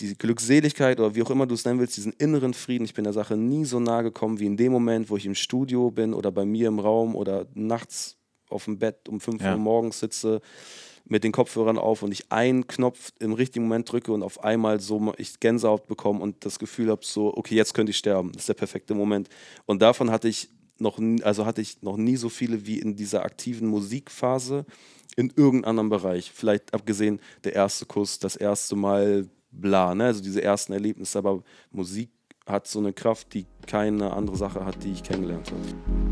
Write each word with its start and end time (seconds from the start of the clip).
die 0.00 0.16
Glückseligkeit 0.16 1.00
oder 1.00 1.14
wie 1.14 1.22
auch 1.22 1.30
immer 1.30 1.46
du 1.46 1.54
es 1.54 1.64
nennen 1.64 1.80
willst, 1.80 1.96
diesen 1.96 2.12
inneren 2.12 2.54
Frieden. 2.54 2.84
Ich 2.84 2.94
bin 2.94 3.04
der 3.04 3.12
Sache 3.12 3.36
nie 3.36 3.64
so 3.64 3.80
nahe 3.80 4.02
gekommen 4.02 4.38
wie 4.38 4.46
in 4.46 4.56
dem 4.56 4.72
Moment, 4.72 5.10
wo 5.10 5.16
ich 5.16 5.26
im 5.26 5.34
Studio 5.34 5.90
bin 5.90 6.14
oder 6.14 6.30
bei 6.32 6.44
mir 6.44 6.68
im 6.68 6.78
Raum 6.78 7.14
oder 7.16 7.46
nachts 7.54 8.16
auf 8.48 8.64
dem 8.64 8.78
Bett 8.78 9.08
um 9.08 9.20
5 9.20 9.42
Ja. 9.42 9.52
Uhr 9.52 9.58
morgens 9.58 10.00
sitze 10.00 10.40
mit 11.04 11.24
den 11.24 11.32
Kopfhörern 11.32 11.78
auf 11.78 12.02
und 12.02 12.12
ich 12.12 12.30
einen 12.30 12.66
Knopf 12.66 13.12
im 13.18 13.32
richtigen 13.32 13.64
Moment 13.64 13.90
drücke 13.90 14.12
und 14.12 14.22
auf 14.22 14.44
einmal 14.44 14.80
so 14.80 15.12
ich 15.16 15.40
Gänsehaut 15.40 15.86
bekomme 15.86 16.20
und 16.20 16.44
das 16.44 16.58
Gefühl 16.58 16.90
habe 16.90 17.04
so 17.04 17.34
okay 17.34 17.54
jetzt 17.54 17.72
könnte 17.74 17.90
ich 17.90 17.96
sterben 17.96 18.30
das 18.32 18.42
ist 18.42 18.48
der 18.48 18.54
perfekte 18.54 18.94
Moment 18.94 19.28
und 19.64 19.80
davon 19.80 20.10
hatte 20.10 20.28
ich 20.28 20.50
noch 20.78 20.98
also 21.22 21.46
hatte 21.46 21.60
ich 21.62 21.82
noch 21.82 21.96
nie 21.96 22.16
so 22.16 22.28
viele 22.28 22.66
wie 22.66 22.78
in 22.78 22.94
dieser 22.94 23.22
aktiven 23.24 23.68
Musikphase 23.68 24.66
in 25.16 25.32
irgendeinem 25.34 25.70
anderen 25.70 25.88
Bereich 25.88 26.30
vielleicht 26.30 26.74
abgesehen 26.74 27.20
der 27.44 27.54
erste 27.54 27.86
Kuss 27.86 28.18
das 28.18 28.36
erste 28.36 28.76
Mal 28.76 29.28
bla 29.58 29.94
ne 29.94 30.04
also 30.04 30.22
diese 30.22 30.42
ersten 30.42 30.72
Erlebnisse 30.72 31.18
aber 31.18 31.42
Musik 31.70 32.10
hat 32.46 32.66
so 32.66 32.78
eine 32.78 32.92
Kraft 32.92 33.34
die 33.34 33.46
keine 33.66 34.12
andere 34.12 34.36
Sache 34.36 34.64
hat 34.64 34.82
die 34.84 34.92
ich 34.92 35.02
kennengelernt 35.02 35.50
habe 35.50 36.08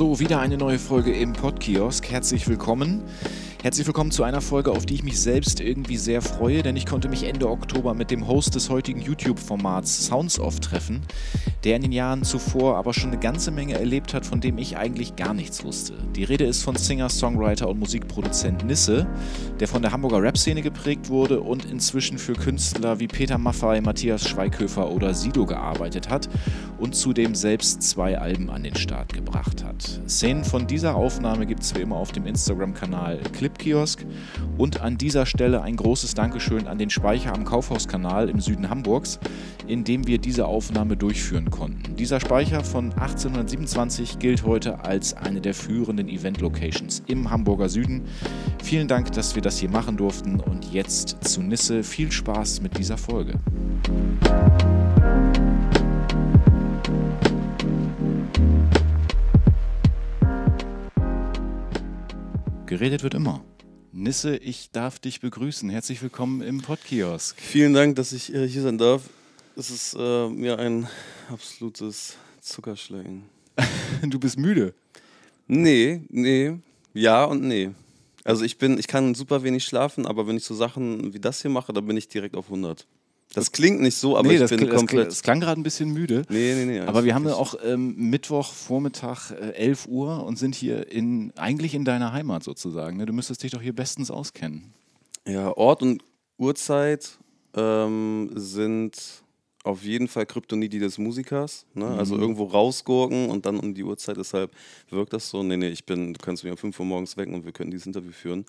So, 0.00 0.18
wieder 0.20 0.38
eine 0.40 0.56
neue 0.56 0.78
Folge 0.78 1.12
im 1.12 1.32
Podkiosk. 1.34 2.10
Herzlich 2.10 2.48
willkommen. 2.48 3.02
Herzlich 3.62 3.86
willkommen 3.86 4.10
zu 4.10 4.22
einer 4.22 4.40
Folge, 4.40 4.72
auf 4.72 4.86
die 4.86 4.94
ich 4.94 5.02
mich 5.02 5.20
selbst 5.20 5.60
irgendwie 5.60 5.98
sehr 5.98 6.22
freue, 6.22 6.62
denn 6.62 6.76
ich 6.76 6.86
konnte 6.86 7.10
mich 7.10 7.24
Ende 7.24 7.50
Oktober 7.50 7.92
mit 7.92 8.10
dem 8.10 8.26
Host 8.26 8.54
des 8.54 8.70
heutigen 8.70 9.02
YouTube-Formats 9.02 10.06
Sounds 10.06 10.40
Off 10.40 10.60
treffen, 10.60 11.02
der 11.62 11.76
in 11.76 11.82
den 11.82 11.92
Jahren 11.92 12.24
zuvor 12.24 12.78
aber 12.78 12.94
schon 12.94 13.10
eine 13.10 13.20
ganze 13.20 13.50
Menge 13.50 13.74
erlebt 13.74 14.14
hat, 14.14 14.24
von 14.24 14.40
dem 14.40 14.56
ich 14.56 14.78
eigentlich 14.78 15.14
gar 15.14 15.34
nichts 15.34 15.62
wusste. 15.62 15.92
Die 16.16 16.24
Rede 16.24 16.46
ist 16.46 16.62
von 16.62 16.74
Singer, 16.76 17.10
Songwriter 17.10 17.68
und 17.68 17.80
Musikproduzent 17.80 18.64
Nisse, 18.64 19.06
der 19.60 19.68
von 19.68 19.82
der 19.82 19.92
Hamburger 19.92 20.22
Rap-Szene 20.22 20.62
geprägt 20.62 21.10
wurde 21.10 21.42
und 21.42 21.66
inzwischen 21.66 22.16
für 22.16 22.32
Künstler 22.32 22.98
wie 22.98 23.08
Peter 23.08 23.36
Maffay, 23.36 23.82
Matthias 23.82 24.26
Schweighöfer 24.26 24.90
oder 24.90 25.12
Sido 25.12 25.44
gearbeitet 25.44 26.08
hat 26.08 26.30
und 26.78 26.94
zudem 26.94 27.34
selbst 27.34 27.82
zwei 27.82 28.18
Alben 28.18 28.48
an 28.48 28.62
den 28.62 28.76
Start 28.76 29.12
gebracht 29.12 29.62
hat. 29.62 30.00
Szenen 30.08 30.44
von 30.44 30.66
dieser 30.66 30.94
Aufnahme 30.94 31.44
gibt 31.44 31.62
es 31.62 31.74
wie 31.74 31.82
immer 31.82 31.96
auf 31.96 32.12
dem 32.12 32.26
Instagram-Kanal 32.26 33.20
Clipkiosk 33.50 34.06
und 34.58 34.80
an 34.80 34.98
dieser 34.98 35.26
Stelle 35.26 35.62
ein 35.62 35.76
großes 35.76 36.14
Dankeschön 36.14 36.66
an 36.66 36.78
den 36.78 36.90
Speicher 36.90 37.34
am 37.34 37.44
Kaufhauskanal 37.44 38.28
im 38.28 38.40
Süden 38.40 38.70
Hamburgs, 38.70 39.18
in 39.66 39.84
dem 39.84 40.06
wir 40.06 40.18
diese 40.18 40.46
Aufnahme 40.46 40.96
durchführen 40.96 41.50
konnten. 41.50 41.96
Dieser 41.96 42.20
Speicher 42.20 42.64
von 42.64 42.92
1827 42.92 44.18
gilt 44.18 44.44
heute 44.44 44.84
als 44.84 45.14
eine 45.14 45.40
der 45.40 45.54
führenden 45.54 46.08
Event-Locations 46.08 47.02
im 47.06 47.30
Hamburger 47.30 47.68
Süden. 47.68 48.02
Vielen 48.62 48.88
Dank, 48.88 49.12
dass 49.12 49.34
wir 49.34 49.42
das 49.42 49.58
hier 49.58 49.70
machen 49.70 49.96
durften 49.96 50.40
und 50.40 50.72
jetzt 50.72 51.24
zu 51.24 51.42
Nisse. 51.42 51.82
Viel 51.82 52.10
Spaß 52.10 52.60
mit 52.60 52.78
dieser 52.78 52.96
Folge. 52.96 53.38
Geredet 62.70 63.02
wird 63.02 63.14
immer. 63.14 63.44
Nisse, 63.90 64.36
ich 64.36 64.70
darf 64.70 65.00
dich 65.00 65.20
begrüßen. 65.20 65.68
Herzlich 65.68 66.00
willkommen 66.02 66.40
im 66.40 66.60
Podkiosk. 66.62 67.36
Vielen 67.40 67.74
Dank, 67.74 67.96
dass 67.96 68.12
ich 68.12 68.32
äh, 68.32 68.46
hier 68.46 68.62
sein 68.62 68.78
darf. 68.78 69.10
Es 69.56 69.70
ist 69.70 69.96
äh, 69.98 70.28
mir 70.28 70.56
ein 70.60 70.86
absolutes 71.28 72.16
Zuckerschlecken. 72.40 73.24
Du 74.02 74.20
bist 74.20 74.38
müde. 74.38 74.72
Nee, 75.48 76.02
nee, 76.10 76.60
ja 76.94 77.24
und 77.24 77.42
nee. 77.42 77.72
Also 78.22 78.44
ich 78.44 78.56
bin, 78.56 78.78
ich 78.78 78.86
kann 78.86 79.16
super 79.16 79.42
wenig 79.42 79.64
schlafen, 79.64 80.06
aber 80.06 80.28
wenn 80.28 80.36
ich 80.36 80.44
so 80.44 80.54
Sachen 80.54 81.12
wie 81.12 81.18
das 81.18 81.42
hier 81.42 81.50
mache, 81.50 81.72
dann 81.72 81.84
bin 81.88 81.96
ich 81.96 82.06
direkt 82.06 82.36
auf 82.36 82.44
100. 82.44 82.86
Das 83.32 83.52
klingt 83.52 83.80
nicht 83.80 83.96
so, 83.96 84.16
aber 84.16 84.26
nee, 84.28 84.34
ich 84.34 84.40
das, 84.40 84.50
bin 84.50 84.60
kl- 84.60 84.74
komplett. 84.74 85.06
das 85.06 85.22
klang 85.22 85.38
gerade 85.40 85.60
ein 85.60 85.62
bisschen 85.62 85.90
müde. 85.92 86.22
nee, 86.28 86.54
nee, 86.54 86.64
nee. 86.64 86.80
Aber 86.80 87.04
wir 87.04 87.14
haben 87.14 87.26
ja 87.28 87.34
auch 87.34 87.54
ähm, 87.64 87.94
Mittwochvormittag 88.10 89.30
äh, 89.32 89.52
11 89.54 89.86
Uhr 89.86 90.24
und 90.24 90.36
sind 90.38 90.54
hier 90.54 90.90
in, 90.90 91.32
eigentlich 91.36 91.74
in 91.74 91.84
deiner 91.84 92.12
Heimat 92.12 92.42
sozusagen. 92.42 92.96
Ne? 92.96 93.06
Du 93.06 93.12
müsstest 93.12 93.42
dich 93.42 93.52
doch 93.52 93.62
hier 93.62 93.74
bestens 93.74 94.10
auskennen. 94.10 94.72
Ja, 95.26 95.56
Ort 95.56 95.82
und 95.82 96.02
Uhrzeit 96.38 97.18
ähm, 97.54 98.30
sind 98.34 99.22
auf 99.62 99.82
jeden 99.84 100.08
Fall 100.08 100.24
Kryptonite 100.24 100.78
des 100.78 100.96
Musikers. 100.98 101.66
Ne? 101.74 101.86
Also 101.86 102.14
Mhm. 102.16 102.22
irgendwo 102.22 102.44
rausgurken 102.44 103.28
und 103.28 103.44
dann 103.46 103.60
um 103.60 103.74
die 103.74 103.84
Uhrzeit. 103.84 104.16
Deshalb 104.16 104.50
wirkt 104.88 105.12
das 105.12 105.28
so. 105.28 105.42
Nee, 105.42 105.56
nee, 105.58 105.68
ich 105.68 105.84
bin, 105.84 106.14
du 106.14 106.18
kannst 106.20 106.42
mich 106.42 106.50
um 106.50 106.56
5 106.56 106.80
Uhr 106.80 106.86
morgens 106.86 107.16
wecken 107.16 107.34
und 107.34 107.44
wir 107.44 107.52
können 107.52 107.70
dieses 107.70 107.86
Interview 107.86 108.10
führen. 108.12 108.46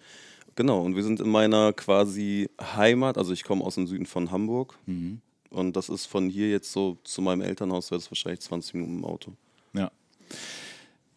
Genau, 0.56 0.82
und 0.82 0.96
wir 0.96 1.04
sind 1.04 1.20
in 1.20 1.30
meiner 1.30 1.74
quasi 1.74 2.50
Heimat. 2.60 3.18
Also 3.18 3.34
ich 3.34 3.44
komme 3.44 3.64
aus 3.64 3.76
dem 3.76 3.88
Süden 3.88 4.06
von 4.06 4.32
Hamburg. 4.32 4.78
Mhm. 4.86 5.22
Und 5.50 5.76
das 5.76 5.90
ist 5.90 6.06
von 6.06 6.30
hier 6.30 6.50
jetzt 6.50 6.72
so 6.72 6.98
zu 7.04 7.22
meinem 7.22 7.42
Elternhaus, 7.42 7.92
wäre 7.92 8.00
es 8.00 8.10
wahrscheinlich 8.10 8.42
20 8.42 8.74
Minuten 8.76 8.98
im 9.00 9.06
Auto. 9.06 9.34
Ja. 9.74 9.92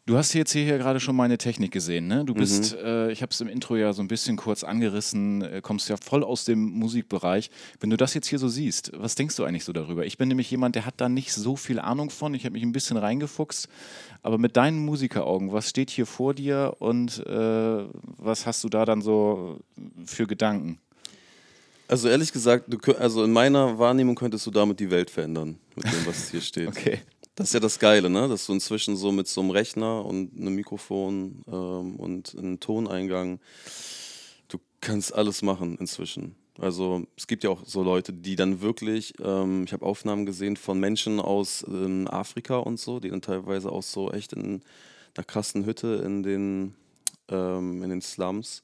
Du 0.07 0.19
hast 0.19 0.35
jetzt 0.35 0.53
hier 0.53 0.77
gerade 0.77 1.01
schon 1.01 1.17
meine 1.17 1.39
Technik 1.39 1.73
gesehen, 1.73 2.09
ne? 2.09 2.27
Du 2.27 2.35
bist, 2.35 2.73
Mhm. 2.75 2.85
äh, 2.85 3.11
ich 3.13 3.23
habe 3.23 3.31
es 3.33 3.41
im 3.41 3.49
Intro 3.49 3.75
ja 3.77 3.95
so 3.95 4.03
ein 4.03 4.09
bisschen 4.09 4.37
kurz 4.37 4.63
angerissen, 4.63 5.41
äh, 5.41 5.61
kommst 5.63 5.89
ja 5.89 5.97
voll 5.97 6.23
aus 6.23 6.45
dem 6.45 6.59
Musikbereich. 6.73 7.51
Wenn 7.81 7.89
du 7.89 7.97
das 7.97 8.13
jetzt 8.13 8.27
hier 8.27 8.39
so 8.39 8.49
siehst, 8.49 8.93
was 8.95 9.15
denkst 9.15 9.35
du 9.37 9.45
eigentlich 9.45 9.65
so 9.65 9.73
darüber? 9.73 10.05
Ich 10.05 10.19
bin 10.19 10.29
nämlich 10.29 10.51
jemand, 10.51 10.75
der 10.75 10.85
hat 10.85 10.95
da 10.99 11.09
nicht 11.09 11.33
so 11.33 11.57
viel 11.57 11.79
Ahnung 11.79 12.11
von. 12.11 12.35
Ich 12.35 12.45
habe 12.45 12.53
mich 12.53 12.63
ein 12.63 12.73
bisschen 12.73 12.99
reingefuchst. 12.99 13.67
Aber 14.23 14.37
mit 14.37 14.59
deinen 14.59 14.85
Musikeraugen, 14.85 15.53
was 15.53 15.71
steht 15.71 15.89
hier 15.89 16.05
vor 16.05 16.35
dir 16.35 16.77
und 16.81 17.25
äh, 17.27 17.85
was 18.19 18.45
hast 18.45 18.63
du 18.63 18.69
da 18.69 18.85
dann 18.85 19.01
so 19.01 19.59
für 20.05 20.27
Gedanken? 20.27 20.81
Also 21.89 22.09
ehrlich 22.11 22.31
gesagt, 22.31 22.67
du, 22.69 22.79
also 22.99 23.25
in 23.25 23.33
meiner 23.33 23.79
Wahrnehmung 23.79 24.17
könntest 24.17 24.45
du 24.45 24.51
damit 24.51 24.81
die 24.81 24.91
Welt 24.91 25.09
verändern, 25.11 25.59
mit 25.75 25.87
dem, 25.87 26.05
was 26.07 26.31
hier 26.31 26.41
steht. 26.43 26.69
Okay. 26.69 26.99
Das 27.35 27.49
ist 27.49 27.55
ja 27.55 27.61
das 27.61 27.81
Geile, 27.81 28.09
ne? 28.11 28.29
Dass 28.29 28.47
du 28.47 28.53
inzwischen 28.53 28.97
so 28.97 29.11
mit 29.11 29.27
so 29.27 29.41
einem 29.41 29.51
Rechner 29.51 30.05
und 30.05 30.39
einem 30.39 30.55
Mikrofon 30.55 31.43
ähm, 31.49 31.97
und 31.97 32.37
einem 32.39 32.61
Toneingang, 32.61 33.41
du 34.49 34.59
kannst 34.81 35.15
alles 35.15 35.43
machen 35.43 35.77
inzwischen. 35.79 36.37
Also 36.61 37.05
es 37.17 37.27
gibt 37.27 37.43
ja 37.43 37.51
auch 37.51 37.63
so 37.65 37.83
Leute, 37.83 38.13
die 38.13 38.37
dann 38.37 38.61
wirklich, 38.61 39.15
ähm, 39.21 39.65
ich 39.65 39.73
habe 39.73 39.85
Aufnahmen 39.85 40.25
gesehen 40.27 40.57
von 40.57 40.79
Menschen 40.79 41.19
aus 41.19 41.65
ähm, 41.67 42.07
Afrika 42.09 42.59
und 42.59 42.79
so, 42.79 43.01
die 43.01 43.11
dann 43.11 43.23
teilweise 43.23 43.73
auch 43.73 43.83
so 43.83 44.13
echt 44.13 44.33
in 44.33 44.63
einer 45.17 45.25
krassen 45.25 45.67
Hütte 45.67 46.03
in 46.05 46.23
den, 46.23 46.75
ähm, 47.29 47.83
in 47.83 47.91
den 47.91 48.01
Slums 48.03 48.63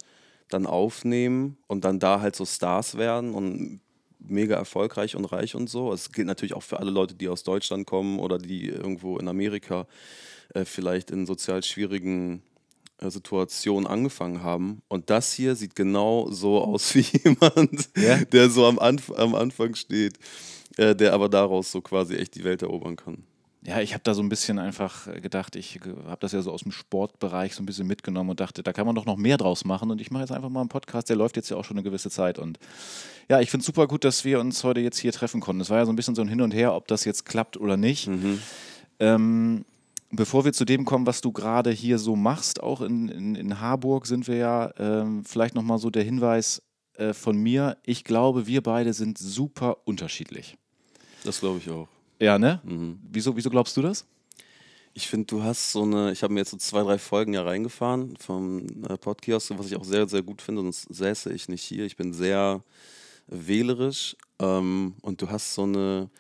dann 0.48 0.66
aufnehmen 0.66 1.56
und 1.66 1.84
dann 1.84 1.98
da 1.98 2.20
halt 2.20 2.37
so 2.37 2.44
Stars 2.44 2.97
werden 2.97 3.34
und 3.34 3.81
mega 4.26 4.56
erfolgreich 4.56 5.16
und 5.16 5.25
reich 5.26 5.54
und 5.54 5.69
so. 5.69 5.92
Es 5.92 6.12
gilt 6.12 6.26
natürlich 6.26 6.54
auch 6.54 6.62
für 6.62 6.78
alle 6.78 6.91
Leute, 6.91 7.14
die 7.14 7.28
aus 7.28 7.42
Deutschland 7.42 7.86
kommen 7.86 8.19
oder 8.19 8.38
die 8.38 8.69
irgendwo 8.69 9.19
in 9.19 9.28
Amerika 9.28 9.86
äh, 10.54 10.64
vielleicht 10.64 11.10
in 11.10 11.26
sozial 11.26 11.62
schwierigen 11.62 12.42
äh, 12.98 13.10
Situationen 13.10 13.86
angefangen 13.86 14.42
haben. 14.42 14.82
Und 14.88 15.10
das 15.10 15.32
hier 15.32 15.54
sieht 15.56 15.75
genau 15.75 16.31
so 16.31 16.62
aus 16.62 16.94
wie 16.94 17.00
jemand, 17.25 17.88
Ja? 17.97 18.25
der 18.25 18.50
so 18.50 18.66
am, 18.66 18.78
Anf 18.78 19.10
am 19.16 19.34
Anfang 19.34 19.75
steht, 19.75 20.19
äh, 20.76 20.94
der 20.94 21.12
aber 21.14 21.28
daraus 21.28 21.70
so 21.72 21.81
quasi 21.81 22.16
echt 22.16 22.34
die 22.34 22.44
Welt 22.44 22.62
erobern 22.62 22.97
kann. 22.97 23.25
Ja, 23.62 23.81
ich 23.81 23.93
habe 23.93 24.03
da 24.03 24.15
so 24.15 24.22
ein 24.22 24.31
bisschen 24.31 24.59
einfach 24.59 25.12
gedacht, 25.21 25.54
ich 25.54 25.81
habe 26.06 26.21
das 26.21 26.32
ja 26.32 26.41
so 26.41 26.50
aus 26.50 26.62
dem 26.62 26.72
Sportbereich 26.72 27.54
so 27.54 27.62
ein 27.62 27.66
bisschen 27.66 27.87
mitgenommen 27.87 28.31
und 28.31 28.41
dachte, 28.41 28.62
da 28.62 28.72
kann 28.72 28.87
man 28.87 28.94
doch 28.94 29.04
noch 29.04 29.19
mehr 29.19 29.37
draus 29.37 29.66
machen. 29.66 29.91
Und 29.91 30.00
ich 30.00 30.10
mache 30.10 30.22
jetzt 30.22 30.32
einfach 30.32 30.48
mal 30.48 30.60
einen 30.60 30.71
Podcast, 30.71 31.10
der 31.10 31.16
läuft 31.16 31.37
jetzt 31.37 31.50
ja 31.50 31.59
auch 31.59 31.65
schon 31.65 31.76
eine 31.76 31.84
gewisse 31.84 32.09
Zeit. 32.09 32.38
Und 32.38 32.59
ja, 33.28 33.41
ich 33.41 33.50
finde 33.50 33.60
es 33.60 33.66
super 33.66 33.87
gut, 33.87 34.04
dass 34.04 34.25
wir 34.25 34.41
uns 34.41 34.65
heute 34.65 34.81
jetzt 34.81 34.99
hier 34.99 35.12
treffen 35.12 35.43
konnten. 35.43 35.60
Es 35.60 35.69
war 35.69 35.76
ja 35.76 35.84
so 35.84 35.93
ein 35.93 35.97
bisschen 35.97 36.15
so 36.15 36.22
ein 36.22 36.28
Hin 36.28 36.41
und 36.41 36.54
Her, 36.54 36.75
ob 36.75 36.88
das 36.88 37.04
jetzt 37.04 37.26
klappt 37.26 37.59
oder 37.59 37.76
nicht. 37.76 38.09
Ähm, 38.99 39.66
bevor 40.10 40.47
wir 40.47 40.54
zu 40.54 40.65
dem 40.65 40.87
kommen, 40.87 41.06
was 41.06 41.20
du 41.20 41.31
gerade 41.31 41.70
hier 41.70 41.99
so 41.99 42.16
machst, 42.16 42.62
auch 42.62 42.81
in, 42.81 43.10
in, 43.10 43.34
in 43.34 43.61
Harburg 43.61 44.06
sind 44.06 44.26
wir 44.26 44.37
ja, 44.37 44.73
ähm, 44.79 45.23
vielleicht 45.25 45.55
nochmal 45.55 45.79
so 45.79 45.90
der 45.90 46.02
Hinweis 46.02 46.62
äh, 46.94 47.12
von 47.12 47.37
mir. 47.37 47.76
Ich 47.85 48.05
glaube, 48.05 48.46
wir 48.46 48.62
beide 48.62 48.94
sind 48.94 49.19
super 49.19 49.79
unterschiedlich. 49.85 50.56
Das 51.25 51.40
glaube 51.40 51.58
ich 51.58 51.70
auch. 51.70 51.88
Ja, 52.20 52.38
ne? 52.38 52.61
Mhm. 52.64 53.00
Wieso, 53.11 53.34
wieso 53.37 53.50
glaubst 53.50 53.76
du 53.76 53.82
das? 53.82 54.06
Ich 54.93 55.08
finde, 55.08 55.26
du 55.26 55.43
hast 55.43 55.72
so 55.72 55.82
eine, 55.82 56.12
ich 56.12 56.22
habe 56.22 56.34
mir 56.34 56.40
jetzt 56.40 56.50
so 56.50 56.56
zwei, 56.56 56.82
drei 56.82 56.99
Folgen 56.99 57.32
ja 57.32 57.43
reingefahren 57.43 58.17
vom 58.19 58.67
äh, 58.88 58.96
Podcast, 58.99 59.56
was 59.56 59.67
ich 59.67 59.76
auch 59.76 59.84
sehr, 59.84 60.08
sehr 60.08 60.22
gut 60.22 60.43
finde, 60.43 60.62
sonst 60.62 60.82
säße 60.93 61.32
ich 61.32 61.49
nicht 61.49 61.62
hier. 61.62 61.84
Ich 61.84 61.96
bin 61.96 62.12
sehr 62.12 62.62
wählerisch 63.28 64.17
ähm, 64.40 64.94
und 65.00 65.22
du 65.22 65.31
hast 65.31 65.55
so 65.55 65.62
eine 65.62 66.11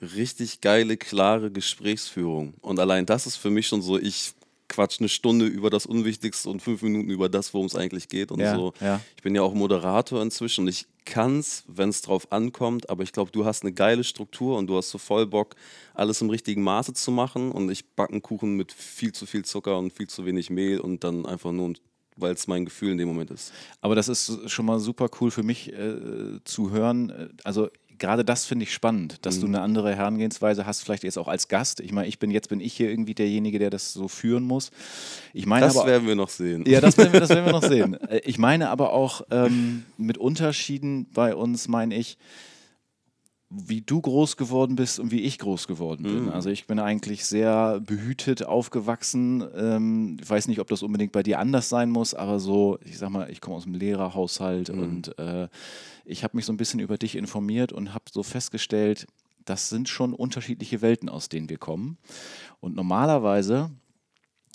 richtig 0.00 0.60
geile, 0.60 0.96
klare 0.96 1.50
Gesprächsführung. 1.50 2.54
Und 2.60 2.78
allein 2.78 3.04
das 3.04 3.26
ist 3.26 3.36
für 3.36 3.50
mich 3.50 3.66
schon 3.66 3.82
so, 3.82 3.98
ich 3.98 4.32
quatsch 4.70 5.00
eine 5.00 5.08
Stunde 5.10 5.44
über 5.46 5.68
das 5.68 5.84
Unwichtigste 5.84 6.48
und 6.48 6.62
fünf 6.62 6.80
Minuten 6.80 7.10
über 7.10 7.28
das, 7.28 7.52
worum 7.52 7.66
es 7.66 7.74
eigentlich 7.76 8.08
geht 8.08 8.32
und 8.32 8.40
Ja, 8.40 8.54
so. 8.54 8.72
ja. 8.80 9.00
Ich 9.16 9.22
bin 9.22 9.34
ja 9.34 9.42
auch 9.42 9.52
Moderator 9.52 10.22
inzwischen 10.22 10.62
und 10.62 10.68
ich 10.68 10.86
kann's, 11.04 11.64
wenn 11.66 11.88
es 11.90 12.00
drauf 12.02 12.30
ankommt, 12.32 12.88
aber 12.88 13.02
ich 13.02 13.12
glaube, 13.12 13.30
du 13.30 13.44
hast 13.44 13.62
eine 13.62 13.72
geile 13.72 14.04
Struktur 14.04 14.56
und 14.56 14.68
du 14.68 14.76
hast 14.76 14.90
so 14.90 14.98
voll 14.98 15.26
Bock, 15.26 15.56
alles 15.94 16.20
im 16.22 16.30
richtigen 16.30 16.62
Maße 16.62 16.94
zu 16.94 17.10
machen 17.10 17.52
und 17.52 17.70
ich 17.70 17.86
backe 17.94 18.12
einen 18.12 18.22
Kuchen 18.22 18.56
mit 18.56 18.72
viel 18.72 19.12
zu 19.12 19.26
viel 19.26 19.44
Zucker 19.44 19.76
und 19.78 19.92
viel 19.92 20.06
zu 20.08 20.24
wenig 20.24 20.48
Mehl 20.50 20.80
und 20.80 21.02
dann 21.04 21.26
einfach 21.26 21.52
nur, 21.52 21.74
weil 22.16 22.32
es 22.34 22.46
mein 22.46 22.64
Gefühl 22.64 22.92
in 22.92 22.98
dem 22.98 23.08
Moment 23.08 23.30
ist. 23.30 23.52
Aber 23.80 23.94
das 23.94 24.08
ist 24.08 24.48
schon 24.50 24.66
mal 24.66 24.78
super 24.78 25.08
cool 25.20 25.30
für 25.30 25.42
mich 25.42 25.72
äh, 25.72 25.94
zu 26.44 26.70
hören. 26.70 27.30
Also 27.44 27.68
gerade 28.00 28.24
das 28.24 28.44
finde 28.46 28.64
ich 28.64 28.72
spannend, 28.74 29.24
dass 29.24 29.38
du 29.38 29.46
Mhm. 29.46 29.54
eine 29.54 29.62
andere 29.64 29.94
Herangehensweise 29.94 30.66
hast, 30.66 30.82
vielleicht 30.82 31.04
jetzt 31.04 31.16
auch 31.18 31.28
als 31.28 31.46
Gast. 31.46 31.78
Ich 31.78 31.92
meine, 31.92 32.08
ich 32.08 32.18
bin 32.18 32.32
jetzt 32.32 32.48
bin 32.48 32.58
ich 32.60 32.72
hier 32.74 32.90
irgendwie 32.90 33.14
derjenige, 33.14 33.60
der 33.60 33.70
das 33.70 33.92
so 33.92 34.08
führen 34.08 34.42
muss. 34.42 34.72
Ich 35.32 35.46
meine 35.46 35.66
Das 35.66 35.76
aber 35.76 35.86
werden 35.88 36.08
wir 36.08 36.16
noch 36.16 36.30
sehen. 36.30 36.64
ja, 36.66 36.80
das 36.80 36.98
werden, 36.98 37.12
wir, 37.12 37.20
das 37.20 37.28
werden 37.30 37.44
wir 37.46 37.52
noch 37.52 37.62
sehen. 37.68 37.94
Äh, 38.08 38.22
Ich 38.24 38.38
meine 38.38 38.70
aber 38.70 38.92
auch 38.92 39.22
ähm, 39.30 39.84
mit 39.96 40.18
Unterschieden 40.18 41.06
bei 41.14 41.34
uns, 41.36 41.68
meine 41.68 41.94
ich, 41.96 42.18
wie 43.52 43.80
du 43.80 44.00
groß 44.00 44.36
geworden 44.36 44.76
bist 44.76 45.00
und 45.00 45.10
wie 45.10 45.22
ich 45.22 45.38
groß 45.38 45.66
geworden 45.66 46.04
bin. 46.04 46.24
Mhm. 46.26 46.30
Also 46.30 46.50
ich 46.50 46.68
bin 46.68 46.78
eigentlich 46.78 47.24
sehr 47.24 47.80
behütet 47.80 48.44
aufgewachsen. 48.44 49.44
Ähm, 49.56 50.16
ich 50.22 50.30
weiß 50.30 50.46
nicht, 50.46 50.60
ob 50.60 50.68
das 50.68 50.84
unbedingt 50.84 51.10
bei 51.10 51.24
dir 51.24 51.40
anders 51.40 51.68
sein 51.68 51.90
muss, 51.90 52.14
aber 52.14 52.38
so, 52.38 52.78
ich 52.84 52.96
sag 52.96 53.10
mal, 53.10 53.28
ich 53.28 53.40
komme 53.40 53.56
aus 53.56 53.66
einem 53.66 53.74
Lehrerhaushalt 53.74 54.72
Mhm. 54.72 54.82
und 54.82 55.18
äh, 55.18 55.48
ich 56.04 56.22
habe 56.22 56.36
mich 56.36 56.46
so 56.46 56.52
ein 56.52 56.56
bisschen 56.56 56.78
über 56.78 56.96
dich 56.96 57.16
informiert 57.16 57.72
und 57.72 57.92
habe 57.92 58.04
so 58.12 58.22
festgestellt, 58.22 59.08
das 59.44 59.68
sind 59.68 59.88
schon 59.88 60.14
unterschiedliche 60.14 60.80
Welten, 60.80 61.08
aus 61.08 61.28
denen 61.28 61.48
wir 61.48 61.58
kommen. 61.58 61.98
Und 62.60 62.76
normalerweise 62.76 63.70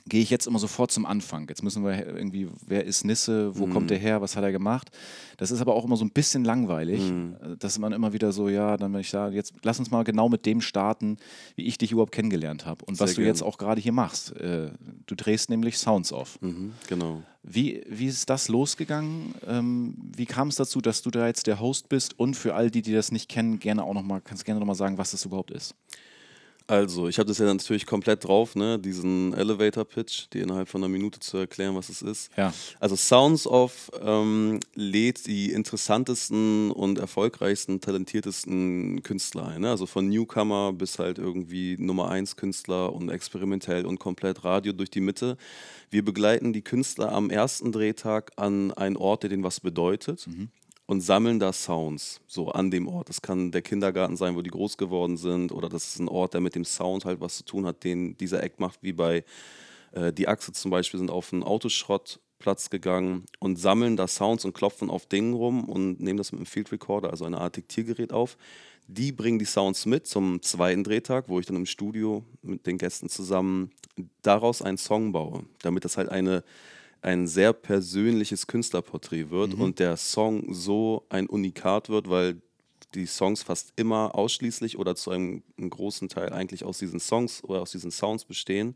gehe 0.08 0.22
ich 0.22 0.30
jetzt 0.30 0.46
immer 0.46 0.60
sofort 0.60 0.92
zum 0.92 1.06
Anfang. 1.06 1.48
Jetzt 1.50 1.64
müssen 1.64 1.84
wir 1.84 2.06
irgendwie, 2.06 2.48
wer 2.68 2.84
ist 2.86 3.04
Nisse, 3.06 3.58
wo 3.58 3.66
kommt 3.66 3.90
der 3.90 3.98
her, 3.98 4.22
was 4.22 4.36
hat 4.36 4.44
er 4.44 4.52
gemacht? 4.52 4.92
Das 5.38 5.50
ist 5.50 5.62
aber 5.62 5.74
auch 5.74 5.84
immer 5.84 5.98
so 5.98 6.06
ein 6.06 6.12
bisschen 6.12 6.44
langweilig, 6.46 7.02
äh, 7.02 7.58
dass 7.58 7.80
man 7.80 7.92
immer 7.92 8.14
wieder 8.14 8.32
so, 8.32 8.48
ja, 8.48 8.78
dann 8.78 8.94
wenn 8.94 9.02
ich 9.02 9.10
sage, 9.10 9.36
jetzt 9.36 9.54
lass 9.64 9.80
uns 9.80 9.90
mal 9.90 10.04
genau 10.04 10.30
mit 10.30 10.46
dem 10.46 10.62
starten, 10.62 11.18
wie 11.56 11.64
ich 11.64 11.78
dich 11.80 11.92
überhaupt 11.92 12.12
kennengelernt 12.12 12.66
habe 12.68 12.86
und 12.86 13.00
was 13.00 13.12
Sehr 13.12 13.24
du 13.24 13.28
jetzt 13.28 13.40
gern. 13.40 13.50
auch 13.50 13.58
gerade 13.58 13.82
hier 13.82 13.94
machst. 13.94 14.36
Äh, 14.36 14.72
Du 15.08 15.14
drehst 15.16 15.50
nämlich 15.52 15.78
Sounds 15.78 16.12
auf. 16.12 16.42
Mhm, 16.42 16.74
genau. 16.88 17.22
Wie, 17.44 17.84
wie 17.88 18.08
ist 18.08 18.28
das 18.30 18.48
losgegangen? 18.48 19.36
Ähm, 19.48 19.96
wie 20.16 20.26
kam 20.26 20.48
es 20.48 20.56
dazu, 20.56 20.82
dass 20.82 21.04
du 21.04 21.12
da 21.12 21.28
jetzt 21.28 21.46
der 21.46 21.60
Host 21.60 21.90
bist? 21.90 22.18
Und 22.20 22.36
für 22.36 22.56
all 22.56 22.72
die, 22.72 22.82
die 22.82 22.94
das 22.94 23.12
nicht 23.12 23.30
kennen, 23.30 23.60
gerne 23.60 23.84
auch 23.84 23.94
noch 23.94 24.02
mal, 24.02 24.20
kannst 24.22 24.46
gerne 24.46 24.60
noch 24.60 24.66
mal 24.68 24.74
sagen, 24.74 24.98
was 24.98 25.12
das 25.12 25.24
überhaupt 25.26 25.52
ist. 25.52 25.76
Also, 26.68 27.08
ich 27.08 27.20
habe 27.20 27.28
das 27.28 27.38
ja 27.38 27.46
natürlich 27.46 27.86
komplett 27.86 28.24
drauf, 28.24 28.56
ne? 28.56 28.80
diesen 28.80 29.34
Elevator-Pitch, 29.34 30.32
dir 30.34 30.42
innerhalb 30.44 30.68
von 30.68 30.82
einer 30.84 30.92
Minute 30.92 31.20
zu 31.20 31.38
erklären, 31.38 31.76
was 31.76 31.90
es 31.90 32.02
ist. 32.02 32.32
Ja. 32.36 32.52
Also 32.80 32.96
Sounds 32.96 33.46
of 33.46 33.92
ähm, 34.02 34.60
lädt 34.74 35.28
die 35.28 35.52
interessantesten 35.52 36.72
und 36.72 36.98
erfolgreichsten, 36.98 37.82
talentiertesten 37.82 39.04
Künstler 39.04 39.48
ein. 39.50 39.62
Ne? 39.62 39.70
Also 39.70 39.86
von 39.86 40.10
Newcomer 40.10 40.74
bis 40.74 40.98
halt 40.98 41.20
irgendwie 41.20 41.78
Nummer 41.78 42.10
1 42.10 42.36
Künstler 42.36 42.94
und 42.94 43.10
experimentell 43.10 43.86
und 43.86 44.00
komplett 44.00 44.44
Radio 44.44 44.74
durch 44.74 44.90
die 44.90 45.02
Mitte. 45.02 45.38
Wir 45.92 46.04
begleiten 46.04 46.52
die 46.52 46.64
Künstler 46.64 47.12
am 47.12 47.30
ersten 47.30 47.72
Drehtag 47.72 48.32
an 48.38 48.72
einen 48.74 48.98
Ort, 48.98 49.22
der 49.22 49.30
denen 49.30 49.44
was 49.44 49.60
bedeutet. 49.60 50.28
Und 50.88 51.02
sammeln 51.02 51.40
da 51.40 51.52
Sounds, 51.52 52.22
so 52.28 52.50
an 52.50 52.70
dem 52.70 52.88
Ort. 52.88 53.10
Das 53.10 53.22
kann 53.22 53.52
der 53.52 53.64
Kindergarten 53.64 54.18
sein, 54.18 54.36
wo 54.36 54.42
die 54.44 54.52
groß 54.52 54.78
geworden 54.78 55.18
sind, 55.18 55.52
oder 55.52 55.68
das 55.68 55.88
ist 55.88 56.00
ein 56.00 56.08
Ort, 56.08 56.36
der 56.36 56.42
mit 56.42 56.54
dem 56.54 56.66
Sound 56.66 57.06
halt 57.06 57.22
was 57.22 57.38
zu 57.38 57.46
tun 57.46 57.66
hat, 57.66 57.84
den 57.84 58.18
dieser 58.18 58.44
Act 58.44 58.60
macht, 58.60 58.84
wie 58.84 58.94
bei 58.94 59.24
äh, 59.94 60.14
die 60.14 60.28
Achse 60.28 60.52
zum 60.52 60.70
Beispiel 60.70 61.00
sind 61.00 61.10
auf 61.10 61.34
einen 61.34 61.42
Autoschrottplatz 61.44 62.70
gegangen 62.70 63.26
und 63.40 63.58
sammeln 63.58 63.98
da 63.98 64.08
Sounds 64.08 64.46
und 64.46 64.54
klopfen 64.54 64.92
auf 64.92 65.08
Dingen 65.08 65.34
rum 65.34 65.68
und 65.68 66.00
nehmen 66.00 66.18
das 66.18 66.32
mit 66.32 66.40
einem 66.40 66.46
Field 66.46 66.72
Recorder, 66.72 67.10
also 67.10 67.26
eine 67.26 67.40
Art 67.40 67.56
Diktiergerät 67.56 68.14
auf. 68.14 68.38
Die 68.88 69.12
bringen 69.12 69.40
die 69.40 69.46
Sounds 69.46 69.88
mit 69.88 70.06
zum 70.06 70.44
zweiten 70.44 70.84
Drehtag, 70.84 71.28
wo 71.28 71.40
ich 71.40 71.48
dann 71.48 71.56
im 71.56 71.66
Studio 71.66 72.24
mit 72.44 72.68
den 72.68 72.78
Gästen 72.78 73.10
zusammen 73.10 73.72
daraus 74.22 74.62
einen 74.62 74.78
Song 74.78 75.12
baue, 75.12 75.44
damit 75.64 75.86
das 75.86 75.98
halt 75.98 76.10
eine, 76.10 76.44
ein 77.06 77.28
sehr 77.28 77.54
persönliches 77.54 78.48
Künstlerporträt 78.48 79.30
wird 79.30 79.54
und 79.54 79.78
der 79.78 79.96
Song 79.96 80.52
so 80.52 81.06
ein 81.10 81.28
Unikat 81.28 81.88
wird, 81.88 82.10
weil 82.10 82.42
die 82.96 83.06
Songs 83.06 83.44
fast 83.44 83.74
immer 83.76 84.16
ausschließlich 84.16 84.80
oder 84.80 84.96
zu 84.96 85.12
einem, 85.12 85.44
einem 85.56 85.70
großen 85.70 86.10
Teil 86.10 86.34
eigentlich 86.34 86.64
aus 86.64 86.80
diesen 86.80 87.00
Songs 87.00 87.44
oder 87.44 87.62
aus 87.62 87.72
diesen 87.72 87.92
Sounds 87.92 88.26
bestehen 88.26 88.76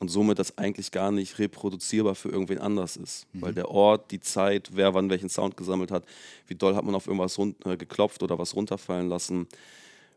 und 0.00 0.08
somit 0.08 0.40
das 0.40 0.58
eigentlich 0.58 0.90
gar 0.90 1.12
nicht 1.12 1.38
reproduzierbar 1.38 2.16
für 2.16 2.30
irgendwen 2.30 2.58
anders 2.58 2.96
ist. 2.96 3.28
Weil 3.34 3.54
der 3.54 3.70
Ort, 3.70 4.10
die 4.10 4.20
Zeit, 4.20 4.70
wer 4.72 4.94
wann 4.94 5.08
welchen 5.08 5.28
Sound 5.28 5.56
gesammelt 5.56 5.92
hat, 5.92 6.04
wie 6.48 6.56
doll 6.56 6.74
hat 6.74 6.84
man 6.84 6.96
auf 6.96 7.06
irgendwas 7.06 7.38
äh, 7.38 7.76
geklopft 7.76 8.24
oder 8.24 8.40
was 8.40 8.56
runterfallen 8.56 9.08
lassen. 9.08 9.46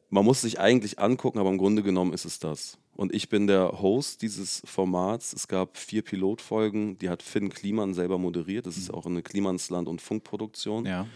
Man 0.10 0.26
muss 0.26 0.42
sich 0.42 0.60
eigentlich 0.60 0.98
angucken, 0.98 1.38
aber 1.38 1.50
im 1.50 1.60
Grunde 1.60 1.84
genommen 1.84 2.14
ist 2.14 2.26
es 2.26 2.40
das. 2.40 2.80
Und 3.02 3.16
ich 3.16 3.30
bin 3.30 3.48
der 3.48 3.82
Host 3.82 4.22
dieses 4.22 4.62
Formats. 4.64 5.34
Es 5.34 5.48
gab 5.48 5.76
vier 5.76 6.04
Pilotfolgen, 6.04 7.00
die 7.00 7.10
hat 7.10 7.24
Finn 7.24 7.50
Kliman 7.50 7.96
selber 7.96 8.20
moderiert. 8.20 8.68
Das 8.68 8.78
ist 8.78 8.94
auch 8.94 9.08
eine 9.08 9.24
Klimansland- 9.24 9.88
und 9.88 10.04
Funkproduktion. 10.04 10.86
Ja. 10.86 11.08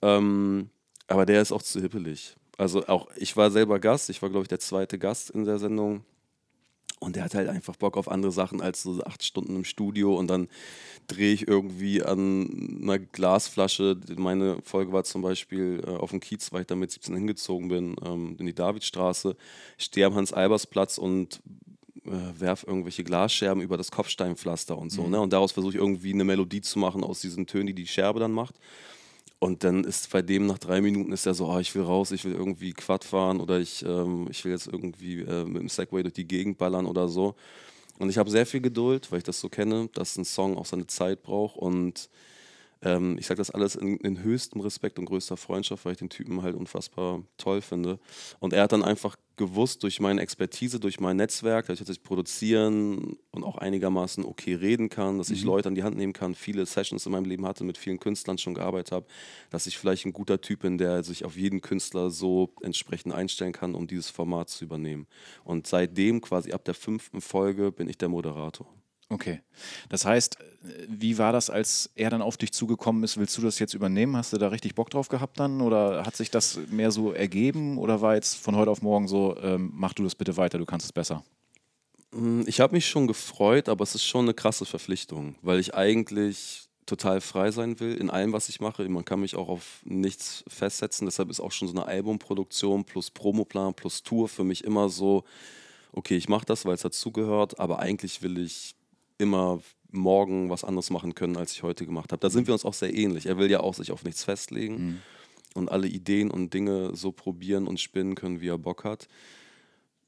Ähm, 0.00 0.70
aber 1.08 1.26
der 1.26 1.42
ist 1.42 1.52
auch 1.52 1.60
zu 1.60 1.78
hippelig. 1.82 2.36
Also 2.56 2.86
auch, 2.86 3.08
ich 3.16 3.36
war 3.36 3.50
selber 3.50 3.78
Gast, 3.78 4.08
ich 4.08 4.22
war, 4.22 4.30
glaube 4.30 4.44
ich, 4.44 4.48
der 4.48 4.60
zweite 4.60 4.98
Gast 4.98 5.28
in 5.28 5.44
der 5.44 5.58
Sendung. 5.58 6.06
Und 7.06 7.14
der 7.14 7.22
hat 7.22 7.36
halt 7.36 7.48
einfach 7.48 7.76
Bock 7.76 7.96
auf 7.96 8.10
andere 8.10 8.32
Sachen 8.32 8.60
als 8.60 8.82
so 8.82 9.00
acht 9.04 9.22
Stunden 9.22 9.54
im 9.54 9.64
Studio 9.64 10.18
und 10.18 10.26
dann 10.26 10.48
drehe 11.06 11.32
ich 11.32 11.46
irgendwie 11.46 12.02
an 12.02 12.80
einer 12.82 12.98
Glasflasche. 12.98 13.96
Meine 14.16 14.58
Folge 14.62 14.92
war 14.92 15.04
zum 15.04 15.22
Beispiel 15.22 15.84
äh, 15.86 15.90
auf 15.90 16.10
dem 16.10 16.18
Kiez, 16.18 16.52
weil 16.52 16.62
ich 16.62 16.66
da 16.66 16.74
mit 16.74 16.90
17 16.90 17.14
hingezogen 17.14 17.68
bin, 17.68 17.94
ähm, 18.04 18.34
in 18.40 18.46
die 18.46 18.56
Davidstraße. 18.56 19.36
Stehe 19.78 20.04
am 20.06 20.16
Hans-Albers-Platz 20.16 20.98
und 20.98 21.40
äh, 22.06 22.10
werf 22.40 22.64
irgendwelche 22.66 23.04
Glasscherben 23.04 23.62
über 23.62 23.76
das 23.76 23.92
Kopfsteinpflaster 23.92 24.76
und 24.76 24.90
so. 24.90 25.06
Ne? 25.06 25.20
Und 25.20 25.32
daraus 25.32 25.52
versuche 25.52 25.74
ich 25.74 25.78
irgendwie 25.78 26.12
eine 26.12 26.24
Melodie 26.24 26.60
zu 26.60 26.80
machen 26.80 27.04
aus 27.04 27.20
diesen 27.20 27.46
Tönen, 27.46 27.68
die 27.68 27.74
die 27.74 27.86
Scherbe 27.86 28.18
dann 28.18 28.32
macht. 28.32 28.56
Und 29.38 29.64
dann 29.64 29.84
ist 29.84 30.10
bei 30.10 30.22
dem 30.22 30.46
nach 30.46 30.58
drei 30.58 30.80
Minuten 30.80 31.12
ist 31.12 31.26
er 31.26 31.34
so, 31.34 31.46
oh, 31.46 31.58
ich 31.58 31.74
will 31.74 31.82
raus, 31.82 32.10
ich 32.10 32.24
will 32.24 32.32
irgendwie 32.32 32.72
Quad 32.72 33.04
fahren 33.04 33.40
oder 33.40 33.60
ich, 33.60 33.84
ähm, 33.84 34.28
ich 34.30 34.44
will 34.44 34.52
jetzt 34.52 34.66
irgendwie 34.66 35.20
äh, 35.20 35.44
mit 35.44 35.60
dem 35.60 35.68
Segway 35.68 36.02
durch 36.02 36.14
die 36.14 36.26
Gegend 36.26 36.56
ballern 36.56 36.86
oder 36.86 37.08
so. 37.08 37.34
Und 37.98 38.08
ich 38.08 38.18
habe 38.18 38.30
sehr 38.30 38.46
viel 38.46 38.60
Geduld, 38.60 39.10
weil 39.10 39.18
ich 39.18 39.24
das 39.24 39.40
so 39.40 39.48
kenne, 39.48 39.88
dass 39.92 40.16
ein 40.16 40.24
Song 40.24 40.56
auch 40.56 40.66
seine 40.66 40.86
Zeit 40.86 41.22
braucht. 41.22 41.56
Und 41.56 42.08
ähm, 42.82 43.16
ich 43.18 43.26
sage 43.26 43.38
das 43.38 43.50
alles 43.50 43.74
in, 43.76 43.96
in 43.98 44.22
höchstem 44.22 44.60
Respekt 44.60 44.98
und 44.98 45.06
größter 45.06 45.36
Freundschaft, 45.36 45.84
weil 45.84 45.92
ich 45.92 45.98
den 45.98 46.10
Typen 46.10 46.42
halt 46.42 46.54
unfassbar 46.54 47.22
toll 47.38 47.60
finde. 47.60 47.98
Und 48.38 48.52
er 48.52 48.62
hat 48.62 48.72
dann 48.72 48.84
einfach 48.84 49.16
gewusst, 49.36 49.82
durch 49.82 50.00
meine 50.00 50.20
Expertise, 50.22 50.80
durch 50.80 50.98
mein 50.98 51.16
Netzwerk, 51.16 51.66
dass 51.66 51.80
ich 51.80 51.86
jetzt 51.86 52.02
produzieren 52.02 53.16
und 53.30 53.44
auch 53.44 53.58
einigermaßen 53.58 54.24
okay 54.24 54.54
reden 54.54 54.88
kann, 54.88 55.18
dass 55.18 55.30
ich 55.30 55.44
Leute 55.44 55.68
an 55.68 55.74
die 55.74 55.82
Hand 55.82 55.96
nehmen 55.96 56.12
kann, 56.12 56.34
viele 56.34 56.64
Sessions 56.64 57.04
in 57.06 57.12
meinem 57.12 57.26
Leben 57.26 57.46
hatte, 57.46 57.64
mit 57.64 57.76
vielen 57.78 58.00
Künstlern 58.00 58.38
schon 58.38 58.54
gearbeitet 58.54 58.92
habe, 58.92 59.06
dass 59.50 59.66
ich 59.66 59.78
vielleicht 59.78 60.06
ein 60.06 60.12
guter 60.12 60.40
Typ 60.40 60.60
bin, 60.60 60.78
der 60.78 61.02
sich 61.02 61.24
auf 61.24 61.36
jeden 61.36 61.60
Künstler 61.60 62.10
so 62.10 62.54
entsprechend 62.62 63.14
einstellen 63.14 63.52
kann, 63.52 63.74
um 63.74 63.86
dieses 63.86 64.10
Format 64.10 64.48
zu 64.48 64.64
übernehmen. 64.64 65.06
Und 65.44 65.66
seitdem, 65.66 66.20
quasi 66.20 66.52
ab 66.52 66.64
der 66.64 66.74
fünften 66.74 67.20
Folge, 67.20 67.72
bin 67.72 67.88
ich 67.88 67.98
der 67.98 68.08
Moderator. 68.08 68.66
Okay. 69.08 69.40
Das 69.88 70.04
heißt, 70.04 70.40
äh, 70.40 70.86
wie 70.88 71.18
war 71.18 71.32
das, 71.32 71.48
als 71.48 71.90
er 71.94 72.10
dann 72.10 72.22
auf 72.22 72.36
dich 72.36 72.52
zugekommen 72.52 73.04
ist? 73.04 73.16
Willst 73.18 73.36
du 73.38 73.42
das 73.42 73.58
jetzt 73.58 73.74
übernehmen? 73.74 74.16
Hast 74.16 74.32
du 74.32 74.38
da 74.38 74.48
richtig 74.48 74.74
Bock 74.74 74.90
drauf 74.90 75.08
gehabt 75.08 75.38
dann? 75.38 75.60
Oder 75.60 76.04
hat 76.04 76.16
sich 76.16 76.30
das 76.30 76.58
mehr 76.70 76.90
so 76.90 77.12
ergeben? 77.12 77.78
Oder 77.78 78.00
war 78.00 78.14
jetzt 78.16 78.34
von 78.36 78.56
heute 78.56 78.70
auf 78.70 78.82
morgen 78.82 79.06
so, 79.06 79.36
ähm, 79.40 79.70
mach 79.74 79.92
du 79.94 80.02
das 80.02 80.16
bitte 80.16 80.36
weiter, 80.36 80.58
du 80.58 80.66
kannst 80.66 80.86
es 80.86 80.92
besser? 80.92 81.24
Mm, 82.12 82.42
Ich 82.46 82.60
habe 82.60 82.74
mich 82.74 82.88
schon 82.88 83.06
gefreut, 83.06 83.68
aber 83.68 83.82
es 83.84 83.94
ist 83.94 84.04
schon 84.04 84.24
eine 84.24 84.34
krasse 84.34 84.64
Verpflichtung, 84.64 85.36
weil 85.42 85.60
ich 85.60 85.74
eigentlich 85.74 86.68
total 86.86 87.20
frei 87.20 87.50
sein 87.50 87.78
will 87.80 87.94
in 87.96 88.10
allem, 88.10 88.32
was 88.32 88.48
ich 88.48 88.60
mache. 88.60 88.88
Man 88.88 89.04
kann 89.04 89.20
mich 89.20 89.34
auch 89.36 89.48
auf 89.48 89.80
nichts 89.84 90.44
festsetzen. 90.48 91.06
Deshalb 91.06 91.30
ist 91.30 91.40
auch 91.40 91.52
schon 91.52 91.68
so 91.68 91.74
eine 91.74 91.86
Albumproduktion 91.86 92.84
plus 92.84 93.10
Promoplan 93.10 93.74
plus 93.74 94.02
Tour 94.04 94.28
für 94.28 94.44
mich 94.44 94.64
immer 94.64 94.88
so, 94.88 95.24
okay, 95.92 96.16
ich 96.16 96.28
mache 96.28 96.46
das, 96.46 96.64
weil 96.64 96.74
es 96.74 96.82
dazugehört, 96.82 97.58
aber 97.58 97.80
eigentlich 97.80 98.22
will 98.22 98.38
ich 98.38 98.75
immer 99.18 99.60
morgen 99.90 100.50
was 100.50 100.64
anderes 100.64 100.90
machen 100.90 101.14
können, 101.14 101.36
als 101.36 101.52
ich 101.52 101.62
heute 101.62 101.86
gemacht 101.86 102.12
habe. 102.12 102.20
Da 102.20 102.30
sind 102.30 102.46
wir 102.46 102.54
uns 102.54 102.64
auch 102.64 102.74
sehr 102.74 102.94
ähnlich. 102.94 103.26
Er 103.26 103.38
will 103.38 103.50
ja 103.50 103.60
auch 103.60 103.74
sich 103.74 103.92
auf 103.92 104.04
nichts 104.04 104.24
festlegen 104.24 105.00
und 105.54 105.70
alle 105.70 105.88
Ideen 105.88 106.30
und 106.30 106.52
Dinge 106.52 106.94
so 106.94 107.12
probieren 107.12 107.66
und 107.66 107.80
spinnen 107.80 108.14
können, 108.14 108.40
wie 108.40 108.48
er 108.48 108.58
Bock 108.58 108.84
hat 108.84 109.08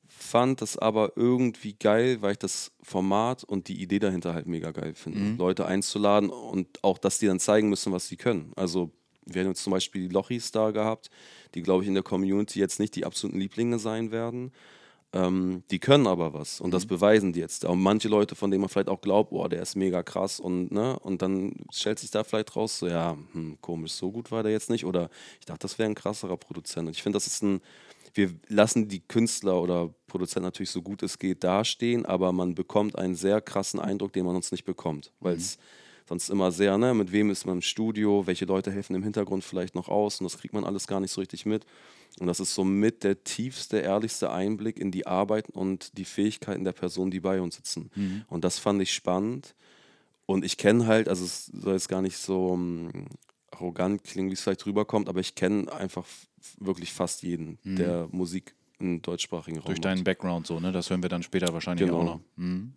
fand 0.08 0.60
das 0.60 0.76
aber 0.76 1.12
irgendwie 1.16 1.74
geil, 1.74 2.20
weil 2.22 2.32
ich 2.32 2.38
das 2.38 2.72
Format 2.82 3.44
und 3.44 3.68
die 3.68 3.80
Idee 3.80 3.98
dahinter 3.98 4.34
halt 4.34 4.46
mega 4.46 4.72
geil 4.72 4.94
finde. 4.94 5.20
Leute 5.38 5.66
einzuladen 5.66 6.30
und 6.30 6.82
auch, 6.82 6.98
dass 6.98 7.18
die 7.18 7.26
dann 7.26 7.40
zeigen 7.40 7.68
müssen, 7.68 7.92
was 7.92 8.08
sie 8.08 8.16
können. 8.16 8.52
Also 8.56 8.90
wir 9.24 9.42
haben 9.42 9.48
jetzt 9.48 9.62
zum 9.62 9.72
Beispiel 9.72 10.08
die 10.08 10.14
Lochis 10.14 10.50
da 10.50 10.70
gehabt, 10.70 11.10
die, 11.54 11.62
glaube 11.62 11.82
ich, 11.84 11.88
in 11.88 11.94
der 11.94 12.02
Community 12.02 12.58
jetzt 12.58 12.80
nicht 12.80 12.96
die 12.96 13.04
absoluten 13.04 13.38
Lieblinge 13.38 13.78
sein 13.78 14.10
werden. 14.10 14.52
Ähm, 15.14 15.62
die 15.70 15.78
können 15.78 16.06
aber 16.06 16.34
was 16.34 16.60
und 16.60 16.70
das 16.72 16.84
Mhm. 16.84 16.88
beweisen 16.88 17.32
die 17.32 17.40
jetzt. 17.40 17.64
Und 17.64 17.80
manche 17.80 18.08
Leute, 18.08 18.34
von 18.34 18.50
denen 18.50 18.60
man 18.60 18.68
vielleicht 18.68 18.90
auch 18.90 19.00
glaubt, 19.00 19.30
boah, 19.30 19.48
der 19.48 19.62
ist 19.62 19.74
mega 19.74 20.02
krass 20.02 20.38
und 20.38 20.70
ne, 20.70 20.98
und 20.98 21.22
dann 21.22 21.54
stellt 21.72 21.98
sich 21.98 22.10
da 22.10 22.24
vielleicht 22.24 22.54
raus, 22.56 22.78
so 22.78 22.88
ja, 22.88 23.16
hm, 23.32 23.56
komisch, 23.62 23.92
so 23.92 24.10
gut 24.12 24.30
war 24.30 24.42
der 24.42 24.52
jetzt 24.52 24.68
nicht. 24.68 24.84
Oder 24.84 25.08
ich 25.40 25.46
dachte, 25.46 25.60
das 25.60 25.78
wäre 25.78 25.88
ein 25.88 25.94
krasserer 25.94 26.36
Produzent. 26.36 26.88
Und 26.88 26.94
ich 26.96 27.02
finde, 27.02 27.16
das 27.16 27.26
ist 27.26 27.42
ein, 27.42 27.62
wir 28.12 28.34
lassen 28.48 28.88
die 28.88 29.00
Künstler 29.00 29.62
oder 29.62 29.88
Produzenten 30.08 30.44
natürlich 30.44 30.70
so 30.70 30.82
gut 30.82 31.02
es 31.02 31.18
geht 31.18 31.42
dastehen, 31.42 32.04
aber 32.04 32.32
man 32.32 32.54
bekommt 32.54 32.98
einen 32.98 33.14
sehr 33.14 33.40
krassen 33.40 33.80
Eindruck, 33.80 34.12
den 34.12 34.26
man 34.26 34.36
uns 34.36 34.52
nicht 34.52 34.64
bekommt, 34.64 35.12
weil 35.20 35.36
es 35.36 35.58
sonst 36.08 36.30
immer 36.30 36.50
sehr, 36.52 36.78
ne, 36.78 36.94
mit 36.94 37.12
wem 37.12 37.30
ist 37.30 37.44
man 37.46 37.56
im 37.56 37.62
Studio, 37.62 38.26
welche 38.26 38.44
Leute 38.46 38.70
helfen 38.70 38.94
im 38.96 39.02
Hintergrund 39.02 39.44
vielleicht 39.44 39.74
noch 39.74 39.88
aus 39.88 40.20
und 40.20 40.24
das 40.24 40.38
kriegt 40.38 40.54
man 40.54 40.64
alles 40.64 40.86
gar 40.86 41.00
nicht 41.00 41.12
so 41.12 41.20
richtig 41.20 41.44
mit. 41.46 41.64
Und 42.18 42.26
das 42.26 42.40
ist 42.40 42.54
somit 42.54 43.04
der 43.04 43.22
tiefste, 43.22 43.78
ehrlichste 43.78 44.30
Einblick 44.32 44.78
in 44.78 44.90
die 44.90 45.06
Arbeit 45.06 45.50
und 45.50 45.96
die 45.98 46.04
Fähigkeiten 46.06 46.64
der 46.64 46.72
Personen, 46.72 47.10
die 47.10 47.20
bei 47.20 47.40
uns 47.40 47.56
sitzen. 47.56 47.90
Mhm. 47.94 48.24
Und 48.28 48.44
das 48.44 48.58
fand 48.58 48.80
ich 48.82 48.92
spannend. 48.92 49.54
Und 50.26 50.44
ich 50.44 50.56
kenne 50.56 50.86
halt, 50.86 51.08
also 51.08 51.24
es 51.24 51.46
soll 51.46 51.74
jetzt 51.74 51.88
gar 51.88 52.02
nicht 52.02 52.16
so 52.18 52.54
ähm, 52.54 53.06
arrogant 53.50 54.02
klingen, 54.04 54.30
wie 54.30 54.34
es 54.34 54.40
vielleicht 54.42 54.66
rüberkommt, 54.66 55.08
aber 55.08 55.20
ich 55.20 55.34
kenne 55.34 55.70
einfach 55.72 56.04
wirklich 56.58 56.92
fast 56.92 57.22
jeden, 57.22 57.58
der 57.64 58.08
Musik 58.10 58.54
im 58.78 59.00
deutschsprachigen 59.02 59.58
Raum 59.58 59.64
Mhm. 59.64 59.66
Durch 59.66 59.78
macht. 59.78 59.84
deinen 59.84 60.04
Background 60.04 60.46
so, 60.46 60.60
ne? 60.60 60.70
Das 60.72 60.88
hören 60.90 61.02
wir 61.02 61.08
dann 61.08 61.22
später 61.22 61.52
wahrscheinlich 61.52 61.86
Genau. 61.86 62.00
auch 62.00 62.04
noch. 62.04 62.20
Mhm. 62.36 62.72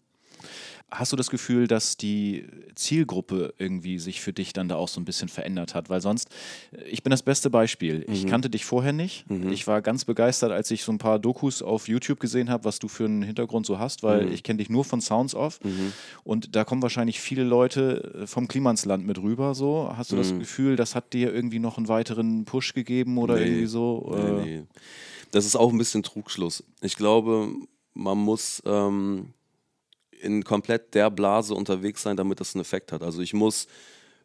Hast 0.93 1.13
du 1.13 1.15
das 1.15 1.29
Gefühl, 1.29 1.67
dass 1.67 1.95
die 1.95 2.45
Zielgruppe 2.75 3.53
irgendwie 3.57 3.97
sich 3.97 4.19
für 4.19 4.33
dich 4.33 4.51
dann 4.51 4.67
da 4.67 4.75
auch 4.75 4.89
so 4.89 4.99
ein 4.99 5.05
bisschen 5.05 5.29
verändert 5.29 5.73
hat? 5.73 5.89
Weil 5.89 6.01
sonst, 6.01 6.27
äh, 6.73 6.83
ich 6.83 7.01
bin 7.01 7.11
das 7.11 7.23
beste 7.23 7.49
Beispiel. 7.49 8.05
Ich 8.11 8.27
kannte 8.27 8.49
dich 8.49 8.65
vorher 8.65 8.91
nicht. 8.91 9.25
Ich 9.51 9.67
war 9.67 9.81
ganz 9.81 10.03
begeistert, 10.03 10.51
als 10.51 10.69
ich 10.69 10.83
so 10.83 10.91
ein 10.91 10.97
paar 10.97 11.17
Dokus 11.17 11.61
auf 11.61 11.87
YouTube 11.87 12.19
gesehen 12.19 12.49
habe, 12.49 12.65
was 12.65 12.79
du 12.79 12.87
für 12.89 13.05
einen 13.05 13.21
Hintergrund 13.23 13.65
so 13.65 13.79
hast, 13.79 14.03
weil 14.03 14.31
ich 14.33 14.43
kenne 14.43 14.57
dich 14.57 14.69
nur 14.69 14.83
von 14.83 14.99
Sounds 15.01 15.33
Off. 15.33 15.59
Und 16.23 16.55
da 16.55 16.65
kommen 16.65 16.81
wahrscheinlich 16.81 17.21
viele 17.21 17.43
Leute 17.43 18.21
äh, 18.23 18.27
vom 18.27 18.47
Klimansland 18.49 19.05
mit 19.05 19.17
rüber. 19.17 19.55
So, 19.55 19.91
hast 19.95 20.11
du 20.11 20.17
das 20.17 20.37
Gefühl, 20.37 20.75
das 20.75 20.93
hat 20.95 21.13
dir 21.13 21.33
irgendwie 21.33 21.59
noch 21.59 21.77
einen 21.77 21.87
weiteren 21.87 22.43
Push 22.45 22.73
gegeben 22.73 23.17
oder 23.17 23.35
Nee, 23.35 23.45
irgendwie 23.45 23.65
so? 23.67 24.13
Nee, 24.15 24.43
nee. 24.59 24.63
Das 25.31 25.45
ist 25.45 25.55
auch 25.55 25.71
ein 25.71 25.77
bisschen 25.77 26.03
Trugschluss. 26.03 26.63
Ich 26.81 26.97
glaube, 26.97 27.47
man 27.93 28.17
muss 28.17 28.61
ähm, 28.65 29.33
in 30.21 30.43
komplett 30.43 30.93
der 30.93 31.09
Blase 31.09 31.53
unterwegs 31.53 32.03
sein, 32.03 32.17
damit 32.17 32.39
das 32.39 32.55
einen 32.55 32.61
Effekt 32.61 32.91
hat. 32.91 33.03
Also 33.03 33.21
ich 33.21 33.33
muss 33.33 33.67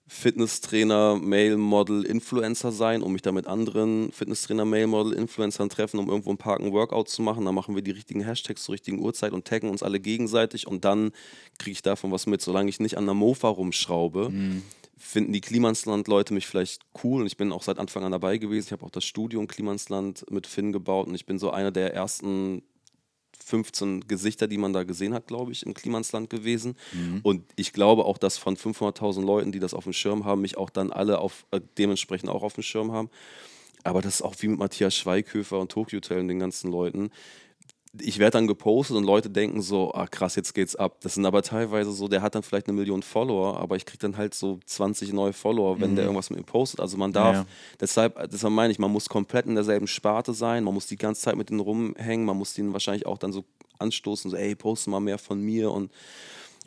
Fitnesstrainer, 0.08 1.16
Male 1.16 1.56
Model, 1.56 2.04
Influencer 2.04 2.70
sein, 2.70 3.02
um 3.02 3.12
mich 3.12 3.22
da 3.22 3.32
mit 3.32 3.48
anderen 3.48 4.12
Fitnesstrainer, 4.12 4.64
Male 4.64 4.86
Model, 4.86 5.12
Influencern 5.12 5.68
treffen, 5.68 5.98
um 5.98 6.08
irgendwo 6.08 6.30
im 6.30 6.38
Park 6.38 6.60
ein 6.60 6.72
Workout 6.72 7.08
zu 7.08 7.22
machen. 7.22 7.44
Dann 7.44 7.54
machen 7.54 7.74
wir 7.74 7.82
die 7.82 7.90
richtigen 7.90 8.20
Hashtags 8.20 8.62
zur 8.62 8.74
richtigen 8.74 9.00
Uhrzeit 9.00 9.32
und 9.32 9.46
taggen 9.46 9.68
uns 9.68 9.82
alle 9.82 9.98
gegenseitig 9.98 10.68
und 10.68 10.84
dann 10.84 11.10
kriege 11.58 11.72
ich 11.72 11.82
davon 11.82 12.12
was 12.12 12.26
mit. 12.26 12.40
Solange 12.40 12.70
ich 12.70 12.78
nicht 12.78 12.96
an 12.98 13.06
der 13.06 13.14
Mofa 13.14 13.48
rumschraube, 13.48 14.30
finden 14.96 15.32
die 15.32 15.40
Klimansland-Leute 15.40 16.34
mich 16.34 16.46
vielleicht 16.46 16.82
cool 17.02 17.22
und 17.22 17.26
ich 17.26 17.36
bin 17.36 17.50
auch 17.50 17.64
seit 17.64 17.78
Anfang 17.78 18.04
an 18.04 18.12
dabei 18.12 18.38
gewesen. 18.38 18.66
Ich 18.68 18.72
habe 18.72 18.86
auch 18.86 18.90
das 18.90 19.04
Studio 19.04 19.40
in 19.40 19.48
Klimansland 19.48 20.24
mit 20.30 20.46
Finn 20.46 20.72
gebaut 20.72 21.08
und 21.08 21.16
ich 21.16 21.26
bin 21.26 21.40
so 21.40 21.50
einer 21.50 21.72
der 21.72 21.94
ersten 21.94 22.62
15 23.46 24.08
Gesichter, 24.08 24.48
die 24.48 24.58
man 24.58 24.72
da 24.72 24.82
gesehen 24.82 25.14
hat, 25.14 25.28
glaube 25.28 25.52
ich, 25.52 25.64
im 25.64 25.72
Klimansland 25.72 26.28
gewesen. 26.30 26.74
Und 27.22 27.44
ich 27.54 27.72
glaube 27.72 28.04
auch, 28.04 28.18
dass 28.18 28.38
von 28.38 28.56
500.000 28.56 29.24
Leuten, 29.24 29.52
die 29.52 29.60
das 29.60 29.72
auf 29.72 29.84
dem 29.84 29.92
Schirm 29.92 30.24
haben, 30.24 30.40
mich 30.40 30.56
auch 30.56 30.68
dann 30.68 30.90
alle 30.90 31.20
auf, 31.20 31.46
äh, 31.52 31.60
dementsprechend 31.78 32.28
auch 32.28 32.42
auf 32.42 32.54
dem 32.54 32.64
Schirm 32.64 32.90
haben. 32.90 33.08
Aber 33.84 34.02
das 34.02 34.16
ist 34.16 34.22
auch 34.22 34.34
wie 34.40 34.48
mit 34.48 34.58
Matthias 34.58 34.96
Schweighöfer 34.96 35.60
und 35.60 35.70
Tokyo 35.70 35.98
Hotel 35.98 36.18
und 36.18 36.26
den 36.26 36.40
ganzen 36.40 36.72
Leuten. 36.72 37.10
Ich 38.02 38.18
werde 38.18 38.32
dann 38.32 38.46
gepostet 38.46 38.96
und 38.96 39.04
Leute 39.04 39.30
denken 39.30 39.62
so, 39.62 39.92
ah 39.94 40.06
krass, 40.06 40.34
jetzt 40.36 40.54
geht's 40.54 40.76
ab. 40.76 40.98
Das 41.02 41.14
sind 41.14 41.24
aber 41.26 41.42
teilweise 41.42 41.92
so, 41.92 42.08
der 42.08 42.22
hat 42.22 42.34
dann 42.34 42.42
vielleicht 42.42 42.68
eine 42.68 42.76
Million 42.76 43.02
Follower, 43.02 43.58
aber 43.58 43.76
ich 43.76 43.84
kriege 43.86 43.98
dann 43.98 44.16
halt 44.16 44.34
so 44.34 44.58
20 44.66 45.12
neue 45.12 45.32
Follower, 45.32 45.80
wenn 45.80 45.94
der 45.96 46.04
irgendwas 46.04 46.30
mit 46.30 46.38
mir 46.38 46.44
postet. 46.44 46.80
Also 46.80 46.96
man 46.96 47.12
darf, 47.12 47.36
Ja. 47.36 47.46
deshalb, 47.80 48.30
deshalb 48.30 48.52
meine 48.52 48.72
ich, 48.72 48.78
man 48.78 48.90
muss 48.90 49.08
komplett 49.08 49.46
in 49.46 49.54
derselben 49.54 49.86
Sparte 49.86 50.32
sein, 50.34 50.64
man 50.64 50.74
muss 50.74 50.86
die 50.86 50.96
ganze 50.96 51.22
Zeit 51.22 51.36
mit 51.36 51.50
denen 51.50 51.60
rumhängen, 51.60 52.26
man 52.26 52.36
muss 52.36 52.54
denen 52.54 52.72
wahrscheinlich 52.72 53.06
auch 53.06 53.18
dann 53.18 53.32
so 53.32 53.44
anstoßen, 53.78 54.30
so 54.30 54.36
ey, 54.36 54.54
poste 54.54 54.90
mal 54.90 55.00
mehr 55.00 55.18
von 55.18 55.40
mir 55.40 55.70
und 55.70 55.90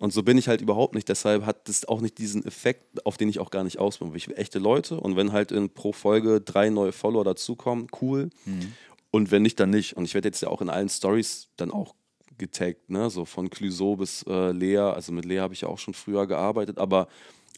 und 0.02 0.14
so 0.14 0.24
bin 0.24 0.38
ich 0.38 0.48
halt 0.48 0.62
überhaupt 0.62 0.96
nicht. 0.96 1.10
Deshalb 1.10 1.46
hat 1.46 1.68
das 1.68 1.84
auch 1.86 2.00
nicht 2.00 2.18
diesen 2.20 2.46
Effekt, 2.46 3.06
auf 3.06 3.18
den 3.18 3.28
ich 3.28 3.40
auch 3.40 3.52
gar 3.52 3.66
nicht 3.66 3.80
aus 3.80 3.98
bin. 3.98 4.16
Ich 4.16 4.30
will 4.30 4.38
echte 4.38 4.58
Leute 4.58 4.98
und 4.98 5.18
wenn 5.18 5.34
halt 5.34 5.52
in 5.52 5.70
pro 5.72 5.92
Folge 5.92 6.40
drei 6.40 6.70
neue 6.70 6.94
Follower 6.94 7.26
dazukommen, 7.26 7.88
cool. 8.02 8.30
Und 9.12 9.32
wenn 9.32 9.42
nicht, 9.42 9.60
dann 9.60 9.70
nicht. 9.72 9.98
Und 9.98 10.06
ich 10.06 10.14
werde 10.14 10.28
jetzt 10.28 10.42
ja 10.42 10.50
auch 10.50 10.62
in 10.62 10.70
allen 10.70 10.90
Stories 10.90 11.50
dann 11.58 11.72
auch 11.72 11.96
getaggt, 12.38 12.90
ne? 12.90 13.10
So 13.10 13.26
von 13.26 13.50
Clüso 13.50 13.96
bis 13.96 14.24
äh, 14.28 14.52
Lea. 14.52 14.78
Also 14.78 15.12
mit 15.12 15.26
Lea 15.26 15.40
habe 15.40 15.54
ich 15.54 15.62
ja 15.62 15.68
auch 15.68 15.80
schon 15.80 15.94
früher 15.94 16.26
gearbeitet, 16.28 16.78
aber 16.78 17.08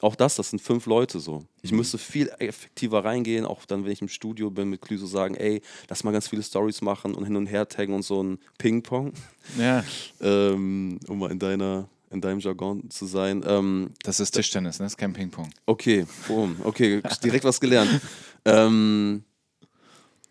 auch 0.01 0.15
das, 0.15 0.36
das 0.36 0.50
sind 0.50 0.60
fünf 0.60 0.88
Leute 0.88 1.20
so. 1.20 1.46
Ich 1.62 1.72
müsste 1.72 2.00
viel 2.00 2.29
effektiver 2.39 3.05
reingehen, 3.05 3.46
auch 3.46 3.65
dann, 3.65 3.86
wenn 3.86 3.91
ich 3.91 4.01
im 4.01 4.08
Studio 4.08 4.50
bin, 4.50 4.70
mit 4.70 4.81
Clüso 4.81 5.05
sagen, 5.05 5.36
ey, 5.36 5.62
lass 5.89 6.03
mal 6.03 6.12
ganz 6.12 6.27
viele 6.27 6.41
Stories 6.41 6.81
machen 6.81 7.13
und 7.13 7.25
hin 7.25 7.36
und 7.36 7.46
her 7.46 7.67
taggen 7.67 7.93
und 7.93 8.01
so 8.01 8.24
ein 8.24 8.39
Ping-Pong 8.58 9.13
Ja, 9.60 9.84
ähm, 10.22 11.00
um 11.08 11.20
mal 11.20 11.31
in 11.31 11.39
deiner 11.39 11.88
in 12.10 12.20
deinem 12.20 12.39
Jargon 12.39 12.89
zu 12.89 13.05
sein. 13.05 13.41
Ähm, 13.48 13.91
das 14.03 14.20
ist 14.20 14.31
Tischtennis, 14.31 14.79
ne? 14.79 14.86
Das 14.86 14.93
ist 14.93 14.98
kein 14.98 15.13
Ping-Pong. 15.13 15.50
okay, 15.65 16.05
boom, 16.27 16.58
okay, 16.63 17.01
direkt 17.24 17.46
was 17.46 17.62
gelernt. 17.62 18.01
ähm, 18.43 19.24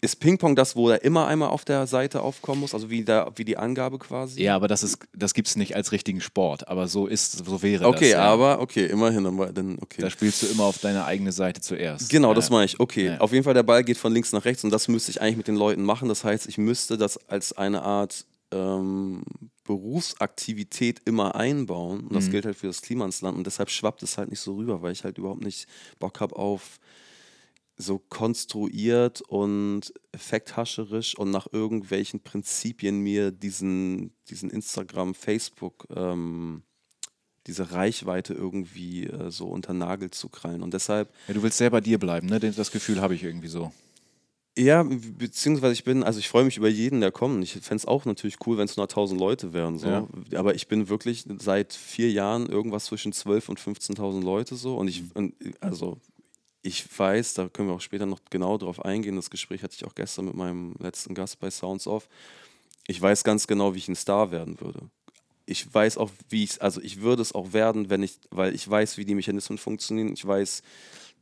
ist 0.03 0.17
Ping-Pong 0.17 0.57
das, 0.57 0.77
wo 0.77 0.89
er 0.89 1.03
immer 1.05 1.27
einmal 1.27 1.51
auf 1.51 1.65
der 1.65 1.87
Seite 1.87 2.23
aufkommen 2.23 2.61
muss, 2.63 2.73
also 2.75 2.89
wie, 2.91 3.05
da, 3.05 3.31
wie 3.37 3.45
die 3.45 3.57
Angabe 3.59 3.99
quasi? 3.99 4.43
Ja, 4.43 4.57
aber 4.57 4.67
das 4.67 4.83
ist, 4.83 4.99
das 5.15 5.35
gibt 5.35 5.49
es 5.49 5.57
nicht 5.57 5.77
als 5.77 5.93
richtigen 5.93 6.21
Sport, 6.21 6.69
aber 6.69 6.89
so 6.89 7.07
ist, 7.07 7.45
so 7.45 7.63
wäre 7.63 7.87
Okay, 7.87 7.99
das. 8.01 8.09
ja. 8.13 8.23
aber 8.23 8.61
okay, 8.61 8.87
immerhin, 8.87 9.25
dann, 9.55 9.79
okay. 9.81 10.01
Da 10.01 10.09
spielst 10.11 10.43
du 10.43 10.47
immer 10.47 10.65
auf 10.65 10.79
deine 10.79 11.05
eigene 11.05 11.33
Seite 11.33 11.61
zuerst. 11.61 12.09
Genau, 12.09 12.29
Ja. 12.29 12.35
das 12.35 12.49
meine 12.51 12.65
ich. 12.65 12.81
Okay, 12.81 13.07
Ja. 13.07 13.19
auf 13.19 13.33
jeden 13.33 13.45
Fall 13.45 13.55
der 13.55 13.63
Ball 13.63 13.85
geht 13.85 13.99
von 13.99 14.13
links 14.13 14.33
nach 14.33 14.45
rechts 14.45 14.65
und 14.65 14.71
das 14.71 14.89
müsste 14.89 15.11
ich 15.11 15.21
eigentlich 15.21 15.37
mit 15.37 15.49
den 15.49 15.57
Leuten 15.57 15.83
machen. 15.83 16.09
Das 16.09 16.25
heißt, 16.25 16.47
ich 16.49 16.57
müsste 16.59 16.97
das 16.97 17.19
als 17.29 17.53
eine 17.53 17.83
Art 17.83 18.25
ähm, 18.53 19.23
Berufsaktivität 19.65 21.03
immer 21.05 21.35
einbauen 21.35 22.01
und 22.07 22.15
das 22.15 22.27
Mhm. 22.27 22.31
gilt 22.31 22.45
halt 22.47 22.57
für 22.57 22.67
das 22.67 22.83
Klimansland 22.83 23.37
und 23.37 23.47
deshalb 23.47 23.71
schwappt 23.71 24.03
es 24.03 24.19
halt 24.19 24.31
nicht 24.31 24.41
so 24.41 24.55
rüber, 24.57 24.83
weil 24.83 24.93
ich 24.93 25.05
halt 25.05 25.19
überhaupt 25.19 25.45
nicht 25.45 25.67
Bock 25.99 26.21
habe 26.21 26.37
auf 26.37 26.79
so 27.81 27.99
konstruiert 27.99 29.21
und 29.23 29.93
effekthascherisch 30.13 31.17
und 31.17 31.31
nach 31.31 31.47
irgendwelchen 31.53 32.21
Prinzipien 32.21 33.01
mir 33.01 33.31
diesen, 33.31 34.13
diesen 34.29 34.51
Instagram, 34.51 35.15
Facebook, 35.15 35.87
ähm, 35.95 36.63
diese 37.47 37.73
Reichweite 37.73 38.35
irgendwie 38.35 39.07
äh, 39.07 39.31
so 39.31 39.47
unter 39.49 39.73
Nagel 39.73 40.11
zu 40.11 40.29
krallen. 40.29 40.63
Und 40.63 40.75
deshalb 40.75 41.13
Ja, 41.27 41.35
du 41.35 41.43
willst 41.43 41.59
sehr 41.59 41.71
bei 41.71 41.81
dir 41.81 41.99
bleiben, 41.99 42.27
ne? 42.29 42.39
Das 42.39 42.71
Gefühl 42.71 43.01
habe 43.01 43.15
ich 43.15 43.25
irgendwie 43.25 43.49
so. 43.49 43.73
Ja, 44.59 44.83
beziehungsweise 44.83 45.73
ich 45.73 45.85
bin, 45.85 46.03
also 46.03 46.19
ich 46.19 46.29
freue 46.29 46.45
mich 46.45 46.57
über 46.57 46.69
jeden, 46.69 47.01
der 47.01 47.13
kommt. 47.13 47.43
Ich 47.45 47.53
fände 47.53 47.77
es 47.77 47.87
auch 47.87 48.05
natürlich 48.05 48.37
cool, 48.47 48.59
wenn 48.59 48.65
es 48.65 48.77
nur 48.77 48.85
1000 48.85 49.19
Leute 49.19 49.53
wären. 49.53 49.79
So. 49.79 49.87
Ja. 49.87 50.09
Aber 50.35 50.55
ich 50.55 50.67
bin 50.67 50.89
wirklich 50.89 51.25
seit 51.39 51.73
vier 51.73 52.11
Jahren 52.11 52.47
irgendwas 52.47 52.87
zwischen 52.87 53.13
12.000 53.13 53.49
und 53.49 53.61
15.000 53.61 54.23
Leute 54.23 54.57
so. 54.57 54.77
Und 54.77 54.89
ich, 54.89 55.05
und, 55.15 55.35
also 55.61 55.99
ich 56.63 56.87
weiß, 56.99 57.35
da 57.35 57.49
können 57.49 57.69
wir 57.69 57.75
auch 57.75 57.81
später 57.81 58.07
noch 58.07 58.21
genau 58.31 58.59
drauf 58.59 58.85
eingehen. 58.85 59.17
Das 59.17 59.31
Gespräch 59.31 59.63
hatte 59.63 59.75
ich 59.77 59.85
auch 59.85 59.95
gestern 59.95 60.27
mit 60.27 60.35
meinem 60.35 60.75
letzten 60.79 61.15
Gast 61.15 61.41
bei 61.41 61.51
Sounds 61.51 61.87
Off. 61.87 62.09
Ich 62.87 63.01
weiß 63.01 63.25
ganz 63.25 63.47
genau, 63.47 63.75
wie 63.75 63.79
ich 63.79 63.89
ein 63.89 63.97
Star 63.97 64.31
werden 64.31 64.61
würde. 64.61 64.91
Ich 65.47 65.73
weiß 65.73 65.99
auch, 65.99 66.11
wie 66.29 66.45
ich, 66.45 66.63
also 66.63 66.81
ich 66.81 67.01
würde 67.01 67.23
es 67.23 67.35
auch 67.35 67.53
werden, 67.53 67.91
wenn 67.91 68.03
ich, 68.03 68.19
weil 68.31 68.55
ich 68.55 68.69
weiß, 68.69 68.99
wie 68.99 69.05
die 69.05 69.15
Mechanismen 69.15 69.59
funktionieren. 69.59 70.13
Ich 70.13 70.25
weiß, 70.25 70.63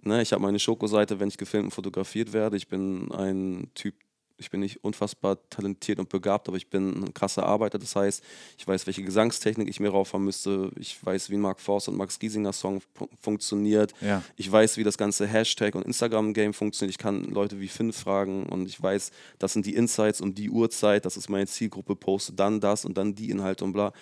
Ne, 0.03 0.23
ich 0.23 0.33
habe 0.33 0.43
meine 0.43 0.59
Schokoseite, 0.59 1.19
wenn 1.19 1.29
ich 1.29 1.39
gefilmt 1.39 1.67
und 1.67 1.71
fotografiert 1.73 2.33
werde. 2.33 2.57
Ich 2.57 2.69
bin 2.69 3.11
ein 3.13 3.69
Typ, 3.75 3.95
ich 4.39 4.51
bin 4.51 4.61
nicht 4.61 4.85
unfassbar 4.85 5.37
talentiert 5.51 5.99
und 5.99 6.09
begabt, 6.09 6.49
aber 6.49 6.57
ich 6.57 6.69
bin 6.69 7.05
ein 7.05 7.15
krasser 7.15 7.45
Arbeiter. 7.45 7.79
Das 7.79 7.97
heißt, 7.97 8.23
ich 8.57 8.67
weiß, 8.67 8.87
welche 8.87 9.03
Gesangstechnik 9.03 9.69
ich 9.69 9.81
mir 9.81 9.91
raufhauen 9.91 10.25
müsste. 10.25 10.71
Ich 10.79 11.05
weiß, 11.05 11.29
wie 11.31 11.37
Mark 11.37 11.61
Forster 11.61 11.91
und 11.93 11.99
Max 11.99 12.19
Giesinger 12.19 12.53
Song 12.53 12.81
fu- 12.95 13.09
funktioniert. 13.21 13.93
Ja. 14.01 14.23
Ich 14.37 14.51
weiß, 14.51 14.77
wie 14.77 14.85
das 14.85 14.97
ganze 14.97 15.27
Hashtag 15.27 15.75
und 15.75 15.85
Instagram-Game 15.85 16.55
funktioniert. 16.55 16.93
Ich 16.95 16.99
kann 16.99 17.25
Leute 17.25 17.61
wie 17.61 17.69
Finn 17.69 17.93
fragen 17.93 18.47
und 18.47 18.67
ich 18.67 18.81
weiß, 18.81 19.11
das 19.39 19.53
sind 19.53 19.67
die 19.67 19.75
Insights 19.75 20.21
um 20.21 20.35
die 20.35 20.51
Uhrzeit, 20.51 21.05
das 21.05 21.17
ist 21.17 21.29
meine 21.29 21.47
Zielgruppe, 21.47 21.97
poste 21.97 22.33
dann 22.33 22.61
das 22.61 22.85
und 22.85 22.97
dann 22.97 23.15
die 23.15 23.31
Inhalte 23.31 23.65
und 23.65 23.73
bla. 23.73 23.93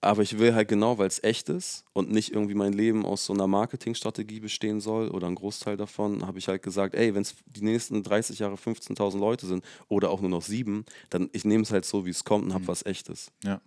Aber 0.00 0.22
ich 0.22 0.38
will 0.38 0.54
halt 0.54 0.68
genau, 0.68 0.98
weil 0.98 1.08
es 1.08 1.22
echt 1.24 1.48
ist 1.48 1.84
und 1.92 2.10
nicht 2.10 2.32
irgendwie 2.32 2.54
mein 2.54 2.72
Leben 2.72 3.04
aus 3.04 3.24
so 3.24 3.32
einer 3.32 3.46
Marketingstrategie 3.46 4.40
bestehen 4.40 4.80
soll 4.80 5.08
oder 5.08 5.26
ein 5.26 5.34
Großteil 5.34 5.76
davon, 5.76 6.26
habe 6.26 6.38
ich 6.38 6.48
halt 6.48 6.62
gesagt, 6.62 6.94
ey, 6.94 7.14
wenn 7.14 7.22
es 7.22 7.34
die 7.46 7.64
nächsten 7.64 8.02
30 8.02 8.38
Jahre 8.38 8.56
15.000 8.56 9.18
Leute 9.18 9.46
sind 9.46 9.64
oder 9.88 10.10
auch 10.10 10.20
nur 10.20 10.30
noch 10.30 10.42
sieben, 10.42 10.84
dann 11.10 11.28
ich 11.32 11.44
nehme 11.44 11.62
es 11.62 11.72
halt 11.72 11.84
so, 11.84 12.06
wie 12.06 12.10
es 12.10 12.24
kommt 12.24 12.44
und 12.44 12.54
habe 12.54 12.68
was 12.68 12.84
Echtes. 12.84 13.32
Ja. 13.42 13.60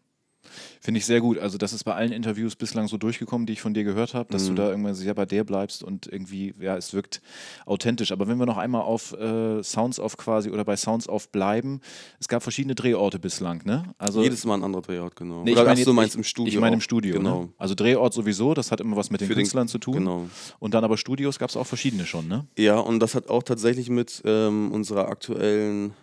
Finde 0.81 0.97
ich 0.99 1.05
sehr 1.05 1.19
gut. 1.21 1.37
Also 1.37 1.57
das 1.57 1.73
ist 1.73 1.83
bei 1.83 1.93
allen 1.93 2.11
Interviews 2.11 2.55
bislang 2.55 2.87
so 2.87 2.97
durchgekommen, 2.97 3.45
die 3.45 3.53
ich 3.53 3.61
von 3.61 3.73
dir 3.73 3.83
gehört 3.83 4.13
habe, 4.13 4.31
dass 4.31 4.43
Mhm. 4.45 4.47
du 4.47 4.53
da 4.61 4.69
irgendwann 4.69 4.95
sehr 4.95 5.13
bei 5.13 5.25
der 5.25 5.43
bleibst 5.43 5.83
und 5.83 6.07
irgendwie, 6.07 6.53
ja, 6.59 6.77
es 6.77 6.93
wirkt 6.93 7.21
authentisch. 7.65 8.11
Aber 8.11 8.27
wenn 8.27 8.37
wir 8.39 8.45
noch 8.45 8.57
einmal 8.57 8.81
auf 8.81 9.13
äh, 9.13 9.61
Sounds 9.61 9.99
auf 9.99 10.17
quasi 10.17 10.49
oder 10.49 10.63
bei 10.65 10.75
Sounds 10.77 11.07
auf 11.07 11.29
bleiben, 11.29 11.81
es 12.19 12.27
gab 12.27 12.41
verschiedene 12.43 12.75
Drehorte 12.75 13.19
bislang, 13.19 13.61
ne? 13.65 13.83
Also 13.97 14.23
Jedes 14.23 14.45
Mal 14.45 14.55
ein 14.55 14.63
anderer 14.63 14.81
Drehort, 14.81 15.15
genau. 15.15 15.43
Nee, 15.43 15.51
ich 15.51 15.57
Oder 15.57 15.65
meine 15.65 15.81
ach, 15.81 15.85
du 15.85 15.93
meinst 15.93 16.13
ich- 16.15 16.19
im 16.19 16.23
Studio. 16.23 16.53
Ich 16.53 16.59
meine 16.59 16.75
im. 16.75 16.81
Studio. 16.81 17.15
Genau. 17.15 17.41
Ne? 17.43 17.49
Also 17.57 17.75
Drehort 17.75 18.13
sowieso, 18.13 18.53
das 18.53 18.71
hat 18.71 18.79
immer 18.81 18.95
was 18.95 19.11
mit 19.11 19.21
den 19.21 19.27
Für 19.27 19.33
den- 19.33 19.39
Künstlern 19.39 19.67
zu 19.67 19.77
tun. 19.77 19.93
Genau. 19.95 20.29
Und 20.59 20.73
dann 20.73 20.83
aber 20.83 20.97
Studios 20.97 21.37
gab 21.39 21.49
es 21.49 21.57
auch 21.57 21.67
verschiedene 21.67 22.05
schon, 22.05 22.27
ne? 22.27 22.45
Ja, 22.57 22.79
und 22.79 22.99
das 23.01 23.13
hat 23.15 23.29
auch 23.29 23.43
tatsächlich 23.43 23.89
mit 23.89 24.21
ähm, 24.25 24.71
unserer 24.71 25.07
aktuellen 25.09 25.93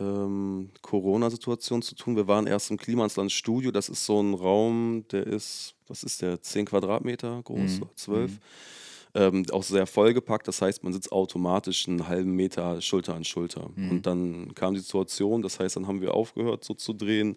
ähm, 0.00 0.70
Corona-Situation 0.82 1.82
zu 1.82 1.94
tun. 1.94 2.16
Wir 2.16 2.26
waren 2.26 2.46
erst 2.46 2.70
im 2.70 2.76
Klimansland 2.76 3.30
Studio. 3.30 3.70
Das 3.70 3.88
ist 3.88 4.04
so 4.04 4.20
ein 4.20 4.34
Raum, 4.34 5.04
der 5.12 5.26
ist, 5.26 5.74
was 5.86 6.02
ist 6.02 6.22
der, 6.22 6.40
10 6.40 6.66
Quadratmeter 6.66 7.40
groß, 7.42 7.80
Mhm. 7.80 7.88
12. 7.94 8.32
Ähm, 9.16 9.46
auch 9.52 9.62
sehr 9.62 9.86
vollgepackt. 9.86 10.48
Das 10.48 10.60
heißt, 10.60 10.82
man 10.82 10.92
sitzt 10.92 11.12
automatisch 11.12 11.86
einen 11.86 12.08
halben 12.08 12.32
Meter 12.34 12.80
Schulter 12.80 13.14
an 13.14 13.22
Schulter. 13.24 13.70
Mhm. 13.76 13.90
Und 13.90 14.06
dann 14.06 14.54
kam 14.56 14.74
die 14.74 14.80
Situation, 14.80 15.40
das 15.42 15.60
heißt, 15.60 15.76
dann 15.76 15.86
haben 15.86 16.00
wir 16.00 16.14
aufgehört, 16.14 16.64
so 16.64 16.74
zu 16.74 16.92
drehen. 16.92 17.36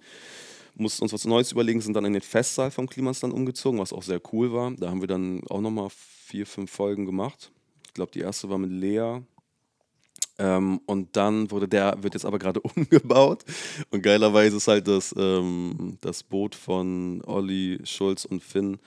Mussten 0.74 1.04
uns 1.04 1.14
was 1.14 1.26
Neues 1.26 1.52
überlegen, 1.52 1.82
sind 1.82 1.94
dann 1.94 2.06
in 2.06 2.14
den 2.14 2.22
Festsaal 2.22 2.72
vom 2.72 2.88
Klimansland 2.88 3.34
umgezogen, 3.34 3.80
was 3.80 3.94
auch 3.94 4.04
sehr 4.04 4.22
cool 4.32 4.52
war. 4.54 4.72
Da 4.72 4.90
haben 4.90 5.02
wir 5.02 5.08
dann 5.08 5.42
auch 5.50 5.62
nochmal 5.62 5.90
vier, 5.92 6.46
fünf 6.48 6.72
Folgen 6.72 7.06
gemacht. 7.06 7.52
Ich 7.86 7.94
glaube, 7.94 8.12
die 8.12 8.20
erste 8.22 8.50
war 8.50 8.58
mit 8.58 8.72
Lea. 8.72 9.22
Ähm, 10.40 10.80
und 10.86 11.16
dann 11.16 11.50
wurde 11.50 11.68
der, 11.68 12.02
wird 12.02 12.14
jetzt 12.14 12.26
aber 12.26 12.40
gerade 12.40 12.62
umgebaut. 12.76 13.44
Und 13.90 14.02
geilerweise 14.02 14.58
ist 14.58 14.68
halt 14.68 14.88
das, 14.88 15.14
ähm, 15.18 15.98
das 16.02 16.24
Boot 16.24 16.56
von 16.56 17.22
Olli, 17.26 17.80
Schulz 17.84 18.26
und 18.26 18.44
Finn 18.44 18.78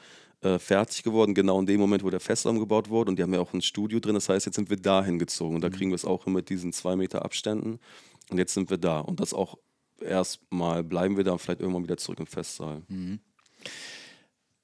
äh, 0.42 0.58
fertig 0.58 1.02
geworden, 1.02 1.34
genau 1.34 1.58
in 1.60 1.66
dem 1.66 1.80
Moment, 1.80 2.02
wo 2.04 2.10
der 2.10 2.20
Festsaal 2.20 2.52
umgebaut 2.52 2.88
wurde. 2.88 3.10
Und 3.10 3.18
die 3.18 3.22
haben 3.22 3.34
ja 3.34 3.40
auch 3.40 3.52
ein 3.52 3.62
Studio 3.62 4.00
drin. 4.00 4.14
Das 4.14 4.28
heißt, 4.28 4.46
jetzt 4.46 4.56
sind 4.56 4.70
wir 4.70 4.76
da 4.76 5.04
hingezogen. 5.04 5.56
Und 5.56 5.62
da 5.62 5.70
kriegen 5.70 5.90
wir 5.90 5.96
es 5.96 6.04
auch 6.04 6.26
mit 6.26 6.48
diesen 6.48 6.72
zwei 6.72 6.96
Meter 6.96 7.24
Abständen. 7.24 7.80
Und 8.30 8.38
jetzt 8.38 8.54
sind 8.54 8.70
wir 8.70 8.78
da. 8.78 9.00
Und 9.00 9.20
das 9.20 9.34
auch 9.34 9.58
erstmal 10.00 10.82
bleiben 10.82 11.16
wir 11.16 11.24
da 11.24 11.32
und 11.32 11.40
vielleicht 11.40 11.60
irgendwann 11.60 11.82
wieder 11.82 11.96
zurück 11.96 12.20
im 12.20 12.26
Festsaal. 12.26 12.82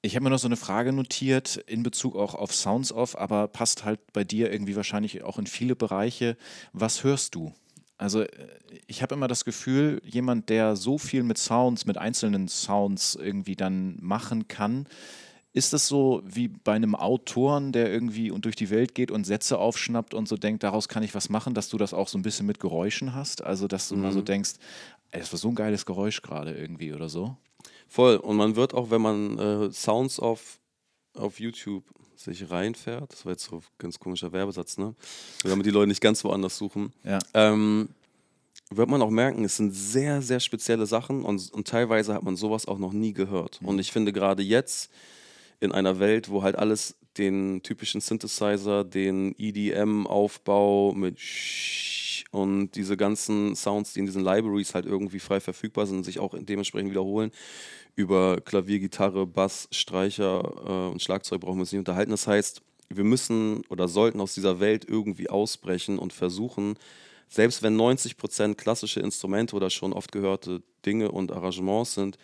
Ich 0.01 0.15
habe 0.15 0.23
mir 0.23 0.29
noch 0.29 0.39
so 0.39 0.47
eine 0.47 0.57
Frage 0.57 0.93
notiert 0.93 1.57
in 1.67 1.83
Bezug 1.83 2.15
auch 2.15 2.35
auf 2.35 2.53
Sounds 2.53 2.91
Off, 2.91 3.17
aber 3.17 3.47
passt 3.47 3.83
halt 3.83 3.99
bei 4.13 4.23
dir 4.23 4.51
irgendwie 4.51 4.75
wahrscheinlich 4.75 5.23
auch 5.23 5.39
in 5.39 5.47
viele 5.47 5.75
Bereiche. 5.75 6.37
Was 6.71 7.03
hörst 7.03 7.35
du? 7.35 7.53
Also 7.97 8.21
äh, 8.21 8.29
ich 8.85 9.01
habe 9.01 9.15
immer 9.15 9.27
das 9.27 9.43
Gefühl, 9.43 10.01
jemand, 10.05 10.49
der 10.49 10.75
so 10.75 10.97
viel 10.97 11.23
mit 11.23 11.37
Sounds, 11.37 11.85
mit 11.85 11.97
einzelnen 11.97 12.47
Sounds 12.47 13.15
irgendwie 13.15 13.55
dann 13.55 13.97
machen 13.99 14.47
kann, 14.47 14.87
ist 15.53 15.73
das 15.73 15.87
so 15.87 16.21
wie 16.23 16.49
bei 16.49 16.73
einem 16.73 16.93
Autoren, 16.93 17.71
der 17.71 17.91
irgendwie 17.91 18.29
und 18.29 18.45
durch 18.45 18.55
die 18.55 18.69
Welt 18.69 18.93
geht 18.93 19.09
und 19.09 19.25
Sätze 19.25 19.57
aufschnappt 19.57 20.13
und 20.13 20.27
so 20.27 20.37
denkt, 20.37 20.61
daraus 20.61 20.87
kann 20.87 21.01
ich 21.01 21.15
was 21.15 21.29
machen, 21.29 21.55
dass 21.55 21.69
du 21.69 21.79
das 21.79 21.95
auch 21.95 22.07
so 22.07 22.19
ein 22.19 22.21
bisschen 22.21 22.45
mit 22.45 22.59
Geräuschen 22.59 23.15
hast? 23.15 23.43
Also 23.43 23.67
dass 23.67 23.89
du 23.89 23.95
mal 23.95 24.11
so 24.11 24.21
denkst, 24.21 24.53
ey, 25.09 25.19
das 25.19 25.31
war 25.33 25.39
so 25.39 25.49
ein 25.49 25.55
geiles 25.55 25.87
Geräusch 25.87 26.21
gerade 26.21 26.53
irgendwie 26.55 26.93
oder 26.93 27.09
so? 27.09 27.35
Voll. 27.87 28.17
Und 28.17 28.35
man 28.37 28.55
wird 28.55 28.73
auch, 28.73 28.89
wenn 28.91 29.01
man 29.01 29.37
äh, 29.39 29.71
Sounds 29.71 30.19
auf, 30.19 30.59
auf 31.15 31.39
YouTube 31.39 31.83
sich 32.15 32.49
reinfährt, 32.49 33.11
das 33.11 33.25
war 33.25 33.33
jetzt 33.33 33.45
so 33.45 33.57
ein 33.57 33.61
ganz 33.77 33.99
komischer 33.99 34.31
Werbesatz, 34.31 34.77
ne? 34.77 34.95
Damit 35.43 35.65
die 35.65 35.71
Leute 35.71 35.87
nicht 35.87 36.01
ganz 36.01 36.23
woanders 36.23 36.57
suchen, 36.57 36.91
Ja. 37.03 37.19
ähm, 37.33 37.89
wird 38.69 38.89
man 38.89 39.01
auch 39.01 39.09
merken, 39.11 39.45
es 39.45 39.55
sind 39.57 39.71
sehr, 39.71 40.21
sehr 40.21 40.39
spezielle 40.41 40.85
Sachen 40.87 41.23
und, 41.23 41.51
und 41.53 41.67
teilweise 41.67 42.13
hat 42.13 42.23
man 42.23 42.35
sowas 42.35 42.67
auch 42.67 42.79
noch 42.79 42.91
nie 42.91 43.13
gehört. 43.13 43.59
Und 43.63 43.79
ich 43.79 43.91
finde 43.91 44.11
gerade 44.11 44.43
jetzt 44.43 44.91
in 45.59 45.71
einer 45.71 45.99
Welt, 45.99 46.29
wo 46.29 46.41
halt 46.43 46.57
alles 46.57 46.95
den 47.17 47.61
typischen 47.63 48.01
Synthesizer, 48.01 48.83
den 48.83 49.33
EDM-Aufbau 49.37 50.93
mit 50.93 51.19
Und 52.31 52.71
diese 52.71 52.97
ganzen 52.97 53.55
Sounds, 53.55 53.93
die 53.93 53.99
in 53.99 54.05
diesen 54.05 54.23
Libraries 54.23 54.73
halt 54.73 54.85
irgendwie 54.85 55.19
frei 55.19 55.39
verfügbar 55.39 55.85
sind 55.85 55.97
und 55.97 56.03
sich 56.03 56.19
auch 56.19 56.33
dementsprechend 56.37 56.91
wiederholen, 56.91 57.31
über 57.95 58.39
Klavier, 58.41 58.79
Gitarre, 58.79 59.25
Bass, 59.25 59.67
Streicher 59.71 60.53
äh, 60.65 60.91
und 60.91 61.01
Schlagzeug 61.01 61.41
brauchen 61.41 61.57
wir 61.57 61.61
uns 61.61 61.71
nicht 61.71 61.79
unterhalten. 61.79 62.11
Das 62.11 62.27
heißt, 62.27 62.61
wir 62.89 63.03
müssen 63.03 63.63
oder 63.69 63.87
sollten 63.87 64.21
aus 64.21 64.33
dieser 64.33 64.59
Welt 64.59 64.85
irgendwie 64.87 65.29
ausbrechen 65.29 65.99
und 65.99 66.13
versuchen, 66.13 66.75
selbst 67.27 67.61
wenn 67.63 67.75
90% 67.75 68.55
klassische 68.55 69.01
Instrumente 69.01 69.55
oder 69.55 69.69
schon 69.69 69.93
oft 69.93 70.11
gehörte 70.11 70.61
Dinge 70.85 71.11
und 71.11 71.31
Arrangements 71.31 71.95
sind, 71.95 72.17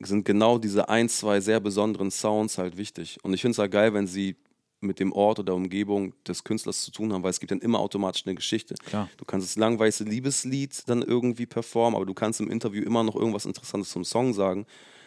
sind 0.00 0.24
genau 0.24 0.58
diese 0.58 0.88
ein, 0.88 1.08
zwei 1.08 1.40
sehr 1.40 1.60
besonderen 1.60 2.10
Sounds 2.10 2.58
halt 2.58 2.76
wichtig. 2.76 3.18
Und 3.22 3.34
ich 3.34 3.40
finde 3.40 3.52
es 3.52 3.58
halt 3.58 3.70
geil, 3.70 3.94
wenn 3.94 4.06
sie 4.06 4.36
mit 4.80 4.98
dem 4.98 5.12
Ort 5.12 5.38
oder 5.38 5.54
Umgebung 5.54 6.14
des 6.26 6.44
Künstlers 6.44 6.84
zu 6.84 6.90
tun 6.90 7.12
haben, 7.12 7.22
weil 7.22 7.30
es 7.30 7.40
gibt 7.40 7.52
dann 7.52 7.60
immer 7.60 7.80
automatisch 7.80 8.26
eine 8.26 8.34
Geschichte. 8.34 8.74
Klar. 8.86 9.08
Du 9.16 9.24
kannst 9.24 9.46
das 9.46 9.56
langweiße 9.56 10.04
Liebeslied 10.04 10.88
dann 10.88 11.02
irgendwie 11.02 11.46
performen, 11.46 11.96
aber 11.96 12.06
du 12.06 12.14
kannst 12.14 12.40
im 12.40 12.50
Interview 12.50 12.82
immer 12.82 13.02
noch 13.02 13.16
irgendwas 13.16 13.44
Interessantes 13.44 13.90
zum 13.90 14.04
Song 14.04 14.32
sagen, 14.32 14.66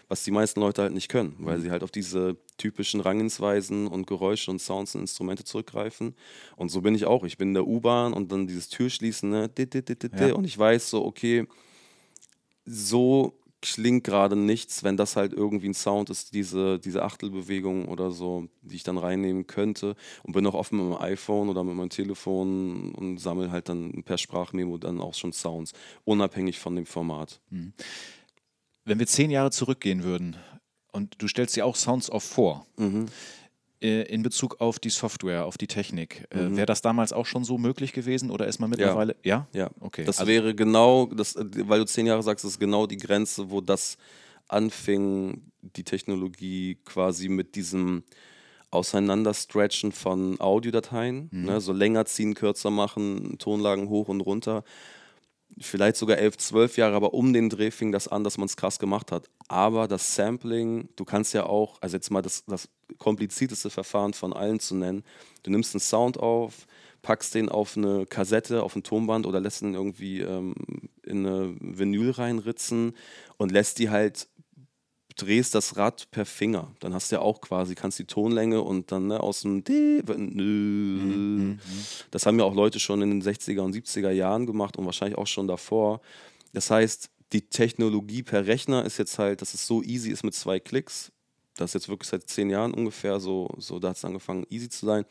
was 0.10 0.24
die 0.24 0.32
meisten 0.32 0.60
Leute 0.60 0.84
halt 0.84 0.94
nicht 0.94 1.10
können, 1.10 1.36
weil 1.40 1.60
sie 1.60 1.72
halt 1.72 1.82
auf 1.82 1.90
diese 1.90 2.38
typischen 2.58 3.00
Rangensweisen 3.00 3.88
und 3.88 4.06
Geräusche 4.06 4.52
und 4.52 4.60
Sounds 4.60 4.94
und 4.96 5.02
Instrumente 5.02 5.44
zurückgreifen. 5.44 6.16
Und 6.56 6.70
so 6.70 6.82
bin 6.82 6.94
ich 6.94 7.06
auch. 7.06 7.24
Ich 7.24 7.38
bin 7.38 7.50
in 7.50 7.54
der 7.56 7.66
U-Bahn 7.66 8.14
und 8.14 8.32
dann 8.32 8.46
dieses 8.46 8.70
Türschließen, 8.70 9.30
ne? 9.30 9.50
und 10.34 10.46
ich 10.46 10.58
weiß 10.58 10.90
so, 10.90 11.06
okay, 11.06 11.48
so 12.66 13.34
klingt 13.64 14.04
gerade 14.04 14.36
nichts, 14.36 14.84
wenn 14.84 14.98
das 14.98 15.16
halt 15.16 15.34
irgendwie 15.34 15.70
ein 15.70 15.74
Sound 15.74 16.10
ist, 16.10 16.34
diese, 16.34 16.78
diese 16.80 17.04
Achtelbewegung 17.04 17.88
oder 17.88 18.12
so, 18.12 18.48
die 18.62 18.76
ich 18.76 18.84
dann 18.84 18.98
reinnehmen 18.98 19.48
könnte. 19.48 19.96
Und 20.24 20.34
bin 20.34 20.46
auch 20.46 20.54
offen 20.54 20.78
mit 20.78 20.88
meinem 20.90 21.02
iPhone 21.02 21.50
oder 21.50 21.64
mit 21.64 21.76
meinem 21.76 21.90
Telefon 21.90 22.94
und 22.94 23.18
sammle 23.18 23.52
halt 23.52 23.70
dann 23.70 24.04
per 24.04 24.18
Sprachmemo 24.18 24.78
dann 24.78 25.00
auch 25.02 25.14
schon 25.14 25.32
Sounds, 25.32 25.74
unabhängig 26.04 26.60
von 26.60 26.76
dem 26.76 26.86
Format. 26.86 27.42
Wenn 28.86 29.00
wir 29.00 29.08
zehn 29.08 29.32
Jahre 29.32 29.52
zurückgehen 29.52 30.04
würden 30.04 30.36
und 30.92 31.16
du 31.22 31.28
stellst 31.28 31.56
dir 31.56 31.66
auch 31.66 31.78
Sounds 31.78 32.10
Off 32.12 32.24
vor, 32.24 32.68
äh, 32.78 33.06
in 33.88 34.24
Bezug 34.24 34.62
auf 34.62 34.80
die 34.80 34.90
Software, 34.90 35.46
auf 35.46 35.58
die 35.58 35.68
Technik, 35.68 36.26
äh, 36.30 36.56
wäre 36.56 36.66
das 36.66 36.82
damals 36.82 37.12
auch 37.14 37.26
schon 37.26 37.44
so 37.44 37.58
möglich 37.58 37.92
gewesen 37.94 38.32
oder 38.32 38.48
ist 38.48 38.60
man 38.60 38.70
mittlerweile. 38.70 39.16
Ja? 39.24 39.48
Ja, 39.54 39.70
Okay. 39.82 40.06
Das 40.06 40.20
also- 40.20 40.32
wäre 40.32 40.56
genau, 40.56 41.08
das, 41.08 41.36
äh, 41.36 41.46
weil 41.68 41.80
du 41.80 41.86
zehn 41.86 42.06
Jahre 42.06 42.24
sagst, 42.24 42.46
das 42.46 42.52
ist 42.52 42.60
genau 42.60 42.88
die 42.88 42.98
Grenze, 42.98 43.50
wo 43.52 43.60
das 43.62 43.98
anfing, 44.48 45.42
die 45.62 45.84
Technologie 45.84 46.78
quasi 46.86 47.28
mit 47.30 47.56
diesem 47.56 48.04
Auseinanderstretchen 48.72 49.92
von 49.92 50.40
Audiodateien, 50.42 51.30
Mhm. 51.32 51.46
ne, 51.46 51.62
so 51.62 51.74
länger 51.74 52.06
ziehen, 52.06 52.34
kürzer 52.34 52.70
machen, 52.72 53.38
Tonlagen 53.38 53.88
hoch 53.90 54.08
und 54.10 54.22
runter. 54.22 54.64
Vielleicht 55.60 55.98
sogar 55.98 56.18
elf, 56.18 56.38
zwölf 56.38 56.78
Jahre, 56.78 56.96
aber 56.96 57.14
um 57.14 57.34
den 57.34 57.50
Dreh 57.50 57.72
fing 57.72 57.92
das 57.92 58.08
an, 58.08 58.24
dass 58.24 58.38
man 58.38 58.46
es 58.46 58.58
krass 58.58 58.80
gemacht 58.80 59.12
hat. 59.12 59.30
Aber 59.48 59.88
das 59.88 60.16
Sampling, 60.16 60.90
du 60.96 61.06
kannst 61.06 61.34
ja 61.34 61.46
auch, 61.46 61.82
also 61.82 61.96
jetzt 61.96 62.10
mal 62.10 62.22
das, 62.22 62.44
das 62.46 62.70
komplizierteste 62.98 63.70
Verfahren 63.70 64.14
von 64.14 64.34
allen 64.34 64.60
zu 64.60 64.76
nennen, 64.76 65.04
du 65.44 65.52
nimmst 65.52 65.76
einen 65.76 65.82
Sound 65.82 66.18
auf, 66.18 66.66
packst 67.04 67.36
den 67.36 67.50
auf 67.50 67.78
eine 67.78 68.06
Kassette, 68.06 68.64
auf 68.64 68.76
ein 68.76 68.84
Tonband 68.84 69.28
oder 69.28 69.40
lässt 69.40 69.62
ihn 69.62 69.76
irgendwie 69.76 70.22
ähm, 70.22 70.56
in 71.04 71.28
eine 71.28 71.56
Vinyl 71.60 72.12
reinritzen 72.12 72.96
und 73.38 73.52
lässt 73.52 73.78
die 73.78 73.90
halt 73.90 74.28
drehst 75.16 75.56
das 75.56 75.78
Rad 75.78 76.10
per 76.12 76.26
Finger. 76.26 76.72
Dann 76.80 76.94
hast 76.94 77.12
du 77.12 77.18
ja 77.18 77.22
auch 77.22 77.42
quasi, 77.42 77.76
kannst 77.76 78.00
die 78.00 78.06
Tonlänge 78.06 78.62
und 78.62 78.92
dann 78.92 79.08
ne, 79.08 79.20
aus 79.20 79.42
dem 79.42 79.64
D, 79.64 80.02
ein 80.08 80.36
Nö. 80.36 81.56
Das 82.12 82.26
haben 82.26 82.40
ja 82.40 82.46
auch 82.46 82.56
Leute 82.56 82.80
schon 82.80 83.02
in 83.02 83.10
den 83.10 83.22
60er 83.22 83.62
und 83.62 83.76
70er 83.76 84.12
Jahren 84.12 84.46
gemacht 84.46 84.78
und 84.78 84.86
wahrscheinlich 84.86 85.18
auch 85.18 85.28
schon 85.28 85.48
davor. 85.48 86.02
Das 86.54 86.70
heißt, 86.70 87.10
die 87.32 87.42
Technologie 87.42 88.24
per 88.24 88.46
Rechner 88.46 88.86
ist 88.86 88.98
jetzt 88.98 89.18
halt, 89.20 89.42
dass 89.42 89.54
es 89.54 89.66
so 89.66 89.82
easy 89.82 90.12
ist 90.12 90.24
mit 90.24 90.36
zwei 90.36 90.60
Klicks. 90.60 91.12
Das 91.56 91.72
ist 91.72 91.74
jetzt 91.74 91.90
wirklich 91.90 92.10
seit 92.10 92.28
zehn 92.30 92.50
Jahren 92.50 92.74
ungefähr 92.74 93.20
so, 93.20 93.50
so 93.58 93.80
da 93.80 93.90
hat 93.90 93.98
es 93.98 94.06
angefangen, 94.06 94.46
easy 94.50 94.70
zu 94.70 94.86
sein. 94.86 95.06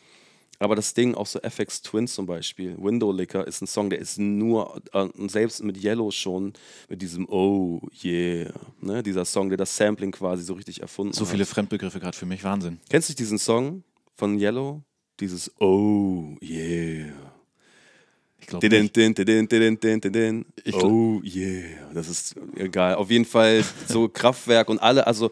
Aber 0.62 0.76
das 0.76 0.94
Ding, 0.94 1.14
auch 1.16 1.26
so 1.26 1.40
FX 1.40 1.82
Twin 1.82 2.06
zum 2.06 2.24
Beispiel, 2.26 2.76
Window 2.78 3.10
Licker, 3.10 3.44
ist 3.46 3.60
ein 3.62 3.66
Song, 3.66 3.90
der 3.90 3.98
ist 3.98 4.18
nur, 4.18 4.80
äh, 4.92 5.08
selbst 5.28 5.62
mit 5.64 5.82
Yellow 5.82 6.10
schon, 6.12 6.52
mit 6.88 7.02
diesem 7.02 7.28
Oh 7.28 7.80
yeah, 8.04 8.52
ne, 8.80 9.02
dieser 9.02 9.24
Song, 9.24 9.48
der 9.48 9.58
das 9.58 9.76
Sampling 9.76 10.12
quasi 10.12 10.44
so 10.44 10.54
richtig 10.54 10.80
erfunden 10.80 11.14
So 11.14 11.24
hat. 11.24 11.32
viele 11.32 11.46
Fremdbegriffe 11.46 11.98
gerade 11.98 12.16
für 12.16 12.26
mich, 12.26 12.44
Wahnsinn. 12.44 12.78
Kennst 12.88 13.08
du 13.08 13.14
diesen 13.14 13.38
Song 13.38 13.82
von 14.14 14.38
Yellow? 14.38 14.82
Dieses 15.18 15.50
Oh 15.60 16.36
yeah. 16.40 17.12
Ich 18.38 18.46
glaube 18.48 18.68
nicht. 18.68 18.96
din, 18.96 19.14
din, 19.14 20.00
din. 20.00 20.46
Ich 20.64 20.74
Oh 20.74 21.20
yeah. 21.24 21.90
Das 21.94 22.08
ist 22.08 22.34
egal. 22.56 22.96
Auf 22.96 23.10
jeden 23.10 23.24
Fall 23.24 23.64
so 23.88 24.08
Kraftwerk 24.08 24.68
und 24.68 24.78
alle, 24.80 25.06
also 25.06 25.30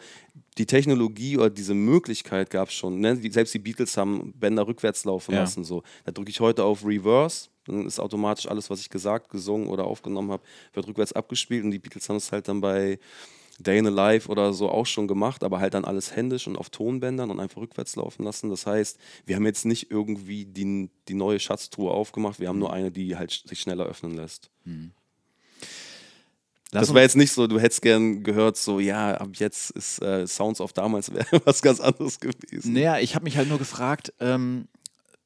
die 0.61 0.67
Technologie 0.67 1.39
oder 1.39 1.49
diese 1.49 1.73
Möglichkeit 1.73 2.51
gab 2.51 2.69
es 2.69 2.75
schon. 2.75 3.01
Ne? 3.01 3.19
Selbst 3.31 3.55
die 3.55 3.59
Beatles 3.59 3.97
haben 3.97 4.35
Bänder 4.35 4.67
rückwärts 4.67 5.07
laufen 5.07 5.33
Ja. 5.33 5.41
lassen. 5.41 5.65
So. 5.65 5.83
Da 6.05 6.13
drücke 6.13 6.29
ich 6.29 6.41
heute 6.41 6.65
auf 6.65 6.85
Reverse, 6.85 7.49
dann 7.65 7.87
ist 7.87 7.99
automatisch 7.99 8.47
alles, 8.47 8.69
was 8.69 8.81
ich 8.83 8.91
gesagt, 8.91 9.31
gesungen 9.31 9.69
oder 9.69 9.85
aufgenommen 9.85 10.31
habe, 10.31 10.43
wird 10.75 10.87
rückwärts 10.87 11.15
abgespielt 11.15 11.65
und 11.65 11.71
die 11.71 11.79
Beatles 11.79 12.07
haben 12.11 12.17
es 12.17 12.31
halt 12.31 12.47
dann 12.47 12.61
bei 12.61 12.99
Day 13.59 13.79
in 13.79 13.87
a 13.87 13.91
Life 13.91 14.29
oder 14.29 14.53
so 14.53 14.69
auch 14.69 14.85
schon 14.87 15.09
gemacht, 15.09 15.43
aber 15.45 15.61
halt 15.61 15.73
dann 15.73 15.87
alles 15.87 16.15
händisch 16.15 16.47
und 16.47 16.57
auf 16.57 16.69
Tonbändern 16.69 17.31
und 17.31 17.41
einfach 17.41 17.63
rückwärts 17.63 17.97
laufen 17.97 18.25
lassen. 18.25 18.51
Das 18.51 18.67
heißt, 18.67 18.99
wir 19.25 19.37
haben 19.37 19.47
jetzt 19.47 19.65
nicht 19.65 19.91
irgendwie 19.91 20.45
die, 20.45 20.91
die 21.09 21.15
neue 21.15 21.41
Schatztruhe 21.41 21.91
aufgemacht, 21.91 22.39
wir 22.39 22.49
haben 22.49 22.59
nur 22.59 22.73
eine, 22.73 22.91
die 22.91 23.17
halt 23.17 23.31
sich 23.47 23.61
schneller 23.61 23.87
öffnen 23.87 24.15
lässt. 24.15 24.51
Mhm. 24.67 24.93
Das 26.73 26.95
war 26.95 27.03
jetzt 27.03 27.17
nicht 27.17 27.33
so, 27.33 27.47
du 27.47 27.59
hättest 27.59 27.83
gern 27.83 28.23
gehört, 28.23 28.57
so, 28.57 28.81
ja, 28.81 29.15
ab 29.15 29.31
jetzt 29.35 29.71
ist 29.71 30.01
äh, 30.03 30.27
Sounds 30.27 30.61
of 30.61 30.73
damals 30.73 31.13
wäre 31.13 31.27
was 31.45 31.63
ganz 31.63 31.81
anderes 31.81 32.21
gewesen. 32.21 32.73
Naja, 32.73 32.99
ich 32.99 33.15
habe 33.15 33.25
mich 33.25 33.37
halt 33.37 33.49
nur 33.49 33.59
gefragt, 33.59 34.13
ähm, 34.21 34.69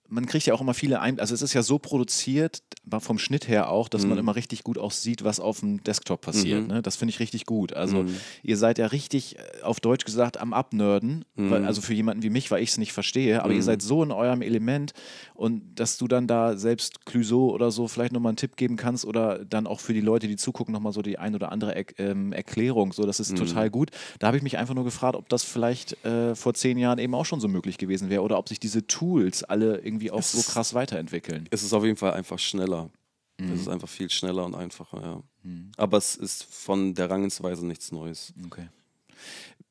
man 0.08 0.26
kriegt 0.26 0.46
ja 0.46 0.54
auch 0.54 0.60
immer 0.60 0.74
viele 0.74 1.00
ein, 1.00 1.18
also 1.18 1.34
es 1.34 1.42
ist 1.42 1.54
ja 1.54 1.62
so 1.62 1.78
produziert, 1.78 2.62
vom 2.98 3.18
Schnitt 3.18 3.48
her 3.48 3.70
auch, 3.70 3.88
dass 3.88 4.02
mhm. 4.02 4.10
man 4.10 4.18
immer 4.18 4.36
richtig 4.36 4.62
gut 4.62 4.78
auch 4.78 4.92
sieht, 4.92 5.24
was 5.24 5.40
auf 5.40 5.60
dem 5.60 5.82
Desktop 5.82 6.20
passiert. 6.20 6.62
Mhm. 6.62 6.68
Ne? 6.68 6.82
Das 6.82 6.96
finde 6.96 7.10
ich 7.10 7.20
richtig 7.20 7.46
gut. 7.46 7.72
Also 7.72 8.02
mhm. 8.02 8.14
ihr 8.42 8.56
seid 8.56 8.78
ja 8.78 8.86
richtig, 8.86 9.38
äh, 9.38 9.62
auf 9.62 9.80
Deutsch 9.80 10.04
gesagt, 10.04 10.38
am 10.38 10.52
Abnörden. 10.52 11.24
Mhm. 11.36 11.52
also 11.52 11.80
für 11.80 11.94
jemanden 11.94 12.22
wie 12.22 12.30
mich, 12.30 12.50
weil 12.50 12.62
ich 12.62 12.70
es 12.70 12.78
nicht 12.78 12.92
verstehe, 12.92 13.42
aber 13.42 13.52
ihr 13.52 13.58
mhm. 13.58 13.62
seid 13.62 13.82
so 13.82 14.02
in 14.02 14.12
eurem 14.12 14.42
Element 14.42 14.92
und 15.34 15.62
dass 15.74 15.96
du 15.98 16.06
dann 16.06 16.26
da 16.26 16.56
selbst 16.56 17.06
Clüso 17.06 17.50
oder 17.50 17.70
so 17.70 17.88
vielleicht 17.88 18.12
nochmal 18.12 18.30
einen 18.30 18.36
Tipp 18.36 18.56
geben 18.56 18.76
kannst 18.76 19.04
oder 19.04 19.44
dann 19.44 19.66
auch 19.66 19.80
für 19.80 19.94
die 19.94 20.00
Leute, 20.00 20.28
die 20.28 20.36
zugucken, 20.36 20.72
nochmal 20.72 20.92
so 20.92 21.02
die 21.02 21.18
ein 21.18 21.34
oder 21.34 21.50
andere 21.50 21.74
er 21.74 21.84
ähm, 21.98 22.32
Erklärung. 22.32 22.92
So, 22.92 23.04
das 23.04 23.20
ist 23.20 23.32
mhm. 23.32 23.36
total 23.36 23.70
gut. 23.70 23.90
Da 24.18 24.28
habe 24.28 24.36
ich 24.36 24.42
mich 24.42 24.58
einfach 24.58 24.74
nur 24.74 24.84
gefragt, 24.84 25.16
ob 25.16 25.28
das 25.28 25.42
vielleicht 25.42 26.04
äh, 26.04 26.34
vor 26.34 26.54
zehn 26.54 26.78
Jahren 26.78 26.98
eben 26.98 27.14
auch 27.14 27.24
schon 27.26 27.40
so 27.40 27.48
möglich 27.48 27.78
gewesen 27.78 28.10
wäre 28.10 28.22
oder 28.22 28.38
ob 28.38 28.48
sich 28.48 28.60
diese 28.60 28.86
Tools 28.86 29.42
alle 29.42 29.78
irgendwie 29.78 29.93
auch 30.10 30.20
es 30.20 30.32
so 30.32 30.42
krass 30.42 30.74
weiterentwickeln. 30.74 31.48
Es 31.50 31.62
ist 31.62 31.72
auf 31.72 31.84
jeden 31.84 31.96
Fall 31.96 32.12
einfach 32.12 32.38
schneller. 32.38 32.90
Mhm. 33.38 33.52
Es 33.52 33.60
ist 33.62 33.68
einfach 33.68 33.88
viel 33.88 34.10
schneller 34.10 34.44
und 34.44 34.54
einfacher, 34.54 35.00
ja. 35.00 35.22
Mhm. 35.42 35.72
Aber 35.76 35.98
es 35.98 36.16
ist 36.16 36.44
von 36.44 36.94
der 36.94 37.10
Rangensweise 37.10 37.66
nichts 37.66 37.92
Neues. 37.92 38.32
Okay. 38.46 38.68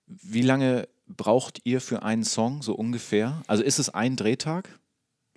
Wie 0.08 0.42
lange 0.42 0.88
braucht 1.08 1.62
ihr 1.64 1.82
für 1.82 2.04
einen 2.04 2.24
Song 2.24 2.62
so 2.62 2.76
ungefähr? 2.76 3.42
Also 3.48 3.64
ist 3.64 3.80
es 3.80 3.90
ein 3.90 4.16
Drehtag? 4.16 4.80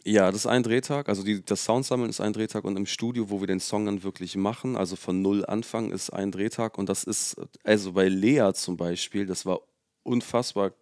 Ja, 0.04 0.26
das 0.26 0.42
ist 0.42 0.46
ein 0.46 0.62
Drehtag. 0.62 1.08
Also 1.08 1.24
die, 1.24 1.44
das 1.44 1.64
Soundsammeln 1.64 2.10
ist 2.10 2.20
ein 2.20 2.32
Drehtag 2.32 2.64
und 2.64 2.76
im 2.76 2.86
Studio, 2.86 3.28
wo 3.28 3.40
wir 3.40 3.48
den 3.48 3.58
Song 3.58 3.86
dann 3.86 4.04
wirklich 4.04 4.36
machen, 4.36 4.76
also 4.76 4.94
von 4.94 5.20
null 5.20 5.44
anfangen, 5.44 5.90
ist 5.90 6.10
ein 6.10 6.30
Drehtag. 6.30 6.78
Und 6.78 6.88
das 6.88 7.02
ist, 7.02 7.36
also 7.64 7.92
bei 7.92 8.08
Lea 8.08 8.52
zum 8.54 8.76
Beispiel, 8.76 9.26
das 9.26 9.46
war 9.46 9.60
unfassbar 10.04 10.72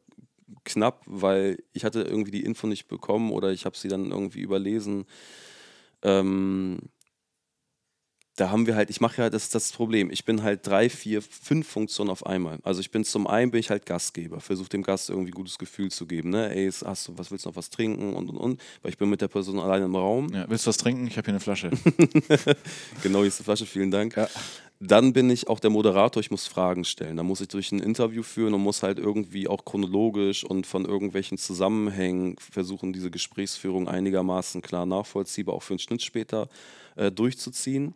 knapp, 0.64 1.02
weil 1.06 1.62
ich 1.72 1.84
hatte 1.84 2.02
irgendwie 2.02 2.30
die 2.30 2.44
Info 2.44 2.66
nicht 2.66 2.88
bekommen 2.88 3.30
oder 3.32 3.52
ich 3.52 3.64
habe 3.64 3.76
sie 3.76 3.88
dann 3.88 4.10
irgendwie 4.10 4.40
überlesen. 4.40 5.06
Ähm, 6.02 6.78
da 8.36 8.50
haben 8.50 8.66
wir 8.66 8.74
halt, 8.74 8.90
ich 8.90 9.00
mache 9.00 9.22
ja, 9.22 9.30
das 9.30 9.44
ist 9.44 9.54
das 9.54 9.70
Problem, 9.70 10.10
ich 10.10 10.24
bin 10.24 10.42
halt 10.42 10.66
drei, 10.66 10.88
vier, 10.88 11.22
fünf 11.22 11.68
Funktionen 11.68 12.10
auf 12.10 12.26
einmal. 12.26 12.58
Also 12.64 12.80
ich 12.80 12.90
bin 12.90 13.04
zum 13.04 13.26
einen 13.28 13.52
bin 13.52 13.60
ich 13.60 13.70
halt 13.70 13.86
Gastgeber, 13.86 14.40
versuche 14.40 14.68
dem 14.68 14.82
Gast 14.82 15.08
irgendwie 15.08 15.30
ein 15.30 15.34
gutes 15.34 15.56
Gefühl 15.56 15.90
zu 15.90 16.06
geben, 16.06 16.30
ne? 16.30 16.52
Ey, 16.52 16.70
hast 16.70 17.08
du, 17.08 17.16
was 17.16 17.30
willst 17.30 17.44
du 17.44 17.50
noch 17.50 17.56
was 17.56 17.70
trinken 17.70 18.14
und 18.14 18.28
und 18.28 18.36
und, 18.36 18.60
weil 18.82 18.90
ich 18.90 18.98
bin 18.98 19.08
mit 19.08 19.20
der 19.20 19.28
Person 19.28 19.60
alleine 19.60 19.84
im 19.84 19.94
Raum. 19.94 20.32
Ja, 20.32 20.46
willst 20.48 20.66
du 20.66 20.68
was 20.68 20.76
trinken? 20.78 21.06
Ich 21.06 21.16
habe 21.16 21.26
hier 21.26 21.34
eine 21.34 21.40
Flasche. 21.40 21.70
genau, 23.02 23.20
hier 23.20 23.28
ist 23.28 23.38
eine 23.38 23.44
Flasche, 23.44 23.66
vielen 23.66 23.92
Dank. 23.92 24.16
Ja. 24.16 24.28
Dann 24.86 25.14
bin 25.14 25.30
ich 25.30 25.48
auch 25.48 25.60
der 25.60 25.70
Moderator, 25.70 26.20
ich 26.20 26.30
muss 26.30 26.46
Fragen 26.46 26.84
stellen. 26.84 27.16
Da 27.16 27.22
muss 27.22 27.40
ich 27.40 27.48
durch 27.48 27.72
ein 27.72 27.78
Interview 27.78 28.22
führen 28.22 28.52
und 28.52 28.60
muss 28.60 28.82
halt 28.82 28.98
irgendwie 28.98 29.48
auch 29.48 29.64
chronologisch 29.64 30.44
und 30.44 30.66
von 30.66 30.84
irgendwelchen 30.84 31.38
Zusammenhängen 31.38 32.36
versuchen, 32.38 32.92
diese 32.92 33.10
Gesprächsführung 33.10 33.88
einigermaßen 33.88 34.60
klar 34.60 34.84
nachvollziehbar 34.84 35.54
auch 35.54 35.62
für 35.62 35.72
einen 35.72 35.78
Schnitt 35.78 36.02
später 36.02 36.50
äh, 36.96 37.10
durchzuziehen. 37.10 37.94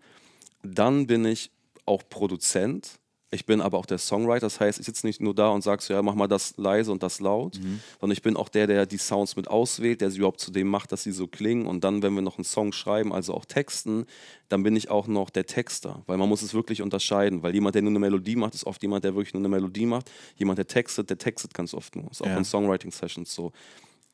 Dann 0.63 1.07
bin 1.07 1.27
ich 1.27 1.51
auch 1.85 2.03
Produzent. 2.09 2.99
Ich 3.31 3.45
bin 3.45 3.61
aber 3.61 3.77
auch 3.77 3.85
der 3.85 3.99
Songwriter, 3.99 4.47
das 4.47 4.59
heißt, 4.59 4.81
ich 4.81 4.87
sitze 4.87 5.07
nicht 5.07 5.21
nur 5.21 5.35
da 5.35 5.51
und 5.51 5.63
sage 5.63 5.83
so, 5.83 5.93
ja, 5.93 6.01
mach 6.01 6.15
mal 6.15 6.29
das 6.29 6.57
leise 6.57 6.91
und 6.91 7.03
das 7.03 7.21
laut, 7.21 7.59
mhm. 7.59 7.81
sondern 8.01 8.15
ich 8.15 8.23
bin 8.23 8.37
auch 8.37 8.49
der, 8.49 8.67
der 8.67 8.87
die 8.87 8.97
Sounds 8.97 9.37
mit 9.37 9.49
auswählt, 9.49 10.01
der 10.01 10.11
sie 10.11 10.19
überhaupt 10.19 10.41
zu 10.41 10.51
dem 10.51 10.69
macht, 10.69 10.93
dass 10.93 11.03
sie 11.03 11.13
so 11.13 11.27
klingen. 11.27 11.67
Und 11.67 11.85
dann, 11.85 12.03
wenn 12.03 12.15
wir 12.15 12.23
noch 12.23 12.39
einen 12.39 12.45
Song 12.45 12.73
schreiben, 12.73 13.13
also 13.13 13.35
auch 13.35 13.45
texten, 13.45 14.07
dann 14.49 14.63
bin 14.63 14.77
ich 14.77 14.91
auch 14.91 15.09
noch 15.09 15.29
der 15.29 15.45
Texter, 15.45 16.03
weil 16.07 16.17
man 16.17 16.29
muss 16.29 16.41
es 16.41 16.55
wirklich 16.55 16.81
unterscheiden, 16.81 17.43
weil 17.43 17.53
jemand, 17.53 17.75
der 17.75 17.83
nur 17.83 17.91
eine 17.91 17.99
Melodie 17.99 18.37
macht, 18.37 18.55
ist 18.55 18.65
oft 18.65 18.81
jemand, 18.83 19.05
der 19.05 19.15
wirklich 19.15 19.35
nur 19.35 19.43
eine 19.43 19.51
Melodie 19.51 19.85
macht. 19.85 20.11
Jemand, 20.37 20.57
der 20.57 20.67
textet, 20.67 21.11
der 21.11 21.19
textet 21.19 21.53
ganz 21.53 21.75
oft 21.75 21.97
nur. 21.97 22.11
Ist 22.11 22.23
auch 22.23 22.27
ja. 22.27 22.39
in 22.39 22.45
Songwriting-Sessions 22.45 23.35
so 23.35 23.53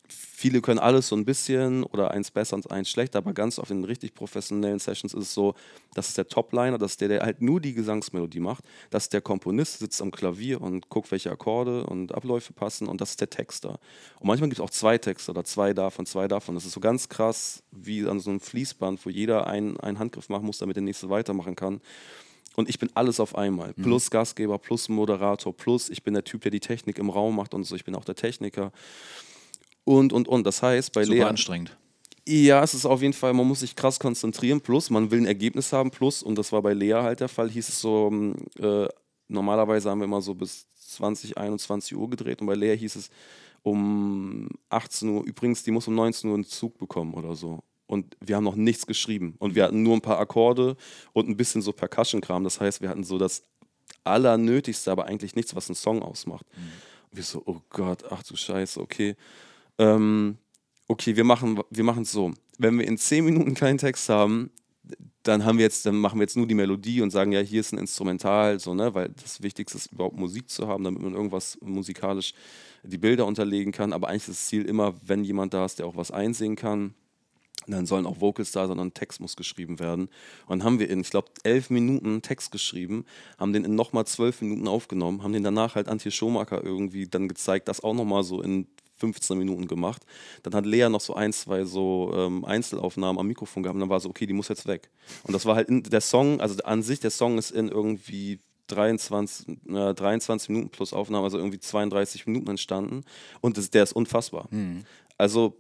viele 0.09 0.61
können 0.61 0.79
alles 0.79 1.09
so 1.09 1.17
ein 1.17 1.25
bisschen 1.25 1.85
oder 1.85 2.11
eins 2.11 2.31
besser 2.31 2.57
und 2.57 2.71
eins 2.71 2.91
schlechter, 2.91 3.19
aber 3.19 3.33
ganz 3.33 3.59
oft 3.59 3.71
in 3.71 3.85
richtig 3.85 4.15
professionellen 4.15 4.79
Sessions 4.79 5.15
ist 5.15 5.23
es 5.23 5.35
so, 5.35 5.55
das 5.95 6.09
ist 6.09 6.19
der 6.19 6.29
Topliner, 6.29 6.77
das 6.77 6.93
ist 6.93 7.01
der, 7.01 7.09
der 7.09 7.23
halt 7.23 7.41
nur 7.41 7.61
die 7.61 7.73
Gesangsmelodie 7.73 8.41
macht, 8.41 8.65
das 8.91 9.05
ist 9.05 9.13
der 9.13 9.23
Komponist, 9.23 9.79
sitzt 9.79 10.03
am 10.03 10.11
Klavier 10.11 10.61
und 10.61 10.89
guckt, 10.91 11.11
welche 11.11 11.31
Akkorde 11.31 11.87
und 11.87 12.15
Abläufe 12.15 12.53
passen 12.53 12.89
und 12.89 13.01
das 13.01 13.11
ist 13.11 13.21
der 13.21 13.31
Texter. 13.31 13.79
Und 14.21 14.27
manchmal 14.27 14.51
gibt 14.51 14.59
es 14.59 14.65
auch 14.65 14.71
zwei 14.71 14.99
Texte 14.99 15.31
oder 15.31 15.45
zwei 15.45 15.73
davon, 15.73 16.05
zwei 16.05 16.29
davon. 16.29 16.55
Das 16.55 16.65
ist 16.65 16.73
so 16.73 16.81
ganz 16.81 17.09
krass 17.09 17.63
wie 17.71 18.07
an 18.07 18.21
so 18.21 18.31
einem 18.31 18.41
Fließband, 18.41 19.05
wo 19.07 19.11
jeder 19.11 19.47
einen, 19.47 19.79
einen 19.81 19.99
Handgriff 19.99 20.29
machen 20.29 20.47
muss, 20.47 20.59
damit 20.59 20.77
der 20.77 20.83
nächste 20.83 21.09
weitermachen 21.09 21.57
kann. 21.57 21.81
Und 22.57 22.69
ich 22.69 22.79
bin 22.79 22.91
alles 22.95 23.19
auf 23.19 23.35
einmal. 23.35 23.73
Mhm. 23.77 23.83
Plus 23.83 24.11
Gastgeber, 24.11 24.59
plus 24.59 24.89
Moderator, 24.89 25.57
plus 25.57 25.89
ich 25.89 26.03
bin 26.03 26.15
der 26.15 26.25
Typ, 26.25 26.43
der 26.43 26.51
die 26.51 26.61
Technik 26.61 26.99
im 26.99 27.11
Raum 27.11 27.35
macht 27.35 27.55
und 27.55 27.65
so. 27.65 27.75
Ich 27.75 27.85
bin 27.85 27.95
auch 27.95 28.05
der 28.05 28.15
Techniker 28.15 28.73
und, 29.85 30.13
und, 30.13 30.29
und. 30.29 30.47
Das 30.47 30.63
heißt, 30.63 30.93
bei 30.93 31.05
Super 31.05 31.17
Lea. 31.17 31.25
anstrengend. 31.25 31.77
Ja, 32.27 32.63
es 32.63 32.73
ist 32.73 32.87
auf 32.87 33.03
jeden 33.03 33.13
Fall, 33.13 33.35
man 33.35 33.47
muss 33.47 33.61
sich 33.61 33.77
krass 33.77 34.01
konzentrieren, 34.01 34.61
plus 34.61 34.89
man 34.89 35.11
will 35.11 35.21
ein 35.21 35.27
Ergebnis 35.27 35.73
haben, 35.75 35.91
plus, 35.91 36.23
und 36.23 36.37
das 36.37 36.53
war 36.53 36.63
bei 36.63 36.73
Lea 36.73 36.95
halt 36.95 37.21
der 37.21 37.29
Fall, 37.29 37.51
hieß 37.51 37.69
es 37.69 37.81
so, 37.81 38.09
ähm, 38.11 38.35
äh, 38.59 38.89
normalerweise 39.29 39.91
haben 39.91 39.99
wir 39.99 40.07
immer 40.07 40.23
so 40.23 40.35
bis 40.35 40.67
20, 40.75 41.37
21 41.37 41.95
Uhr 41.95 42.09
gedreht 42.09 42.41
und 42.41 42.47
bei 42.47 42.55
Lea 42.55 42.77
hieß 42.79 42.97
es 42.97 43.11
um 43.63 44.49
18 44.71 45.09
Uhr, 45.11 45.25
übrigens, 45.25 45.65
die 45.65 45.71
muss 45.71 45.87
um 45.87 45.95
19 45.95 46.31
Uhr 46.31 46.35
einen 46.35 46.45
Zug 46.45 46.79
bekommen 46.79 47.13
oder 47.13 47.35
so. 47.35 47.63
Und 47.87 48.17
wir 48.21 48.37
haben 48.37 48.45
noch 48.45 48.57
nichts 48.57 48.87
geschrieben. 48.87 49.37
Und 49.39 49.55
wir 49.55 49.65
hatten 49.65 49.83
nur 49.83 49.95
ein 49.95 50.01
paar 50.01 50.19
Akkorde 50.19 50.77
und 51.13 51.29
ein 51.29 51.37
bisschen 51.37 51.63
so 51.63 51.73
Percussion-Kram. 51.73 52.45
Das 52.45 52.61
heißt, 52.61 52.81
wir 52.81 52.89
hatten 52.89 53.05
so 53.05 53.19
das 53.19 53.43
Allernötigste, 54.05 54.91
aber 54.91 55.07
eigentlich 55.07 55.35
nichts, 55.35 55.55
was 55.55 55.69
einen 55.69 55.77
Song 55.77 56.03
ausmacht. 56.03 56.47
Mhm. 56.57 56.63
Und 57.11 57.17
wir 57.17 57.23
so, 57.23 57.43
oh 57.45 57.61
Gott, 57.71 58.05
ach 58.11 58.23
du 58.23 58.37
Scheiße, 58.37 58.81
okay 58.81 59.17
ähm, 59.79 60.39
okay, 60.89 61.17
wir 61.17 61.25
machen 61.25 61.59
wir 61.71 61.99
es 61.99 62.13
so. 62.13 62.33
Wenn 62.59 62.79
wir 62.79 62.87
in 62.87 62.99
zehn 62.99 63.25
Minuten 63.25 63.55
keinen 63.55 63.79
Text 63.79 64.09
haben, 64.09 64.51
dann 65.23 65.45
haben 65.45 65.59
wir 65.59 65.65
jetzt, 65.65 65.87
dann 65.87 65.97
machen 65.97 66.19
wir 66.19 66.25
jetzt 66.25 66.37
nur 66.37 66.47
die 66.47 66.55
Melodie 66.55 67.01
und 67.01 67.11
sagen, 67.11 67.33
ja, 67.33 67.41
hier 67.41 67.61
ist 67.61 67.73
ein 67.73 67.79
Instrumental, 67.79 68.61
so, 68.61 68.75
ne, 68.75 68.95
weil 68.95 69.09
das 69.09 69.43
Wichtigste 69.43 69.79
ist 69.79 69.93
überhaupt 69.93 70.17
Musik 70.17 70.51
zu 70.51 70.69
haben, 70.69 70.85
damit 70.85 71.03
man 71.03 71.15
irgendwas 71.15 71.59
musikalisch 71.63 72.35
die 72.83 72.99
Bilder 72.99 73.25
unterlegen 73.25 73.73
kann. 73.73 73.95
Aber 73.95 74.09
eigentlich 74.09 74.29
ist 74.29 74.41
das 74.41 74.47
Ziel 74.47 74.67
immer, 74.67 74.95
wenn 75.03 75.25
jemand 75.25 75.55
da 75.55 75.65
ist, 75.65 75.79
der 75.79 75.87
auch 75.87 75.97
was 75.97 76.11
einsingen 76.11 76.57
kann, 76.57 76.95
dann 77.67 77.87
sollen 77.87 78.05
auch 78.05 78.21
Vocals 78.21 78.53
da, 78.53 78.67
sondern 78.67 78.93
Text 78.93 79.21
muss 79.21 79.37
geschrieben 79.37 79.79
werden. 79.81 80.09
Und 80.47 80.59
dann 80.59 80.65
haben 80.65 80.79
wir 80.79 80.91
in, 80.91 81.01
ich 81.01 81.11
glaube, 81.11 81.31
elf 81.45 81.71
Minuten 81.71 82.21
Text 82.21 82.51
geschrieben, 82.53 83.07
haben 83.39 83.55
den 83.55 83.65
in 83.65 83.75
nochmal 83.75 84.07
zwölf 84.07 84.43
Minuten 84.43 84.69
aufgenommen, 84.69 85.23
haben 85.23 85.33
den 85.33 85.45
danach 85.45 85.75
halt 85.75 85.89
Antje 85.89 86.11
Schomaker 86.11 86.63
irgendwie 86.63 87.07
dann 87.07 87.29
gezeigt, 87.29 87.69
das 87.69 87.83
auch 87.83 87.95
nochmal 87.95 88.23
so 88.23 88.43
in 88.43 88.67
15 89.05 89.37
Minuten 89.37 89.67
gemacht. 89.69 90.03
Dann 90.43 90.55
hat 90.55 90.65
Lea 90.67 90.89
noch 90.89 91.01
so 91.01 91.15
ein, 91.15 91.33
zwei 91.33 91.65
so 91.65 92.13
ähm, 92.15 92.45
Einzelaufnahmen 92.45 93.19
am 93.19 93.27
Mikrofon 93.27 93.63
gehabt 93.63 93.75
und 93.75 93.81
dann 93.81 93.91
war 93.91 94.01
so, 94.01 94.09
okay, 94.09 94.27
die 94.27 94.33
muss 94.33 94.49
jetzt 94.49 94.67
weg. 94.67 94.91
Und 95.25 95.35
das 95.35 95.45
war 95.45 95.57
halt 95.57 95.69
in, 95.69 95.83
der 95.83 96.01
Song, 96.01 96.41
also 96.41 96.63
an 96.65 96.83
sich, 96.83 97.01
der 97.01 97.11
Song 97.11 97.39
ist 97.39 97.51
in 97.51 97.69
irgendwie 97.69 98.41
23, 98.69 99.49
äh, 99.69 99.95
23 99.95 100.49
Minuten 100.49 100.71
plus 100.71 100.93
Aufnahme, 100.93 101.25
also 101.25 101.39
irgendwie 101.39 101.61
32 101.61 102.27
Minuten 102.27 102.49
entstanden 102.49 103.05
und 103.41 103.59
das, 103.59 103.71
der 103.71 103.83
ist 103.83 103.93
unfassbar. 103.93 104.49
Mhm. 104.51 104.85
Also 105.19 105.57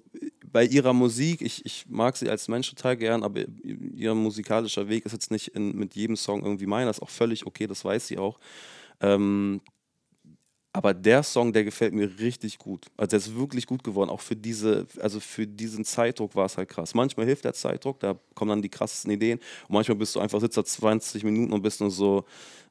bei 0.52 0.64
ihrer 0.64 0.92
Musik, 0.92 1.42
ich, 1.42 1.64
ich 1.66 1.87
mag 1.88 2.16
sie 2.16 2.28
als 2.28 2.48
Mensch 2.48 2.70
total 2.70 2.96
gern, 2.96 3.22
aber 3.22 3.42
ihr 3.62 4.14
musikalischer 4.14 4.88
Weg 4.88 5.04
ist 5.04 5.12
jetzt 5.12 5.30
nicht 5.30 5.48
in, 5.48 5.76
mit 5.76 5.94
jedem 5.94 6.16
Song 6.16 6.42
irgendwie 6.42 6.66
meiner, 6.66 6.90
ist 6.90 7.02
auch 7.02 7.11
völlig 7.11 7.46
okay, 7.46 7.66
das 7.66 7.85
weiß 7.85 8.07
sie 8.07 8.18
auch. 8.18 8.38
Ähm, 9.00 9.61
aber 10.74 10.92
der 10.92 11.22
Song, 11.22 11.52
der 11.52 11.62
gefällt 11.62 11.94
mir 11.94 12.18
richtig 12.18 12.58
gut. 12.58 12.87
Also 12.96 13.10
der 13.10 13.18
ist 13.20 13.37
wirklich 13.37 13.64
gut 13.64 13.84
geworden. 13.84 14.10
Auch 14.10 14.20
für 14.20 14.34
diese, 14.34 14.88
also 15.00 15.20
für 15.20 15.46
diesen 15.46 15.84
Zeitdruck 15.84 16.34
war 16.34 16.46
es 16.46 16.58
halt 16.58 16.68
krass. 16.68 16.94
Manchmal 16.94 17.26
hilft 17.26 17.44
der 17.44 17.54
Zeitdruck, 17.54 18.00
da 18.00 18.18
kommen 18.34 18.48
dann 18.48 18.60
die 18.60 18.68
krassesten 18.68 19.12
Ideen. 19.12 19.38
Und 19.68 19.74
manchmal 19.74 19.96
bist 19.96 20.16
du 20.16 20.20
einfach, 20.20 20.40
sitzt 20.40 20.56
da 20.56 20.64
20 20.64 21.22
Minuten 21.22 21.52
und 21.52 21.62
bist 21.62 21.80
nur 21.80 21.92
so, 21.92 22.24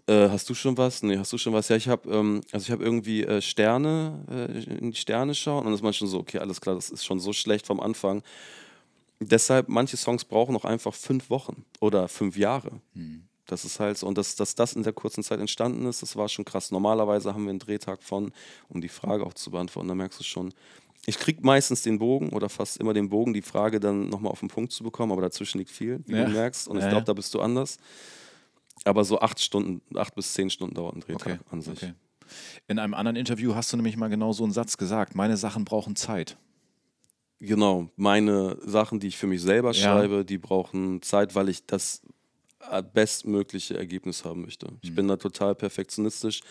äh, 0.05 0.27
hast 0.27 0.49
du 0.49 0.53
schon 0.53 0.77
was? 0.77 1.01
Nee, 1.01 1.17
hast 1.17 1.31
du 1.31 1.37
schon 1.37 1.53
was? 1.53 1.69
Ja, 1.69 1.77
ich 1.77 1.87
habe 1.87 2.09
ähm, 2.11 2.41
also 2.51 2.65
ich 2.65 2.71
habe 2.71 2.83
irgendwie 2.83 3.23
äh, 3.23 3.41
Sterne, 3.41 4.25
äh, 4.29 4.73
in 4.79 4.91
die 4.91 4.97
Sterne 4.97 5.33
schauen. 5.33 5.59
Und 5.59 5.67
dann 5.67 5.75
ist 5.75 5.81
man 5.81 5.93
schon 5.93 6.09
so, 6.09 6.19
okay, 6.19 6.39
alles 6.39 6.59
klar, 6.59 6.75
das 6.75 6.89
ist 6.89 7.05
schon 7.05 7.21
so 7.21 7.31
schlecht 7.31 7.65
vom 7.65 7.79
Anfang. 7.79 8.21
Deshalb, 9.21 9.69
manche 9.69 9.95
Songs 9.95 10.25
brauchen 10.25 10.57
auch 10.57 10.65
einfach 10.65 10.93
fünf 10.93 11.29
Wochen 11.29 11.63
oder 11.79 12.09
fünf 12.09 12.35
Jahre. 12.35 12.81
Hm. 12.95 13.23
Das 13.45 13.65
ist 13.65 13.79
halt 13.79 13.97
so, 13.97 14.07
und 14.07 14.17
dass, 14.17 14.35
dass 14.35 14.55
das 14.55 14.73
in 14.73 14.83
der 14.83 14.93
kurzen 14.93 15.23
Zeit 15.23 15.39
entstanden 15.39 15.85
ist, 15.85 16.01
das 16.01 16.15
war 16.15 16.29
schon 16.29 16.45
krass. 16.45 16.71
Normalerweise 16.71 17.33
haben 17.33 17.43
wir 17.43 17.49
einen 17.49 17.59
Drehtag 17.59 18.01
von, 18.01 18.31
um 18.69 18.79
die 18.79 18.87
Frage 18.87 19.25
auch 19.25 19.33
zu 19.33 19.51
beantworten, 19.51 19.89
da 19.89 19.95
merkst 19.95 20.19
du 20.19 20.23
schon, 20.23 20.53
ich 21.05 21.19
kriege 21.19 21.41
meistens 21.43 21.81
den 21.81 21.99
Bogen 21.99 22.29
oder 22.29 22.47
fast 22.47 22.77
immer 22.77 22.93
den 22.93 23.09
Bogen, 23.09 23.33
die 23.33 23.41
Frage 23.41 23.81
dann 23.81 24.07
nochmal 24.07 24.31
auf 24.31 24.39
den 24.39 24.47
Punkt 24.47 24.71
zu 24.71 24.83
bekommen, 24.85 25.11
aber 25.11 25.21
dazwischen 25.21 25.57
liegt 25.57 25.71
viel, 25.71 26.01
wie 26.05 26.13
ja. 26.13 26.23
du 26.23 26.31
merkst. 26.31 26.67
Und 26.69 26.77
ich 26.79 26.87
glaube, 26.87 27.03
da 27.03 27.13
bist 27.13 27.33
du 27.33 27.41
anders. 27.41 27.77
Aber 28.85 29.03
so 29.03 29.19
acht 29.19 29.41
Stunden, 29.41 29.81
acht 29.97 30.15
bis 30.15 30.33
zehn 30.33 30.49
Stunden 30.49 30.75
dauert 30.75 30.95
ein 30.95 31.01
Drehtag 31.01 31.33
Okay, 31.33 31.39
an 31.51 31.61
sich. 31.61 31.83
okay. 31.83 31.93
In 32.67 32.79
einem 32.79 32.93
anderen 32.93 33.17
Interview 33.17 33.53
hast 33.53 33.71
du 33.73 33.77
nämlich 33.77 33.97
mal 33.97 34.07
genau 34.07 34.31
so 34.31 34.43
einen 34.45 34.53
Satz 34.53 34.77
gesagt. 34.77 35.13
Meine 35.13 35.35
Sachen 35.35 35.65
brauchen 35.65 35.97
Zeit. 35.97 36.37
Genau, 37.39 37.89
meine 37.97 38.57
Sachen, 38.65 39.01
die 39.01 39.07
ich 39.07 39.17
für 39.17 39.27
mich 39.27 39.41
selber 39.41 39.73
Ja. 39.73 39.93
schreibe, 39.93 40.23
die 40.23 40.37
brauchen 40.37 41.01
Zeit, 41.01 41.35
weil 41.35 41.49
ich 41.49 41.65
das 41.65 42.01
bestmögliche 42.93 43.77
Ergebnis 43.77 44.25
haben 44.25 44.41
möchte. 44.41 44.67
Ich 44.81 44.91
Mhm. 44.91 44.95
bin 44.95 45.07
da 45.07 45.17
total 45.17 45.55
perfektionistisch. 45.55 46.41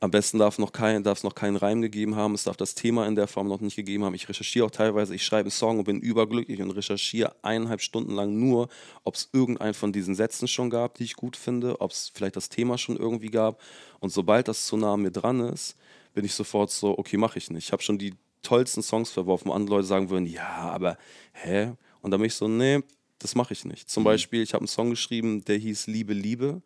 Am 0.00 0.10
besten 0.10 0.38
darf 0.40 0.58
noch 0.58 0.72
kein, 0.72 1.04
darf 1.04 1.18
es 1.18 1.24
noch 1.24 1.36
keinen 1.36 1.54
Reim 1.54 1.80
gegeben 1.80 2.16
haben, 2.16 2.34
es 2.34 2.42
darf 2.42 2.56
das 2.56 2.74
Thema 2.74 3.06
in 3.06 3.14
der 3.14 3.28
Form 3.28 3.46
noch 3.46 3.60
nicht 3.60 3.76
gegeben 3.76 4.02
haben. 4.04 4.14
Ich 4.14 4.28
recherchiere 4.28 4.66
auch 4.66 4.70
teilweise, 4.72 5.14
ich 5.14 5.24
schreibe 5.24 5.42
einen 5.42 5.50
Song 5.52 5.78
und 5.78 5.84
bin 5.84 6.00
überglücklich 6.00 6.60
und 6.60 6.72
recherchiere 6.72 7.36
eineinhalb 7.42 7.80
Stunden 7.80 8.12
lang 8.12 8.36
nur, 8.36 8.68
ob 9.04 9.14
es 9.14 9.28
irgendeinen 9.32 9.74
von 9.74 9.92
diesen 9.92 10.16
Sätzen 10.16 10.48
schon 10.48 10.70
gab, 10.70 10.94
die 10.94 11.04
ich 11.04 11.14
gut 11.14 11.36
finde, 11.36 11.80
ob 11.80 11.92
es 11.92 12.10
vielleicht 12.12 12.34
das 12.34 12.48
Thema 12.48 12.78
schon 12.78 12.96
irgendwie 12.96 13.30
gab. 13.30 13.60
Und 14.00 14.10
sobald 14.10 14.48
das 14.48 14.66
zu 14.66 14.76
nah 14.76 14.94
an 14.94 15.02
mir 15.02 15.12
dran 15.12 15.38
ist, 15.38 15.76
bin 16.14 16.24
ich 16.24 16.34
sofort 16.34 16.72
so, 16.72 16.98
okay, 16.98 17.16
mache 17.16 17.38
ich 17.38 17.48
nicht. 17.50 17.66
Ich 17.66 17.72
habe 17.72 17.82
schon 17.84 17.98
die 17.98 18.14
tollsten 18.42 18.82
Songs 18.82 19.12
verworfen, 19.12 19.50
wo 19.50 19.52
andere 19.52 19.76
Leute 19.76 19.86
sagen 19.86 20.10
würden, 20.10 20.26
ja, 20.26 20.48
aber 20.48 20.98
hä? 21.32 21.74
Und 22.00 22.10
dann 22.10 22.18
bin 22.18 22.26
ich 22.26 22.34
so, 22.34 22.48
nee, 22.48 22.80
das 23.22 23.34
mache 23.34 23.52
ich 23.52 23.64
nicht. 23.64 23.88
Zum 23.88 24.04
Beispiel, 24.04 24.42
ich 24.42 24.54
habe 24.54 24.62
einen 24.62 24.68
Song 24.68 24.90
geschrieben, 24.90 25.44
der 25.44 25.56
hieß 25.56 25.86
Liebe, 25.86 26.12
Liebe. 26.12 26.62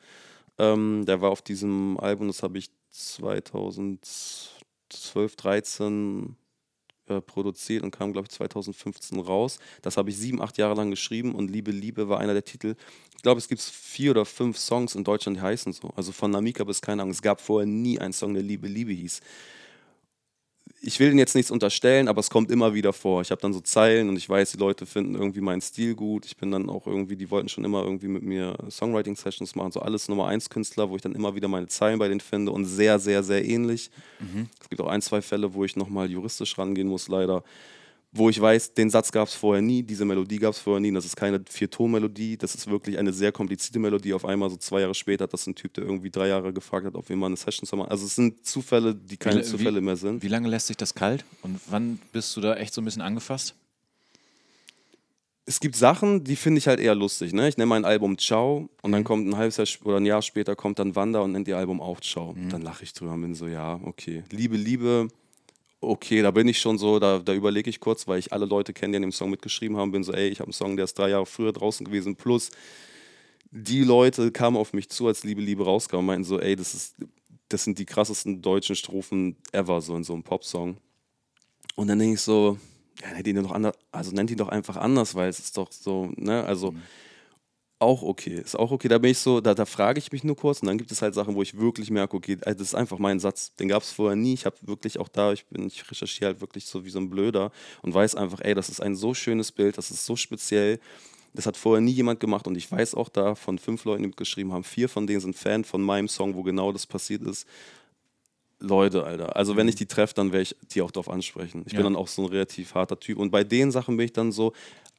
Ähm, 0.58 1.04
der 1.06 1.20
war 1.20 1.30
auf 1.30 1.42
diesem 1.42 1.98
Album, 2.00 2.28
das 2.28 2.42
habe 2.42 2.56
ich 2.58 2.70
2012, 2.90 5.36
13 5.36 6.36
äh, 7.08 7.20
produziert 7.20 7.82
und 7.82 7.90
kam, 7.90 8.12
glaube 8.12 8.26
ich, 8.26 8.34
2015 8.34 9.20
raus. 9.20 9.58
Das 9.82 9.98
habe 9.98 10.10
ich 10.10 10.16
sieben, 10.16 10.40
acht 10.40 10.56
Jahre 10.56 10.74
lang 10.74 10.90
geschrieben 10.90 11.34
und 11.34 11.50
Liebe, 11.50 11.70
Liebe 11.70 12.08
war 12.08 12.20
einer 12.20 12.32
der 12.32 12.44
Titel. 12.44 12.74
Ich 13.16 13.22
glaube, 13.22 13.38
es 13.38 13.48
gibt 13.48 13.60
vier 13.60 14.12
oder 14.12 14.24
fünf 14.24 14.56
Songs 14.56 14.94
in 14.94 15.04
Deutschland, 15.04 15.36
die 15.36 15.42
heißen 15.42 15.74
so. 15.74 15.90
Also 15.94 16.12
von 16.12 16.30
Namika 16.30 16.64
bis 16.64 16.80
keine 16.80 17.02
Ahnung. 17.02 17.12
Es 17.12 17.22
gab 17.22 17.40
vorher 17.40 17.66
nie 17.66 17.98
einen 17.98 18.14
Song, 18.14 18.34
der 18.34 18.42
Liebe, 18.42 18.66
Liebe 18.66 18.92
hieß. 18.92 19.20
Ich 20.82 21.00
will 21.00 21.08
denen 21.08 21.18
jetzt 21.18 21.34
nichts 21.34 21.50
unterstellen, 21.50 22.06
aber 22.06 22.20
es 22.20 22.30
kommt 22.30 22.50
immer 22.50 22.74
wieder 22.74 22.92
vor. 22.92 23.22
Ich 23.22 23.30
habe 23.30 23.40
dann 23.40 23.52
so 23.52 23.60
Zeilen 23.60 24.08
und 24.08 24.16
ich 24.16 24.28
weiß, 24.28 24.52
die 24.52 24.58
Leute 24.58 24.86
finden 24.86 25.14
irgendwie 25.14 25.40
meinen 25.40 25.60
Stil 25.60 25.94
gut. 25.94 26.26
Ich 26.26 26.36
bin 26.36 26.50
dann 26.50 26.68
auch 26.68 26.86
irgendwie, 26.86 27.16
die 27.16 27.30
wollten 27.30 27.48
schon 27.48 27.64
immer 27.64 27.82
irgendwie 27.82 28.08
mit 28.08 28.22
mir 28.22 28.56
Songwriting-Sessions 28.70 29.54
machen, 29.56 29.72
so 29.72 29.80
alles 29.80 30.08
Nummer 30.08 30.26
eins 30.28 30.48
Künstler, 30.50 30.88
wo 30.90 30.96
ich 30.96 31.02
dann 31.02 31.14
immer 31.14 31.34
wieder 31.34 31.48
meine 31.48 31.66
Zeilen 31.66 31.98
bei 31.98 32.08
denen 32.08 32.20
finde 32.20 32.52
und 32.52 32.66
sehr, 32.66 32.98
sehr, 32.98 33.22
sehr 33.22 33.44
ähnlich. 33.44 33.90
Es 34.60 34.68
gibt 34.68 34.80
auch 34.80 34.88
ein, 34.88 35.02
zwei 35.02 35.22
Fälle, 35.22 35.54
wo 35.54 35.64
ich 35.64 35.76
nochmal 35.76 36.10
juristisch 36.10 36.56
rangehen 36.58 36.88
muss, 36.88 37.08
leider. 37.08 37.42
Wo 38.16 38.30
ich 38.30 38.40
weiß, 38.40 38.74
den 38.74 38.88
Satz 38.90 39.12
gab 39.12 39.28
es 39.28 39.34
vorher 39.34 39.60
nie, 39.62 39.82
diese 39.82 40.04
Melodie 40.04 40.38
gab 40.38 40.52
es 40.54 40.58
vorher 40.58 40.80
nie. 40.80 40.92
Das 40.92 41.04
ist 41.04 41.16
keine 41.16 41.40
Vier-Ton-Melodie, 41.48 42.36
das 42.36 42.54
ist 42.54 42.66
wirklich 42.68 42.98
eine 42.98 43.12
sehr 43.12 43.32
komplizierte 43.32 43.78
Melodie. 43.78 44.14
Auf 44.14 44.24
einmal, 44.24 44.48
so 44.50 44.56
zwei 44.56 44.80
Jahre 44.80 44.94
später, 44.94 45.24
hat 45.24 45.32
das 45.32 45.46
ein 45.46 45.54
Typ, 45.54 45.74
der 45.74 45.84
irgendwie 45.84 46.10
drei 46.10 46.28
Jahre 46.28 46.52
gefragt 46.52 46.86
hat, 46.86 46.94
ob 46.94 47.08
wir 47.08 47.16
mal 47.16 47.26
eine 47.26 47.36
Session 47.36 47.66
zusammen 47.66 47.80
machen. 47.82 47.90
Also 47.90 48.06
es 48.06 48.14
sind 48.14 48.46
Zufälle, 48.46 48.94
die 48.94 49.16
keine 49.16 49.40
Wie- 49.40 49.44
Zufälle 49.44 49.80
mehr 49.80 49.96
sind. 49.96 50.22
Wie 50.22 50.28
lange 50.28 50.48
lässt 50.48 50.68
sich 50.68 50.76
das 50.76 50.94
kalt? 50.94 51.24
Und 51.42 51.60
wann 51.68 51.98
bist 52.12 52.36
du 52.36 52.40
da 52.40 52.54
echt 52.56 52.72
so 52.74 52.80
ein 52.80 52.84
bisschen 52.84 53.02
angefasst? 53.02 53.54
es 55.48 55.60
gibt 55.60 55.76
Sachen, 55.76 56.24
die 56.24 56.34
finde 56.34 56.58
ich 56.58 56.66
halt 56.66 56.80
eher 56.80 56.96
lustig. 56.96 57.32
Ne? 57.32 57.48
Ich 57.48 57.56
nenne 57.56 57.68
mein 57.68 57.84
Album 57.84 58.18
Ciao 58.18 58.68
und 58.82 58.90
dann 58.90 59.04
kommt 59.04 59.28
ein 59.28 59.36
halbes 59.36 59.56
Jahr 59.58 59.68
oder 59.84 59.98
ein 59.98 60.04
Jahr 60.04 60.20
später 60.20 60.56
kommt 60.56 60.80
dann 60.80 60.96
Wanda 60.96 61.20
und 61.20 61.30
nennt 61.32 61.46
ihr 61.46 61.56
Album 61.56 61.80
auch 61.80 62.00
Ciao. 62.00 62.34
Dann 62.50 62.62
lache 62.62 62.82
ich 62.82 62.92
drüber 62.92 63.12
und 63.12 63.22
bin 63.22 63.34
so, 63.36 63.46
ja, 63.46 63.78
okay. 63.84 64.24
Liebe, 64.32 64.56
Liebe, 64.56 65.06
okay, 65.80 66.22
da 66.22 66.30
bin 66.30 66.48
ich 66.48 66.58
schon 66.58 66.78
so, 66.78 66.98
da, 66.98 67.18
da 67.18 67.34
überlege 67.34 67.70
ich 67.70 67.80
kurz, 67.80 68.08
weil 68.08 68.18
ich 68.18 68.32
alle 68.32 68.46
Leute 68.46 68.72
kenne, 68.72 68.92
die 68.92 68.96
an 68.96 69.02
dem 69.02 69.12
Song 69.12 69.30
mitgeschrieben 69.30 69.76
haben, 69.76 69.92
bin 69.92 70.02
so, 70.02 70.12
ey, 70.12 70.28
ich 70.28 70.40
habe 70.40 70.48
einen 70.48 70.52
Song, 70.52 70.76
der 70.76 70.84
ist 70.84 70.98
drei 70.98 71.10
Jahre 71.10 71.26
früher 71.26 71.52
draußen 71.52 71.84
gewesen, 71.84 72.16
plus 72.16 72.50
die 73.50 73.84
Leute 73.84 74.32
kamen 74.32 74.56
auf 74.56 74.72
mich 74.72 74.88
zu, 74.88 75.06
als 75.06 75.24
Liebe, 75.24 75.40
Liebe 75.40 75.64
rauskam 75.64 75.98
und 75.98 76.06
meinten 76.06 76.24
so, 76.24 76.40
ey, 76.40 76.56
das 76.56 76.74
ist, 76.74 76.96
das 77.48 77.64
sind 77.64 77.78
die 77.78 77.86
krassesten 77.86 78.42
deutschen 78.42 78.76
Strophen 78.76 79.36
ever, 79.52 79.80
so 79.80 79.96
in 79.96 80.04
so 80.04 80.12
einem 80.12 80.22
Popsong. 80.22 80.76
Und 81.76 81.88
dann 81.88 81.98
denke 81.98 82.14
ich 82.14 82.20
so, 82.20 82.58
ja, 83.02 83.12
nennt 83.12 83.26
ihn 83.26 83.42
doch 83.42 83.52
anders, 83.52 83.76
also 83.92 84.10
nennt 84.12 84.30
ihn 84.30 84.38
doch 84.38 84.48
einfach 84.48 84.76
anders, 84.76 85.14
weil 85.14 85.28
es 85.28 85.38
ist 85.38 85.56
doch 85.56 85.70
so, 85.70 86.10
ne, 86.16 86.44
also 86.44 86.74
auch 87.78 88.02
okay, 88.02 88.40
ist 88.40 88.58
auch 88.58 88.70
okay. 88.70 88.88
Da 88.88 88.98
bin 88.98 89.10
ich 89.10 89.18
so, 89.18 89.40
da, 89.40 89.54
da 89.54 89.66
frage 89.66 89.98
ich 89.98 90.10
mich 90.10 90.24
nur 90.24 90.36
kurz 90.36 90.60
und 90.60 90.66
dann 90.68 90.78
gibt 90.78 90.90
es 90.92 91.02
halt 91.02 91.14
Sachen, 91.14 91.34
wo 91.34 91.42
ich 91.42 91.58
wirklich 91.58 91.90
merke, 91.90 92.16
okay, 92.16 92.38
also 92.44 92.58
das 92.58 92.68
ist 92.68 92.74
einfach 92.74 92.98
mein 92.98 93.20
Satz, 93.20 93.54
den 93.56 93.68
gab 93.68 93.82
es 93.82 93.92
vorher 93.92 94.16
nie. 94.16 94.32
Ich 94.34 94.46
habe 94.46 94.56
wirklich 94.62 94.98
auch 94.98 95.08
da, 95.08 95.32
ich 95.32 95.44
bin, 95.46 95.66
ich 95.66 95.90
recherchiere 95.90 96.30
halt 96.30 96.40
wirklich 96.40 96.64
so 96.66 96.84
wie 96.84 96.90
so 96.90 96.98
ein 96.98 97.10
Blöder 97.10 97.52
und 97.82 97.92
weiß 97.92 98.14
einfach, 98.14 98.40
ey, 98.40 98.54
das 98.54 98.70
ist 98.70 98.80
ein 98.80 98.96
so 98.96 99.12
schönes 99.12 99.52
Bild, 99.52 99.76
das 99.76 99.90
ist 99.90 100.06
so 100.06 100.16
speziell. 100.16 100.80
Das 101.34 101.44
hat 101.44 101.58
vorher 101.58 101.82
nie 101.82 101.92
jemand 101.92 102.18
gemacht 102.18 102.46
und 102.46 102.56
ich 102.56 102.70
weiß 102.72 102.94
auch 102.94 103.10
da 103.10 103.34
von 103.34 103.58
fünf 103.58 103.84
Leuten, 103.84 104.02
die 104.02 104.08
mitgeschrieben 104.08 104.54
haben, 104.54 104.64
vier 104.64 104.88
von 104.88 105.06
denen 105.06 105.20
sind 105.20 105.36
Fan 105.36 105.64
von 105.64 105.82
meinem 105.82 106.08
Song, 106.08 106.34
wo 106.34 106.42
genau 106.42 106.72
das 106.72 106.86
passiert 106.86 107.22
ist. 107.22 107.46
Leute, 108.58 109.04
Alter. 109.04 109.36
Also 109.36 109.54
wenn 109.54 109.68
ich 109.68 109.74
die 109.74 109.84
treffe, 109.84 110.14
dann 110.14 110.32
werde 110.32 110.44
ich 110.44 110.56
die 110.70 110.80
auch 110.80 110.90
darauf 110.90 111.10
ansprechen. 111.10 111.62
Ich 111.66 111.72
Ja. 111.74 111.78
bin 111.80 111.84
dann 111.84 111.96
auch 111.96 112.08
so 112.08 112.22
ein 112.22 112.28
relativ 112.30 112.74
harter 112.74 112.98
Typ. 112.98 113.18
Und 113.18 113.30
bei 113.30 113.44
den 113.44 113.70
Sachen 113.70 113.98
bin 113.98 114.06
ich 114.06 114.14
dann 114.14 114.32
so, 114.32 114.54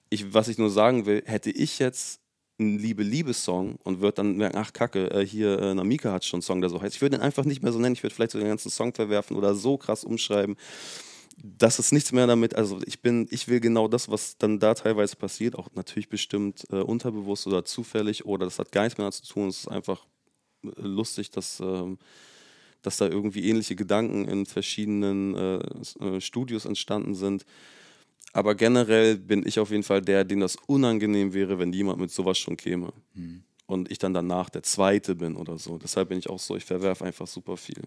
ich, 0.09 0.31
was 0.31 0.47
ich 0.47 0.59
nur 0.59 0.69
sagen 0.69 1.07
will, 1.07 1.23
hätte 1.25 1.49
ich 1.49 1.79
jetzt 1.79 2.21
einen 2.59 2.79
Liebe-Liebe-Song 2.79 3.75
und 3.83 4.01
würde 4.01 4.15
dann 4.15 4.37
merken, 4.37 4.57
ach 4.57 4.73
Kacke, 4.73 5.11
äh, 5.11 5.25
hier 5.25 5.59
äh, 5.59 5.73
Namika 5.73 6.11
hat 6.11 6.25
schon 6.25 6.37
einen 6.37 6.41
Song, 6.43 6.61
der 6.61 6.69
so 6.69 6.81
heißt. 6.81 6.95
Ich 6.95 7.01
würde 7.01 7.17
den 7.17 7.23
einfach 7.23 7.45
nicht 7.45 7.61
mehr 7.61 7.71
so 7.71 7.79
nennen, 7.79 7.93
ich 7.93 8.03
würde 8.03 8.15
vielleicht 8.15 8.31
so 8.31 8.39
den 8.39 8.47
ganzen 8.47 8.71
Song 8.71 8.93
verwerfen 8.93 9.37
oder 9.37 9.55
so 9.55 9.77
krass 9.77 10.03
umschreiben. 10.03 10.55
Das 11.43 11.77
ist 11.77 11.91
nichts 11.91 12.11
mehr 12.11 12.25
damit, 12.25 12.55
also 12.55 12.79
ich 12.85 13.01
bin, 13.01 13.27
ich 13.29 13.47
will 13.47 13.59
genau 13.59 13.87
das, 13.87 14.09
was 14.09 14.37
dann 14.37 14.59
da 14.59 14.73
teilweise 14.73 15.15
passiert, 15.15 15.55
auch 15.55 15.69
natürlich 15.75 16.09
bestimmt 16.09 16.65
äh, 16.71 16.77
unterbewusst 16.77 17.45
oder 17.45 17.63
zufällig 17.63 18.25
oder 18.25 18.45
das 18.45 18.57
hat 18.57 18.71
gar 18.71 18.83
nichts 18.83 18.97
mehr 18.97 19.11
zu 19.11 19.25
tun, 19.25 19.49
es 19.49 19.59
ist 19.59 19.67
einfach 19.67 20.05
äh, 20.63 20.69
lustig, 20.77 21.29
dass 21.29 21.59
ähm, 21.59 21.99
dass 22.81 22.97
da 22.97 23.07
irgendwie 23.07 23.49
ähnliche 23.49 23.75
Gedanken 23.75 24.25
in 24.25 24.45
verschiedenen 24.45 25.35
äh, 25.35 25.59
äh, 25.99 26.21
Studios 26.21 26.65
entstanden 26.65 27.15
sind. 27.15 27.45
Aber 28.33 28.55
generell 28.55 29.17
bin 29.17 29.45
ich 29.45 29.59
auf 29.59 29.71
jeden 29.71 29.83
Fall 29.83 30.01
der, 30.01 30.23
dem 30.23 30.39
das 30.41 30.57
unangenehm 30.67 31.33
wäre, 31.33 31.57
wenn 31.59 31.73
jemand 31.73 31.99
mit 31.99 32.11
sowas 32.11 32.37
schon 32.37 32.57
käme. 32.57 32.93
Und 33.65 33.91
ich 33.91 33.97
dann 33.97 34.13
danach 34.13 34.49
der 34.49 34.63
Zweite 34.63 35.15
bin 35.15 35.35
oder 35.35 35.57
so. 35.57 35.77
Deshalb 35.77 36.09
bin 36.09 36.19
ich 36.19 36.29
auch 36.29 36.39
so, 36.39 36.55
ich 36.55 36.65
verwerfe 36.65 37.03
einfach 37.05 37.27
super 37.27 37.57
viel. 37.57 37.81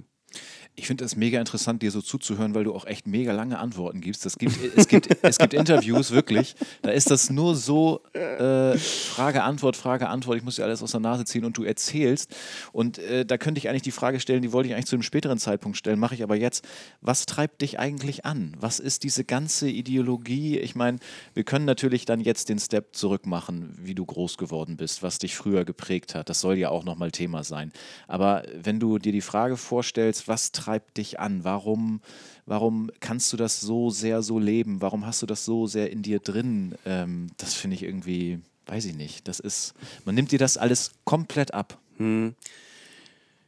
Ich 0.77 0.87
finde 0.87 1.05
es 1.05 1.15
mega 1.15 1.39
interessant, 1.39 1.83
dir 1.83 1.91
so 1.91 2.01
zuzuhören, 2.01 2.55
weil 2.55 2.65
du 2.65 2.75
auch 2.75 2.87
echt 2.87 3.07
mega 3.07 3.33
lange 3.33 3.59
Antworten 3.59 4.01
gibst. 4.01 4.25
Das 4.25 4.39
gibt, 4.39 4.57
es, 4.77 4.89
gibt, 4.89 5.09
es 5.23 5.37
gibt 5.37 5.53
Interviews, 5.53 6.11
wirklich. 6.11 6.55
Da 6.81 6.91
ist 6.91 7.11
das 7.11 7.29
nur 7.29 7.55
so 7.55 8.01
äh, 8.15 8.79
Frage, 8.79 9.43
Antwort, 9.43 9.77
Frage, 9.77 10.09
Antwort. 10.09 10.39
Ich 10.39 10.43
muss 10.43 10.57
dir 10.57 10.65
alles 10.65 10.83
aus 10.83 10.93
der 10.93 11.01
Nase 11.01 11.27
ziehen 11.27 11.45
und 11.45 11.59
du 11.59 11.65
erzählst. 11.65 12.35
Und 12.73 12.99
äh, 12.99 13.27
da 13.27 13.37
könnte 13.37 13.59
ich 13.59 13.69
eigentlich 13.69 13.83
die 13.83 13.91
Frage 13.91 14.21
stellen, 14.21 14.41
die 14.41 14.53
wollte 14.53 14.69
ich 14.69 14.75
eigentlich 14.75 14.87
zu 14.87 14.97
einem 14.97 15.03
späteren 15.03 15.39
Zeitpunkt 15.39 15.77
stellen, 15.77 15.99
mache 15.99 16.15
ich 16.15 16.23
aber 16.23 16.37
jetzt. 16.37 16.67
Was 17.03 17.27
treibt 17.27 17.61
dich 17.61 17.79
eigentlich 17.79 18.25
an? 18.25 18.57
Was 18.59 18.79
ist 18.79 19.03
diese 19.03 19.25
ganze 19.25 19.69
Ideologie? 19.69 20.59
Ich 20.59 20.75
meine, 20.77 20.99
wir 21.35 21.45
können 21.45 21.67
natürlich 21.67 22.07
dann 22.07 22.21
jetzt 22.21 22.49
den 22.49 22.59
Step 22.59 22.95
zurück 22.95 23.27
machen, 23.27 23.77
wie 23.83 23.95
du 23.95 24.07
groß 24.07 24.39
geworden 24.39 24.79
bist, 24.79 25.03
was 25.03 25.19
dich 25.19 25.37
früher 25.37 25.67
geprägt 25.67 26.15
hat. 26.15 26.31
Das 26.31 26.41
soll 26.41 26.57
ja 26.57 26.71
auch 26.71 26.85
nochmal 26.85 27.11
Thema 27.11 27.45
sein. 27.45 27.71
Aber 28.09 28.45
wenn 28.63 28.81
du 28.81 28.99
dir 28.99 29.13
die 29.13 29.21
Frage 29.21 29.59
vorstellst, 29.59 30.20
was 30.29 30.53
treibt 30.53 30.97
dich 30.97 31.21
an? 31.21 31.45
Warum, 31.45 32.01
warum 32.47 32.91
kannst 33.01 33.33
du 33.33 33.37
das 33.37 33.61
so 33.61 33.91
sehr 33.91 34.23
so 34.23 34.39
leben? 34.39 34.81
Warum 34.81 35.07
hast 35.07 35.23
du 35.23 35.27
das 35.27 35.45
so 35.45 35.67
sehr 35.67 35.91
in 35.91 36.03
dir 36.03 36.21
drin? 36.21 36.75
Ähm, 36.85 37.29
das 37.37 37.55
finde 37.55 37.77
ich 37.77 37.83
irgendwie, 37.83 38.41
weiß 38.67 38.85
ich 38.87 38.95
nicht. 38.95 39.29
Das 39.29 39.41
ist, 39.41 39.75
man 40.05 40.15
nimmt 40.15 40.33
dir 40.33 40.39
das 40.39 40.57
alles 40.57 40.93
komplett 41.05 41.55
ab. 41.55 41.79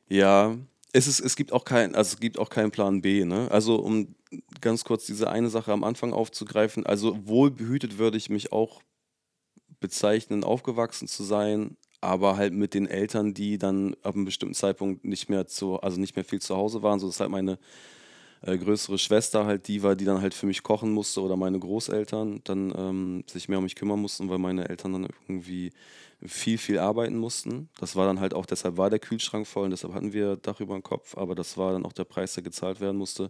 Ja, 0.09 0.57
es, 0.93 1.07
ist, 1.07 1.21
es 1.21 1.37
gibt 1.37 1.53
auch 1.53 1.65
kein, 1.65 1.95
also 1.95 2.15
es 2.15 2.21
gibt 2.21 2.39
auch 2.39 2.51
keinen 2.51 2.71
Plan 2.71 3.01
B, 3.01 3.25
ne? 3.25 3.51
Also 3.51 3.77
um 3.77 4.15
ganz 4.61 4.85
kurz 4.85 5.07
diese 5.07 5.31
eine 5.31 5.49
Sache 5.49 5.73
am 5.73 5.85
Anfang 5.85 6.13
aufzugreifen, 6.13 6.87
also 6.87 7.19
wohlbehütet 7.27 7.99
würde 7.99 8.17
ich 8.17 8.31
mich 8.31 8.53
auch 8.53 8.83
bezeichnen, 9.81 10.45
aufgewachsen 10.45 11.09
zu 11.09 11.25
sein, 11.25 11.77
aber 12.03 12.37
halt 12.37 12.53
mit 12.53 12.75
den 12.75 12.87
Eltern, 12.87 13.33
die 13.33 13.59
dann 13.59 13.95
ab 14.03 14.15
einem 14.15 14.25
bestimmten 14.25 14.55
Zeitpunkt 14.55 15.05
nicht 15.05 15.31
mehr 15.31 15.47
zu, 15.47 15.81
also 15.81 15.99
nicht 16.01 16.17
mehr 16.17 16.25
viel 16.25 16.41
zu 16.41 16.57
Hause 16.57 16.83
waren. 16.83 16.99
So 16.99 17.09
ist 17.09 17.21
halt 17.21 17.31
meine 17.31 17.59
äh, 18.43 18.59
größere 18.59 18.99
Schwester 18.99 19.47
halt 19.47 19.69
die 19.69 19.83
war, 19.83 19.95
die 19.95 20.05
dann 20.05 20.21
halt 20.21 20.35
für 20.35 20.47
mich 20.47 20.63
kochen 20.63 20.93
musste 20.93 21.23
oder 21.23 21.37
meine 21.37 21.59
Großeltern 21.59 22.41
dann 22.45 22.73
ähm, 22.77 23.25
sich 23.27 23.49
mehr 23.49 23.59
um 23.59 23.65
mich 23.65 23.77
kümmern 23.77 24.01
mussten, 24.01 24.29
weil 24.29 24.39
meine 24.39 24.69
Eltern 24.69 24.93
dann 24.93 25.09
irgendwie 25.29 25.73
viel, 26.27 26.59
viel 26.59 26.79
arbeiten 26.79 27.19
mussten. 27.19 27.69
Das 27.81 27.97
war 27.97 28.07
dann 28.07 28.21
halt 28.21 28.35
auch, 28.35 28.47
deshalb 28.47 28.77
war 28.77 28.91
der 28.91 28.99
Kühlschrank 28.99 29.47
voll 29.47 29.65
und 29.65 29.71
deshalb 29.71 29.95
hatten 29.95 30.13
wir 30.13 30.37
Dach 30.37 30.61
über 30.61 30.75
dem 30.75 30.83
Kopf, 30.83 31.17
aber 31.17 31.35
das 31.35 31.57
war 31.57 31.73
dann 31.73 31.85
auch 31.85 31.93
der 31.93 32.05
Preis, 32.05 32.35
der 32.35 32.43
gezahlt 32.43 32.81
werden 32.81 32.97
musste. 32.97 33.29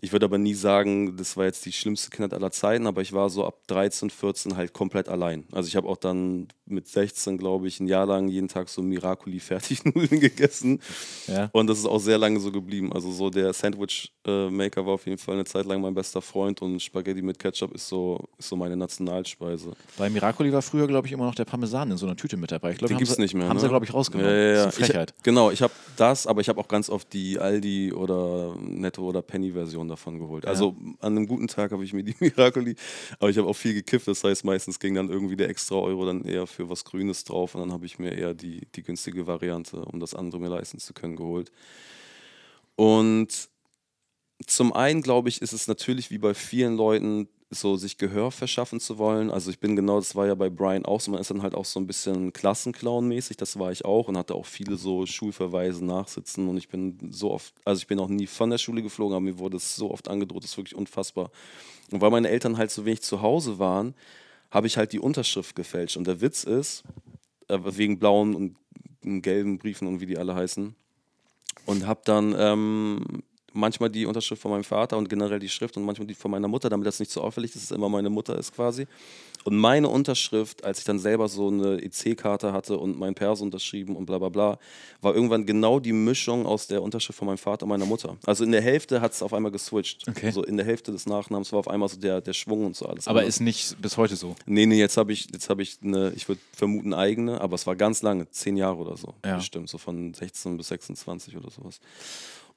Ich 0.00 0.12
würde 0.12 0.26
aber 0.26 0.38
nie 0.38 0.54
sagen, 0.54 1.16
das 1.16 1.36
war 1.36 1.44
jetzt 1.44 1.66
die 1.66 1.72
schlimmste 1.72 2.10
Kindheit 2.10 2.34
aller 2.34 2.50
Zeiten, 2.50 2.86
aber 2.86 3.02
ich 3.02 3.12
war 3.12 3.28
so 3.28 3.44
ab 3.44 3.66
13, 3.66 4.10
14 4.10 4.56
halt 4.56 4.72
komplett 4.72 5.08
allein. 5.08 5.44
Also 5.52 5.68
ich 5.68 5.76
habe 5.76 5.88
auch 5.88 5.98
dann 5.98 6.48
mit 6.66 6.88
16, 6.88 7.36
glaube 7.36 7.68
ich, 7.68 7.80
ein 7.80 7.86
Jahr 7.86 8.06
lang 8.06 8.28
jeden 8.28 8.48
Tag 8.48 8.68
so 8.70 8.82
Miracoli 8.82 9.40
Fertignudeln 9.40 10.20
gegessen. 10.20 10.80
Ja. 11.26 11.50
Und 11.52 11.66
das 11.68 11.78
ist 11.78 11.86
auch 11.86 11.98
sehr 11.98 12.16
lange 12.18 12.40
so 12.40 12.50
geblieben. 12.50 12.92
Also 12.92 13.12
so 13.12 13.28
der 13.28 13.52
Sandwich-Maker 13.52 14.86
war 14.86 14.94
auf 14.94 15.06
jeden 15.06 15.18
Fall 15.18 15.34
eine 15.34 15.44
Zeit 15.44 15.66
lang 15.66 15.82
mein 15.82 15.94
bester 15.94 16.22
Freund 16.22 16.62
und 16.62 16.80
Spaghetti 16.80 17.20
mit 17.20 17.38
Ketchup 17.38 17.74
ist 17.74 17.88
so, 17.88 18.18
ist 18.38 18.48
so 18.48 18.56
meine 18.56 18.76
Nationalspeise. 18.76 19.72
Bei 19.98 20.08
Miracoli 20.08 20.52
war 20.52 20.62
früher, 20.62 20.86
glaube 20.86 21.06
ich, 21.06 21.12
immer 21.12 21.26
noch 21.26 21.34
der 21.34 21.44
Parmesan 21.44 21.90
in 21.90 21.98
so 21.98 22.06
einer 22.06 22.14
eine 22.14 22.16
Tüte 22.16 22.36
mit 22.36 22.50
dabei. 22.50 22.72
Ich 22.72 22.78
glaube, 22.78 22.94
Den 22.94 22.98
gibt's 22.98 23.16
sie, 23.16 23.20
nicht 23.20 23.34
mehr, 23.34 23.48
Haben 23.48 23.56
ne? 23.56 23.60
sie, 23.60 23.68
glaube 23.68 23.84
ich, 23.84 23.92
rausgenommen. 23.92 24.30
Ja, 24.30 24.36
ja. 24.36 24.64
Das 24.64 24.74
ist 24.74 24.78
eine 24.78 24.86
Frechheit. 24.86 25.14
Ich, 25.16 25.22
genau, 25.22 25.50
ich 25.50 25.62
habe 25.62 25.72
das, 25.96 26.26
aber 26.26 26.40
ich 26.40 26.48
habe 26.48 26.60
auch 26.60 26.68
ganz 26.68 26.88
oft 26.88 27.12
die 27.12 27.38
Aldi 27.38 27.92
oder 27.92 28.56
Netto 28.60 29.02
oder 29.02 29.22
Penny-Version 29.22 29.88
davon 29.88 30.18
geholt. 30.18 30.46
Also 30.46 30.76
an 31.00 31.16
einem 31.16 31.26
guten 31.26 31.48
Tag 31.48 31.72
habe 31.72 31.84
ich 31.84 31.92
mir 31.92 32.02
die 32.02 32.14
Miracoli, 32.20 32.76
aber 33.18 33.30
ich 33.30 33.38
habe 33.38 33.48
auch 33.48 33.56
viel 33.56 33.74
gekifft. 33.74 34.08
Das 34.08 34.24
heißt, 34.24 34.44
meistens 34.44 34.78
ging 34.78 34.94
dann 34.94 35.08
irgendwie 35.08 35.36
der 35.36 35.48
extra 35.48 35.76
Euro 35.76 36.06
dann 36.06 36.24
eher 36.24 36.46
für 36.54 36.70
was 36.70 36.84
Grünes 36.84 37.24
drauf 37.24 37.54
und 37.54 37.60
dann 37.60 37.72
habe 37.72 37.86
ich 37.86 37.98
mir 37.98 38.12
eher 38.12 38.34
die, 38.34 38.66
die 38.74 38.82
günstige 38.82 39.26
Variante, 39.26 39.84
um 39.84 40.00
das 40.00 40.14
andere 40.14 40.40
mir 40.40 40.48
leisten 40.48 40.78
zu 40.78 40.94
können, 40.94 41.16
geholt. 41.16 41.50
Und 42.76 43.48
zum 44.46 44.72
einen, 44.72 45.02
glaube 45.02 45.28
ich, 45.28 45.42
ist 45.42 45.52
es 45.52 45.68
natürlich 45.68 46.10
wie 46.10 46.18
bei 46.18 46.34
vielen 46.34 46.76
Leuten 46.76 47.28
so, 47.50 47.76
sich 47.76 47.98
Gehör 47.98 48.30
verschaffen 48.30 48.80
zu 48.80 48.98
wollen. 48.98 49.30
Also 49.30 49.50
ich 49.50 49.60
bin 49.60 49.76
genau, 49.76 49.98
das 49.98 50.14
war 50.14 50.26
ja 50.26 50.34
bei 50.34 50.50
Brian 50.50 50.84
auch 50.84 51.00
so, 51.00 51.10
man 51.10 51.20
ist 51.20 51.30
dann 51.30 51.42
halt 51.42 51.54
auch 51.54 51.64
so 51.64 51.80
ein 51.80 51.86
bisschen 51.86 52.32
Klassenclown-mäßig, 52.32 53.36
das 53.36 53.58
war 53.58 53.70
ich 53.70 53.84
auch 53.84 54.08
und 54.08 54.16
hatte 54.16 54.34
auch 54.34 54.46
viele 54.46 54.76
so 54.76 55.06
Schulverweise 55.06 55.84
nachsitzen 55.84 56.48
und 56.48 56.56
ich 56.56 56.68
bin 56.68 56.98
so 57.10 57.30
oft, 57.30 57.54
also 57.64 57.78
ich 57.78 57.86
bin 57.86 57.98
auch 58.00 58.08
nie 58.08 58.26
von 58.26 58.50
der 58.50 58.58
Schule 58.58 58.82
geflogen, 58.82 59.14
aber 59.14 59.24
mir 59.24 59.38
wurde 59.38 59.56
es 59.56 59.76
so 59.76 59.90
oft 59.90 60.08
angedroht, 60.08 60.42
das 60.42 60.52
ist 60.52 60.56
wirklich 60.56 60.74
unfassbar. 60.74 61.30
Und 61.90 62.00
weil 62.00 62.10
meine 62.10 62.28
Eltern 62.28 62.56
halt 62.56 62.70
so 62.70 62.84
wenig 62.84 63.02
zu 63.02 63.22
Hause 63.22 63.58
waren, 63.58 63.94
habe 64.54 64.68
ich 64.68 64.76
halt 64.78 64.92
die 64.92 65.00
Unterschrift 65.00 65.56
gefälscht. 65.56 65.96
Und 65.96 66.06
der 66.06 66.20
Witz 66.20 66.44
ist, 66.44 66.84
äh, 67.48 67.58
wegen 67.64 67.98
blauen 67.98 68.34
und 68.34 68.56
gelben 69.22 69.58
Briefen 69.58 69.88
und 69.88 70.00
wie 70.00 70.06
die 70.06 70.16
alle 70.16 70.34
heißen, 70.34 70.74
und 71.66 71.86
habe 71.86 72.00
dann 72.04 72.34
ähm, 72.38 73.22
manchmal 73.54 73.90
die 73.90 74.06
Unterschrift 74.06 74.42
von 74.42 74.50
meinem 74.50 74.64
Vater 74.64 74.96
und 74.98 75.08
generell 75.08 75.38
die 75.38 75.48
Schrift 75.48 75.76
und 75.76 75.84
manchmal 75.84 76.06
die 76.06 76.14
von 76.14 76.30
meiner 76.30 76.48
Mutter, 76.48 76.68
damit 76.68 76.86
das 76.86 77.00
nicht 77.00 77.10
so 77.10 77.22
auffällig 77.22 77.50
ist, 77.50 77.56
dass 77.56 77.62
es 77.64 77.70
immer 77.70 77.88
meine 77.88 78.10
Mutter 78.10 78.38
ist 78.38 78.54
quasi. 78.54 78.86
Und 79.44 79.56
meine 79.56 79.88
Unterschrift, 79.90 80.64
als 80.64 80.78
ich 80.78 80.84
dann 80.84 80.98
selber 80.98 81.28
so 81.28 81.48
eine 81.48 81.82
EC-Karte 81.82 82.52
hatte 82.52 82.78
und 82.78 82.98
mein 82.98 83.14
Perso 83.14 83.44
unterschrieben 83.44 83.94
und 83.94 84.06
bla 84.06 84.18
bla 84.18 84.30
bla, 84.30 84.58
war 85.02 85.14
irgendwann 85.14 85.44
genau 85.44 85.80
die 85.80 85.92
Mischung 85.92 86.46
aus 86.46 86.66
der 86.66 86.82
Unterschrift 86.82 87.18
von 87.18 87.26
meinem 87.26 87.36
Vater 87.36 87.64
und 87.64 87.68
meiner 87.68 87.84
Mutter. 87.84 88.16
Also 88.24 88.42
in 88.42 88.52
der 88.52 88.62
Hälfte 88.62 89.02
hat 89.02 89.12
es 89.12 89.22
auf 89.22 89.34
einmal 89.34 89.52
geswitcht. 89.52 90.08
Okay. 90.08 90.30
So 90.30 90.42
in 90.42 90.56
der 90.56 90.64
Hälfte 90.64 90.92
des 90.92 91.04
Nachnamens 91.04 91.52
war 91.52 91.58
auf 91.58 91.68
einmal 91.68 91.90
so 91.90 91.98
der, 91.98 92.22
der 92.22 92.32
Schwung 92.32 92.64
und 92.64 92.76
so 92.76 92.86
alles. 92.86 93.06
Aber 93.06 93.20
anders. 93.20 93.36
ist 93.36 93.40
nicht 93.40 93.80
bis 93.82 93.98
heute 93.98 94.16
so. 94.16 94.34
Nee, 94.46 94.64
nee, 94.64 94.78
jetzt 94.78 94.96
habe 94.96 95.12
ich, 95.12 95.28
jetzt 95.30 95.50
habe 95.50 95.62
ich 95.62 95.76
eine, 95.82 96.12
ich 96.16 96.26
würde 96.26 96.40
vermuten, 96.52 96.94
eigene, 96.94 97.40
aber 97.42 97.54
es 97.54 97.66
war 97.66 97.76
ganz 97.76 98.00
lange, 98.00 98.30
zehn 98.30 98.56
Jahre 98.56 98.76
oder 98.76 98.96
so. 98.96 99.14
Ja. 99.24 99.36
Bestimmt, 99.36 99.68
so 99.68 99.76
von 99.76 100.14
16 100.14 100.56
bis 100.56 100.68
26 100.68 101.36
oder 101.36 101.50
sowas. 101.50 101.80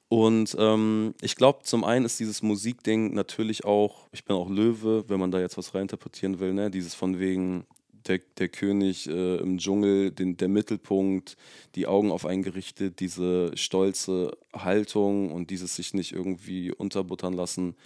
Und 0.08 0.56
ähm, 0.58 1.14
ich 1.20 1.36
glaube, 1.36 1.64
zum 1.64 1.84
einen 1.84 2.06
ist 2.06 2.18
dieses 2.18 2.42
Musikding 2.42 3.14
natürlich 3.14 3.64
auch, 3.64 4.08
ich 4.12 4.24
bin 4.24 4.36
auch 4.36 4.48
Löwe, 4.48 5.04
wenn 5.08 5.20
man 5.20 5.30
da 5.30 5.38
jetzt 5.38 5.58
was 5.58 5.74
reinterpretieren 5.74 6.40
will, 6.40 6.54
ne? 6.54 6.70
Dieses 6.70 6.94
von 6.94 7.18
wegen 7.18 7.66
der, 8.06 8.20
der 8.38 8.48
König 8.48 9.06
äh, 9.06 9.36
im 9.36 9.58
Dschungel, 9.58 10.10
den, 10.10 10.38
der 10.38 10.48
Mittelpunkt, 10.48 11.36
die 11.74 11.86
Augen 11.86 12.10
auf 12.10 12.24
einen 12.24 12.42
gerichtet, 12.42 13.00
diese 13.00 13.54
stolze 13.56 14.36
Haltung 14.54 15.30
und 15.30 15.50
dieses 15.50 15.76
sich 15.76 15.92
nicht 15.92 16.12
irgendwie 16.12 16.72
unterbuttern 16.72 17.34
lassen. 17.34 17.76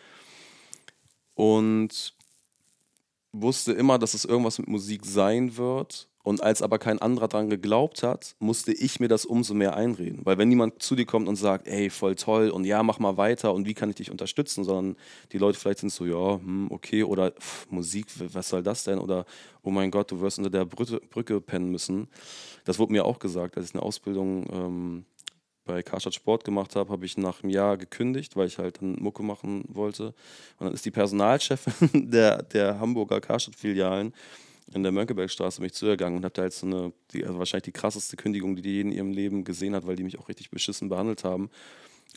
Und 1.34 2.14
wusste 3.32 3.72
immer, 3.72 3.98
dass 3.98 4.14
es 4.14 4.24
irgendwas 4.24 4.58
mit 4.58 4.68
Musik 4.68 5.04
sein 5.04 5.56
wird. 5.56 6.08
Und 6.24 6.42
als 6.42 6.62
aber 6.62 6.78
kein 6.78 7.00
anderer 7.00 7.26
dran 7.26 7.50
geglaubt 7.50 8.04
hat, 8.04 8.36
musste 8.38 8.72
ich 8.72 9.00
mir 9.00 9.08
das 9.08 9.24
umso 9.24 9.54
mehr 9.54 9.76
einreden. 9.76 10.20
Weil 10.24 10.38
wenn 10.38 10.50
jemand 10.50 10.80
zu 10.80 10.94
dir 10.94 11.04
kommt 11.04 11.28
und 11.28 11.34
sagt, 11.34 11.66
ey, 11.66 11.90
voll 11.90 12.14
toll 12.14 12.50
und 12.50 12.64
ja, 12.64 12.82
mach 12.84 13.00
mal 13.00 13.16
weiter 13.16 13.52
und 13.52 13.66
wie 13.66 13.74
kann 13.74 13.90
ich 13.90 13.96
dich 13.96 14.10
unterstützen, 14.10 14.62
sondern 14.62 14.96
die 15.32 15.38
Leute 15.38 15.58
vielleicht 15.58 15.80
sind 15.80 15.90
so, 15.90 16.06
ja, 16.06 16.38
hm, 16.38 16.68
okay, 16.70 17.02
oder 17.02 17.32
pff, 17.32 17.68
Musik, 17.70 18.06
was 18.32 18.48
soll 18.48 18.62
das 18.62 18.84
denn? 18.84 18.98
Oder 18.98 19.26
oh 19.62 19.70
mein 19.70 19.90
Gott, 19.90 20.12
du 20.12 20.20
wirst 20.20 20.38
unter 20.38 20.50
der 20.50 20.64
Brücke, 20.64 21.00
Brücke 21.10 21.40
pennen 21.40 21.70
müssen. 21.70 22.06
Das 22.64 22.78
wurde 22.78 22.92
mir 22.92 23.04
auch 23.04 23.18
gesagt, 23.18 23.56
als 23.56 23.70
ich 23.70 23.74
eine 23.74 23.82
Ausbildung 23.82 24.46
ähm, 24.52 25.04
bei 25.64 25.82
Karstadt 25.82 26.14
Sport 26.14 26.44
gemacht 26.44 26.76
habe, 26.76 26.92
habe 26.92 27.04
ich 27.04 27.16
nach 27.16 27.42
einem 27.42 27.50
Jahr 27.50 27.76
gekündigt, 27.76 28.36
weil 28.36 28.46
ich 28.46 28.58
halt 28.58 28.80
dann 28.80 28.94
Mucke 29.00 29.24
machen 29.24 29.64
wollte. 29.68 30.14
Und 30.58 30.66
dann 30.66 30.72
ist 30.72 30.84
die 30.84 30.90
Personalchefin 30.92 32.10
der, 32.10 32.42
der 32.44 32.78
Hamburger 32.78 33.20
Karstadt-Filialen 33.20 34.12
in 34.74 34.82
der 34.82 34.92
Mönckebergstraße 34.92 35.60
mich 35.60 35.72
zugegangen 35.74 36.18
und 36.18 36.24
habe 36.24 36.34
da 36.34 36.42
halt 36.42 36.52
so 36.52 36.66
eine, 36.66 36.92
die, 37.12 37.24
also 37.24 37.38
wahrscheinlich 37.38 37.64
die 37.64 37.72
krasseste 37.72 38.16
Kündigung, 38.16 38.56
die 38.56 38.62
die 38.62 38.70
je 38.74 38.80
in 38.82 38.92
ihrem 38.92 39.12
Leben 39.12 39.44
gesehen 39.44 39.74
hat, 39.74 39.86
weil 39.86 39.96
die 39.96 40.02
mich 40.04 40.18
auch 40.18 40.28
richtig 40.28 40.50
beschissen 40.50 40.88
behandelt 40.88 41.24
haben. 41.24 41.50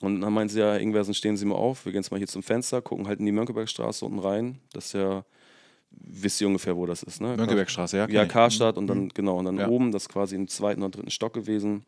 Und 0.01 0.21
dann 0.21 0.33
meinte 0.33 0.53
sie 0.53 0.59
ja, 0.59 0.75
Ingwersen, 0.75 1.13
stehen 1.13 1.37
Sie 1.37 1.45
mal 1.45 1.55
auf, 1.55 1.85
wir 1.85 1.91
gehen 1.93 2.01
jetzt 2.01 2.11
mal 2.11 2.17
hier 2.17 2.27
zum 2.27 2.43
Fenster, 2.43 2.81
gucken 2.81 3.07
halt 3.07 3.19
in 3.19 3.25
die 3.25 3.31
Mönckebergstraße 3.31 4.03
unten 4.05 4.19
rein. 4.19 4.59
Das 4.73 4.87
ist 4.87 4.93
ja, 4.93 5.23
wisst 5.91 6.41
ihr 6.41 6.47
ungefähr, 6.47 6.75
wo 6.75 6.85
das 6.85 7.01
ist, 7.03 7.21
ne? 7.21 7.35
Mönckebergstraße, 7.37 7.97
ja. 7.97 8.09
Ja. 8.09 8.25
Karstadt 8.25 8.77
und 8.77 8.87
dann, 8.87 9.09
genau, 9.09 9.37
und 9.39 9.45
dann 9.45 9.57
Ja. 9.57 9.69
oben, 9.69 9.91
das 9.91 10.03
ist 10.03 10.09
quasi 10.09 10.35
im 10.35 10.47
zweiten 10.47 10.81
oder 10.83 10.91
dritten 10.91 11.11
Stock 11.11 11.33
gewesen. 11.33 11.85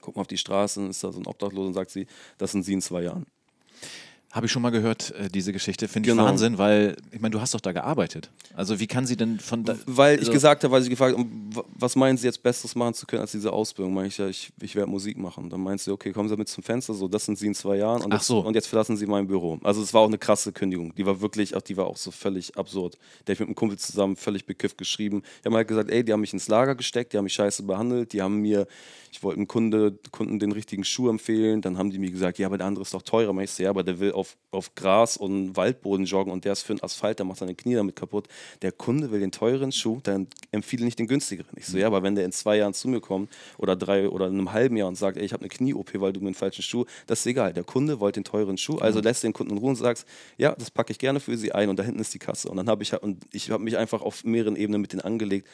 Gucken 0.00 0.20
auf 0.20 0.26
die 0.26 0.36
Straße, 0.36 0.86
ist 0.86 1.02
da 1.04 1.12
so 1.12 1.20
ein 1.20 1.26
Obdachloser 1.26 1.68
und 1.68 1.74
sagt 1.74 1.90
sie, 1.90 2.06
das 2.38 2.52
sind 2.52 2.64
Sie 2.64 2.72
in 2.74 2.82
zwei 2.82 3.02
Jahren. 3.02 3.26
Habe 4.36 4.44
ich 4.46 4.52
schon 4.52 4.60
mal 4.60 4.68
gehört, 4.70 5.12
äh, 5.12 5.30
diese 5.30 5.50
Geschichte. 5.52 5.88
Finde 5.88 6.08
ich 6.10 6.12
Genau. 6.14 6.26
Wahnsinn, 6.28 6.58
weil, 6.58 6.94
ich 7.10 7.20
meine, 7.22 7.32
du 7.32 7.40
hast 7.40 7.54
doch 7.54 7.60
da 7.60 7.72
gearbeitet. 7.72 8.30
Also 8.54 8.78
wie 8.78 8.86
kann 8.86 9.06
sie 9.06 9.16
denn 9.16 9.40
von 9.40 9.64
da... 9.64 9.76
Weil 9.86 10.16
ich 10.16 10.20
also- 10.20 10.32
gesagt 10.32 10.62
habe, 10.62 10.72
weil 10.72 10.82
sie 10.82 10.90
gefragt 10.90 11.16
haben, 11.16 11.50
"W- 11.54 11.62
was 11.74 11.96
meinen 11.96 12.18
Sie 12.18 12.26
jetzt 12.26 12.42
Besseres 12.42 12.74
machen 12.74 12.92
zu 12.92 13.06
können 13.06 13.22
als 13.22 13.32
diese 13.32 13.50
Ausbildung? 13.50 13.94
Meine 13.94 14.08
ich 14.08 14.18
ja, 14.18 14.28
ich, 14.28 14.52
ich 14.60 14.74
werde 14.76 14.90
Musik 14.90 15.16
machen. 15.16 15.48
Dann 15.48 15.60
meint 15.62 15.80
sie, 15.80 15.90
okay, 15.90 16.12
kommen 16.12 16.28
Sie 16.28 16.36
mit 16.36 16.48
zum 16.48 16.62
Fenster, 16.62 16.92
so, 16.92 17.08
das 17.08 17.24
sind 17.24 17.38
Sie 17.38 17.46
in 17.46 17.54
zwei 17.54 17.76
Jahren 17.78 18.02
und, 18.02 18.12
Ach 18.12 18.18
jetzt, 18.18 18.26
so. 18.26 18.40
und 18.40 18.52
jetzt 18.54 18.66
verlassen 18.66 18.98
Sie 18.98 19.06
mein 19.06 19.26
Büro. 19.26 19.58
Also 19.64 19.80
es 19.80 19.94
war 19.94 20.02
auch 20.02 20.06
eine 20.08 20.18
krasse 20.18 20.52
Kündigung. 20.52 20.94
Die 20.96 21.06
war 21.06 21.22
wirklich, 21.22 21.56
auch 21.56 21.62
die 21.62 21.78
war 21.78 21.86
auch 21.86 21.96
so 21.96 22.10
völlig 22.10 22.58
absurd. 22.58 22.98
Der 23.26 23.32
ich 23.32 23.40
mit 23.40 23.48
einem 23.48 23.54
Kumpel 23.54 23.78
zusammen 23.78 24.16
völlig 24.16 24.44
bekifft 24.44 24.76
geschrieben. 24.76 25.22
Die 25.42 25.48
haben 25.48 25.54
halt 25.54 25.66
gesagt, 25.68 25.90
ey, 25.90 26.04
die 26.04 26.12
haben 26.12 26.20
mich 26.20 26.34
ins 26.34 26.48
Lager 26.48 26.74
gesteckt, 26.74 27.14
die 27.14 27.16
haben 27.16 27.24
mich 27.24 27.32
scheiße 27.34 27.62
behandelt, 27.62 28.12
die 28.12 28.20
haben 28.20 28.36
mir, 28.42 28.66
ich 29.12 29.22
wollte 29.22 29.38
einem 29.38 29.48
Kunde, 29.48 29.98
Kunden 30.10 30.38
den 30.38 30.52
richtigen 30.52 30.84
Schuh 30.84 31.08
empfehlen, 31.08 31.62
dann 31.62 31.78
haben 31.78 31.90
die 31.90 31.98
mir 31.98 32.10
gesagt, 32.10 32.38
ja, 32.38 32.46
aber 32.48 32.58
der 32.58 32.66
andere 32.66 32.82
ist 32.82 32.92
doch 32.92 33.00
teurer. 33.02 33.34
Ich 33.40 33.50
so, 33.50 33.62
ja, 33.62 33.70
aber 33.70 33.82
der 33.82 33.98
will 33.98 34.12
auf, 34.12 34.25
auf 34.50 34.74
Gras 34.74 35.16
und 35.16 35.56
Waldboden 35.56 36.06
joggen 36.06 36.32
und 36.32 36.44
der 36.44 36.52
ist 36.52 36.62
für 36.62 36.74
den 36.74 36.82
Asphalt, 36.82 37.18
der 37.18 37.26
macht 37.26 37.38
seine 37.38 37.54
Knie 37.54 37.74
damit 37.74 37.96
kaputt. 37.96 38.26
Der 38.62 38.72
Kunde 38.72 39.10
will 39.10 39.20
den 39.20 39.32
teuren 39.32 39.72
Schuh, 39.72 40.00
dann 40.02 40.28
empfiehlt 40.50 40.82
nicht 40.82 40.98
den 40.98 41.06
günstigeren. 41.06 41.50
Ich 41.56 41.66
so, 41.66 41.76
ja, 41.76 41.86
aber 41.86 42.02
wenn 42.02 42.14
der 42.14 42.24
in 42.24 42.32
zwei 42.32 42.56
Jahren 42.56 42.72
zu 42.72 42.88
mir 42.88 43.00
kommt 43.00 43.30
oder 43.58 43.76
drei 43.76 44.08
oder 44.08 44.26
in 44.28 44.34
einem 44.34 44.52
halben 44.52 44.76
Jahr 44.76 44.88
und 44.88 44.96
sagt, 44.96 45.18
ey, 45.18 45.24
ich 45.24 45.32
habe 45.32 45.42
eine 45.42 45.50
Knie-OP, 45.50 46.00
weil 46.00 46.12
du 46.12 46.20
mir 46.20 46.28
einen 46.28 46.34
falschen 46.34 46.62
Schuh, 46.62 46.86
das 47.06 47.20
ist 47.20 47.26
egal. 47.26 47.52
Der 47.52 47.64
Kunde 47.64 48.00
wollte 48.00 48.20
den 48.20 48.24
teuren 48.24 48.56
Schuh, 48.56 48.78
also 48.78 49.00
lässt 49.00 49.22
den 49.22 49.32
Kunden 49.32 49.52
in 49.52 49.58
Ruhe 49.58 49.70
und 49.70 49.76
sagst, 49.76 50.06
ja, 50.38 50.54
das 50.54 50.70
packe 50.70 50.92
ich 50.92 50.98
gerne 50.98 51.20
für 51.20 51.36
sie 51.36 51.52
ein 51.52 51.68
und 51.68 51.78
da 51.78 51.82
hinten 51.82 52.00
ist 52.00 52.14
die 52.14 52.18
Kasse. 52.18 52.48
Und 52.48 52.56
dann 52.56 52.68
habe 52.68 52.82
ich, 52.82 52.94
und 52.94 53.24
ich 53.32 53.50
habe 53.50 53.62
mich 53.62 53.76
einfach 53.76 54.00
auf 54.00 54.24
mehreren 54.24 54.56
Ebenen 54.56 54.80
mit 54.80 54.92
denen 54.92 55.02
angelegt. 55.02 55.48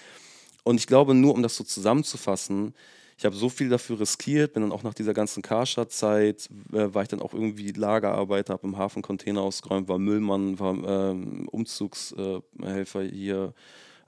Und 0.65 0.79
ich 0.79 0.87
glaube, 0.87 1.15
nur 1.15 1.35
um 1.35 1.43
das 1.43 1.57
so 1.57 1.65
zusammenzufassen, 1.65 2.75
ich 3.23 3.25
habe 3.25 3.37
so 3.37 3.49
viel 3.49 3.69
dafür 3.69 4.01
riskiert, 4.01 4.53
bin 4.53 4.65
dann 4.65 4.73
auch 4.73 4.83
nach 4.83 4.95
dieser 4.95 5.15
ganzen 5.15 5.45
Karstadt-Zeit, 5.45 6.51
äh, 6.73 6.93
war 6.93 7.03
ich 7.03 7.09
dann 7.09 7.23
auch 7.23 7.33
irgendwie 7.33 7.71
Lagerarbeiter, 7.71 8.55
habe 8.55 8.67
im 8.67 8.77
Hafen 8.77 9.01
Container 9.01 9.43
ausgeräumt, 9.43 9.87
war 9.87 10.01
Müllmann, 10.01 10.59
war 10.59 10.75
ähm, 10.75 11.47
Umzugshelfer 11.49 13.03
hier, 13.05 13.55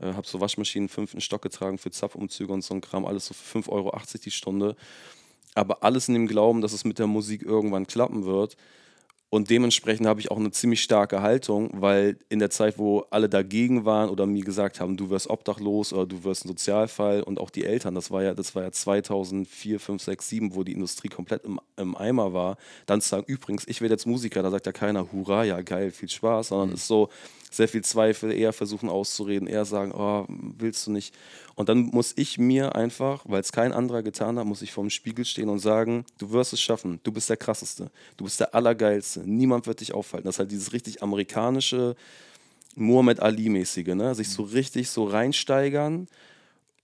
äh, 0.00 0.14
habe 0.14 0.26
so 0.26 0.40
Waschmaschinen 0.40 0.88
fünften 0.88 1.20
Stock 1.20 1.42
getragen 1.42 1.78
für 1.78 1.92
Zapfumzüge 1.92 2.52
und 2.52 2.62
so 2.62 2.74
ein 2.74 2.80
Kram, 2.80 3.04
alles 3.04 3.26
so 3.26 3.34
für 3.34 3.60
5,80 3.60 3.68
Euro 3.70 3.92
die 4.24 4.30
Stunde. 4.32 4.74
Aber 5.54 5.84
alles 5.84 6.08
in 6.08 6.14
dem 6.14 6.26
Glauben, 6.26 6.60
dass 6.60 6.72
es 6.72 6.84
mit 6.84 6.98
der 6.98 7.06
Musik 7.06 7.42
irgendwann 7.42 7.86
klappen 7.86 8.24
wird. 8.24 8.56
Und 9.34 9.50
dementsprechend 9.50 10.06
habe 10.06 10.20
ich 10.20 10.30
auch 10.30 10.36
eine 10.36 10.52
ziemlich 10.52 10.80
starke 10.80 11.20
Haltung, 11.20 11.68
weil 11.72 12.16
in 12.28 12.38
der 12.38 12.50
Zeit, 12.50 12.78
wo 12.78 13.00
alle 13.10 13.28
dagegen 13.28 13.84
waren 13.84 14.08
oder 14.08 14.26
mir 14.26 14.44
gesagt 14.44 14.78
haben, 14.78 14.96
du 14.96 15.10
wirst 15.10 15.28
obdachlos 15.28 15.92
oder 15.92 16.06
du 16.06 16.22
wirst 16.22 16.44
ein 16.44 16.48
Sozialfall 16.50 17.20
und 17.20 17.40
auch 17.40 17.50
die 17.50 17.64
Eltern, 17.64 17.96
das 17.96 18.12
war 18.12 18.22
ja, 18.22 18.32
das 18.32 18.54
war 18.54 18.62
ja 18.62 18.70
2004, 18.70 19.80
5, 19.80 20.00
6, 20.00 20.28
7, 20.28 20.54
wo 20.54 20.62
die 20.62 20.70
Industrie 20.70 21.08
komplett 21.08 21.44
im, 21.44 21.58
im 21.76 21.96
Eimer 21.96 22.32
war, 22.32 22.58
dann 22.86 23.00
zu 23.00 23.08
sagen, 23.08 23.24
übrigens, 23.26 23.66
ich 23.66 23.80
werde 23.80 23.94
jetzt 23.94 24.06
Musiker, 24.06 24.40
da 24.40 24.52
sagt 24.52 24.66
ja 24.66 24.72
keiner, 24.72 25.10
hurra, 25.10 25.42
ja 25.42 25.60
geil, 25.62 25.90
viel 25.90 26.08
Spaß, 26.08 26.46
sondern 26.50 26.74
ist 26.74 26.86
so 26.86 27.08
sehr 27.56 27.68
viel 27.68 27.82
Zweifel, 27.82 28.32
eher 28.32 28.52
versuchen 28.52 28.88
auszureden, 28.88 29.48
eher 29.48 29.64
sagen, 29.64 29.92
oh, 29.92 30.26
willst 30.28 30.86
du 30.86 30.90
nicht. 30.90 31.14
Und 31.54 31.68
dann 31.68 31.78
muss 31.78 32.12
ich 32.16 32.38
mir 32.38 32.74
einfach, 32.74 33.24
weil 33.26 33.40
es 33.40 33.52
kein 33.52 33.72
anderer 33.72 34.02
getan 34.02 34.38
hat, 34.38 34.46
muss 34.46 34.62
ich 34.62 34.72
vorm 34.72 34.90
Spiegel 34.90 35.24
stehen 35.24 35.48
und 35.48 35.60
sagen, 35.60 36.04
du 36.18 36.32
wirst 36.32 36.52
es 36.52 36.60
schaffen, 36.60 37.00
du 37.04 37.12
bist 37.12 37.30
der 37.30 37.36
krasseste, 37.36 37.90
du 38.16 38.24
bist 38.24 38.40
der 38.40 38.54
allergeilste, 38.54 39.20
niemand 39.20 39.66
wird 39.66 39.80
dich 39.80 39.94
aufhalten. 39.94 40.26
Das 40.26 40.36
ist 40.36 40.40
halt 40.40 40.50
dieses 40.50 40.72
richtig 40.72 41.02
amerikanische 41.02 41.96
Muhammad 42.74 43.20
Ali-mäßige, 43.20 43.94
ne? 43.94 44.14
sich 44.14 44.30
so 44.30 44.42
richtig 44.42 44.90
so 44.90 45.04
reinsteigern 45.04 46.08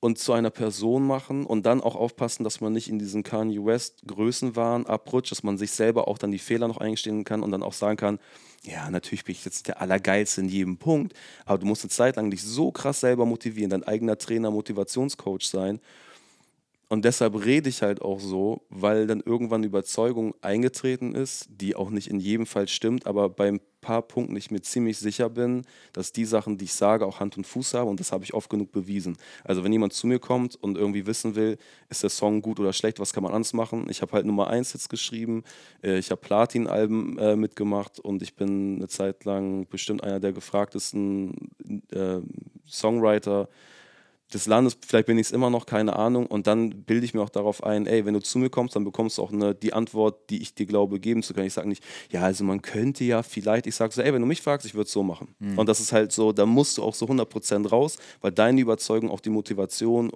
und 0.00 0.18
zu 0.18 0.32
einer 0.32 0.50
Person 0.50 1.06
machen 1.06 1.44
und 1.44 1.66
dann 1.66 1.82
auch 1.82 1.94
aufpassen, 1.94 2.42
dass 2.42 2.62
man 2.62 2.72
nicht 2.72 2.88
in 2.88 2.98
diesen 2.98 3.22
Kanye 3.22 3.64
West 3.64 4.02
Größenwahn 4.06 4.86
abrutscht, 4.86 5.30
dass 5.30 5.42
man 5.42 5.58
sich 5.58 5.70
selber 5.72 6.08
auch 6.08 6.16
dann 6.16 6.32
die 6.32 6.38
Fehler 6.38 6.68
noch 6.68 6.78
eingestehen 6.78 7.24
kann 7.24 7.42
und 7.42 7.50
dann 7.50 7.62
auch 7.62 7.74
sagen 7.74 7.98
kann, 7.98 8.18
ja, 8.62 8.90
natürlich 8.90 9.24
bin 9.24 9.34
ich 9.34 9.44
jetzt 9.44 9.68
der 9.68 9.80
Allergeilste 9.80 10.40
in 10.40 10.48
jedem 10.48 10.78
Punkt, 10.78 11.14
aber 11.44 11.58
du 11.58 11.66
musst 11.66 11.84
eine 11.84 11.90
Zeit 11.90 12.16
lang 12.16 12.30
dich 12.30 12.42
so 12.42 12.72
krass 12.72 13.00
selber 13.00 13.26
motivieren, 13.26 13.70
dein 13.70 13.84
eigener 13.84 14.18
Trainer, 14.18 14.50
Motivationscoach 14.50 15.42
sein. 15.42 15.80
Und 16.88 17.04
deshalb 17.04 17.44
rede 17.44 17.68
ich 17.68 17.82
halt 17.82 18.02
auch 18.02 18.20
so, 18.20 18.62
weil 18.68 19.06
dann 19.06 19.20
irgendwann 19.20 19.64
Überzeugung 19.64 20.34
eingetreten 20.40 21.14
ist, 21.14 21.48
die 21.48 21.76
auch 21.76 21.90
nicht 21.90 22.08
in 22.08 22.18
jedem 22.18 22.46
Fall 22.46 22.68
stimmt, 22.68 23.06
aber 23.06 23.28
beim 23.28 23.60
paar 23.80 24.02
Punkten 24.02 24.36
ich 24.36 24.50
mir 24.50 24.60
ziemlich 24.60 24.98
sicher 24.98 25.28
bin, 25.28 25.62
dass 25.92 26.12
die 26.12 26.24
Sachen, 26.24 26.58
die 26.58 26.66
ich 26.66 26.74
sage, 26.74 27.06
auch 27.06 27.20
Hand 27.20 27.36
und 27.36 27.46
Fuß 27.46 27.74
haben 27.74 27.88
und 27.88 28.00
das 28.00 28.12
habe 28.12 28.24
ich 28.24 28.34
oft 28.34 28.50
genug 28.50 28.72
bewiesen. 28.72 29.16
Also 29.44 29.64
wenn 29.64 29.72
jemand 29.72 29.92
zu 29.92 30.06
mir 30.06 30.18
kommt 30.18 30.56
und 30.56 30.76
irgendwie 30.76 31.06
wissen 31.06 31.34
will, 31.34 31.58
ist 31.88 32.02
der 32.02 32.10
Song 32.10 32.42
gut 32.42 32.60
oder 32.60 32.72
schlecht, 32.72 33.00
was 33.00 33.12
kann 33.12 33.22
man 33.22 33.32
anders 33.32 33.52
machen? 33.52 33.86
Ich 33.88 34.02
habe 34.02 34.12
halt 34.12 34.26
Nummer 34.26 34.48
1 34.48 34.72
jetzt 34.72 34.88
geschrieben, 34.88 35.44
äh, 35.82 35.98
ich 35.98 36.10
habe 36.10 36.20
Platin-Alben 36.20 37.18
äh, 37.18 37.36
mitgemacht 37.36 37.98
und 37.98 38.22
ich 38.22 38.34
bin 38.34 38.76
eine 38.76 38.88
Zeit 38.88 39.24
lang 39.24 39.66
bestimmt 39.66 40.04
einer 40.04 40.20
der 40.20 40.32
gefragtesten 40.32 41.50
äh, 41.92 42.18
Songwriter 42.66 43.48
des 44.32 44.46
Landes, 44.46 44.76
vielleicht 44.86 45.06
bin 45.06 45.18
ich 45.18 45.28
es 45.28 45.32
immer 45.32 45.50
noch, 45.50 45.66
keine 45.66 45.96
Ahnung. 45.96 46.26
Und 46.26 46.46
dann 46.46 46.70
bilde 46.84 47.04
ich 47.04 47.14
mir 47.14 47.22
auch 47.22 47.30
darauf 47.30 47.64
ein, 47.64 47.86
ey, 47.86 48.04
wenn 48.04 48.14
du 48.14 48.20
zu 48.20 48.38
mir 48.38 48.50
kommst, 48.50 48.76
dann 48.76 48.84
bekommst 48.84 49.18
du 49.18 49.22
auch 49.22 49.32
eine, 49.32 49.54
die 49.54 49.72
Antwort, 49.72 50.30
die 50.30 50.40
ich 50.40 50.54
dir 50.54 50.66
glaube, 50.66 51.00
geben 51.00 51.22
zu 51.22 51.34
können. 51.34 51.46
Ich 51.46 51.54
sage 51.54 51.68
nicht, 51.68 51.82
ja, 52.10 52.22
also 52.22 52.44
man 52.44 52.62
könnte 52.62 53.04
ja 53.04 53.22
vielleicht, 53.22 53.66
ich 53.66 53.74
sage 53.74 53.92
so, 53.92 54.02
ey, 54.02 54.12
wenn 54.12 54.22
du 54.22 54.28
mich 54.28 54.42
fragst, 54.42 54.66
ich 54.66 54.74
würde 54.74 54.86
es 54.86 54.92
so 54.92 55.02
machen. 55.02 55.34
Mhm. 55.38 55.58
Und 55.58 55.68
das 55.68 55.80
ist 55.80 55.92
halt 55.92 56.12
so, 56.12 56.32
da 56.32 56.46
musst 56.46 56.78
du 56.78 56.82
auch 56.82 56.94
so 56.94 57.06
100% 57.06 57.68
raus, 57.68 57.98
weil 58.20 58.32
deine 58.32 58.60
Überzeugung 58.60 59.10
auch 59.10 59.20
die 59.20 59.30
Motivation 59.30 60.10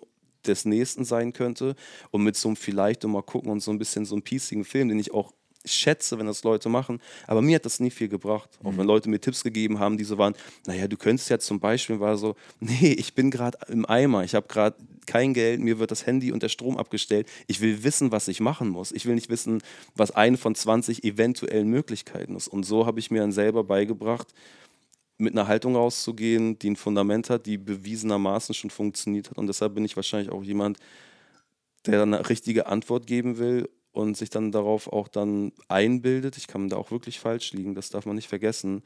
des 0.47 0.65
Nächsten 0.65 1.05
sein 1.05 1.33
könnte. 1.33 1.75
Und 2.11 2.23
mit 2.23 2.37
so 2.37 2.49
einem 2.49 2.57
vielleicht 2.57 3.05
und 3.05 3.13
mal 3.13 3.23
gucken 3.23 3.51
und 3.51 3.61
so 3.61 3.71
ein 3.71 3.79
bisschen 3.79 4.05
so 4.05 4.15
einem 4.15 4.23
piecigen 4.23 4.65
Film, 4.65 4.89
den 4.89 4.99
ich 4.99 5.13
auch 5.13 5.33
schätze, 5.65 6.19
wenn 6.19 6.27
das 6.27 6.45
Leute 6.45 6.69
machen. 6.69 7.01
Aber 7.27 7.43
mir 7.43 7.57
hat 7.57 7.65
das 7.65 7.81
nie 7.81 7.91
viel 7.91 8.09
gebracht. 8.09 8.51
Mhm. 8.61 8.69
Auch 8.69 8.77
wenn 8.77 8.87
Leute 8.87 9.09
mir 9.09 9.21
Tipps 9.21 9.43
gegeben 9.43 9.79
haben, 9.79 9.97
die 9.97 10.05
so 10.05 10.19
waren, 10.19 10.35
naja, 10.67 10.89
du 10.89 10.97
könntest 10.97 11.31
ja 11.31 11.39
zum 11.39 11.61
Beispiel, 11.61 12.01
war 12.01 12.17
so, 12.17 12.37
nee, 12.61 12.93
ich 12.93 13.15
bin 13.15 13.31
gerade 13.31 13.59
im 13.69 13.87
Eimer, 13.87 14.25
ich 14.25 14.35
habe 14.35 14.47
gerade 14.49 14.77
kein 15.07 15.35
Geld, 15.35 15.61
mir 15.61 15.79
wird 15.79 15.91
das 15.91 16.07
Handy 16.07 16.33
und 16.33 16.43
der 16.43 16.49
Strom 16.49 16.77
abgestellt. 16.77 17.29
Ich 17.47 17.61
will 17.61 17.85
wissen, 17.85 18.13
was 18.13 18.29
ich 18.29 18.41
machen 18.41 18.69
muss. 18.69 18.93
Ich 18.93 19.07
will 19.07 19.15
nicht 19.15 19.29
wissen, 19.29 19.63
was 19.95 20.11
eine 20.11 20.37
von 20.37 20.55
20 20.55 21.05
eventuellen 21.05 21.69
Möglichkeiten 21.69 22.37
ist. 22.37 22.49
Und 22.49 22.65
so 22.65 22.87
habe 22.87 23.01
ich 23.01 23.11
mir 23.11 23.21
dann 23.21 23.33
selber 23.33 23.65
beigebracht, 23.65 24.29
mit 25.17 25.33
einer 25.33 25.47
Haltung 25.47 25.77
rauszugehen, 25.77 26.59
die 26.59 26.71
ein 26.71 26.77
Fundament 26.77 27.31
hat, 27.31 27.47
die 27.47 27.57
bewiesenermaßen 27.57 28.55
schon 28.55 28.71
funktioniert 28.71 29.31
hat. 29.31 29.39
Und 29.39 29.47
deshalb 29.47 29.75
bin 29.75 29.85
ich 29.85 29.95
wahrscheinlich 29.95 30.33
auch 30.33 30.43
jemand, 30.43 30.79
der 31.87 31.99
dann 31.99 32.15
eine 32.15 32.29
richtige 32.29 32.67
Antwort 32.67 33.07
geben 33.07 33.39
will 33.39 33.69
und 33.95 34.17
sich 34.17 34.29
dann 34.29 34.53
darauf 34.53 34.93
auch 34.93 35.09
dann 35.09 35.53
einbildet, 35.69 36.37
ich 36.37 36.47
kann 36.47 36.69
da 36.69 36.77
auch 36.77 36.91
wirklich 36.91 37.21
falsch 37.21 37.53
liegen, 37.53 37.75
das 37.75 37.91
darf 37.91 38.07
man 38.07 38.17
nicht 38.17 38.29
vergessen, 38.29 38.83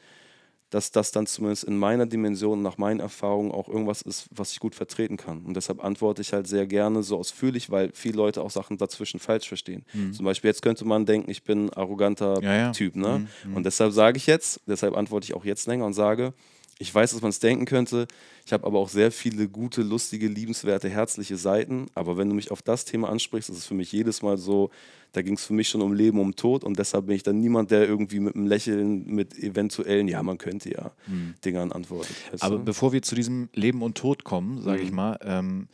dass 0.70 0.92
das 0.92 1.12
dann 1.12 1.26
zumindest 1.26 1.64
in 1.64 1.78
meiner 1.78 2.04
Dimension, 2.04 2.61
nach 2.61 2.76
meinen 2.76 3.00
Erfahrungen 3.00 3.50
auch 3.50 3.68
irgendwas 3.68 4.02
ist, 4.02 4.28
was 4.30 4.52
ich 4.52 4.61
gut 4.61 4.74
vertreten 4.74 5.16
kann. 5.16 5.46
Und 5.46 5.54
deshalb 5.54 5.82
antworte 5.82 6.20
ich 6.20 6.34
halt 6.34 6.46
sehr 6.46 6.66
gerne 6.66 7.02
so 7.02 7.16
ausführlich, 7.16 7.70
weil 7.70 7.90
viele 7.94 8.18
Leute 8.18 8.42
auch 8.42 8.50
Sachen 8.50 8.76
dazwischen 8.76 9.18
falsch 9.18 9.48
verstehen. 9.48 9.86
Mhm. 9.94 10.12
Zum 10.12 10.26
Beispiel 10.26 10.48
jetzt 10.48 10.61
könnte 10.61 10.84
man 10.84 11.06
denken, 11.06 11.30
ich 11.30 11.42
bin 11.42 11.66
ein 11.66 11.72
arroganter 11.72 12.42
ja, 12.42 12.54
ja. 12.54 12.72
Typ. 12.72 12.96
Ne? 12.96 13.26
Mhm. 13.44 13.56
Und 13.56 13.64
deshalb 13.64 13.92
sage 13.94 14.18
ich 14.18 14.26
jetzt, 14.26 14.61
deshalb 14.66 14.94
antworte 14.94 15.24
ich 15.24 15.34
auch 15.34 15.46
jetzt 15.46 15.66
länger 15.66 15.86
und 15.86 15.94
sage, 15.94 16.34
ich 16.78 16.94
weiß, 16.94 17.10
dass 17.10 17.20
man 17.20 17.30
es 17.30 17.40
denken 17.40 17.64
könnte. 17.64 18.06
Ich 18.46 18.52
habe 18.52 18.66
aber 18.66 18.78
auch 18.78 18.88
sehr 18.88 19.10
viele 19.10 19.48
gute, 19.48 19.82
lustige, 19.82 20.28
liebenswerte, 20.28 20.88
herzliche 20.88 21.36
Seiten. 21.36 21.86
Aber 21.94 22.16
wenn 22.16 22.28
du 22.28 22.36
mich 22.36 22.52
auf 22.52 22.62
das 22.62 22.84
Thema 22.84 23.08
ansprichst, 23.08 23.50
ist 23.50 23.58
es 23.58 23.66
für 23.66 23.74
mich 23.74 23.90
jedes 23.90 24.22
Mal 24.22 24.38
so, 24.38 24.70
da 25.12 25.22
ging 25.22 25.34
es 25.34 25.44
für 25.44 25.54
mich 25.54 25.68
schon 25.68 25.82
um 25.82 25.92
Leben, 25.92 26.20
um 26.20 26.36
Tod. 26.36 26.62
Und 26.62 26.78
deshalb 26.78 27.06
bin 27.06 27.16
ich 27.16 27.24
dann 27.24 27.40
niemand, 27.40 27.72
der 27.72 27.88
irgendwie 27.88 28.20
mit 28.20 28.36
einem 28.36 28.46
Lächeln, 28.46 29.06
mit 29.06 29.36
eventuellen, 29.36 30.06
ja, 30.06 30.22
man 30.22 30.38
könnte 30.38 30.70
ja, 30.70 30.92
mhm. 31.08 31.34
Dingern 31.44 31.72
antwortet. 31.72 32.14
Aber 32.38 32.58
du? 32.58 32.64
bevor 32.64 32.92
wir 32.92 33.02
zu 33.02 33.16
diesem 33.16 33.48
Leben 33.54 33.82
und 33.82 33.98
Tod 33.98 34.22
kommen, 34.22 34.62
sage 34.62 34.80
mhm. 34.80 34.86
ich 34.86 34.92
mal, 34.92 35.18
ähm, 35.22 35.68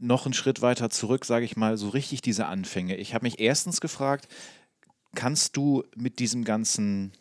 noch 0.00 0.24
einen 0.24 0.34
Schritt 0.34 0.60
weiter 0.60 0.90
zurück, 0.90 1.24
sage 1.24 1.44
ich 1.44 1.56
mal, 1.56 1.76
so 1.76 1.88
richtig 1.90 2.20
diese 2.20 2.46
Anfänge. 2.46 2.96
Ich 2.96 3.14
habe 3.14 3.26
mich 3.26 3.38
erstens 3.38 3.80
gefragt, 3.80 4.26
kannst 5.14 5.56
du 5.56 5.84
mit 5.94 6.18
diesem 6.18 6.44
ganzen 6.44 7.12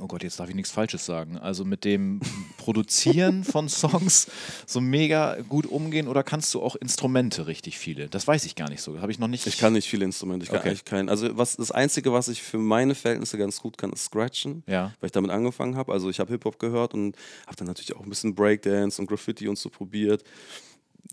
oh 0.00 0.06
Gott, 0.06 0.22
jetzt 0.22 0.38
darf 0.38 0.48
ich 0.48 0.54
nichts 0.54 0.70
Falsches 0.70 1.04
sagen, 1.06 1.38
also 1.38 1.64
mit 1.64 1.84
dem 1.84 2.20
Produzieren 2.56 3.44
von 3.44 3.68
Songs 3.68 4.30
so 4.66 4.80
mega 4.80 5.40
gut 5.48 5.66
umgehen 5.66 6.08
oder 6.08 6.22
kannst 6.22 6.52
du 6.54 6.62
auch 6.62 6.76
Instrumente 6.76 7.46
richtig 7.46 7.78
viele? 7.78 8.08
Das 8.08 8.26
weiß 8.26 8.44
ich 8.44 8.54
gar 8.54 8.68
nicht 8.68 8.82
so, 8.82 9.00
habe 9.00 9.12
ich 9.12 9.18
noch 9.18 9.28
nicht. 9.28 9.46
Ich 9.46 9.58
kann 9.58 9.72
nicht 9.72 9.88
viele 9.88 10.04
Instrumente, 10.04 10.44
ich 10.44 10.50
kann 10.50 10.60
okay. 10.60 10.68
eigentlich 10.68 10.84
keinen. 10.84 11.08
Also 11.08 11.36
was, 11.36 11.56
das 11.56 11.70
Einzige, 11.70 12.12
was 12.12 12.28
ich 12.28 12.42
für 12.42 12.58
meine 12.58 12.94
Verhältnisse 12.94 13.38
ganz 13.38 13.60
gut 13.60 13.78
kann, 13.78 13.92
ist 13.92 14.04
Scratchen, 14.04 14.62
ja. 14.66 14.92
weil 15.00 15.06
ich 15.06 15.12
damit 15.12 15.30
angefangen 15.30 15.76
habe. 15.76 15.92
Also 15.92 16.10
ich 16.10 16.20
habe 16.20 16.32
Hip-Hop 16.32 16.58
gehört 16.58 16.94
und 16.94 17.16
habe 17.46 17.56
dann 17.56 17.66
natürlich 17.66 17.96
auch 17.96 18.02
ein 18.02 18.08
bisschen 18.08 18.34
Breakdance 18.34 19.00
und 19.00 19.08
Graffiti 19.08 19.48
und 19.48 19.58
so 19.58 19.70
probiert 19.70 20.24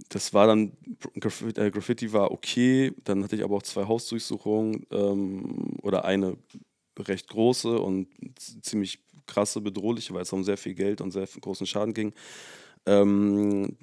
das 0.09 0.34
war 0.34 0.47
dann, 0.47 0.73
äh, 1.13 1.71
Graffiti 1.71 2.11
war 2.11 2.32
okay, 2.32 2.91
dann 3.03 3.23
hatte 3.23 3.36
ich 3.36 3.43
aber 3.43 3.55
auch 3.55 3.63
zwei 3.63 3.86
Hausdurchsuchungen 3.86 4.86
ähm, 4.91 5.78
oder 5.82 6.05
eine 6.05 6.38
recht 6.99 7.27
große 7.29 7.79
und 7.79 8.07
ziemlich 8.61 8.99
krasse, 9.25 9.61
bedrohliche, 9.61 10.13
weil 10.13 10.21
es 10.21 10.33
um 10.33 10.43
sehr 10.43 10.57
viel 10.57 10.73
Geld 10.73 11.01
und 11.01 11.11
sehr 11.11 11.27
großen 11.27 11.67
Schaden 11.67 11.93
ging. 11.93 12.13
Ähm, 12.85 13.77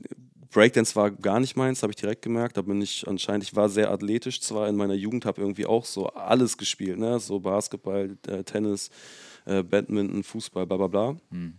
Breakdance 0.51 0.95
war 0.95 1.11
gar 1.11 1.41
nicht 1.41 1.57
meins, 1.57 1.83
habe 1.83 1.93
ich 1.93 1.97
direkt 1.97 2.23
gemerkt. 2.23 2.57
Da 2.57 2.63
bin 2.63 2.81
ich 2.81 3.09
anscheinend, 3.09 3.45
ich 3.45 3.57
war 3.57 3.69
sehr 3.69 3.91
athletisch 3.91 4.41
zwar 4.41 4.69
in 4.69 4.77
meiner 4.77 4.95
Jugend, 4.95 5.25
habe 5.25 5.41
irgendwie 5.41 5.67
auch 5.67 5.85
so 5.85 6.09
alles 6.09 6.59
gespielt, 6.59 6.99
ne? 6.99 7.19
so 7.19 7.41
Basketball, 7.41 8.17
äh, 8.29 8.45
Tennis, 8.45 8.91
äh, 9.47 9.63
Badminton, 9.63 10.23
Fußball, 10.23 10.67
bla 10.67 10.77
bla 10.77 10.87
bla. 10.87 11.17
Hm. 11.31 11.55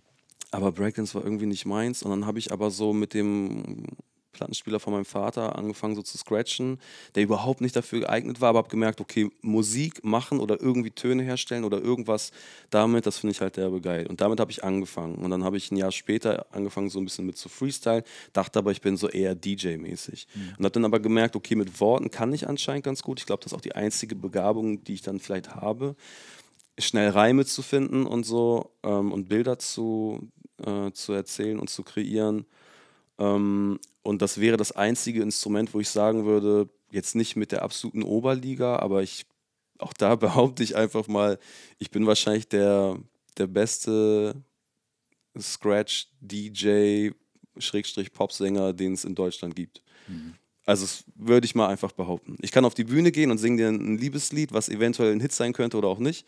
Aber 0.51 0.71
Breakdance 0.71 1.15
war 1.15 1.23
irgendwie 1.23 1.47
nicht 1.47 1.65
meins. 1.65 2.03
Und 2.03 2.11
dann 2.11 2.27
habe 2.27 2.37
ich 2.37 2.51
aber 2.51 2.69
so 2.69 2.93
mit 2.93 3.15
dem 3.15 3.87
Plattenspieler 4.34 4.79
von 4.79 4.93
meinem 4.93 5.05
Vater 5.05 5.55
angefangen 5.57 5.95
so 5.95 6.01
zu 6.01 6.17
scratchen, 6.17 6.79
der 7.15 7.23
überhaupt 7.23 7.61
nicht 7.61 7.75
dafür 7.75 8.01
geeignet 8.01 8.41
war, 8.41 8.49
aber 8.49 8.59
habe 8.59 8.69
gemerkt, 8.69 8.99
okay, 8.99 9.29
Musik 9.41 10.03
machen 10.03 10.39
oder 10.39 10.59
irgendwie 10.59 10.91
Töne 10.91 11.23
herstellen 11.23 11.63
oder 11.63 11.79
irgendwas 11.79 12.31
damit, 12.69 13.05
das 13.05 13.19
finde 13.19 13.31
ich 13.31 13.41
halt 13.41 13.57
derbe 13.57 13.79
geil. 13.79 14.07
Und 14.07 14.21
damit 14.21 14.39
habe 14.39 14.51
ich 14.51 14.63
angefangen. 14.63 15.15
Und 15.15 15.29
dann 15.29 15.43
habe 15.43 15.57
ich 15.57 15.71
ein 15.71 15.77
Jahr 15.77 15.91
später 15.91 16.47
angefangen 16.51 16.89
so 16.89 16.99
ein 16.99 17.05
bisschen 17.05 17.25
mit 17.25 17.38
zu 17.38 17.47
Freestyle, 17.47 18.03
dachte 18.34 18.59
aber, 18.59 18.71
ich 18.71 18.81
bin 18.81 18.97
so 18.97 19.07
eher 19.07 19.36
DJ-mäßig. 19.36 20.27
Mhm. 20.34 20.41
Und 20.57 20.65
habe 20.65 20.71
dann 20.71 20.86
aber 20.86 20.99
gemerkt, 20.99 21.36
okay, 21.36 21.55
mit 21.55 21.79
Worten 21.79 22.11
kann 22.11 22.34
ich 22.34 22.47
anscheinend 22.47 22.84
ganz 22.84 23.01
gut. 23.03 23.19
Ich 23.19 23.25
glaube, 23.25 23.43
das 23.43 23.51
ist 23.51 23.57
auch 23.57 23.61
die 23.61 23.75
einzige 23.75 24.15
Begabung, 24.15 24.84
die 24.84 24.95
ich 24.95 25.01
dann 25.01 25.19
vielleicht 25.19 25.55
habe, 25.55 25.95
schnell 26.79 27.09
Reime 27.09 27.45
zu 27.45 27.61
finden 27.61 28.05
und 28.05 28.25
so 28.25 28.71
ähm, 28.84 29.11
und 29.11 29.29
Bilder 29.29 29.59
zu, 29.59 30.29
äh, 30.65 30.91
zu 30.91 31.13
erzählen 31.13 31.59
und 31.59 31.69
zu 31.69 31.84
kreieren. 31.84 32.45
Ähm, 33.19 33.79
und 34.03 34.21
das 34.21 34.39
wäre 34.39 34.57
das 34.57 34.73
einzige 34.73 35.21
Instrument, 35.21 35.73
wo 35.73 35.79
ich 35.79 35.89
sagen 35.89 36.25
würde, 36.25 36.69
jetzt 36.91 37.15
nicht 37.15 37.35
mit 37.35 37.51
der 37.51 37.63
absoluten 37.63 38.03
Oberliga, 38.03 38.77
aber 38.77 39.01
ich, 39.01 39.25
auch 39.79 39.93
da 39.93 40.15
behaupte 40.17 40.63
ich 40.63 40.75
einfach 40.75 41.07
mal, 41.07 41.39
ich 41.79 41.89
bin 41.89 42.05
wahrscheinlich 42.05 42.47
der, 42.47 42.99
der 43.37 43.47
beste 43.47 44.35
Scratch-DJ, 45.39 47.11
Schrägstrich 47.57 48.11
Popsänger, 48.11 48.73
den 48.73 48.93
es 48.93 49.05
in 49.05 49.15
Deutschland 49.15 49.55
gibt. 49.55 49.81
Mhm. 50.07 50.35
Also 50.65 50.85
das 50.85 51.03
würde 51.15 51.45
ich 51.45 51.55
mal 51.55 51.67
einfach 51.67 51.91
behaupten. 51.91 52.37
Ich 52.41 52.51
kann 52.51 52.65
auf 52.65 52.73
die 52.73 52.85
Bühne 52.85 53.11
gehen 53.11 53.31
und 53.31 53.37
singe 53.37 53.57
dir 53.57 53.67
ein 53.67 53.97
Liebeslied, 53.97 54.53
was 54.53 54.69
eventuell 54.69 55.11
ein 55.11 55.19
Hit 55.19 55.33
sein 55.33 55.53
könnte 55.53 55.77
oder 55.77 55.87
auch 55.87 55.99
nicht. 55.99 56.25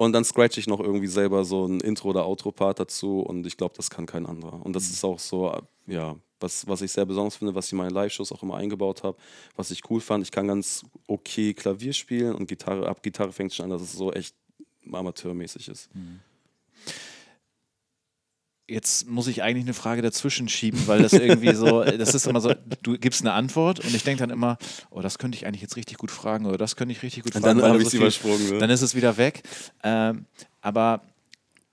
Und 0.00 0.14
dann 0.14 0.24
scratch 0.24 0.56
ich 0.56 0.66
noch 0.66 0.80
irgendwie 0.80 1.08
selber 1.08 1.44
so 1.44 1.66
ein 1.66 1.78
Intro- 1.80 2.08
oder 2.08 2.24
Outro-Part 2.24 2.80
dazu 2.80 3.20
und 3.20 3.46
ich 3.46 3.58
glaube, 3.58 3.74
das 3.76 3.90
kann 3.90 4.06
kein 4.06 4.24
anderer. 4.24 4.64
Und 4.64 4.74
das 4.74 4.84
mhm. 4.84 4.92
ist 4.94 5.04
auch 5.04 5.18
so, 5.18 5.54
ja, 5.86 6.16
was, 6.38 6.66
was 6.66 6.80
ich 6.80 6.90
sehr 6.90 7.04
besonders 7.04 7.36
finde, 7.36 7.54
was 7.54 7.66
ich 7.66 7.72
in 7.72 7.78
meinen 7.78 7.90
Live-Shows 7.90 8.32
auch 8.32 8.42
immer 8.42 8.56
eingebaut 8.56 9.02
habe, 9.02 9.18
was 9.56 9.70
ich 9.70 9.82
cool 9.90 10.00
fand. 10.00 10.24
Ich 10.24 10.30
kann 10.30 10.48
ganz 10.48 10.86
okay 11.06 11.52
Klavier 11.52 11.92
spielen 11.92 12.34
und 12.34 12.48
Gitarre, 12.48 12.88
ab 12.88 13.02
Gitarre 13.02 13.30
fängt 13.30 13.52
schon 13.52 13.64
an, 13.64 13.70
dass 13.72 13.82
es 13.82 13.92
so 13.92 14.10
echt 14.10 14.34
amateurmäßig 14.90 15.68
ist. 15.68 15.94
Mhm. 15.94 16.20
Jetzt 18.70 19.08
muss 19.08 19.26
ich 19.26 19.42
eigentlich 19.42 19.64
eine 19.64 19.74
Frage 19.74 20.00
dazwischen 20.00 20.48
schieben, 20.48 20.86
weil 20.86 21.02
das 21.02 21.12
irgendwie 21.12 21.54
so, 21.54 21.82
das 21.98 22.14
ist 22.14 22.26
immer 22.26 22.40
so, 22.40 22.54
du 22.82 22.96
gibst 22.96 23.22
eine 23.22 23.32
Antwort 23.32 23.80
und 23.80 23.94
ich 23.94 24.04
denke 24.04 24.20
dann 24.20 24.30
immer, 24.30 24.58
oh, 24.90 25.00
das 25.00 25.18
könnte 25.18 25.36
ich 25.36 25.46
eigentlich 25.46 25.62
jetzt 25.62 25.76
richtig 25.76 25.98
gut 25.98 26.10
fragen 26.10 26.46
oder 26.46 26.56
das 26.56 26.76
könnte 26.76 26.92
ich 26.92 27.02
richtig 27.02 27.24
gut 27.24 27.34
und 27.34 27.42
fragen. 27.42 27.58
Dann 27.58 27.68
habe 27.68 27.78
ich 27.78 27.84
so 27.84 27.90
sie 27.90 27.96
übersprungen. 27.96 28.50
Ne? 28.50 28.58
Dann 28.58 28.70
ist 28.70 28.82
es 28.82 28.94
wieder 28.94 29.16
weg. 29.16 29.42
Ähm, 29.82 30.26
aber 30.60 31.02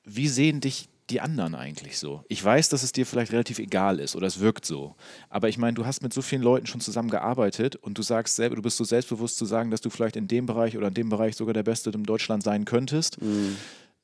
wie 0.04 0.28
sehen 0.28 0.60
dich 0.60 0.89
die 1.10 1.22
anderen 1.22 1.56
eigentlich 1.56 1.98
so? 1.98 2.24
Ich 2.28 2.43
weiß, 2.43 2.70
dass 2.70 2.84
es 2.84 2.91
dir 2.91 3.06
vielleicht 3.06 3.32
relativ 3.32 3.60
egal 3.60 4.00
ist 4.00 4.16
oder 4.16 4.28
es 4.28 4.39
wirkt 4.39 4.66
so. 4.66 4.95
Aber 5.30 5.50
ich 5.50 5.58
meine, 5.58 5.76
du 5.76 5.86
hast 5.86 6.02
mit 6.02 6.14
so 6.14 6.22
vielen 6.22 6.41
Leuten 6.41 6.66
schon 6.66 6.82
zusammengearbeitet 6.82 7.76
und 7.76 7.98
du 7.98 8.02
sagst 8.02 8.36
selber, 8.36 8.56
du 8.56 8.62
bist 8.62 8.78
so 8.78 8.84
selbstbewusst 8.84 9.38
zu 9.38 9.45
sagen, 9.45 9.72
dass 9.72 9.82
du 9.82 9.89
vielleicht 9.89 10.16
in 10.16 10.28
dem 10.28 10.45
Bereich 10.45 10.76
oder 10.76 10.88
in 10.88 10.93
dem 10.93 11.10
Bereich 11.10 11.36
sogar 11.36 11.54
der 11.54 11.64
Beste 11.64 11.91
in 11.91 12.04
Deutschland 12.04 12.43
sein 12.43 12.66
könntest. 12.66 13.22
Mhm. 13.22 13.56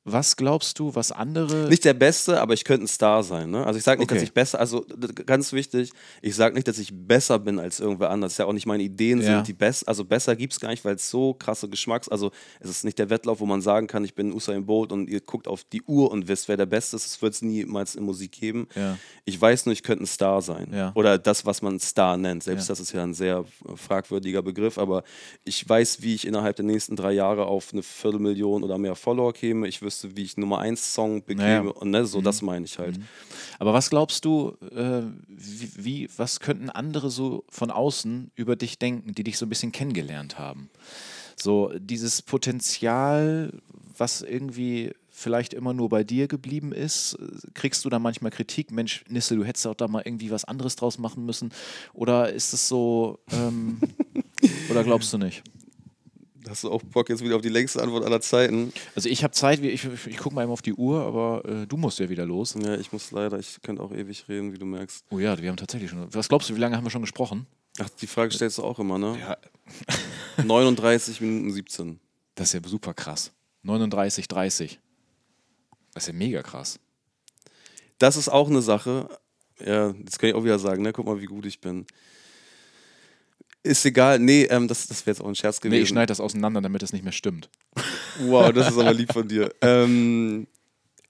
Was 0.05 0.35
glaubst 0.35 0.79
du, 0.79 0.93
was 0.95 1.13
andere. 1.13 1.69
Nicht 1.69 1.85
der 1.85 1.93
Beste, 1.93 2.41
aber 2.41 2.53
ich 2.53 2.65
könnte 2.65 2.85
ein 2.85 2.87
Star 2.87 3.23
sein. 3.23 3.51
Ne? 3.51 3.65
Also 3.65 3.77
ich 3.77 3.85
sage 3.85 3.99
nicht, 3.99 4.11
okay. 4.11 4.15
dass 4.15 4.23
ich 4.23 4.33
besser, 4.33 4.59
also 4.59 4.85
ganz 5.25 5.53
wichtig, 5.53 5.91
ich 6.21 6.35
sage 6.35 6.55
nicht, 6.55 6.67
dass 6.67 6.77
ich 6.77 6.89
besser 6.93 7.39
bin 7.39 7.57
als 7.57 7.79
irgendwer 7.79 8.09
anders. 8.09 8.31
Das 8.31 8.33
ist 8.33 8.37
ja 8.39 8.45
auch 8.45 8.53
nicht 8.53 8.65
meine 8.65 8.83
Ideen 8.83 9.21
ja. 9.21 9.37
sind 9.37 9.47
die 9.47 9.53
best, 9.53 9.87
also 9.87 10.03
besser 10.03 10.35
gibt 10.35 10.51
es 10.51 10.59
gar 10.59 10.69
nicht, 10.69 10.83
weil 10.83 10.95
es 10.95 11.09
so 11.09 11.33
krasse 11.33 11.69
Geschmacks, 11.69 12.09
also 12.09 12.31
es 12.59 12.69
ist 12.69 12.83
nicht 12.83 12.99
der 12.99 13.09
Wettlauf, 13.09 13.39
wo 13.39 13.45
man 13.45 13.61
sagen 13.61 13.87
kann, 13.87 14.03
ich 14.03 14.13
bin 14.13 14.33
Usain 14.33 14.65
Bolt 14.65 14.91
und 14.91 15.09
ihr 15.09 15.21
guckt 15.21 15.47
auf 15.47 15.63
die 15.63 15.81
Uhr 15.83 16.11
und 16.11 16.27
wisst, 16.27 16.49
wer 16.49 16.57
der 16.57 16.65
Beste 16.65 16.97
ist. 16.97 17.05
Das 17.05 17.21
wird 17.21 17.35
es 17.35 17.41
niemals 17.41 17.95
in 17.95 18.03
Musik 18.03 18.33
geben. 18.33 18.67
Ja. 18.75 18.97
Ich 19.23 19.39
weiß 19.39 19.65
nur, 19.65 19.73
ich 19.73 19.83
könnte 19.83 20.03
ein 20.03 20.07
Star 20.07 20.41
sein. 20.41 20.67
Ja. 20.73 20.91
Oder 20.95 21.17
das, 21.17 21.45
was 21.45 21.61
man 21.61 21.79
Star 21.79 22.17
nennt. 22.17 22.43
Selbst 22.43 22.69
das 22.69 22.79
ist 22.79 22.91
ja 22.91 23.03
ein 23.03 23.13
sehr 23.13 23.45
fragwürdiger 23.75 24.41
Begriff, 24.41 24.77
aber 24.77 25.03
ich 25.45 25.67
weiß, 25.67 26.01
wie 26.01 26.15
ich 26.15 26.27
innerhalb 26.27 26.57
der 26.57 26.65
nächsten 26.65 26.95
drei 26.97 27.13
Jahre 27.13 27.45
auf 27.45 27.71
eine 27.71 27.83
Viertelmillion 27.83 28.63
oder 28.63 28.77
mehr 28.77 28.95
Follower 28.95 29.31
käme. 29.31 29.67
Ich 29.67 29.81
wüsste, 29.81 29.92
wüsste, 29.93 30.17
wie 30.17 30.23
ich 30.23 30.37
Nummer 30.37 30.59
1 30.59 30.93
Song 30.93 31.23
bekäme. 31.23 31.43
Naja. 31.43 31.61
Und 31.71 31.91
ne, 31.91 32.05
so 32.05 32.19
Mhm. 32.19 32.23
das 32.23 32.41
meine 32.41 32.65
ich 32.65 32.79
halt. 32.79 32.99
Aber 33.59 33.73
was 33.73 33.89
glaubst 33.89 34.25
du, 34.25 34.55
äh, 34.75 35.03
wie, 35.27 35.69
wie, 35.77 36.09
was 36.17 36.39
könnten 36.39 36.69
andere 36.69 37.09
so 37.09 37.43
von 37.49 37.71
außen 37.71 38.31
über 38.35 38.55
dich 38.55 38.79
denken, 38.79 39.13
die 39.13 39.23
dich 39.23 39.37
so 39.37 39.45
ein 39.45 39.49
bisschen 39.49 39.71
kennengelernt 39.71 40.37
haben? 40.39 40.69
So 41.35 41.71
dieses 41.79 42.21
Potenzial, 42.21 43.51
was 43.97 44.21
irgendwie 44.21 44.91
vielleicht 45.09 45.53
immer 45.53 45.73
nur 45.73 45.89
bei 45.89 46.03
dir 46.03 46.27
geblieben 46.27 46.71
ist, 46.71 47.17
kriegst 47.53 47.85
du 47.85 47.89
da 47.89 47.99
manchmal 47.99 48.31
Kritik? 48.31 48.71
Mensch, 48.71 49.03
Nisse, 49.07 49.35
du 49.35 49.43
hättest 49.45 49.67
auch 49.67 49.75
da 49.75 49.87
mal 49.87 50.01
irgendwie 50.05 50.31
was 50.31 50.43
anderes 50.43 50.75
draus 50.75 50.97
machen 50.97 51.25
müssen. 51.25 51.51
Oder 51.93 52.33
ist 52.33 52.53
es 52.53 52.67
so, 52.67 53.19
ähm, 53.31 53.79
oder 54.69 54.83
glaubst 54.83 55.13
du 55.13 55.17
nicht? 55.19 55.43
Hast 56.49 56.63
du 56.63 56.71
auch 56.71 56.81
Bock 56.83 57.09
jetzt 57.09 57.23
wieder 57.23 57.35
auf 57.35 57.41
die 57.41 57.49
längste 57.49 57.81
Antwort 57.81 58.03
aller 58.05 58.19
Zeiten? 58.21 58.73
Also 58.95 59.07
ich 59.09 59.23
habe 59.23 59.33
Zeit, 59.33 59.61
wie- 59.61 59.69
ich, 59.69 59.85
ich 60.07 60.17
gucke 60.17 60.35
mal 60.35 60.43
eben 60.43 60.51
auf 60.51 60.61
die 60.61 60.73
Uhr, 60.73 61.01
aber 61.01 61.43
äh, 61.45 61.67
du 61.67 61.77
musst 61.77 61.99
ja 61.99 62.09
wieder 62.09 62.25
los. 62.25 62.55
Ja, 62.61 62.75
ich 62.75 62.91
muss 62.91 63.11
leider, 63.11 63.39
ich 63.39 63.61
könnte 63.61 63.81
auch 63.81 63.91
ewig 63.93 64.27
reden, 64.27 64.51
wie 64.53 64.57
du 64.57 64.65
merkst. 64.65 65.05
Oh 65.09 65.19
ja, 65.19 65.37
wir 65.41 65.49
haben 65.49 65.57
tatsächlich 65.57 65.89
schon. 65.89 66.13
Was 66.13 66.27
glaubst 66.29 66.49
du, 66.49 66.55
wie 66.55 66.59
lange 66.59 66.75
haben 66.75 66.83
wir 66.85 66.89
schon 66.91 67.01
gesprochen? 67.01 67.47
Ach, 67.79 67.89
die 67.89 68.07
Frage 68.07 68.31
stellst 68.33 68.57
du 68.57 68.63
auch 68.63 68.77
immer, 68.79 68.97
ne? 68.97 69.17
Ja, 69.19 69.37
39 70.43 71.21
Minuten 71.21 71.51
17. 71.51 71.99
Das 72.35 72.53
ist 72.53 72.53
ja 72.63 72.67
super 72.69 72.93
krass. 72.93 73.31
39, 73.63 74.27
30. 74.27 74.79
Das 75.93 76.03
ist 76.03 76.07
ja 76.07 76.13
mega 76.13 76.41
krass. 76.41 76.79
Das 77.99 78.17
ist 78.17 78.29
auch 78.29 78.49
eine 78.49 78.61
Sache. 78.61 79.07
Ja, 79.63 79.93
das 79.93 80.17
kann 80.17 80.29
ich 80.29 80.35
auch 80.35 80.43
wieder 80.43 80.59
sagen, 80.59 80.81
ne? 80.83 80.91
Guck 80.91 81.05
mal, 81.05 81.21
wie 81.21 81.25
gut 81.25 81.45
ich 81.45 81.61
bin. 81.61 81.85
Ist 83.63 83.85
egal, 83.85 84.19
nee, 84.19 84.43
ähm, 84.43 84.67
das, 84.67 84.87
das 84.87 85.05
wäre 85.05 85.15
jetzt 85.15 85.21
auch 85.21 85.27
ein 85.27 85.35
Scherz 85.35 85.61
gewesen. 85.61 85.77
Nee, 85.77 85.83
ich 85.83 85.89
schneide 85.89 86.07
das 86.07 86.19
auseinander, 86.19 86.59
damit 86.59 86.83
es 86.83 86.91
nicht 86.91 87.03
mehr 87.03 87.13
stimmt. 87.13 87.49
Wow, 88.19 88.51
das 88.51 88.69
ist 88.69 88.77
aber 88.77 88.93
lieb 88.93 89.13
von 89.13 89.27
dir. 89.27 89.53
Ähm, 89.61 90.47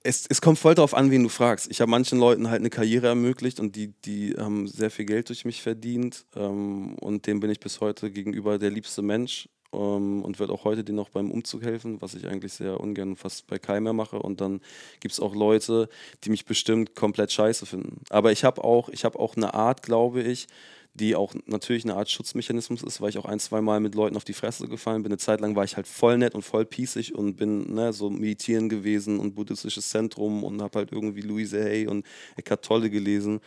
es, 0.03 0.25
es 0.27 0.41
kommt 0.41 0.59
voll 0.59 0.75
darauf 0.75 0.93
an, 0.93 1.09
wen 1.09 1.23
du 1.23 1.29
fragst. 1.29 1.71
Ich 1.71 1.81
habe 1.81 1.89
manchen 1.89 2.19
Leuten 2.19 2.49
halt 2.49 2.59
eine 2.59 2.69
Karriere 2.69 3.07
ermöglicht 3.07 3.59
und 3.59 3.75
die, 3.75 3.93
die 4.05 4.35
haben 4.37 4.67
sehr 4.67 4.91
viel 4.91 5.05
Geld 5.05 5.29
durch 5.29 5.45
mich 5.45 5.61
verdient. 5.61 6.25
Ähm, 6.35 6.95
und 6.99 7.25
dem 7.25 7.39
bin 7.39 7.49
ich 7.49 7.59
bis 7.59 7.79
heute 7.81 8.11
gegenüber 8.11 8.59
der 8.59 8.69
liebste 8.69 9.01
Mensch 9.01 9.47
ähm, 9.73 10.21
und 10.21 10.39
werde 10.39 10.53
auch 10.53 10.65
heute 10.65 10.83
denen 10.83 10.97
noch 10.97 11.09
beim 11.09 11.31
Umzug 11.31 11.63
helfen, 11.63 12.01
was 12.01 12.15
ich 12.15 12.27
eigentlich 12.27 12.53
sehr 12.53 12.79
ungern 12.79 13.15
fast 13.15 13.47
bei 13.47 13.59
keinem 13.59 13.85
mehr 13.85 13.93
mache. 13.93 14.19
Und 14.19 14.41
dann 14.41 14.61
gibt 14.99 15.13
es 15.13 15.19
auch 15.19 15.33
Leute, 15.33 15.89
die 16.23 16.29
mich 16.29 16.45
bestimmt 16.45 16.95
komplett 16.95 17.31
scheiße 17.31 17.65
finden. 17.65 18.01
Aber 18.09 18.31
ich 18.31 18.43
habe 18.43 18.63
auch, 18.63 18.89
ich 18.89 19.05
habe 19.05 19.19
auch 19.19 19.35
eine 19.37 19.53
Art, 19.53 19.83
glaube 19.83 20.21
ich, 20.21 20.47
die 20.95 21.15
auch 21.15 21.33
natürlich 21.45 21.83
eine 21.85 21.95
Art 21.95 22.09
Schutzmechanismus 22.09 22.83
ist, 22.83 23.01
weil 23.01 23.09
ich 23.09 23.17
auch 23.17 23.25
ein, 23.25 23.39
zwei 23.39 23.61
Mal 23.61 23.79
mit 23.79 23.95
Leuten 23.95 24.15
auf 24.15 24.23
die 24.23 24.33
Fresse 24.33 24.67
gefallen 24.67 25.01
bin. 25.01 25.11
Eine 25.11 25.17
Zeit 25.17 25.41
lang 25.41 25.55
war 25.55 25.63
ich 25.63 25.75
halt 25.75 25.87
voll 25.87 26.17
nett 26.19 26.35
und 26.35 26.43
voll 26.43 26.65
pießig 26.65 27.15
und 27.15 27.35
bin 27.35 27.73
ne, 27.73 27.93
so 27.93 28.11
meditieren 28.11 28.69
gewesen 28.69 29.19
und 29.19 29.33
buddhistisches 29.33 29.89
Zentrum 29.89 30.43
und 30.43 30.61
habe 30.61 30.79
halt 30.79 30.91
irgendwie 30.91 31.21
Louise 31.21 31.59
Hay 31.63 31.87
und 31.87 32.05
Eckhart 32.35 32.63
Tolle 32.63 32.91
gelesen. 32.91 33.39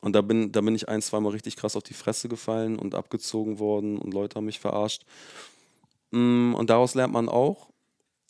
Und 0.00 0.14
da 0.14 0.20
bin, 0.20 0.52
da 0.52 0.60
bin 0.60 0.74
ich 0.76 0.88
ein, 0.88 1.02
zwei 1.02 1.18
Mal 1.18 1.30
richtig 1.30 1.56
krass 1.56 1.76
auf 1.76 1.82
die 1.82 1.94
Fresse 1.94 2.28
gefallen 2.28 2.78
und 2.78 2.94
abgezogen 2.94 3.58
worden 3.58 3.98
und 3.98 4.14
Leute 4.14 4.36
haben 4.36 4.46
mich 4.46 4.60
verarscht. 4.60 5.04
Mm, 6.12 6.54
Und 6.54 6.70
daraus 6.70 6.94
lernt 6.94 7.12
man 7.12 7.28
auch. 7.28 7.68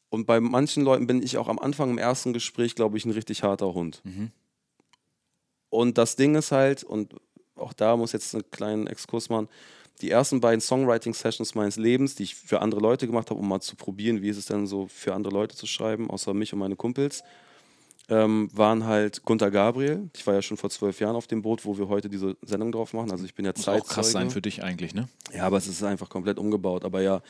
Und 0.08 0.26
bei 0.26 0.40
manchen 0.40 0.82
Leuten 0.82 1.06
bin 1.06 1.22
ich 1.22 1.38
auch 1.38 1.48
am 1.48 1.58
Anfang 1.58 1.90
im 1.90 1.98
ersten 1.98 2.32
Gespräch, 2.34 2.74
glaube 2.74 2.98
ich, 2.98 3.04
ein 3.04 3.10
richtig 3.12 3.42
harter 3.42 3.72
Hund. 3.72 4.02
Mhm. 4.04 4.30
Und 5.70 5.96
das 5.96 6.16
Ding 6.16 6.34
ist 6.34 6.52
halt, 6.52 6.84
und 6.84 7.14
auch 7.62 7.72
da 7.72 7.96
muss 7.96 8.12
jetzt 8.12 8.34
einen 8.34 8.50
kleinen 8.50 8.86
Exkurs 8.86 9.28
machen, 9.28 9.48
die 10.00 10.10
ersten 10.10 10.40
beiden 10.40 10.60
Songwriting-Sessions 10.60 11.54
meines 11.54 11.76
Lebens, 11.76 12.14
die 12.14 12.24
ich 12.24 12.34
für 12.34 12.60
andere 12.60 12.80
Leute 12.80 13.06
gemacht 13.06 13.30
habe, 13.30 13.38
um 13.38 13.48
mal 13.48 13.60
zu 13.60 13.76
probieren, 13.76 14.20
wie 14.22 14.28
ist 14.28 14.36
es 14.36 14.46
denn 14.46 14.66
so 14.66 14.88
für 14.88 15.14
andere 15.14 15.32
Leute 15.32 15.54
zu 15.54 15.66
schreiben, 15.66 16.10
außer 16.10 16.34
mich 16.34 16.52
und 16.52 16.58
meine 16.58 16.76
Kumpels, 16.76 17.22
ähm, 18.08 18.50
waren 18.52 18.84
halt 18.84 19.24
Gunter 19.24 19.50
Gabriel. 19.50 20.10
Ich 20.16 20.26
war 20.26 20.34
ja 20.34 20.42
schon 20.42 20.56
vor 20.56 20.70
zwölf 20.70 20.98
Jahren 21.00 21.14
auf 21.14 21.28
dem 21.28 21.42
Boot, 21.42 21.64
wo 21.64 21.78
wir 21.78 21.88
heute 21.88 22.08
diese 22.08 22.36
Sendung 22.42 22.72
drauf 22.72 22.92
machen. 22.92 23.12
Also 23.12 23.24
ich 23.24 23.34
bin 23.34 23.44
ja 23.44 23.52
Muss 23.56 23.68
auch 23.68 23.86
krass 23.86 24.10
sein 24.10 24.22
Zeitzeuge. 24.22 24.30
für 24.32 24.42
dich 24.42 24.62
eigentlich, 24.64 24.92
ne? 24.94 25.08
Ja, 25.32 25.44
aber 25.44 25.56
es 25.56 25.68
ist 25.68 25.82
einfach 25.84 26.08
komplett 26.08 26.38
umgebaut. 26.38 26.84
Aber 26.84 27.00
ja, 27.00 27.22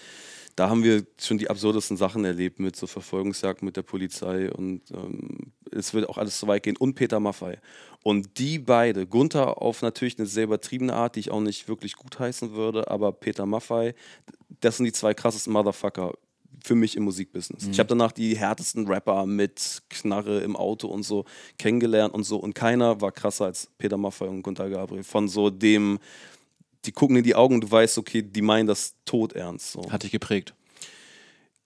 da 0.56 0.68
haben 0.68 0.84
wir 0.84 1.04
schon 1.18 1.38
die 1.38 1.48
absurdesten 1.48 1.96
Sachen 1.96 2.24
erlebt 2.24 2.60
mit 2.60 2.76
so 2.76 2.86
Verfolgungsjagden 2.86 3.64
mit 3.64 3.76
der 3.76 3.82
Polizei 3.82 4.50
und 4.50 4.82
ähm, 4.90 5.52
es 5.70 5.94
wird 5.94 6.08
auch 6.08 6.18
alles 6.18 6.38
so 6.38 6.46
weit 6.46 6.62
gehen. 6.62 6.76
Und 6.76 6.94
Peter 6.94 7.20
Maffei. 7.20 7.58
Und 8.02 8.38
die 8.38 8.58
beide, 8.58 9.06
Gunther 9.06 9.62
auf 9.62 9.80
natürlich 9.80 10.18
eine 10.18 10.26
sehr 10.26 10.44
übertriebene 10.44 10.92
Art, 10.92 11.16
die 11.16 11.20
ich 11.20 11.30
auch 11.30 11.40
nicht 11.40 11.68
wirklich 11.68 11.96
gutheißen 11.96 12.52
würde, 12.52 12.90
aber 12.90 13.12
Peter 13.12 13.46
Maffei, 13.46 13.94
das 14.60 14.76
sind 14.76 14.86
die 14.86 14.92
zwei 14.92 15.14
krassesten 15.14 15.52
Motherfucker 15.52 16.12
für 16.64 16.74
mich 16.74 16.96
im 16.96 17.04
Musikbusiness. 17.04 17.66
Ich 17.68 17.78
habe 17.78 17.88
danach 17.88 18.12
die 18.12 18.36
härtesten 18.36 18.86
Rapper 18.86 19.26
mit 19.26 19.82
Knarre 19.88 20.40
im 20.40 20.56
Auto 20.56 20.88
und 20.88 21.02
so 21.02 21.24
kennengelernt 21.58 22.14
und 22.14 22.24
so 22.24 22.36
und 22.36 22.54
keiner 22.54 23.00
war 23.00 23.10
krasser 23.12 23.46
als 23.46 23.68
Peter 23.78 23.96
Maffei 23.96 24.26
und 24.26 24.42
Gunther 24.42 24.70
Gabriel. 24.70 25.02
Von 25.02 25.28
so 25.28 25.50
dem, 25.50 25.98
die 26.84 26.92
gucken 26.92 27.16
in 27.16 27.24
die 27.24 27.34
Augen 27.34 27.54
und 27.56 27.60
du 27.62 27.70
weißt, 27.70 27.98
okay, 27.98 28.22
die 28.22 28.42
meinen 28.42 28.66
das 28.66 28.94
todernst. 29.04 29.72
So. 29.72 29.90
Hat 29.90 30.02
dich 30.02 30.10
geprägt. 30.10 30.54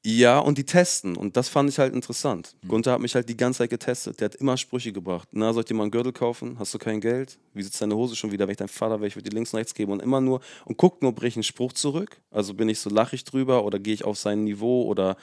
Ja, 0.08 0.38
und 0.38 0.56
die 0.56 0.62
testen. 0.62 1.16
Und 1.16 1.36
das 1.36 1.48
fand 1.48 1.68
ich 1.68 1.80
halt 1.80 1.92
interessant. 1.92 2.54
Gunther 2.68 2.92
hat 2.92 3.00
mich 3.00 3.16
halt 3.16 3.28
die 3.28 3.36
ganze 3.36 3.58
Zeit 3.58 3.70
getestet. 3.70 4.20
Der 4.20 4.26
hat 4.26 4.36
immer 4.36 4.56
Sprüche 4.56 4.92
gebracht. 4.92 5.26
Na, 5.32 5.52
soll 5.52 5.62
ich 5.62 5.66
dir 5.66 5.74
mal 5.74 5.82
einen 5.82 5.90
Gürtel 5.90 6.12
kaufen? 6.12 6.60
Hast 6.60 6.72
du 6.72 6.78
kein 6.78 7.00
Geld? 7.00 7.38
Wie 7.54 7.62
sitzt 7.64 7.82
deine 7.82 7.96
Hose 7.96 8.14
schon 8.14 8.30
wieder? 8.30 8.46
Wenn 8.46 8.52
ich 8.52 8.56
dein 8.56 8.68
Vater 8.68 9.00
wäre, 9.00 9.08
ich 9.08 9.16
würde 9.16 9.28
dir 9.28 9.34
links 9.34 9.52
und 9.52 9.58
rechts 9.58 9.74
geben. 9.74 9.90
Und 9.90 10.00
immer 10.00 10.20
nur, 10.20 10.42
und 10.64 10.76
guckt 10.78 11.02
nur, 11.02 11.12
brich 11.12 11.34
einen 11.34 11.42
Spruch 11.42 11.72
zurück. 11.72 12.20
Also 12.30 12.54
bin 12.54 12.68
ich 12.68 12.78
so 12.78 12.88
lachig 12.88 13.24
drüber 13.24 13.64
oder 13.64 13.80
gehe 13.80 13.94
ich 13.94 14.04
auf 14.04 14.16
sein 14.16 14.44
Niveau 14.44 14.84
oder 14.84 15.16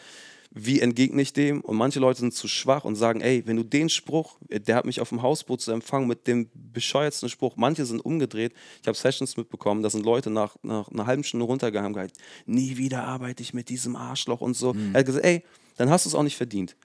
wie 0.52 0.80
entgegne 0.80 1.22
ich 1.22 1.34
dem? 1.34 1.62
Und 1.62 1.78
manche 1.78 2.00
Leute 2.00 2.20
sind 2.20 2.34
zu 2.34 2.48
schwach 2.48 2.86
und 2.86 2.96
sagen, 2.96 3.22
ey, 3.22 3.44
wenn 3.46 3.58
du 3.58 3.64
den 3.64 3.90
Spruch, 3.90 4.38
äh, 4.50 4.60
der 4.60 4.76
hat 4.76 4.86
mich 4.86 5.02
auf 5.02 5.10
dem 5.10 5.22
Hausboot 5.22 5.62
zu 5.62 5.72
empfangen 5.72 6.08
mit 6.08 6.28
dem 6.28 6.50
bescheuertsten 6.54 7.30
Spruch. 7.30 7.56
Manche 7.56 7.86
sind 7.86 8.04
umgedreht. 8.04 8.54
Ich 8.82 8.88
habe 8.88 8.98
Sessions 8.98 9.38
mitbekommen, 9.38 9.84
da 9.84 9.90
sind 9.90 10.06
Leute 10.06 10.30
nach, 10.30 10.56
nach 10.62 10.90
einer 10.90 11.06
halben 11.06 11.24
Stunde 11.24 11.46
runtergegangen 11.46 11.88
und 11.88 11.94
gesagt, 11.94 12.18
nie 12.46 12.78
wieder 12.78 13.04
arbeite 13.06 13.42
ich 13.42 13.54
mit 13.54 13.70
diesem 13.70 13.96
Arschloch 13.96 14.42
und 14.42 14.56
so. 14.56 14.76
Er 14.94 15.00
hat 15.00 15.06
gesagt, 15.06 15.26
ey, 15.26 15.44
dann 15.78 15.90
hast 15.90 16.06
du 16.06 16.10
es 16.10 16.16
auch 16.16 16.24
nicht 16.24 16.38
verdient. 16.38 16.76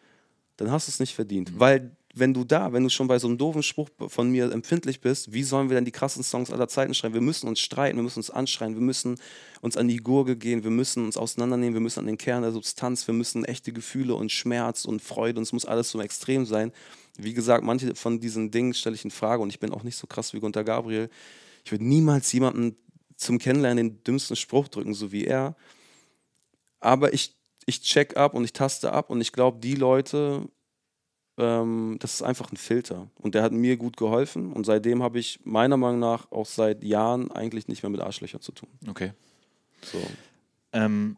Dann 0.56 0.70
hast 0.70 0.88
du 0.88 0.90
es 0.90 1.00
nicht 1.00 1.14
verdient. 1.14 1.52
Weil 1.58 1.96
wenn 2.18 2.34
du 2.34 2.44
da, 2.44 2.72
wenn 2.72 2.82
du 2.82 2.90
schon 2.90 3.08
bei 3.08 3.18
so 3.18 3.28
einem 3.28 3.38
doofen 3.38 3.62
Spruch 3.62 3.88
von 4.08 4.30
mir 4.30 4.50
empfindlich 4.52 5.00
bist, 5.00 5.32
wie 5.32 5.42
sollen 5.42 5.68
wir 5.68 5.76
dann 5.76 5.84
die 5.84 5.92
krassen 5.92 6.22
Songs 6.22 6.50
aller 6.50 6.68
Zeiten 6.68 6.94
schreiben? 6.94 7.14
Wir 7.14 7.20
müssen 7.20 7.48
uns 7.48 7.60
streiten, 7.60 7.96
wir 7.96 8.02
müssen 8.02 8.18
uns 8.18 8.30
anschreien, 8.30 8.74
wir 8.74 8.82
müssen 8.82 9.18
uns 9.60 9.76
an 9.76 9.88
die 9.88 9.98
Gurgel 9.98 10.36
gehen, 10.36 10.64
wir 10.64 10.70
müssen 10.70 11.04
uns 11.04 11.16
auseinandernehmen, 11.16 11.74
wir 11.74 11.80
müssen 11.80 12.00
an 12.00 12.06
den 12.06 12.18
Kern 12.18 12.42
der 12.42 12.52
Substanz, 12.52 13.06
wir 13.06 13.14
müssen 13.14 13.44
echte 13.44 13.72
Gefühle 13.72 14.14
und 14.14 14.32
Schmerz 14.32 14.84
und 14.84 15.02
Freude, 15.02 15.38
und 15.38 15.42
es 15.42 15.52
muss 15.52 15.64
alles 15.64 15.90
so 15.90 16.00
extrem 16.00 16.46
sein. 16.46 16.72
Wie 17.16 17.34
gesagt, 17.34 17.64
manche 17.64 17.94
von 17.94 18.20
diesen 18.20 18.50
Dingen 18.50 18.74
stelle 18.74 18.94
ich 18.94 19.04
in 19.04 19.10
Frage 19.10 19.42
und 19.42 19.50
ich 19.50 19.58
bin 19.58 19.72
auch 19.72 19.82
nicht 19.82 19.96
so 19.96 20.06
krass 20.06 20.32
wie 20.34 20.40
Gunter 20.40 20.64
Gabriel. 20.64 21.10
Ich 21.64 21.72
würde 21.72 21.84
niemals 21.84 22.32
jemanden 22.32 22.76
zum 23.16 23.38
Kennenlernen 23.38 23.88
den 23.88 24.04
dümmsten 24.04 24.36
Spruch 24.36 24.68
drücken, 24.68 24.94
so 24.94 25.12
wie 25.12 25.24
er. 25.24 25.56
Aber 26.80 27.12
ich, 27.12 27.36
ich 27.66 27.82
check 27.82 28.16
ab 28.16 28.34
und 28.34 28.44
ich 28.44 28.52
taste 28.52 28.92
ab 28.92 29.10
und 29.10 29.20
ich 29.20 29.32
glaube, 29.32 29.58
die 29.58 29.74
Leute, 29.74 30.48
ähm, 31.38 31.96
das 32.00 32.14
ist 32.14 32.22
einfach 32.22 32.52
ein 32.52 32.56
Filter. 32.56 33.08
Und 33.20 33.34
der 33.34 33.42
hat 33.42 33.52
mir 33.52 33.76
gut 33.76 33.96
geholfen 33.96 34.52
und 34.52 34.66
seitdem 34.66 35.02
habe 35.02 35.18
ich 35.18 35.40
meiner 35.44 35.76
Meinung 35.76 36.00
nach 36.00 36.30
auch 36.30 36.46
seit 36.46 36.84
Jahren 36.84 37.30
eigentlich 37.30 37.68
nicht 37.68 37.82
mehr 37.82 37.90
mit 37.90 38.00
Arschlöchern 38.00 38.40
zu 38.40 38.52
tun. 38.52 38.68
Okay. 38.88 39.12
So. 39.82 39.98
Ähm, 40.72 41.16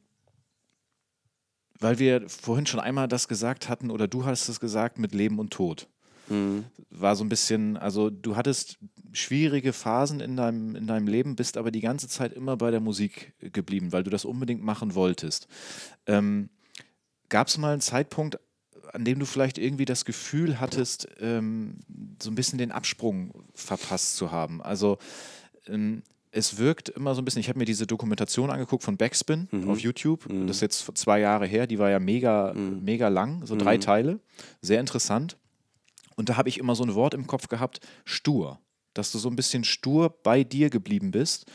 weil 1.79 1.99
wir 1.99 2.29
vorhin 2.29 2.66
schon 2.66 2.81
einmal 2.81 3.09
das 3.09 3.27
gesagt 3.27 3.68
hatten, 3.71 3.91
oder 3.91 4.07
du 4.07 4.27
hast 4.27 4.49
es 4.49 4.61
gesagt, 4.61 4.99
mit 4.99 5.14
Leben 5.14 5.39
und 5.39 5.51
Tod. 5.51 5.89
Mhm. 6.29 6.66
War 6.91 7.16
so 7.16 7.25
ein 7.25 7.31
bisschen, 7.31 7.79
also 7.79 8.11
du 8.11 8.37
hattest 8.37 8.79
schwierige 9.12 9.73
Phasen 9.73 10.21
in 10.21 10.37
deinem, 10.37 10.77
in 10.77 10.87
deinem 10.87 11.09
Leben, 11.09 11.35
bist 11.35 11.57
aber 11.57 11.71
die 11.71 11.81
ganze 11.81 12.09
Zeit 12.09 12.35
immer 12.35 12.57
bei 12.59 12.71
der 12.71 12.81
Musik 12.81 13.33
geblieben, 13.41 13.93
weil 13.93 14.05
du 14.05 14.11
das 14.11 14.27
unbedingt 14.27 14.62
machen 14.62 14.95
wolltest. 14.95 15.49
Ähm, 16.07 16.51
Gab 17.31 17.47
es 17.47 17.59
mal 17.59 17.73
einen 17.73 17.81
Zeitpunkt, 17.81 18.41
an 18.93 19.05
dem 19.05 19.18
du 19.18 19.26
vielleicht 19.26 19.59
irgendwie 19.59 19.84
das 19.84 20.05
Gefühl 20.05 20.61
hattest, 20.61 21.09
ähm, 21.20 21.76
so 22.22 22.30
ein 22.30 22.34
bisschen 22.34 22.59
den 22.59 22.72
Absprung 22.72 23.32
verpasst 23.55 24.16
zu 24.16 24.30
haben? 24.30 24.62
Also 24.62 24.99
ähm, 25.66 26.03
es 26.32 26.59
wirkt 26.59 26.91
immer 26.91 27.14
so 27.14 27.22
ein 27.22 27.24
bisschen, 27.24 27.41
ich 27.41 27.49
habe 27.49 27.59
mir 27.59 27.64
diese 27.64 27.86
Dokumentation 27.86 28.51
angeguckt 28.51 28.84
von 28.84 28.97
Backspin 28.97 29.49
auf 29.68 29.80
YouTube, 29.80 30.26
das 30.47 30.59
ist 30.59 30.62
jetzt 30.62 30.99
zwei 30.99 31.18
Jahre 31.18 31.47
her, 31.47 31.66
die 31.66 31.78
war 31.78 31.91
ja 31.91 31.99
mega, 31.99 32.53
mega 32.55 33.09
lang, 33.09 33.45
so 33.47 33.57
drei 33.57 33.78
Teile, 33.78 34.20
sehr 34.62 34.78
interessant. 34.78 35.36
Und 36.14 36.28
da 36.28 36.36
habe 36.36 36.49
ich 36.49 36.59
immer 36.59 36.74
so 36.76 36.84
ein 36.84 36.95
Wort 36.95 37.14
im 37.14 37.26
Kopf 37.26 37.49
gehabt, 37.49 37.80
stur. 38.05 38.61
Dass 38.95 39.12
du 39.12 39.18
so 39.18 39.28
ein 39.28 39.36
bisschen 39.36 39.64
stur 39.64 40.14
bei 40.22 40.43
dir 40.45 40.70
geblieben 40.70 41.11
bist. 41.11 41.47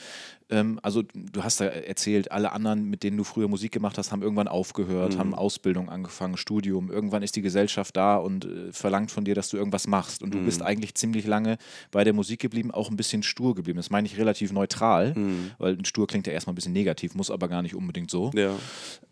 Ähm, 0.50 0.80
also 0.84 1.02
du 1.02 1.44
hast 1.44 1.60
da 1.60 1.66
erzählt, 1.66 2.32
alle 2.32 2.52
anderen, 2.52 2.86
mit 2.86 3.04
denen 3.04 3.18
du 3.18 3.24
früher 3.24 3.48
Musik 3.48 3.72
gemacht 3.72 3.98
hast, 3.98 4.12
haben 4.12 4.22
irgendwann 4.22 4.48
aufgehört, 4.48 5.18
haben 5.18 5.34
Ausbildung 5.34 5.90
angefangen, 5.90 6.38
Studium. 6.38 6.92
Irgendwann 6.92 7.24
ist 7.24 7.36
die 7.36 7.42
Gesellschaft 7.42 7.98
da 7.98 8.18
und 8.18 8.46
äh, 8.46 8.72
verlangt 8.72 9.12
von 9.12 9.26
dir, 9.26 9.36
dass 9.36 9.50
du 9.50 9.58
irgendwas 9.58 9.88
machst. 9.88 10.22
Und 10.22 10.34
du 10.34 10.44
bist 10.44 10.62
eigentlich 10.62 10.96
ziemlich 10.96 11.26
lange 11.26 11.58
bei 11.92 12.04
der 12.04 12.14
Musik 12.14 12.40
geblieben, 12.40 12.72
auch 12.72 12.90
ein 12.90 12.96
bisschen 12.96 13.24
stur 13.24 13.56
geblieben. 13.56 13.78
Das 13.78 13.90
meine 13.90 14.08
ich 14.08 14.18
relativ 14.18 14.52
neutral, 14.52 15.14
weil 15.58 15.78
ein 15.78 15.86
stur 15.86 16.08
klingt 16.08 16.28
ja 16.28 16.34
erstmal 16.34 16.54
ein 16.54 16.56
bisschen 16.56 16.74
negativ, 16.74 17.16
muss 17.16 17.32
aber 17.32 17.48
gar 17.48 17.62
nicht 17.62 17.76
unbedingt 17.76 18.12
so. 18.12 18.32
Ja. 18.34 18.56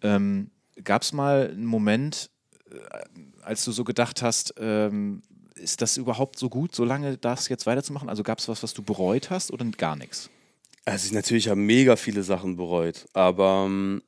Ähm, 0.01 0.51
Gab 0.83 1.03
es 1.03 1.13
mal 1.13 1.51
einen 1.51 1.65
Moment, 1.65 2.31
als 3.41 3.65
du 3.65 3.71
so 3.71 3.83
gedacht 3.83 4.21
hast, 4.21 4.55
ähm, 4.57 5.21
ist 5.55 5.81
das 5.81 5.97
überhaupt 5.97 6.37
so 6.37 6.49
gut, 6.49 6.75
so 6.75 6.85
lange 6.85 7.17
das 7.17 7.49
jetzt 7.49 7.65
weiterzumachen? 7.65 8.09
Also 8.09 8.23
gab 8.23 8.39
es 8.39 8.47
was, 8.47 8.63
was 8.63 8.73
du 8.73 8.83
bereut 8.83 9.29
hast 9.29 9.51
oder 9.51 9.65
gar 9.65 9.95
nichts? 9.95 10.29
Also 10.85 11.07
ich 11.07 11.13
natürlich 11.13 11.47
habe 11.47 11.59
mega 11.59 11.95
viele 11.95 12.23
Sachen 12.23 12.57
bereut, 12.57 13.07
aber 13.13 13.65
ähm, 13.67 14.01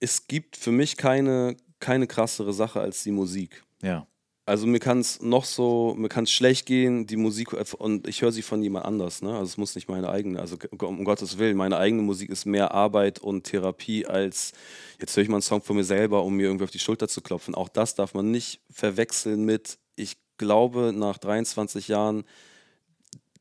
es 0.00 0.26
gibt 0.26 0.56
für 0.56 0.72
mich 0.72 0.96
keine, 0.96 1.56
keine 1.80 2.06
krassere 2.06 2.52
Sache 2.52 2.80
als 2.80 3.02
die 3.02 3.12
Musik. 3.12 3.64
Ja. 3.82 4.06
Also 4.44 4.66
mir 4.66 4.78
kann 4.78 5.00
es 5.00 5.20
noch 5.20 5.44
so, 5.44 5.94
mir 5.98 6.08
kann 6.08 6.24
es 6.24 6.30
schlecht 6.30 6.64
gehen, 6.64 7.06
die 7.06 7.16
Musik, 7.16 7.52
und 7.74 8.08
ich 8.08 8.22
höre 8.22 8.32
sie 8.32 8.40
von 8.40 8.62
jemand 8.62 8.86
anders, 8.86 9.20
ne? 9.20 9.32
Also 9.32 9.44
es 9.44 9.56
muss 9.58 9.74
nicht 9.74 9.90
meine 9.90 10.08
eigene, 10.08 10.40
also 10.40 10.56
um 10.80 11.04
Gottes 11.04 11.36
Willen, 11.36 11.54
meine 11.54 11.76
eigene 11.76 12.00
Musik 12.00 12.30
ist 12.30 12.46
mehr 12.46 12.72
Arbeit 12.72 13.18
und 13.18 13.44
Therapie 13.44 14.06
als, 14.06 14.52
jetzt 14.98 15.14
höre 15.14 15.22
ich 15.22 15.28
mal 15.28 15.36
einen 15.36 15.42
Song 15.42 15.60
von 15.60 15.76
mir 15.76 15.84
selber, 15.84 16.24
um 16.24 16.34
mir 16.34 16.44
irgendwie 16.44 16.64
auf 16.64 16.70
die 16.70 16.78
Schulter 16.78 17.08
zu 17.08 17.20
klopfen. 17.20 17.54
Auch 17.54 17.68
das 17.68 17.94
darf 17.94 18.14
man 18.14 18.30
nicht 18.30 18.62
verwechseln 18.70 19.44
mit, 19.44 19.76
ich 19.98 20.16
glaube, 20.36 20.92
nach 20.94 21.18
23 21.18 21.88
Jahren, 21.88 22.24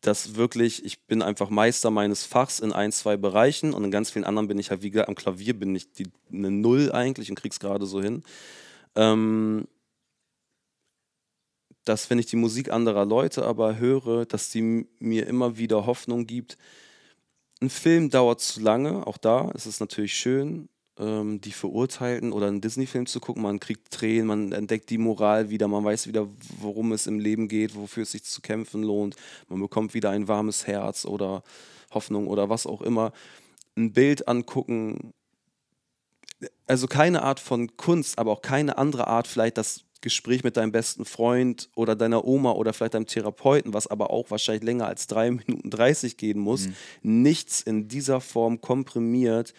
dass 0.02 0.36
wirklich, 0.36 0.86
ich 0.86 1.06
bin 1.06 1.22
einfach 1.22 1.50
Meister 1.50 1.90
meines 1.90 2.26
Fachs 2.26 2.60
in 2.60 2.72
ein, 2.72 2.92
zwei 2.92 3.18
Bereichen 3.18 3.74
und 3.74 3.84
in 3.84 3.92
ganz 3.92 4.12
vielen 4.12 4.26
anderen 4.26 4.48
bin 4.48 4.60
ich 4.60 4.70
halt, 4.70 4.82
wie 4.82 4.92
gesagt, 4.92 5.10
am 5.10 5.16
Klavier 5.16 5.58
bin 5.58 5.76
ich 5.76 5.92
die, 5.92 6.08
eine 6.32 6.52
Null 6.52 6.92
eigentlich 6.92 7.30
und 7.30 7.36
krieg's 7.36 7.60
gerade 7.60 7.86
so 7.86 8.02
hin. 8.02 8.24
Ähm, 8.96 9.68
dass 11.88 12.10
wenn 12.10 12.20
ich 12.20 12.26
die 12.26 12.36
Musik 12.36 12.72
anderer 12.72 13.06
Leute 13.06 13.46
aber 13.46 13.78
höre, 13.78 14.26
dass 14.26 14.50
die 14.50 14.86
mir 15.00 15.28
immer 15.28 15.58
wieder 15.58 15.86
Hoffnung 15.86 16.28
gibt. 16.28 16.58
Ein 17.62 17.70
Film 17.70 18.10
dauert 18.10 18.42
zu 18.42 18.60
lange, 18.60 19.08
auch 19.08 19.18
da 19.18 19.50
ist 19.52 19.66
es 19.66 19.80
natürlich 19.80 20.14
schön, 20.14 20.70
ähm, 21.00 21.42
die 21.42 21.52
Verurteilten 21.52 22.32
oder 22.32 22.48
einen 22.48 22.62
Disney-Film 22.62 23.06
zu 23.06 23.20
gucken. 23.20 23.44
Man 23.44 23.60
kriegt 23.60 23.92
Tränen, 23.92 24.28
man 24.28 24.52
entdeckt 24.52 24.90
die 24.90 24.98
Moral 24.98 25.50
wieder, 25.50 25.68
man 25.68 25.84
weiß 25.84 26.08
wieder, 26.08 26.28
worum 26.60 26.92
es 26.92 27.08
im 27.08 27.20
Leben 27.20 27.48
geht, 27.48 27.76
wofür 27.76 28.04
es 28.04 28.12
sich 28.12 28.24
zu 28.24 28.42
kämpfen 28.42 28.84
lohnt. 28.84 29.16
Man 29.50 29.60
bekommt 29.60 29.94
wieder 29.94 30.10
ein 30.10 30.28
warmes 30.28 30.68
Herz 30.68 31.06
oder 31.06 31.44
Hoffnung 31.92 32.28
oder 32.28 32.50
was 32.50 32.66
auch 32.66 32.82
immer. 32.82 33.12
Ein 33.76 33.94
Bild 33.94 34.28
angucken, 34.28 35.14
also 36.66 36.88
keine 36.88 37.24
Art 37.24 37.40
von 37.40 37.78
Kunst, 37.78 38.18
aber 38.20 38.32
auch 38.32 38.42
keine 38.42 38.78
andere 38.78 39.08
Art, 39.08 39.28
vielleicht 39.28 39.58
das 39.58 39.84
Gespräch 40.02 40.44
mit 40.44 40.58
deinem 40.58 40.72
besten 40.72 41.06
Freund 41.06 41.70
oder 41.76 41.96
deiner 41.96 42.26
Oma 42.26 42.52
oder 42.52 42.74
vielleicht 42.74 42.94
deinem 42.94 43.08
Therapeuten, 43.08 43.74
was 43.74 43.88
aber 43.88 44.12
auch 44.12 44.30
wahrscheinlich 44.30 44.64
länger 44.64 44.88
als 44.88 45.08
drei 45.08 45.32
Minuten 45.32 45.70
30 45.70 46.18
gehen 46.18 46.40
muss, 46.40 46.68
mhm. 46.68 47.22
nichts 47.24 47.62
in 47.62 47.88
dieser 47.88 48.22
Form 48.22 48.62
komprimiert, 48.62 49.54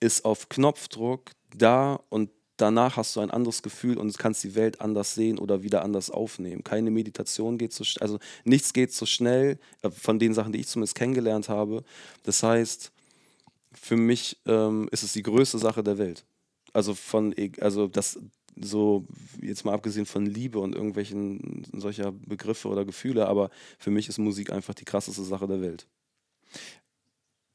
ist 0.00 0.24
auf 0.24 0.48
Knopfdruck 0.48 1.32
da 1.56 2.00
und 2.08 2.30
danach 2.56 2.96
hast 2.96 3.16
du 3.16 3.20
ein 3.20 3.30
anderes 3.30 3.62
Gefühl 3.62 3.98
und 3.98 4.18
kannst 4.18 4.44
die 4.44 4.54
Welt 4.54 4.80
anders 4.80 5.14
sehen 5.14 5.38
oder 5.38 5.62
wieder 5.62 5.82
anders 5.82 6.10
aufnehmen. 6.10 6.64
Keine 6.64 6.90
Meditation 6.90 7.56
geht 7.56 7.72
so 7.72 7.84
schnell, 7.84 8.02
also 8.02 8.18
nichts 8.44 8.72
geht 8.72 8.92
so 8.92 9.06
schnell, 9.06 9.58
äh, 9.82 9.90
von 9.90 10.18
den 10.18 10.34
Sachen, 10.34 10.52
die 10.52 10.60
ich 10.60 10.66
zumindest 10.66 10.94
kennengelernt 10.94 11.48
habe. 11.48 11.84
Das 12.24 12.42
heißt, 12.42 12.92
für 13.72 13.96
mich 13.96 14.38
ähm, 14.46 14.88
ist 14.90 15.02
es 15.02 15.12
die 15.12 15.22
größte 15.22 15.58
Sache 15.58 15.82
der 15.82 15.98
Welt. 15.98 16.24
Also 16.72 16.94
von, 16.94 17.32
e, 17.36 17.52
also 17.60 17.86
das, 17.86 18.18
so 18.60 19.06
jetzt 19.40 19.64
mal 19.64 19.72
abgesehen 19.72 20.06
von 20.06 20.26
Liebe 20.26 20.58
und 20.58 20.74
irgendwelchen 20.74 21.64
solcher 21.72 22.12
Begriffe 22.12 22.68
oder 22.68 22.84
Gefühle, 22.84 23.28
aber 23.28 23.50
für 23.78 23.90
mich 23.90 24.08
ist 24.08 24.18
Musik 24.18 24.52
einfach 24.52 24.74
die 24.74 24.84
krasseste 24.84 25.22
Sache 25.22 25.46
der 25.46 25.60
Welt. 25.60 25.86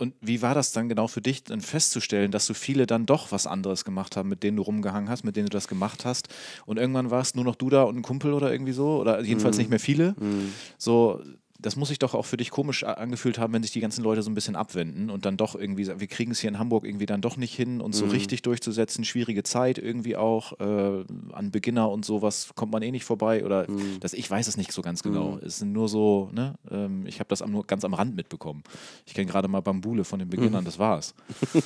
Und 0.04 0.14
wie 0.20 0.41
war 0.41 0.54
das 0.54 0.74
dann 0.74 0.89
genau 0.89 1.08
für 1.08 1.22
dich, 1.22 1.45
dann 1.45 1.62
festzustellen, 1.62 2.30
dass 2.30 2.45
so 2.45 2.54
viele 2.54 2.86
dann 2.86 3.06
doch 3.06 3.32
was 3.32 3.47
anderes 3.47 3.86
gemacht 3.86 4.18
haben, 4.18 4.28
mit 4.28 4.43
denen 4.43 4.58
du 4.58 4.64
rumgehangen 4.64 5.10
hast, 5.10 5.24
mit 5.24 5.38
denen 5.38 5.47
du 5.47 5.51
das 5.51 5.70
gemacht 5.70 6.04
hast? 6.04 6.28
Und 6.66 6.78
irgendwann 6.78 7.10
warst 7.10 7.38
nur 7.38 7.45
noch 7.45 7.56
du 7.56 7.70
da 7.70 7.84
und 7.84 7.95
ein 7.95 8.01
Kumpel 8.01 8.34
oder 8.34 8.51
irgendwie 8.51 8.74
so? 8.74 8.99
Oder 8.99 9.22
jedenfalls 9.22 9.56
mm. 9.56 9.60
nicht 9.60 9.70
mehr 9.70 9.80
viele? 9.80 10.12
Mm. 10.12 10.51
So, 10.78 11.22
das 11.64 11.76
muss 11.76 11.88
sich 11.88 11.99
doch 11.99 12.14
auch 12.14 12.26
für 12.26 12.38
dich 12.38 12.51
komisch 12.51 12.84
angefühlt 12.84 13.39
haben, 13.39 13.53
wenn 13.53 13.64
sich 13.64 13.72
die 13.72 13.80
ganzen 13.80 14.03
Leute 14.03 14.22
so 14.22 14.30
ein 14.30 14.36
bisschen 14.36 14.55
abwenden 14.55 15.09
und 15.09 15.26
dann 15.26 15.38
doch 15.38 15.55
irgendwie, 15.55 15.88
wir 15.88 16.07
kriegen 16.07 16.32
es 16.32 16.39
hier 16.39 16.49
in 16.49 16.59
Hamburg 16.59 16.86
irgendwie 16.86 17.05
dann 17.05 17.22
doch 17.22 17.38
nicht 17.38 17.55
hin, 17.55 17.82
uns 17.82 17.97
so 17.97 18.05
mhm. 18.05 18.11
richtig 18.11 18.41
durchzusetzen. 18.43 19.03
Schwierige 19.03 19.43
Zeit 19.43 19.78
irgendwie 19.78 20.16
auch. 20.16 20.59
Äh, 20.59 21.03
an 21.32 21.51
Beginner 21.51 21.89
und 21.89 22.05
sowas 22.05 22.51
kommt 22.55 22.72
man 22.72 22.84
eh 22.84 22.91
nicht 22.91 23.05
vorbei. 23.05 23.43
Oder 23.45 23.70
mhm. 23.70 23.99
das, 23.99 24.14
ich 24.14 24.30
weiß 24.30 24.47
es 24.47 24.57
nicht 24.57 24.72
so 24.72 24.82
ganz 24.82 25.03
genau. 25.03 25.32
Mhm. 25.32 25.41
Es 25.45 25.59
sind 25.59 25.72
nur 25.72 25.89
so, 25.89 26.30
ne, 26.34 26.55
ähm, 26.70 27.05
ich 27.05 27.20
habe 27.20 27.28
das 27.30 27.41
am, 27.41 27.51
nur 27.51 27.66
ganz 27.66 27.86
am 27.86 27.93
Rand 27.93 28.16
mitbekommen. 28.16 28.64
Ich 29.05 29.14
kenne 29.14 29.30
gerade 29.30 29.47
mal 29.47 29.61
Bambule 29.61 30.03
von 30.03 30.20
den 30.20 30.30
Beginnern, 30.30 30.61
mhm. 30.61 30.66
das 30.66 30.80
war's. 30.80 31.14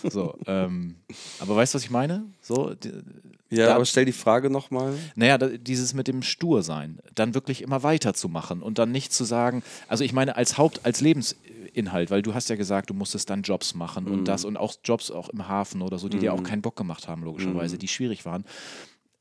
so, 0.10 0.36
ähm, 0.46 0.96
aber 1.40 1.56
weißt 1.56 1.74
du, 1.74 1.78
was 1.78 1.84
ich 1.84 1.92
meine? 1.92 2.26
So, 2.42 2.74
die, 2.74 2.92
ja, 3.50 3.68
da, 3.68 3.76
aber 3.76 3.86
stell 3.86 4.06
die 4.06 4.12
Frage 4.12 4.50
nochmal. 4.50 4.94
Naja, 5.16 5.38
dieses 5.38 5.94
mit 5.94 6.08
dem 6.08 6.22
Stursein, 6.22 7.00
dann 7.16 7.34
wirklich 7.34 7.62
immer 7.62 7.84
weiterzumachen 7.84 8.62
und 8.62 8.78
dann 8.78 8.92
nicht 8.92 9.14
zu 9.14 9.24
sagen, 9.24 9.64
also 9.88 10.04
ich 10.04 10.14
meine 10.14 10.36
als 10.36 10.58
Haupt, 10.58 10.86
als 10.86 11.02
Lebensinhalt, 11.02 12.12
weil 12.12 12.22
du 12.22 12.34
hast 12.34 12.50
ja 12.50 12.56
gesagt, 12.56 12.90
du 12.90 12.94
musstest 12.94 13.30
dann 13.30 13.44
Jobs 13.44 13.74
machen 13.74 14.06
mm. 14.06 14.12
und 14.12 14.28
das 14.28 14.44
und 14.44 14.58
auch 14.58 14.76
Jobs 14.84 15.12
auch 15.12 15.30
im 15.30 15.48
Hafen 15.48 15.82
oder 15.82 15.98
so, 15.98 16.10
die 16.10 16.18
mm. 16.18 16.22
dir 16.22 16.34
auch 16.34 16.40
mhm. 16.40 16.44
keinen 16.44 16.62
Bock 16.62 16.76
gemacht 16.76 17.08
haben, 17.08 17.24
logischerweise, 17.24 17.78
mm. 17.78 17.80
die 17.80 17.88
schwierig 17.88 18.26
waren. 18.26 18.44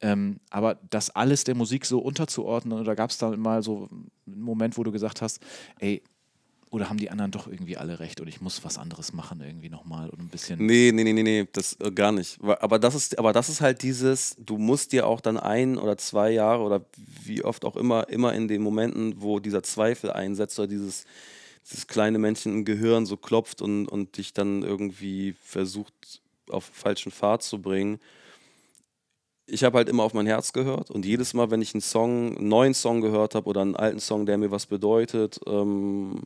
Ähm, 0.01 0.41
aber 0.51 0.79
das 0.91 1.11
alles 1.11 1.45
der 1.45 1.55
Musik 1.55 1.87
so 1.87 2.01
unterzuordnen, 2.01 2.79
oder 2.81 2.97
gab 2.97 3.11
es 3.11 3.18
da 3.18 3.31
mal 3.37 3.62
so 3.62 3.89
einen 4.27 4.43
Moment, 4.43 4.77
wo 4.77 4.85
du 4.85 4.93
gesagt 4.93 5.22
hast, 5.22 5.41
ey, 5.79 6.03
oder 6.71 6.89
haben 6.89 6.99
die 6.99 7.11
anderen 7.11 7.31
doch 7.31 7.47
irgendwie 7.47 7.77
alle 7.77 8.01
recht 8.01 8.21
und 8.21 8.29
ich 8.29 8.41
muss 8.41 8.64
was 8.64 8.77
anderes 8.77 9.12
machen 9.12 9.41
irgendwie 9.41 9.69
nochmal 9.69 10.11
und 10.11 10.21
ein 10.21 10.29
bisschen. 10.29 10.64
Nee, 10.64 10.91
nee, 10.93 11.05
nee, 11.05 11.12
nee, 11.12 11.23
nee, 11.23 11.49
das 11.53 11.75
äh, 11.81 11.91
gar 11.91 12.12
nicht. 12.12 12.39
Aber 12.43 12.79
das 12.79 12.95
ist, 12.95 13.19
aber 13.19 13.33
das 13.33 13.49
ist 13.49 13.61
halt 13.61 13.83
dieses, 13.83 14.37
du 14.39 14.59
musst 14.59 14.93
dir 14.93 15.07
auch 15.07 15.21
dann 15.21 15.37
ein 15.37 15.79
oder 15.79 15.97
zwei 15.97 16.31
Jahre 16.31 16.62
oder 16.62 16.85
wie 17.25 17.45
oft 17.45 17.64
auch 17.64 17.77
immer, 17.77 18.09
immer 18.09 18.35
in 18.35 18.49
den 18.49 18.62
Momenten, 18.62 19.23
wo 19.23 19.39
dieser 19.39 19.62
Zweifel 19.62 20.11
einsetzt 20.11 20.59
oder 20.59 20.69
dieses, 20.69 21.05
dieses 21.71 21.87
kleine 21.87 22.19
Männchen 22.19 22.53
im 22.53 22.64
Gehirn 22.64 23.07
so 23.07 23.17
klopft 23.17 23.62
und, 23.62 23.87
und 23.87 24.17
dich 24.19 24.33
dann 24.33 24.62
irgendwie 24.62 25.35
versucht, 25.43 26.21
auf 26.51 26.64
falschen 26.64 27.12
Pfad 27.12 27.43
zu 27.43 27.62
bringen. 27.62 28.01
Ich 29.47 29.62
habe 29.62 29.79
halt 29.79 29.89
immer 29.89 30.03
auf 30.03 30.14
mein 30.14 30.27
Herz 30.27 30.53
gehört 30.53 30.91
und 30.91 31.07
jedes 31.07 31.33
Mal, 31.33 31.53
wenn 31.53 31.62
ich 31.62 31.75
einen 31.75 31.81
Song, 31.81 32.37
einen 32.37 32.49
neuen 32.49 32.75
Song 32.75 33.01
gehört 33.01 33.37
habe 33.37 33.49
oder 33.49 33.61
einen 33.61 33.77
alten 33.77 34.01
Song, 34.01 34.27
der 34.27 34.39
mir 34.39 34.51
was 34.51 34.67
bedeutet, 34.67 35.39
ähm, 35.47 36.23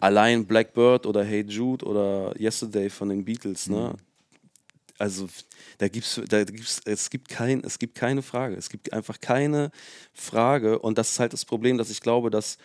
allein 0.00 0.46
Blackbird 0.46 1.06
oder 1.06 1.24
Hey 1.24 1.44
Jude 1.46 1.84
oder 1.84 2.34
Yesterday 2.38 2.90
von 2.90 3.08
den 3.08 3.24
Beatles, 3.24 3.68
ne? 3.68 3.94
Mhm. 3.94 4.08
Also 4.98 5.28
da 5.78 5.86
gibt's, 5.86 6.20
da 6.28 6.42
gibt's, 6.42 6.80
es 6.84 7.08
gibt 7.08 7.28
kein, 7.28 7.62
es 7.62 7.78
gibt 7.78 7.94
keine 7.94 8.20
Frage. 8.22 8.56
Es 8.56 8.68
gibt 8.68 8.92
einfach 8.92 9.20
keine 9.20 9.70
Frage. 10.12 10.80
Und 10.80 10.98
das 10.98 11.12
ist 11.12 11.20
halt 11.20 11.32
das 11.32 11.44
Problem, 11.44 11.78
dass 11.78 11.88
ich 11.88 12.00
glaube, 12.00 12.30
dass 12.30 12.58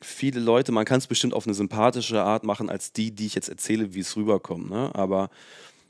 viele 0.00 0.38
Leute, 0.38 0.70
man 0.70 0.84
kann 0.84 0.98
es 0.98 1.08
bestimmt 1.08 1.34
auf 1.34 1.46
eine 1.46 1.54
sympathische 1.54 2.22
Art 2.22 2.44
machen, 2.44 2.70
als 2.70 2.92
die, 2.92 3.10
die 3.10 3.26
ich 3.26 3.34
jetzt 3.34 3.48
erzähle, 3.48 3.94
wie 3.94 4.00
es 4.00 4.16
rüberkommt. 4.16 4.70
Ne? 4.70 4.94
Aber 4.94 5.30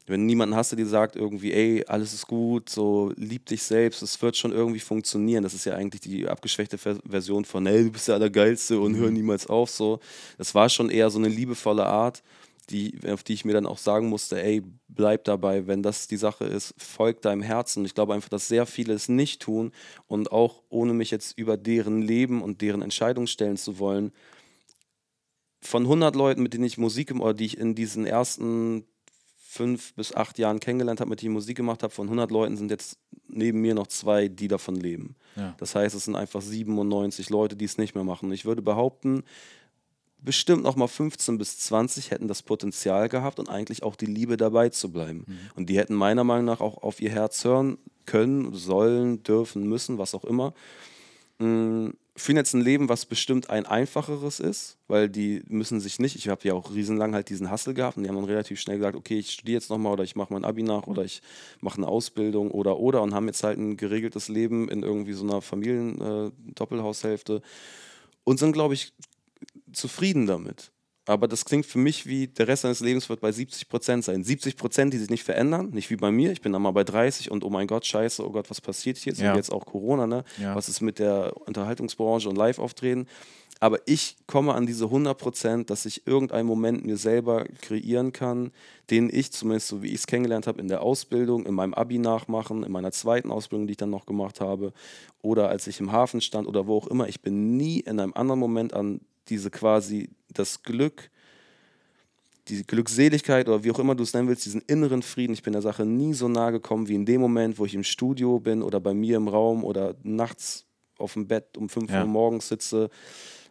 wenn 0.06 0.20
du 0.20 0.26
niemanden 0.26 0.54
hast, 0.54 0.70
der 0.70 0.76
dir 0.76 0.86
sagt 0.86 1.16
irgendwie, 1.16 1.52
ey, 1.52 1.84
alles 1.86 2.12
ist 2.12 2.26
gut, 2.26 2.68
so 2.68 3.12
lieb 3.16 3.46
dich 3.46 3.62
selbst, 3.62 4.02
es 4.02 4.20
wird 4.20 4.36
schon 4.36 4.52
irgendwie 4.52 4.80
funktionieren. 4.80 5.42
Das 5.42 5.54
ist 5.54 5.64
ja 5.64 5.74
eigentlich 5.74 6.02
die 6.02 6.28
abgeschwächte 6.28 6.76
Version 6.76 7.44
von, 7.44 7.66
ey, 7.66 7.84
du 7.84 7.90
bist 7.90 8.08
der 8.08 8.16
Allergeilste 8.16 8.78
und 8.78 8.96
hör 8.96 9.08
mhm. 9.08 9.14
niemals 9.14 9.46
auf. 9.46 9.70
So, 9.70 10.00
das 10.36 10.54
war 10.54 10.68
schon 10.68 10.90
eher 10.90 11.08
so 11.08 11.18
eine 11.18 11.28
liebevolle 11.28 11.86
Art, 11.86 12.22
die, 12.68 12.98
auf 13.08 13.22
die 13.22 13.32
ich 13.32 13.46
mir 13.46 13.54
dann 13.54 13.66
auch 13.66 13.78
sagen 13.78 14.08
musste, 14.08 14.42
ey, 14.42 14.62
bleib 14.88 15.24
dabei, 15.24 15.66
wenn 15.66 15.82
das 15.82 16.06
die 16.06 16.18
Sache 16.18 16.44
ist, 16.44 16.74
folg 16.76 17.22
deinem 17.22 17.42
Herzen. 17.42 17.84
Ich 17.86 17.94
glaube 17.94 18.12
einfach, 18.12 18.28
dass 18.28 18.48
sehr 18.48 18.66
viele 18.66 18.92
es 18.92 19.08
nicht 19.08 19.40
tun 19.40 19.72
und 20.06 20.32
auch 20.32 20.62
ohne 20.68 20.92
mich 20.92 21.10
jetzt 21.10 21.38
über 21.38 21.56
deren 21.56 22.02
Leben 22.02 22.42
und 22.42 22.60
deren 22.60 22.82
Entscheidung 22.82 23.26
stellen 23.26 23.56
zu 23.56 23.78
wollen, 23.78 24.12
von 25.62 25.84
100 25.84 26.14
Leuten, 26.14 26.42
mit 26.42 26.52
denen 26.52 26.64
ich 26.64 26.76
Musik 26.76 27.10
oder 27.14 27.32
die 27.32 27.46
ich 27.46 27.56
in 27.56 27.74
diesen 27.74 28.04
ersten 28.04 28.84
fünf 29.54 29.94
bis 29.94 30.12
acht 30.12 30.38
Jahren 30.38 30.58
kennengelernt 30.58 31.00
habe, 31.00 31.10
mit 31.10 31.22
ich 31.22 31.28
Musik 31.28 31.56
gemacht 31.56 31.82
habe, 31.82 31.94
von 31.94 32.06
100 32.06 32.30
Leuten 32.30 32.56
sind 32.56 32.70
jetzt 32.70 32.98
neben 33.28 33.60
mir 33.60 33.74
noch 33.74 33.86
zwei, 33.86 34.28
die 34.28 34.48
davon 34.48 34.74
leben. 34.74 35.14
Ja. 35.36 35.54
Das 35.58 35.74
heißt, 35.74 35.94
es 35.94 36.04
sind 36.04 36.16
einfach 36.16 36.42
97 36.42 37.30
Leute, 37.30 37.54
die 37.54 37.64
es 37.64 37.78
nicht 37.78 37.94
mehr 37.94 38.04
machen. 38.04 38.32
Ich 38.32 38.44
würde 38.44 38.62
behaupten, 38.62 39.22
bestimmt 40.18 40.64
noch 40.64 40.74
mal 40.74 40.88
15 40.88 41.38
bis 41.38 41.58
20 41.58 42.10
hätten 42.10 42.26
das 42.26 42.42
Potenzial 42.42 43.08
gehabt 43.08 43.38
und 43.38 43.48
eigentlich 43.48 43.82
auch 43.84 43.94
die 43.94 44.06
Liebe 44.06 44.36
dabei 44.36 44.70
zu 44.70 44.90
bleiben. 44.90 45.24
Mhm. 45.26 45.38
Und 45.54 45.70
die 45.70 45.78
hätten 45.78 45.94
meiner 45.94 46.24
Meinung 46.24 46.46
nach 46.46 46.60
auch 46.60 46.82
auf 46.82 47.00
ihr 47.00 47.10
Herz 47.10 47.44
hören 47.44 47.78
können, 48.06 48.52
sollen, 48.54 49.22
dürfen, 49.22 49.68
müssen, 49.68 49.98
was 49.98 50.14
auch 50.14 50.24
immer. 50.24 50.52
Mhm 51.38 51.94
führen 52.16 52.36
jetzt 52.36 52.54
ein 52.54 52.60
Leben, 52.60 52.88
was 52.88 53.06
bestimmt 53.06 53.50
ein 53.50 53.66
einfacheres 53.66 54.38
ist, 54.38 54.78
weil 54.86 55.08
die 55.08 55.42
müssen 55.48 55.80
sich 55.80 55.98
nicht, 55.98 56.14
ich 56.14 56.28
habe 56.28 56.46
ja 56.46 56.54
auch 56.54 56.72
riesenlang 56.72 57.12
halt 57.12 57.28
diesen 57.28 57.50
Hassel 57.50 57.74
gehabt 57.74 57.96
und 57.96 58.04
die 58.04 58.08
haben 58.08 58.14
dann 58.16 58.24
relativ 58.24 58.60
schnell 58.60 58.76
gesagt, 58.76 58.94
okay, 58.94 59.18
ich 59.18 59.32
studiere 59.32 59.58
jetzt 59.58 59.68
nochmal 59.68 59.94
oder 59.94 60.04
ich 60.04 60.14
mache 60.14 60.32
mein 60.32 60.44
Abi 60.44 60.62
nach 60.62 60.86
oder 60.86 61.04
ich 61.04 61.22
mache 61.60 61.78
eine 61.78 61.88
Ausbildung 61.88 62.52
oder 62.52 62.78
oder 62.78 63.02
und 63.02 63.14
haben 63.14 63.26
jetzt 63.26 63.42
halt 63.42 63.58
ein 63.58 63.76
geregeltes 63.76 64.28
Leben 64.28 64.68
in 64.68 64.84
irgendwie 64.84 65.12
so 65.12 65.24
einer 65.24 65.42
Familien-Doppelhaushälfte 65.42 67.34
äh, 67.34 67.40
und 68.22 68.38
sind, 68.38 68.52
glaube 68.52 68.74
ich, 68.74 68.92
zufrieden 69.72 70.26
damit. 70.26 70.70
Aber 71.06 71.28
das 71.28 71.44
klingt 71.44 71.66
für 71.66 71.78
mich 71.78 72.06
wie, 72.06 72.28
der 72.28 72.48
Rest 72.48 72.64
deines 72.64 72.80
Lebens 72.80 73.08
wird 73.08 73.20
bei 73.20 73.30
70 73.30 73.68
Prozent 73.68 74.04
sein. 74.04 74.24
70 74.24 74.56
Prozent, 74.56 74.94
die 74.94 74.98
sich 74.98 75.10
nicht 75.10 75.24
verändern, 75.24 75.70
nicht 75.70 75.90
wie 75.90 75.96
bei 75.96 76.10
mir. 76.10 76.32
Ich 76.32 76.40
bin 76.40 76.52
dann 76.52 76.62
mal 76.62 76.70
bei 76.70 76.84
30 76.84 77.30
und 77.30 77.44
oh 77.44 77.50
mein 77.50 77.66
Gott, 77.66 77.84
scheiße, 77.84 78.26
oh 78.26 78.30
Gott, 78.30 78.48
was 78.48 78.60
passiert 78.60 78.96
hier 78.96 79.12
jetzt? 79.12 79.20
Ja. 79.20 79.36
Jetzt 79.36 79.52
auch 79.52 79.66
Corona, 79.66 80.06
ne? 80.06 80.24
Ja. 80.40 80.54
Was 80.54 80.68
ist 80.68 80.80
mit 80.80 80.98
der 80.98 81.34
Unterhaltungsbranche 81.46 82.28
und 82.28 82.36
Live-Auftreten? 82.36 83.06
Aber 83.60 83.78
ich 83.86 84.16
komme 84.26 84.54
an 84.54 84.66
diese 84.66 84.86
100 84.86 85.16
Prozent, 85.16 85.70
dass 85.70 85.86
ich 85.86 86.06
irgendeinen 86.06 86.46
Moment 86.46 86.84
mir 86.84 86.96
selber 86.96 87.44
kreieren 87.62 88.12
kann, 88.12 88.50
den 88.90 89.08
ich 89.12 89.30
zumindest, 89.30 89.68
so 89.68 89.82
wie 89.82 89.88
ich 89.88 89.94
es 89.94 90.06
kennengelernt 90.06 90.46
habe, 90.46 90.60
in 90.60 90.68
der 90.68 90.82
Ausbildung, 90.82 91.46
in 91.46 91.54
meinem 91.54 91.74
Abi 91.74 91.98
nachmachen, 91.98 92.62
in 92.62 92.72
meiner 92.72 92.92
zweiten 92.92 93.30
Ausbildung, 93.30 93.66
die 93.66 93.72
ich 93.72 93.76
dann 93.76 93.90
noch 93.90 94.06
gemacht 94.06 94.40
habe, 94.40 94.72
oder 95.22 95.48
als 95.48 95.66
ich 95.66 95.80
im 95.80 95.92
Hafen 95.92 96.20
stand 96.20 96.48
oder 96.48 96.66
wo 96.66 96.78
auch 96.78 96.86
immer. 96.88 97.08
Ich 97.08 97.20
bin 97.20 97.56
nie 97.56 97.80
in 97.80 98.00
einem 98.00 98.12
anderen 98.14 98.40
Moment 98.40 98.74
an 98.74 99.00
diese 99.28 99.50
quasi 99.50 100.10
das 100.28 100.62
Glück, 100.62 101.10
die 102.48 102.62
Glückseligkeit 102.62 103.48
oder 103.48 103.64
wie 103.64 103.70
auch 103.70 103.78
immer 103.78 103.94
du 103.94 104.02
es 104.02 104.12
nennen 104.12 104.28
willst, 104.28 104.44
diesen 104.44 104.60
inneren 104.62 105.02
Frieden. 105.02 105.32
Ich 105.32 105.42
bin 105.42 105.54
der 105.54 105.62
Sache 105.62 105.86
nie 105.86 106.12
so 106.12 106.28
nahe 106.28 106.52
gekommen 106.52 106.88
wie 106.88 106.94
in 106.94 107.06
dem 107.06 107.20
Moment, 107.20 107.58
wo 107.58 107.64
ich 107.64 107.74
im 107.74 107.84
Studio 107.84 108.38
bin 108.38 108.62
oder 108.62 108.80
bei 108.80 108.92
mir 108.92 109.16
im 109.16 109.28
Raum 109.28 109.64
oder 109.64 109.94
nachts 110.02 110.66
auf 110.98 111.14
dem 111.14 111.26
Bett 111.26 111.56
um 111.56 111.68
5 111.68 111.90
Ja. 111.90 112.02
Uhr 112.02 112.06
morgens 112.06 112.48
sitze 112.48 112.90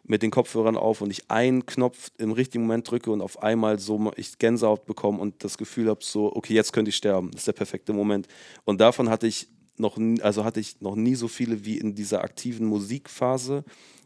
mit 0.06 0.22
den 0.22 0.30
Kopfhörern 0.30 0.76
auf 0.76 1.00
und 1.00 1.10
ich 1.10 1.30
einen 1.30 1.64
Knopf 1.66 2.10
im 2.18 2.32
richtigen 2.32 2.64
Moment 2.64 2.90
drücke 2.90 3.10
und 3.10 3.22
auf 3.22 3.42
einmal 3.42 3.78
so 3.78 4.12
ich 4.16 4.38
Gänsehaut 4.38 4.84
bekomme 4.84 5.18
und 5.18 5.42
das 5.42 5.56
Gefühl 5.56 5.88
habe 5.88 6.04
so 6.04 6.34
okay 6.34 6.52
jetzt 6.52 6.72
könnte 6.72 6.90
ich 6.90 6.96
sterben 6.96 7.30
das 7.30 7.40
ist 7.42 7.46
der 7.46 7.52
perfekte 7.54 7.94
Moment 7.94 8.28
und 8.64 8.80
davon 8.82 9.08
hatte 9.08 9.26
ich 9.26 9.48
noch 9.76 9.98
also 10.22 10.44
hatte 10.44 10.60
ich 10.60 10.80
noch 10.80 10.94
nie 10.96 11.14
so 11.14 11.28
viele 11.28 11.64
wie 11.64 11.78
in 11.78 11.94
dieser 11.94 12.22
aktiven 12.22 12.66
Musikphase 12.66 13.64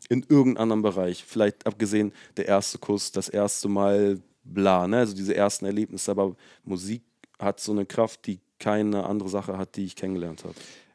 in 0.09 0.23
irgendeinem 0.29 0.62
anderen 0.62 0.83
Bereich 0.83 1.25
vielleicht 1.25 1.66
abgesehen 1.66 2.12
der 2.37 2.47
erste 2.47 2.79
Kuss 2.79 3.12
das 3.12 3.29
erste 3.29 3.69
Mal 3.69 4.21
bla 4.45 4.87
ne 4.89 4.99
also 4.99 5.14
diese 5.14 5.35
ersten 5.35 5.66
Erlebnisse 5.66 6.11
aber 6.11 6.37
Musik 6.64 7.03
hat 7.39 7.61
so 7.61 7.73
eine 7.73 7.87
Kraft 7.87 8.27
die 8.27 8.41
keine 8.59 9.05
andere 9.05 9.29
Sache 9.29 9.57
hat 9.59 9.77
die 9.77 9.85
ich 9.85 9.95
kennengelernt 9.97 10.45
habe 10.45 10.55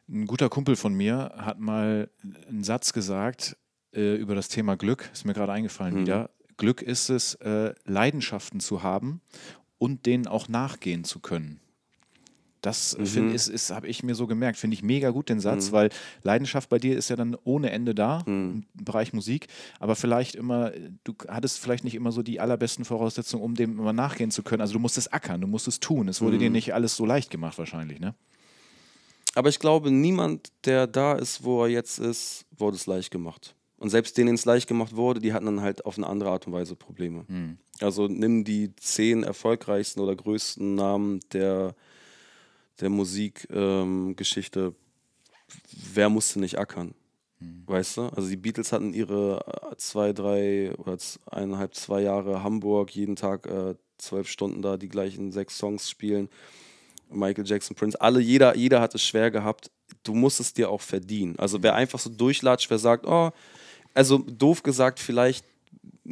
Ein 0.09 0.27
guter 0.27 0.49
Kumpel 0.49 0.75
von 0.75 0.93
mir 0.93 1.31
hat 1.37 1.59
mal 1.59 2.09
einen 2.49 2.63
Satz 2.63 2.91
gesagt 2.93 3.55
äh, 3.93 4.15
über 4.15 4.35
das 4.35 4.49
Thema 4.49 4.75
Glück, 4.75 5.09
ist 5.13 5.25
mir 5.25 5.33
gerade 5.33 5.51
eingefallen 5.53 5.95
Mhm. 5.95 6.01
wieder. 6.01 6.29
Glück 6.57 6.81
ist 6.81 7.09
es, 7.09 7.35
äh, 7.35 7.73
Leidenschaften 7.85 8.59
zu 8.59 8.83
haben 8.83 9.21
und 9.77 10.05
denen 10.05 10.27
auch 10.27 10.47
nachgehen 10.49 11.03
zu 11.03 11.19
können. 11.19 11.59
Das 12.63 12.97
Mhm. 12.97 13.29
ist, 13.29 13.49
ist 13.49 13.71
habe 13.71 13.87
ich 13.87 14.03
mir 14.03 14.15
so 14.15 14.25
gemerkt. 14.25 14.57
Finde 14.57 14.73
ich 14.73 14.81
mega 14.83 15.09
gut 15.11 15.27
den 15.29 15.39
Satz, 15.41 15.71
weil 15.73 15.89
Leidenschaft 16.23 16.69
bei 16.69 16.79
dir 16.79 16.97
ist 16.97 17.09
ja 17.09 17.15
dann 17.17 17.35
ohne 17.43 17.69
Ende 17.71 17.93
da 17.93 18.23
Mhm. 18.25 18.63
im 18.75 18.85
Bereich 18.85 19.11
Musik, 19.13 19.47
aber 19.79 19.95
vielleicht 19.95 20.33
immer, 20.35 20.71
du 21.03 21.13
hattest 21.27 21.59
vielleicht 21.59 21.83
nicht 21.83 21.93
immer 21.95 22.11
so 22.13 22.23
die 22.23 22.39
allerbesten 22.39 22.85
Voraussetzungen, 22.85 23.43
um 23.43 23.53
dem 23.55 23.77
immer 23.77 23.91
nachgehen 23.93 24.31
zu 24.31 24.43
können. 24.43 24.61
Also 24.61 24.73
du 24.73 24.79
musst 24.79 24.97
es 24.97 25.11
ackern, 25.11 25.41
du 25.41 25.47
musst 25.47 25.67
es 25.67 25.79
tun. 25.81 26.07
Es 26.07 26.21
wurde 26.21 26.37
dir 26.37 26.49
Mhm. 26.49 26.53
nicht 26.53 26.73
alles 26.73 26.95
so 26.95 27.05
leicht 27.05 27.29
gemacht 27.29 27.57
wahrscheinlich, 27.57 27.99
ne? 27.99 28.15
Aber 29.35 29.49
ich 29.49 29.59
glaube, 29.59 29.91
niemand, 29.91 30.51
der 30.65 30.87
da 30.87 31.13
ist, 31.13 31.43
wo 31.43 31.63
er 31.63 31.69
jetzt 31.69 31.99
ist, 31.99 32.45
wurde 32.57 32.77
es 32.77 32.85
leicht 32.85 33.11
gemacht. 33.11 33.55
Und 33.77 33.89
selbst 33.89 34.17
denen 34.17 34.35
es 34.35 34.45
leicht 34.45 34.67
gemacht 34.67 34.95
wurde, 34.95 35.19
die 35.19 35.33
hatten 35.33 35.45
dann 35.47 35.61
halt 35.61 35.85
auf 35.85 35.97
eine 35.97 36.07
andere 36.07 36.29
Art 36.29 36.47
und 36.47 36.53
Weise 36.53 36.75
Probleme. 36.75 37.25
Also 37.81 38.07
nimm 38.07 38.45
die 38.45 38.73
zehn 38.77 39.23
erfolgreichsten 39.23 39.99
oder 39.99 40.15
größten 40.15 40.75
Namen 40.75 41.19
der, 41.33 41.75
der 42.79 42.89
Musikgeschichte. 42.89 44.59
Ähm. 44.59 44.75
Wer 45.93 46.09
musste 46.09 46.39
nicht 46.39 46.57
ackern? 46.57 46.95
Weißt 47.65 47.97
du? 47.97 48.01
Also 48.03 48.29
die 48.29 48.37
Beatles 48.37 48.71
hatten 48.71 48.93
ihre 48.93 49.71
äh, 49.71 49.75
zwei, 49.77 50.13
drei 50.13 50.73
oder 50.77 50.97
eineinhalb, 51.29 51.75
zwei 51.75 52.01
Jahre 52.01 52.43
Hamburg, 52.43 52.95
jeden 52.95 53.15
Tag 53.15 53.45
äh, 53.47 53.75
zwölf 53.97 54.27
Stunden 54.27 54.61
da 54.61 54.77
die 54.77 54.89
gleichen 54.89 55.31
sechs 55.31 55.57
Songs 55.57 55.89
spielen. 55.89 56.29
Michael 57.09 57.45
Jackson, 57.45 57.75
Prince, 57.75 57.99
alle, 57.99 58.19
jeder, 58.19 58.55
jeder 58.55 58.81
hat 58.81 58.95
es 58.95 59.03
schwer 59.03 59.29
gehabt. 59.29 59.71
Du 60.03 60.13
musst 60.13 60.39
es 60.39 60.53
dir 60.53 60.69
auch 60.69 60.81
verdienen. 60.81 61.37
Also 61.37 61.61
wer 61.61 61.75
einfach 61.75 61.99
so 61.99 62.09
durchlatscht, 62.09 62.69
wer 62.69 62.79
sagt, 62.79 63.05
oh, 63.05 63.31
also 63.93 64.17
doof 64.17 64.63
gesagt, 64.63 64.99
vielleicht 64.99 65.45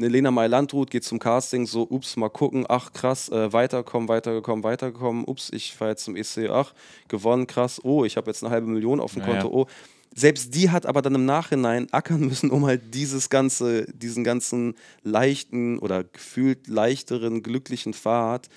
eine 0.01 0.09
Lena 0.09 0.31
May-Landrut 0.31 0.89
geht 0.89 1.03
zum 1.03 1.19
Casting, 1.19 1.67
so, 1.67 1.87
ups, 1.89 2.17
mal 2.17 2.29
gucken, 2.29 2.65
ach 2.67 2.91
krass, 2.91 3.29
äh, 3.29 3.53
weiterkommen, 3.53 4.09
weitergekommen, 4.09 4.63
weitergekommen, 4.63 5.25
ups, 5.25 5.49
ich 5.53 5.75
fahre 5.75 5.91
jetzt 5.91 6.03
zum 6.05 6.15
EC, 6.15 6.49
ach, 6.49 6.73
gewonnen, 7.07 7.45
krass, 7.47 7.79
oh, 7.83 8.03
ich 8.03 8.17
habe 8.17 8.29
jetzt 8.31 8.43
eine 8.43 8.51
halbe 8.51 8.67
Million 8.67 8.99
auf 8.99 9.13
dem 9.13 9.21
Ja, 9.21 9.27
ja. 9.27 9.41
Konto, 9.41 9.55
oh. 9.55 9.67
Selbst 10.13 10.53
die 10.55 10.69
hat 10.69 10.85
aber 10.85 11.01
dann 11.01 11.15
im 11.15 11.25
Nachhinein 11.25 11.87
ackern 11.93 12.19
müssen, 12.27 12.49
um 12.49 12.65
halt 12.65 12.93
dieses 12.93 13.29
ganze, 13.29 13.85
diesen 13.93 14.23
ganzen 14.23 14.75
leichten 15.03 15.79
oder 15.79 16.03
gefühlt 16.03 16.67
leichteren, 16.67 17.43
glücklichen 17.43 17.93
Pfad, 17.93 18.49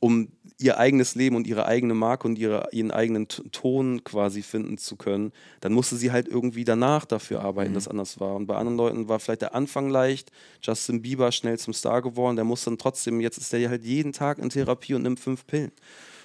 um 0.00 0.28
ihr 0.60 0.78
eigenes 0.78 1.14
Leben 1.14 1.36
und 1.36 1.46
ihre 1.46 1.66
eigene 1.66 1.94
Marke 1.94 2.26
und 2.26 2.36
ihre, 2.38 2.68
ihren 2.72 2.90
eigenen 2.90 3.28
Ton 3.28 4.02
quasi 4.02 4.42
finden 4.42 4.76
zu 4.76 4.96
können, 4.96 5.32
dann 5.60 5.72
musste 5.72 5.96
sie 5.96 6.10
halt 6.10 6.26
irgendwie 6.26 6.64
danach 6.64 7.04
dafür 7.04 7.42
arbeiten, 7.42 7.74
dass 7.74 7.86
anders 7.86 8.18
war. 8.18 8.34
Und 8.34 8.46
bei 8.46 8.56
anderen 8.56 8.76
Leuten 8.76 9.08
war 9.08 9.20
vielleicht 9.20 9.42
der 9.42 9.54
Anfang 9.54 9.88
leicht, 9.88 10.32
Justin 10.60 11.00
Bieber 11.00 11.30
schnell 11.30 11.58
zum 11.58 11.72
Star 11.74 12.02
geworden, 12.02 12.34
der 12.34 12.44
muss 12.44 12.64
dann 12.64 12.76
trotzdem, 12.76 13.20
jetzt 13.20 13.38
ist 13.38 13.52
der 13.52 13.68
halt 13.70 13.84
jeden 13.84 14.12
Tag 14.12 14.38
in 14.38 14.50
Therapie 14.50 14.94
und 14.94 15.02
nimmt 15.02 15.20
fünf 15.20 15.46
Pillen. 15.46 15.70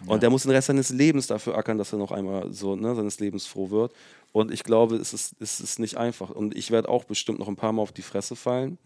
Und 0.06 0.24
der 0.24 0.30
muss 0.30 0.44
den 0.44 0.52
Rest 0.52 0.68
seines 0.68 0.90
Lebens 0.90 1.28
dafür 1.28 1.58
ackern, 1.58 1.78
dass 1.78 1.94
er 1.94 2.00
noch 2.00 2.12
einmal 2.12 2.52
so 2.52 2.76
ne, 2.76 2.94
seines 2.96 3.20
Lebens 3.20 3.46
froh 3.46 3.70
wird. 3.70 3.94
Und 4.32 4.52
ich 4.52 4.64
glaube, 4.64 4.96
es 4.96 5.14
ist, 5.14 5.36
es 5.40 5.60
ist 5.60 5.80
nicht 5.80 5.96
einfach. 5.96 6.32
Und 6.32 6.58
ich 6.58 6.72
werde 6.72 6.90
auch 6.90 7.04
bestimmt 7.04 7.40
noch 7.40 7.48
ein 7.48 7.56
paar 7.56 7.72
Mal 7.72 7.82
auf 7.82 7.92
die 7.92 8.02
Fresse 8.02 8.36
fallen, 8.36 8.78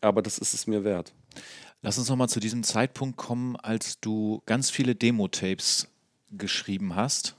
aber 0.00 0.22
das 0.22 0.38
ist 0.38 0.54
es 0.54 0.66
mir 0.66 0.84
wert. 0.84 1.12
Lass 1.82 1.98
uns 1.98 2.08
nochmal 2.08 2.28
zu 2.28 2.40
diesem 2.40 2.62
Zeitpunkt 2.62 3.16
kommen, 3.16 3.56
als 3.56 4.00
du 4.00 4.42
ganz 4.46 4.70
viele 4.70 4.94
Demo-Tapes 4.94 5.88
geschrieben 6.30 6.94
hast. 6.94 7.36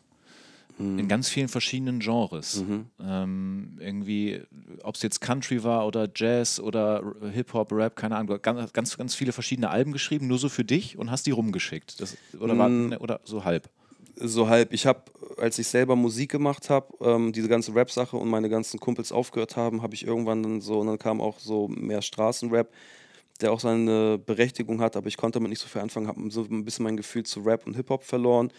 In 0.98 1.08
ganz 1.08 1.30
vielen 1.30 1.48
verschiedenen 1.48 2.00
Genres. 2.00 2.64
Ähm, 3.00 3.78
irgendwie, 3.80 4.42
ob 4.82 4.96
es 4.96 5.04
jetzt 5.04 5.22
Country 5.22 5.64
war 5.64 5.86
oder 5.86 6.10
Jazz 6.16 6.60
oder 6.60 7.04
Hip-Hop, 7.32 7.72
Rap, 7.72 7.96
keine 7.96 8.16
Ahnung. 8.16 8.42
Ganz, 8.42 8.74
ganz, 8.74 8.98
ganz 8.98 9.14
viele 9.14 9.32
verschiedene 9.32 9.70
Alben 9.70 9.92
geschrieben, 9.92 10.26
nur 10.26 10.40
so 10.40 10.50
für 10.50 10.64
dich 10.64 10.98
und 10.98 11.12
hast 11.12 11.28
die 11.28 11.32
rumgeschickt. 11.32 12.02
Das, 12.02 12.18
oder, 12.40 12.58
war, 12.58 12.68
ne, 12.68 12.98
oder 12.98 13.20
so 13.26 13.44
halb. 13.46 13.70
so 14.16 14.50
halb. 14.50 14.74
Ich 14.74 14.88
habe, 14.88 15.04
als 15.38 15.60
ich 15.60 15.68
selber 15.68 15.96
Musik 15.96 16.32
gemacht 16.32 16.72
habe, 16.72 16.88
ähm, 17.02 17.32
diese 17.32 17.48
ganze 17.48 17.76
Rap-Sache 17.76 18.18
und 18.18 18.30
meine 18.30 18.50
ganzen 18.50 18.80
Kumpels 18.80 19.12
aufgehört 19.12 19.56
haben, 19.56 19.84
habe 19.84 19.94
ich 19.94 20.08
irgendwann 20.08 20.42
dann 20.42 20.62
so, 20.62 20.80
und 20.80 20.88
dann 20.88 20.98
kam 20.98 21.22
auch 21.22 21.38
so 21.38 21.68
mehr 21.68 22.02
Straßenrap, 22.02 22.72
der 23.42 23.52
auch 23.52 23.60
seine 23.60 24.18
Berechtigung 24.18 24.82
hat, 24.82 24.96
aber 24.96 25.08
ich 25.08 25.18
konnte 25.18 25.40
damit 25.40 25.50
nicht 25.50 25.62
so 25.62 25.68
viel 25.68 25.82
anfangen, 25.82 26.08
habe 26.08 26.30
so 26.32 26.44
ein 26.44 26.66
bisschen 26.66 26.84
mein 26.84 26.98
Gefühl 26.98 27.24
zu 27.24 27.42
Rap 27.42 27.66
und 27.66 27.76
Hip-Hop 27.76 28.04
verloren 28.04 28.52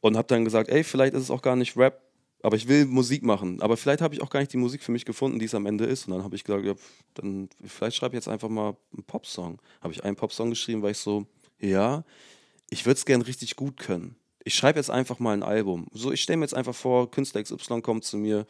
und 0.00 0.16
habe 0.16 0.28
dann 0.28 0.44
gesagt, 0.44 0.68
ey, 0.68 0.84
vielleicht 0.84 1.14
ist 1.14 1.22
es 1.22 1.30
auch 1.30 1.42
gar 1.42 1.56
nicht 1.56 1.76
Rap, 1.76 2.02
aber 2.42 2.56
ich 2.56 2.68
will 2.68 2.86
Musik 2.86 3.22
machen. 3.22 3.62
Aber 3.62 3.76
vielleicht 3.76 4.02
habe 4.02 4.14
ich 4.14 4.20
auch 4.20 4.30
gar 4.30 4.40
nicht 4.40 4.52
die 4.52 4.58
Musik 4.58 4.82
für 4.82 4.92
mich 4.92 5.04
gefunden, 5.04 5.38
die 5.38 5.44
es 5.44 5.54
am 5.54 5.66
Ende 5.66 5.84
ist. 5.84 6.06
Und 6.06 6.14
dann 6.14 6.24
habe 6.24 6.34
ich 6.34 6.44
gesagt, 6.44 6.64
ja, 6.64 6.74
dann 7.14 7.48
vielleicht 7.64 7.96
schreibe 7.96 8.14
ich 8.14 8.18
jetzt 8.18 8.28
einfach 8.28 8.48
mal 8.48 8.76
einen 8.92 9.04
Popsong. 9.04 9.60
Habe 9.80 9.92
ich 9.92 10.02
einen 10.04 10.16
Popsong 10.16 10.50
geschrieben, 10.50 10.82
weil 10.82 10.90
ich 10.90 10.98
so, 10.98 11.26
ja, 11.60 12.04
ich 12.68 12.84
würde 12.84 12.98
es 12.98 13.06
gern 13.06 13.22
richtig 13.22 13.54
gut 13.54 13.76
können. 13.76 14.16
Ich 14.44 14.54
schreibe 14.54 14.80
jetzt 14.80 14.90
einfach 14.90 15.20
mal 15.20 15.34
ein 15.34 15.44
Album. 15.44 15.86
So, 15.92 16.10
ich 16.10 16.20
stelle 16.20 16.38
mir 16.38 16.44
jetzt 16.44 16.54
einfach 16.54 16.74
vor, 16.74 17.10
Künstler 17.10 17.42
XY 17.42 17.80
kommt 17.80 18.02
zu 18.02 18.16
mir 18.16 18.44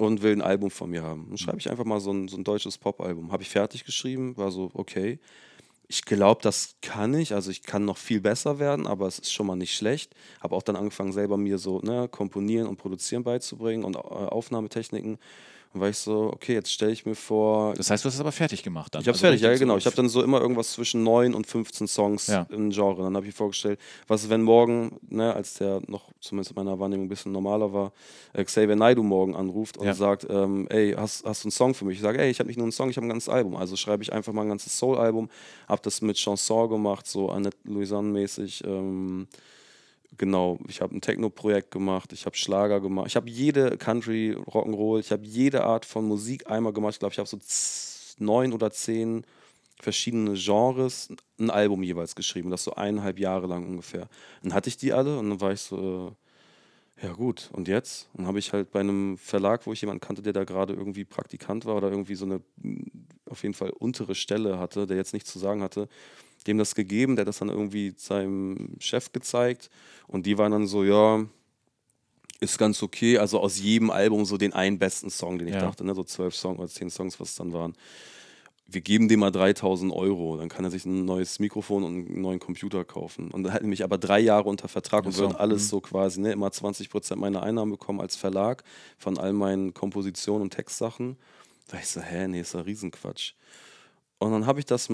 und 0.00 0.22
will 0.22 0.32
ein 0.32 0.40
Album 0.40 0.70
von 0.70 0.88
mir 0.88 1.02
haben. 1.02 1.26
Dann 1.28 1.36
schreibe 1.36 1.58
ich 1.58 1.70
einfach 1.70 1.84
mal 1.84 2.00
so 2.00 2.10
ein, 2.10 2.26
so 2.26 2.38
ein 2.38 2.44
deutsches 2.44 2.78
Pop-Album. 2.78 3.32
Habe 3.32 3.42
ich 3.42 3.50
fertig 3.50 3.84
geschrieben, 3.84 4.34
war 4.38 4.50
so, 4.50 4.70
okay. 4.72 5.18
Ich 5.88 6.06
glaube, 6.06 6.40
das 6.42 6.76
kann 6.80 7.12
ich. 7.12 7.34
Also 7.34 7.50
ich 7.50 7.62
kann 7.64 7.84
noch 7.84 7.98
viel 7.98 8.22
besser 8.22 8.58
werden, 8.58 8.86
aber 8.86 9.06
es 9.06 9.18
ist 9.18 9.30
schon 9.30 9.46
mal 9.46 9.56
nicht 9.56 9.76
schlecht. 9.76 10.14
Habe 10.40 10.56
auch 10.56 10.62
dann 10.62 10.76
angefangen, 10.76 11.12
selber 11.12 11.36
mir 11.36 11.58
so 11.58 11.80
ne, 11.80 12.08
Komponieren 12.08 12.66
und 12.66 12.78
Produzieren 12.78 13.24
beizubringen 13.24 13.84
und 13.84 13.96
äh, 13.96 13.98
Aufnahmetechniken. 13.98 15.18
Und 15.72 15.80
war 15.80 15.88
ich 15.88 15.98
so, 15.98 16.30
okay, 16.32 16.54
jetzt 16.54 16.72
stelle 16.72 16.90
ich 16.90 17.06
mir 17.06 17.14
vor, 17.14 17.74
Das 17.74 17.90
heißt, 17.90 18.04
du 18.04 18.08
hast 18.08 18.14
es 18.14 18.20
aber 18.20 18.32
fertig 18.32 18.64
gemacht 18.64 18.92
dann. 18.92 19.02
ich 19.02 19.06
habe 19.06 19.14
Also 19.14 19.20
fertig, 19.26 19.40
ja 19.40 19.54
genau. 19.56 19.76
Ich 19.76 19.86
habe 19.86 19.94
dann 19.94 20.08
so 20.08 20.20
immer 20.20 20.40
irgendwas 20.40 20.72
zwischen 20.72 21.04
9 21.04 21.32
und 21.32 21.46
15 21.46 21.86
Songs 21.86 22.26
Ja. 22.26 22.44
im 22.50 22.70
Genre. 22.70 23.04
Dann 23.04 23.14
habe 23.16 23.28
ich 23.28 23.34
vorgestellt, 23.36 23.78
was 24.08 24.28
wenn 24.28 24.42
morgen, 24.42 24.98
ne, 25.08 25.32
als 25.32 25.54
der 25.54 25.80
noch 25.86 26.10
zumindest 26.20 26.50
in 26.50 26.56
meiner 26.56 26.76
Wahrnehmung 26.80 27.06
ein 27.06 27.08
bisschen 27.08 27.30
normaler 27.30 27.72
war, 27.72 27.92
äh, 28.32 28.42
Xavier 28.42 28.74
Naidoo 28.74 29.04
morgen 29.04 29.36
anruft 29.36 29.78
und 29.78 29.86
Ja. 29.86 29.94
sagt, 29.94 30.26
ähm, 30.28 30.66
ey, 30.70 30.92
hast, 30.96 31.24
hast 31.24 31.44
du 31.44 31.46
einen 31.46 31.52
Song 31.52 31.74
für 31.74 31.84
mich? 31.84 31.98
Ich 31.98 32.02
sage, 32.02 32.18
ey, 32.20 32.30
ich 32.30 32.40
habe 32.40 32.48
nicht 32.48 32.56
nur 32.56 32.64
einen 32.64 32.72
Song, 32.72 32.90
ich 32.90 32.96
habe 32.96 33.06
ein 33.06 33.10
ganzes 33.10 33.28
Album. 33.28 33.54
Also 33.54 33.76
schreibe 33.76 34.02
ich 34.02 34.12
einfach 34.12 34.32
mal 34.32 34.42
ein 34.42 34.48
ganzes 34.48 34.76
Soul-Album, 34.76 35.28
habe 35.68 35.82
das 35.84 36.02
mit 36.02 36.16
Chanson 36.16 36.68
gemacht, 36.68 37.06
so 37.06 37.28
Annette 37.30 37.56
Louisanne-mäßig. 37.64 38.64
Ähm, 38.66 39.28
Genau, 40.20 40.58
ich 40.68 40.82
habe 40.82 40.94
ein 40.94 41.00
Techno-Projekt 41.00 41.70
gemacht, 41.70 42.12
ich 42.12 42.26
habe 42.26 42.36
Schlager 42.36 42.82
gemacht, 42.82 43.06
ich 43.06 43.16
habe 43.16 43.30
jede 43.30 43.78
Country, 43.78 44.36
Rock'n'Roll, 44.36 45.00
ich 45.00 45.12
habe 45.12 45.24
jede 45.24 45.64
Art 45.64 45.86
von 45.86 46.04
Musik 46.04 46.50
einmal 46.50 46.74
gemacht. 46.74 46.92
Ich 46.92 46.98
glaube, 46.98 47.14
ich 47.14 47.18
habe 47.18 47.26
so 47.26 47.38
neun 48.18 48.52
oder 48.52 48.70
zehn 48.70 49.24
verschiedene 49.80 50.34
Genres 50.34 51.08
ein 51.38 51.48
Album 51.48 51.82
jeweils 51.82 52.14
geschrieben, 52.14 52.50
das 52.50 52.64
so 52.64 52.74
eineinhalb 52.74 53.18
Jahre 53.18 53.46
lang 53.46 53.66
ungefähr. 53.66 54.10
Dann 54.42 54.52
hatte 54.52 54.68
ich 54.68 54.76
die 54.76 54.92
alle 54.92 55.18
und 55.18 55.30
dann 55.30 55.40
war 55.40 55.52
ich 55.52 55.62
so, 55.62 56.14
äh, 57.00 57.06
ja 57.06 57.14
gut, 57.14 57.48
und 57.54 57.66
jetzt? 57.66 58.10
Dann 58.12 58.26
habe 58.26 58.40
ich 58.40 58.52
halt 58.52 58.72
bei 58.72 58.80
einem 58.80 59.16
Verlag, 59.16 59.66
wo 59.66 59.72
ich 59.72 59.80
jemanden 59.80 60.02
kannte, 60.02 60.20
der 60.20 60.34
da 60.34 60.44
gerade 60.44 60.74
irgendwie 60.74 61.06
Praktikant 61.06 61.64
war 61.64 61.76
oder 61.76 61.90
irgendwie 61.90 62.14
so 62.14 62.26
eine 62.26 62.42
auf 63.24 63.42
jeden 63.42 63.54
Fall 63.54 63.70
untere 63.70 64.14
Stelle 64.14 64.58
hatte, 64.58 64.86
der 64.86 64.98
jetzt 64.98 65.14
nichts 65.14 65.32
zu 65.32 65.38
sagen 65.38 65.62
hatte, 65.62 65.88
dem 66.46 66.58
das 66.58 66.74
gegeben, 66.74 67.16
der 67.16 67.22
hat 67.22 67.28
das 67.28 67.38
dann 67.38 67.48
irgendwie 67.48 67.94
seinem 67.96 68.76
Chef 68.78 69.12
gezeigt 69.12 69.70
und 70.06 70.26
die 70.26 70.38
waren 70.38 70.52
dann 70.52 70.66
so, 70.66 70.84
ja, 70.84 71.24
ist 72.40 72.58
ganz 72.58 72.82
okay. 72.82 73.18
Also 73.18 73.40
aus 73.40 73.58
jedem 73.58 73.90
Album 73.90 74.24
so 74.24 74.36
den 74.36 74.52
einen 74.52 74.78
besten 74.78 75.10
Song, 75.10 75.38
den 75.38 75.48
ich 75.48 75.54
Ja. 75.54 75.60
dachte, 75.60 75.84
ne? 75.84 75.94
so 75.94 76.04
zwölf 76.04 76.34
Songs 76.34 76.58
oder 76.58 76.68
zehn 76.68 76.90
Songs, 76.90 77.20
was 77.20 77.30
es 77.30 77.34
dann 77.36 77.52
waren. 77.52 77.74
Wir 78.66 78.80
geben 78.80 79.08
dem 79.08 79.20
mal 79.20 79.32
3000 79.32 79.92
Euro, 79.92 80.36
dann 80.36 80.48
kann 80.48 80.64
er 80.64 80.70
sich 80.70 80.86
ein 80.86 81.04
neues 81.04 81.40
Mikrofon 81.40 81.82
und 81.82 82.08
einen 82.08 82.20
neuen 82.20 82.38
Computer 82.38 82.84
kaufen. 82.84 83.30
Und 83.30 83.42
dann 83.42 83.52
hatten 83.52 83.68
mich 83.68 83.82
aber 83.82 83.98
drei 83.98 84.20
Jahre 84.20 84.48
unter 84.48 84.68
Vertrag 84.68 85.04
und 85.04 85.12
so, 85.12 85.22
würden 85.22 85.36
alles 85.36 85.64
mhm. 85.64 85.68
so 85.68 85.80
quasi, 85.80 86.20
ne, 86.20 86.32
immer 86.32 86.52
20 86.52 86.88
Prozent 86.88 87.20
meiner 87.20 87.42
Einnahmen 87.42 87.72
bekommen 87.72 88.00
als 88.00 88.14
Verlag 88.14 88.62
von 88.96 89.18
all 89.18 89.32
meinen 89.32 89.74
Kompositionen 89.74 90.42
und 90.42 90.50
Textsachen. 90.54 91.16
Da 91.66 91.78
ich 91.78 91.88
so, 91.88 92.00
hä, 92.00 92.28
nee, 92.28 92.40
ist 92.40 92.54
ja 92.54 92.60
Riesenquatsch. 92.60 93.32
Und 94.18 94.30
dann 94.32 94.46
habe 94.46 94.60
ich 94.60 94.66
das 94.66 94.88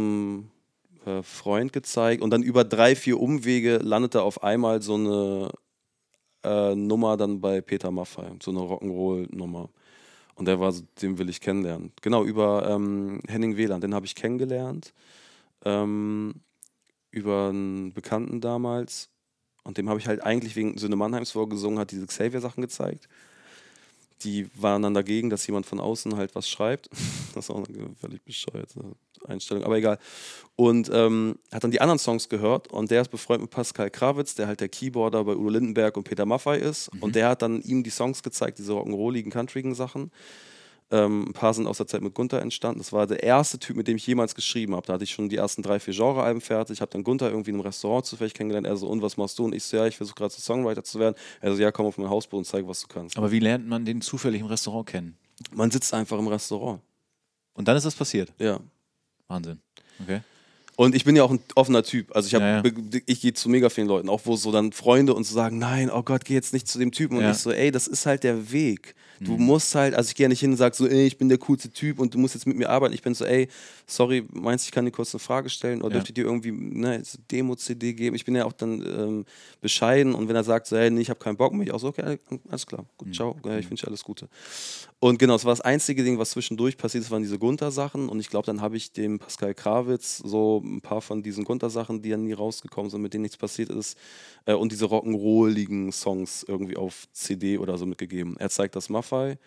äh, 1.07 1.23
Freund 1.23 1.73
gezeigt 1.73 2.23
und 2.23 2.31
dann 2.31 2.43
über 2.43 2.65
drei, 2.65 2.97
vier 2.97 3.21
Umwege 3.21 3.79
landete 3.79 4.23
auf 4.23 4.43
einmal 4.43 4.83
so 4.83 4.95
eine 4.95 5.51
äh, 6.45 6.75
Nummer 6.75 7.17
dann 7.17 7.41
bei 7.41 7.61
Peter 7.61 7.91
Maffay, 7.91 8.31
so 8.43 8.51
eine 8.51 8.61
Rock'n'Roll-Nummer. 8.61 9.71
Und 10.35 10.47
der 10.49 10.61
war 10.61 10.73
so, 10.73 10.83
den 11.01 11.19
will 11.19 11.29
ich 11.31 11.41
kennenlernen. 11.41 11.93
Genau, 12.03 12.25
über 12.25 12.69
ähm, 12.69 13.21
Henning 13.27 13.57
Wieland, 13.57 13.83
den 13.83 13.95
habe 13.95 14.07
ich 14.07 14.15
kennengelernt. 14.15 14.93
Ähm, 15.65 16.35
über 17.11 17.49
einen 17.49 17.95
Bekannten 17.95 18.41
damals. 18.41 19.09
Und 19.65 19.79
dem 19.79 19.89
habe 19.89 19.99
ich 19.99 20.07
halt 20.07 20.23
eigentlich 20.23 20.55
wegen 20.55 20.77
Söhne 20.79 20.97
Mannheims 20.97 21.31
vorgesungen, 21.31 21.79
hat 21.79 21.91
diese 21.91 22.07
Xavier-Sachen 22.07 22.61
gezeigt. 22.61 23.09
Die 24.23 24.49
waren 24.55 24.83
dann 24.83 24.95
dagegen, 24.95 25.31
dass 25.31 25.47
jemand 25.47 25.67
von 25.67 25.81
außen 25.81 26.17
halt 26.17 26.35
was 26.35 26.49
schreibt. 26.49 26.89
Das 27.35 27.45
ist 27.45 27.51
auch 27.51 27.69
eine 27.69 27.95
völlig 28.01 28.23
bescheuerte 28.23 28.81
Einstellung, 29.29 29.63
aber 29.65 29.77
egal. 29.77 29.99
Und 30.55 30.91
ähm, 30.91 31.39
hat 31.53 31.65
dann 31.65 31.71
die 31.71 31.83
anderen 31.83 31.99
Songs 31.99 32.31
gehört 32.31 32.69
und 32.69 32.91
der 32.91 33.03
ist 33.03 33.11
befreundet 33.11 33.43
mit 33.43 33.51
Pascal 33.51 33.91
Krawitz, 33.91 34.35
der 34.35 34.47
halt 34.47 34.61
der 34.61 34.71
Keyboarder 34.71 35.23
bei 35.25 35.37
Udo 35.37 35.51
Lindenberg 35.51 35.99
und 35.99 36.05
Peter 36.05 36.25
Maffay 36.25 36.59
ist. 36.59 36.91
Und 37.01 37.15
der 37.15 37.29
hat 37.29 37.43
dann 37.43 37.61
ihm 37.61 37.83
die 37.83 37.91
Songs 37.91 38.23
gezeigt, 38.23 38.59
diese 38.59 38.73
rock'n'rolligen, 38.73 39.31
countrygen 39.31 39.75
Sachen. 39.75 40.11
Ähm, 40.91 41.25
ein 41.29 41.33
paar 41.33 41.53
sind 41.53 41.67
aus 41.67 41.79
der 41.79 41.89
Zeit 41.89 42.01
mit 42.01 42.15
Gunther 42.15 42.41
entstanden. 42.41 42.79
Das 42.79 42.93
war 42.93 43.09
der 43.09 43.23
erste 43.23 43.59
Typ, 43.59 43.77
mit 43.77 43.89
dem 43.89 43.97
ich 43.97 44.07
jemals 44.07 44.37
geschrieben 44.37 44.77
habe. 44.77 44.87
Da 44.87 44.93
hatte 44.95 45.05
ich 45.05 45.11
schon 45.11 45.29
die 45.29 45.37
ersten 45.37 45.63
drei, 45.63 45.81
vier 45.81 45.95
Genre-Alben 45.95 46.41
fertig. 46.41 46.75
Ich 46.75 46.81
habe 46.81 46.93
dann 46.93 47.03
Gunther 47.03 47.29
irgendwie 47.29 47.51
in 47.51 47.57
einem 47.57 47.63
Restaurant 47.63 48.07
zufällig 48.07 48.35
kennengelernt. 48.35 48.69
Er 48.69 48.77
so, 48.77 48.87
und 48.87 49.03
was 49.03 49.17
machst 49.17 49.39
du? 49.39 49.45
Und 49.45 49.55
ich 49.55 49.65
so, 49.65 49.77
ja, 49.77 49.87
ich 49.87 49.97
versuche 49.97 50.15
gerade 50.15 50.33
so 50.33 50.41
Songwriter 50.41 50.85
zu 50.85 51.01
werden. 51.01 51.17
Er 51.41 51.55
so, 51.55 51.61
ja, 51.61 51.73
komm 51.73 51.87
auf 51.87 51.99
mein 51.99 52.09
Hausboot 52.09 52.39
und 52.39 52.45
zeig, 52.45 52.69
was 52.69 52.83
du 52.83 52.87
kannst. 52.87 53.17
Aber 53.17 53.33
wie 53.33 53.41
lernt 53.41 53.67
man 53.67 53.85
den 53.85 54.01
zufällig 54.01 54.41
im 54.41 54.47
Restaurant 54.47 54.87
kennen? 54.87 55.17
Man 55.53 55.71
sitzt 55.73 55.93
einfach 55.93 56.19
im 56.19 56.29
Restaurant. 56.29 56.81
Und 57.55 57.67
dann 57.67 57.77
ist 57.77 57.85
das 57.85 57.95
passiert. 57.95 58.33
Ja. 58.39 58.61
Wahnsinn. 59.27 59.61
Okay. 60.01 60.21
Und 60.77 60.95
ich 60.95 61.05
bin 61.05 61.17
ja 61.17 61.25
auch 61.25 61.31
ein 61.31 61.41
offener 61.55 61.83
Typ. 61.83 62.15
Also 62.15 62.27
ich 62.29 62.35
habe, 62.35 62.45
Ja, 62.45 62.63
ja. 62.63 63.01
ich 63.07 63.21
gehe 63.23 63.33
zu 63.33 63.49
mega 63.49 63.71
vielen 63.71 63.89
Leuten, 63.89 64.09
auch 64.11 64.21
wo 64.25 64.37
so 64.37 64.53
dann 64.53 64.73
Freunde 64.73 65.15
und 65.15 65.25
so 65.25 65.35
sagen, 65.35 65.59
nein, 65.59 65.91
oh 65.91 66.03
Gott, 66.03 66.25
geh 66.25 66.35
jetzt 66.35 66.53
nicht 66.53 66.69
zu 66.69 66.79
dem 66.79 66.93
Typen. 66.93 67.17
Und 67.17 67.23
Ja. 67.23 67.29
Mhm. 67.31 67.35
ich 67.35 67.39
so, 67.41 67.51
ey, 67.51 67.71
das 67.71 67.87
ist 67.87 68.05
halt 68.07 68.23
der 68.25 68.53
Weg. 68.53 68.95
Du 69.19 69.39
musst 69.39 69.75
halt, 69.75 69.95
also 69.95 70.09
ich 70.11 70.15
gehe 70.15 70.25
ja 70.25 70.29
nicht 70.29 70.41
hin 70.41 70.51
und 70.51 70.59
sage 70.59 70.77
so, 70.77 70.87
ey, 70.87 71.07
ich 71.07 71.17
bin 71.17 71.31
der 71.31 71.39
coolste 71.39 71.71
Typ 71.71 71.99
und 72.01 72.13
du 72.13 72.19
musst 72.19 72.35
jetzt 72.35 72.47
mit 72.47 72.55
mir 72.59 72.69
arbeiten. 72.69 72.93
Ich 72.93 73.01
bin 73.01 73.15
so, 73.15 73.25
ey, 73.25 73.49
sorry, 73.87 74.23
meinst 74.31 74.67
du, 74.67 74.69
ich 74.69 74.73
kann 74.73 74.85
dir 74.85 74.91
kurz 74.91 75.15
eine 75.15 75.21
Frage 75.21 75.49
stellen 75.49 75.81
oder 75.81 75.89
Ja. 75.89 75.93
dürfte 75.95 76.11
ich 76.11 76.15
dir 76.17 76.25
irgendwie 76.27 76.51
eine 76.51 77.03
Demo-CD 77.33 77.95
geben? 77.95 78.15
Ich 78.15 78.27
bin 78.27 78.35
ja 78.37 78.45
auch 78.45 78.53
dann 78.53 78.83
ähm, 78.85 79.25
bescheiden 79.63 80.15
und 80.15 80.29
wenn 80.29 80.37
er 80.37 80.45
sagt 80.45 80.67
so, 80.67 80.77
hey, 80.77 80.91
nee, 80.91 81.01
ich 81.01 81.09
habe 81.09 81.19
keinen 81.19 81.39
Bock 81.39 81.55
mehr, 81.55 81.67
ich 81.67 81.73
auch 81.73 81.81
so, 81.81 81.87
okay, 81.89 82.19
alles 82.51 82.67
klar, 82.67 82.83
Mhm. 82.83 82.87
gut, 82.99 83.15
ciao, 83.15 83.37
ja, 83.47 83.59
ich 83.59 83.71
wünsche 83.71 83.87
dir 83.87 83.89
alles 83.89 84.05
Gute. 84.05 84.29
Und 84.99 85.19
genau, 85.19 85.33
das 85.35 85.45
war 85.47 85.53
das 85.53 85.61
einzige 85.63 86.05
Ding, 86.05 86.19
was 86.19 86.31
zwischendurch 86.33 86.77
passiert 86.77 87.03
ist, 87.05 87.11
waren 87.11 87.23
diese 87.23 87.39
Gunther-Sachen. 87.39 88.09
Und 88.11 88.19
ich 88.21 88.29
glaube, 88.29 88.45
dann 88.47 88.61
habe 88.61 88.77
ich 88.77 88.93
dem 88.93 89.19
Pascal 89.19 89.55
Krawitz 89.55 90.19
so 90.19 90.61
ein 90.67 90.81
paar 90.81 91.01
von 91.01 91.23
diesen 91.23 91.45
Gunther-Sachen, 91.45 92.03
die 92.03 92.11
ja 92.11 92.17
nie 92.17 92.33
rausgekommen 92.33 92.91
sind, 92.91 93.03
mit 93.03 93.15
denen 93.15 93.23
nichts 93.23 93.37
passiert 93.37 93.71
ist, 93.71 93.97
äh, 94.45 94.55
und 94.55 94.73
diese 94.73 94.87
rock'n'rolligen 94.87 95.93
Songs 95.93 96.45
irgendwie 96.47 96.77
auf 96.77 97.07
CD 97.13 97.59
oder 97.59 97.79
so 97.79 97.87
mitgegeben. 97.87 98.37
Er 98.39 98.51
zeigt 98.51 98.77
das 98.77 98.89
Maffei. 98.89 99.39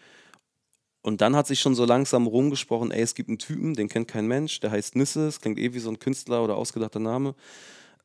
Und 1.02 1.22
dann 1.22 1.36
hat 1.36 1.48
sich 1.48 1.60
schon 1.60 1.76
so 1.76 1.86
langsam 1.86 2.28
rumgesprochen, 2.28 2.92
ey, 2.92 3.02
es 3.02 3.16
gibt 3.16 3.30
einen 3.30 3.40
Typen, 3.40 3.74
den 3.74 3.88
kennt 3.88 4.08
kein 4.08 4.28
Mensch, 4.28 4.60
der 4.60 4.72
heißt 4.72 4.96
Nisses, 4.96 5.40
klingt 5.40 5.58
eh 5.58 5.74
wie 5.74 5.80
so 5.80 5.90
ein 5.90 6.00
Künstler 6.00 6.44
oder 6.44 6.58
ausgedachter 6.58 7.00
Name. 7.00 7.36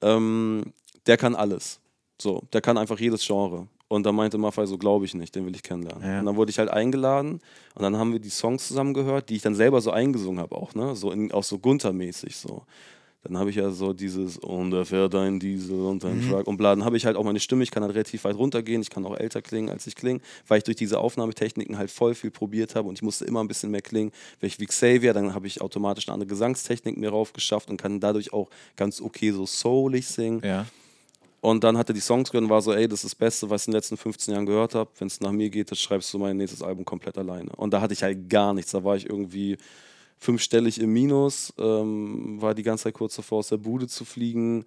Ähm, 0.00 0.72
der 1.06 1.16
kann 1.16 1.34
alles. 1.34 1.80
So, 2.20 2.42
der 2.52 2.60
kann 2.60 2.78
einfach 2.78 2.98
jedes 2.98 3.26
Genre. 3.26 3.66
Und 3.88 4.06
da 4.06 4.12
meinte 4.12 4.38
Maffei 4.38 4.66
so, 4.66 4.78
glaube 4.78 5.04
ich 5.04 5.14
nicht, 5.14 5.34
den 5.34 5.46
will 5.46 5.54
ich 5.54 5.62
kennenlernen. 5.62 6.08
Ja. 6.08 6.20
Und 6.20 6.26
dann 6.26 6.36
wurde 6.36 6.50
ich 6.50 6.58
halt 6.58 6.70
eingeladen 6.70 7.40
und 7.74 7.82
dann 7.82 7.96
haben 7.96 8.12
wir 8.12 8.18
die 8.18 8.30
Songs 8.30 8.66
zusammen 8.66 8.94
gehört, 8.94 9.28
die 9.28 9.36
ich 9.36 9.42
dann 9.42 9.54
selber 9.54 9.80
so 9.80 9.90
eingesungen 9.90 10.40
habe 10.40 10.56
auch, 10.56 10.74
ne? 10.74 10.96
So 10.96 11.12
in, 11.12 11.32
auch 11.32 11.44
so 11.44 11.58
Gunther-mäßig 11.58 12.36
so. 12.36 12.62
Dann 13.24 13.38
habe 13.38 13.48
ich 13.48 13.56
ja 13.56 13.70
so 13.70 13.94
dieses 13.94 14.36
und 14.36 14.70
da 14.70 14.84
fährt 14.84 15.14
ein 15.14 15.40
Diesel 15.40 15.80
und 15.80 16.04
ein 16.04 16.28
Truck 16.28 16.46
und 16.46 16.58
bla. 16.58 16.74
Dann 16.74 16.84
habe 16.84 16.98
ich 16.98 17.06
halt 17.06 17.16
auch 17.16 17.24
meine 17.24 17.40
Stimme, 17.40 17.64
ich 17.64 17.70
kann 17.70 17.82
halt 17.82 17.94
relativ 17.94 18.24
weit 18.24 18.36
runtergehen, 18.36 18.82
ich 18.82 18.90
kann 18.90 19.04
auch 19.06 19.16
älter 19.16 19.40
klingen, 19.40 19.70
als 19.70 19.86
ich 19.86 19.96
klinge, 19.96 20.20
weil 20.46 20.58
ich 20.58 20.64
durch 20.64 20.76
diese 20.76 20.98
Aufnahmetechniken 20.98 21.78
halt 21.78 21.90
voll 21.90 22.14
viel 22.14 22.30
probiert 22.30 22.74
habe 22.74 22.88
und 22.88 22.98
ich 22.98 23.02
musste 23.02 23.24
immer 23.24 23.42
ein 23.42 23.48
bisschen 23.48 23.70
mehr 23.70 23.80
klingen. 23.80 24.12
Wenn 24.40 24.48
ich 24.48 24.60
wie 24.60 24.66
Xavier, 24.66 25.14
dann 25.14 25.34
habe 25.34 25.46
ich 25.46 25.62
automatisch 25.62 26.06
eine 26.08 26.14
andere 26.14 26.28
Gesangstechnik 26.28 26.98
mir 26.98 27.10
raufgeschafft 27.10 27.70
und 27.70 27.78
kann 27.78 27.98
dadurch 27.98 28.32
auch 28.34 28.50
ganz 28.76 29.00
okay 29.00 29.30
so 29.30 29.46
soulig 29.46 30.06
singen. 30.06 30.42
Ja. 30.44 30.66
Und 31.40 31.62
dann 31.62 31.76
hat 31.76 31.90
er 31.90 31.94
die 31.94 32.00
Songs 32.00 32.30
gehört 32.30 32.44
und 32.44 32.50
war 32.50 32.62
so, 32.62 32.72
ey, 32.72 32.88
das 32.88 33.04
ist 33.04 33.12
das 33.12 33.14
Beste, 33.14 33.50
was 33.50 33.62
ich 33.62 33.68
in 33.68 33.72
den 33.72 33.76
letzten 33.76 33.96
15 33.98 34.32
Jahren 34.32 34.46
gehört 34.46 34.74
habe. 34.74 34.90
Wenn 34.98 35.08
es 35.08 35.20
nach 35.20 35.30
mir 35.30 35.50
geht, 35.50 35.70
das 35.70 35.78
schreibst 35.78 36.12
du 36.14 36.18
mein 36.18 36.38
nächstes 36.38 36.62
Album 36.62 36.86
komplett 36.86 37.18
alleine. 37.18 37.50
Und 37.56 37.74
da 37.74 37.82
hatte 37.82 37.92
ich 37.92 38.02
halt 38.02 38.30
gar 38.30 38.54
nichts. 38.54 38.70
Da 38.70 38.82
war 38.82 38.96
ich 38.96 39.08
irgendwie 39.08 39.58
fünfstellig 40.24 40.80
im 40.80 40.92
Minus, 40.92 41.52
ähm, 41.58 42.40
war 42.40 42.54
die 42.54 42.62
ganze 42.62 42.84
Zeit 42.84 42.94
kurz 42.94 43.16
davor, 43.16 43.38
aus 43.38 43.48
der 43.48 43.58
Bude 43.58 43.86
zu 43.86 44.04
fliegen. 44.04 44.64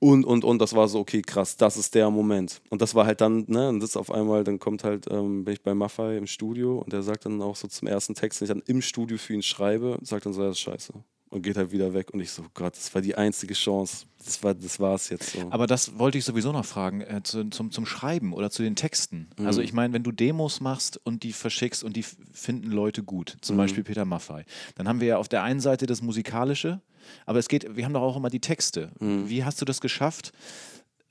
Und, 0.00 0.24
und, 0.24 0.44
und, 0.44 0.60
das 0.60 0.74
war 0.74 0.86
so, 0.86 1.00
okay, 1.00 1.22
krass, 1.22 1.56
das 1.56 1.76
ist 1.76 1.94
der 1.94 2.08
Moment. 2.10 2.60
Und 2.70 2.82
das 2.82 2.94
war 2.94 3.06
halt 3.06 3.20
dann, 3.20 3.44
ne, 3.48 3.68
und 3.68 3.80
das 3.80 3.96
auf 3.96 4.12
einmal, 4.12 4.44
dann 4.44 4.58
kommt 4.58 4.84
halt, 4.84 5.06
ähm, 5.10 5.44
bin 5.44 5.54
ich 5.54 5.62
bei 5.62 5.74
Maffei 5.74 6.16
im 6.16 6.26
Studio 6.26 6.78
und 6.78 6.92
der 6.92 7.02
sagt 7.02 7.24
dann 7.26 7.42
auch 7.42 7.56
so 7.56 7.66
zum 7.66 7.88
ersten 7.88 8.14
Text, 8.14 8.40
den 8.40 8.44
ich 8.44 8.50
dann 8.50 8.62
im 8.66 8.80
Studio 8.80 9.18
für 9.18 9.34
ihn 9.34 9.42
schreibe, 9.42 9.98
sagt 10.02 10.26
dann 10.26 10.32
so, 10.32 10.42
ja, 10.42 10.48
das 10.48 10.56
ist 10.56 10.62
scheiße. 10.62 10.92
Und 11.30 11.42
geht 11.42 11.58
halt 11.58 11.72
wieder 11.72 11.92
weg. 11.92 12.10
Und 12.14 12.20
ich 12.20 12.30
so, 12.30 12.44
Gott, 12.54 12.74
das 12.74 12.94
war 12.94 13.02
die 13.02 13.14
einzige 13.14 13.52
Chance. 13.52 14.06
Das 14.24 14.42
war 14.42 14.54
das 14.54 14.80
war's 14.80 15.10
jetzt 15.10 15.32
so. 15.32 15.46
Aber 15.50 15.66
das 15.66 15.98
wollte 15.98 16.16
ich 16.18 16.24
sowieso 16.24 16.52
noch 16.52 16.64
fragen, 16.64 17.02
äh, 17.02 17.20
zu, 17.22 17.44
zum, 17.50 17.70
zum 17.70 17.84
Schreiben 17.84 18.32
oder 18.32 18.50
zu 18.50 18.62
den 18.62 18.76
Texten. 18.76 19.28
Mhm. 19.38 19.46
Also 19.46 19.60
ich 19.60 19.72
meine, 19.74 19.92
wenn 19.92 20.02
du 20.02 20.10
Demos 20.10 20.60
machst 20.60 20.98
und 21.04 21.22
die 21.22 21.32
verschickst 21.32 21.84
und 21.84 21.96
die 21.96 22.04
finden 22.32 22.70
Leute 22.70 23.02
gut, 23.02 23.36
zum 23.42 23.56
Mhm. 23.56 23.58
Beispiel 23.58 23.84
Peter 23.84 24.04
Maffei, 24.06 24.44
dann 24.76 24.88
haben 24.88 25.00
wir 25.00 25.08
ja 25.08 25.16
auf 25.18 25.28
der 25.28 25.42
einen 25.42 25.60
Seite 25.60 25.84
das 25.86 26.00
Musikalische, 26.02 26.80
aber 27.26 27.38
es 27.38 27.48
geht, 27.48 27.76
wir 27.76 27.84
haben 27.84 27.92
doch 27.94 28.02
auch 28.02 28.16
immer 28.16 28.30
die 28.30 28.40
Texte. 28.40 28.90
Mhm. 28.98 29.28
Wie 29.28 29.44
hast 29.44 29.60
du 29.60 29.64
das 29.66 29.80
geschafft? 29.82 30.32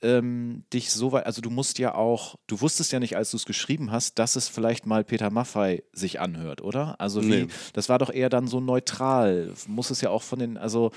Ähm, 0.02 0.64
dich 0.72 0.90
so 0.92 1.12
weit, 1.12 1.26
also 1.26 1.40
du 1.42 1.50
musst 1.50 1.78
ja 1.78 1.94
auch, 1.94 2.36
du 2.46 2.60
wusstest 2.60 2.92
ja 2.92 3.00
nicht, 3.00 3.16
als 3.16 3.30
du 3.32 3.36
es 3.36 3.44
geschrieben 3.44 3.90
hast, 3.90 4.18
dass 4.18 4.36
es 4.36 4.48
vielleicht 4.48 4.86
mal 4.86 5.04
Peter 5.04 5.30
Maffei 5.30 5.82
sich 5.92 6.20
anhört, 6.20 6.60
oder? 6.62 7.00
Also 7.00 7.22
wie, 7.22 7.28
Nee. 7.44 7.46
das 7.72 7.88
war 7.88 7.98
doch 7.98 8.10
eher 8.10 8.28
dann 8.28 8.46
so 8.46 8.60
neutral. 8.60 9.52
Muss 9.66 9.90
es 9.90 10.00
ja 10.00 10.10
auch 10.10 10.22
von 10.22 10.38
den, 10.38 10.56
also 10.56 10.92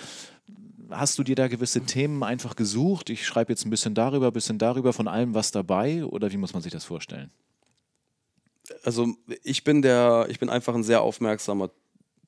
hast 0.89 1.17
du 1.17 1.23
dir 1.23 1.35
da 1.35 1.47
gewisse 1.47 1.81
Themen 1.81 2.21
einfach 2.23 2.55
gesucht? 2.55 3.09
Ich 3.09 3.25
schreibe 3.25 3.51
jetzt 3.51 3.65
ein 3.65 3.69
bisschen 3.69 3.95
darüber, 3.95 4.27
ein 4.27 4.33
bisschen 4.33 4.57
darüber, 4.59 4.93
von 4.93 5.07
allem 5.07 5.33
was 5.33 5.51
dabei, 5.51 6.05
oder 6.05 6.31
wie 6.31 6.37
muss 6.37 6.53
man 6.53 6.61
sich 6.61 6.71
das 6.71 6.85
vorstellen? 6.85 7.31
also 8.83 9.07
ich 9.43 9.63
bin 9.63 9.81
der, 9.81 10.27
ich 10.29 10.39
bin 10.39 10.49
einfach 10.49 10.73
ein 10.75 10.83
sehr 10.83 11.01
aufmerksamer 11.01 11.71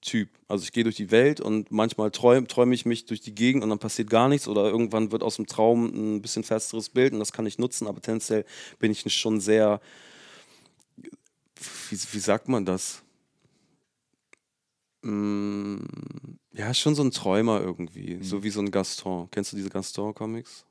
Typ. 0.04 0.30
Also 0.48 0.64
ich 0.64 0.72
gehe 0.74 0.84
durch 0.84 0.96
die 0.98 1.12
Welt 1.12 1.42
und 1.42 1.72
manchmal 1.72 2.12
träume 2.12 2.48
träum 2.48 2.72
ich 2.74 2.86
mich 2.86 3.06
durch 3.06 3.22
die 3.22 3.34
Gegend 3.36 3.64
und 3.64 3.70
dann 3.70 3.80
passiert 3.80 4.10
gar 4.10 4.30
nichts 4.30 4.48
oder 4.48 4.66
irgendwann 4.66 5.12
wird 5.12 5.24
aus 5.24 5.38
dem 5.38 5.48
Traum 5.48 6.18
ein 6.18 6.22
bisschen 6.22 6.44
festeres 6.44 6.90
Bild 6.90 7.14
und 7.14 7.20
das 7.20 7.34
kann 7.34 7.46
ich 7.46 7.58
nutzen, 7.60 7.88
aber 7.88 8.02
tendenziell 8.02 8.46
bin 8.80 8.92
ich 8.92 9.02
schon 9.14 9.40
sehr, 9.40 9.82
wie, 11.90 11.98
wie 12.12 12.20
sagt 12.20 12.48
man 12.50 12.66
das? 12.66 13.04
Mm, 15.04 15.80
Ja, 16.54 16.74
schon 16.74 16.96
so 16.96 17.04
ein 17.04 17.12
Träumer 17.12 17.62
irgendwie, 17.62 18.20
so 18.24 18.44
wie 18.44 18.50
so 18.50 18.60
ein 18.62 18.72
Gaston. 18.72 19.28
Kennst 19.32 19.52
du 19.54 19.58
diese 19.58 19.70
Gaston-Comics? 19.70 20.66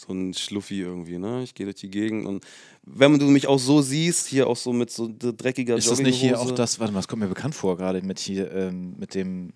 So 0.00 0.12
ein 0.12 0.32
Schluffi 0.32 0.80
irgendwie, 0.80 1.18
ne? 1.18 1.42
Ich 1.42 1.54
gehe 1.54 1.66
durch 1.66 1.76
die 1.76 1.90
Gegend 1.90 2.24
und 2.24 2.44
wenn 2.84 3.18
du 3.18 3.26
mich 3.26 3.48
auch 3.48 3.58
so 3.58 3.82
siehst, 3.82 4.28
hier 4.28 4.46
auch 4.46 4.56
so 4.56 4.72
mit 4.72 4.90
so 4.90 5.10
dreckiger 5.12 5.76
Ist 5.76 5.90
das 5.90 5.98
nicht 5.98 6.20
hier 6.20 6.40
auch 6.40 6.52
das, 6.52 6.78
warte 6.78 6.92
mal, 6.92 7.00
das 7.00 7.08
kommt 7.08 7.20
mir 7.20 7.28
bekannt 7.28 7.56
vor, 7.56 7.76
gerade 7.76 8.00
mit 8.02 8.20
hier, 8.20 8.52
ähm, 8.52 8.94
mit 8.96 9.16
dem 9.16 9.52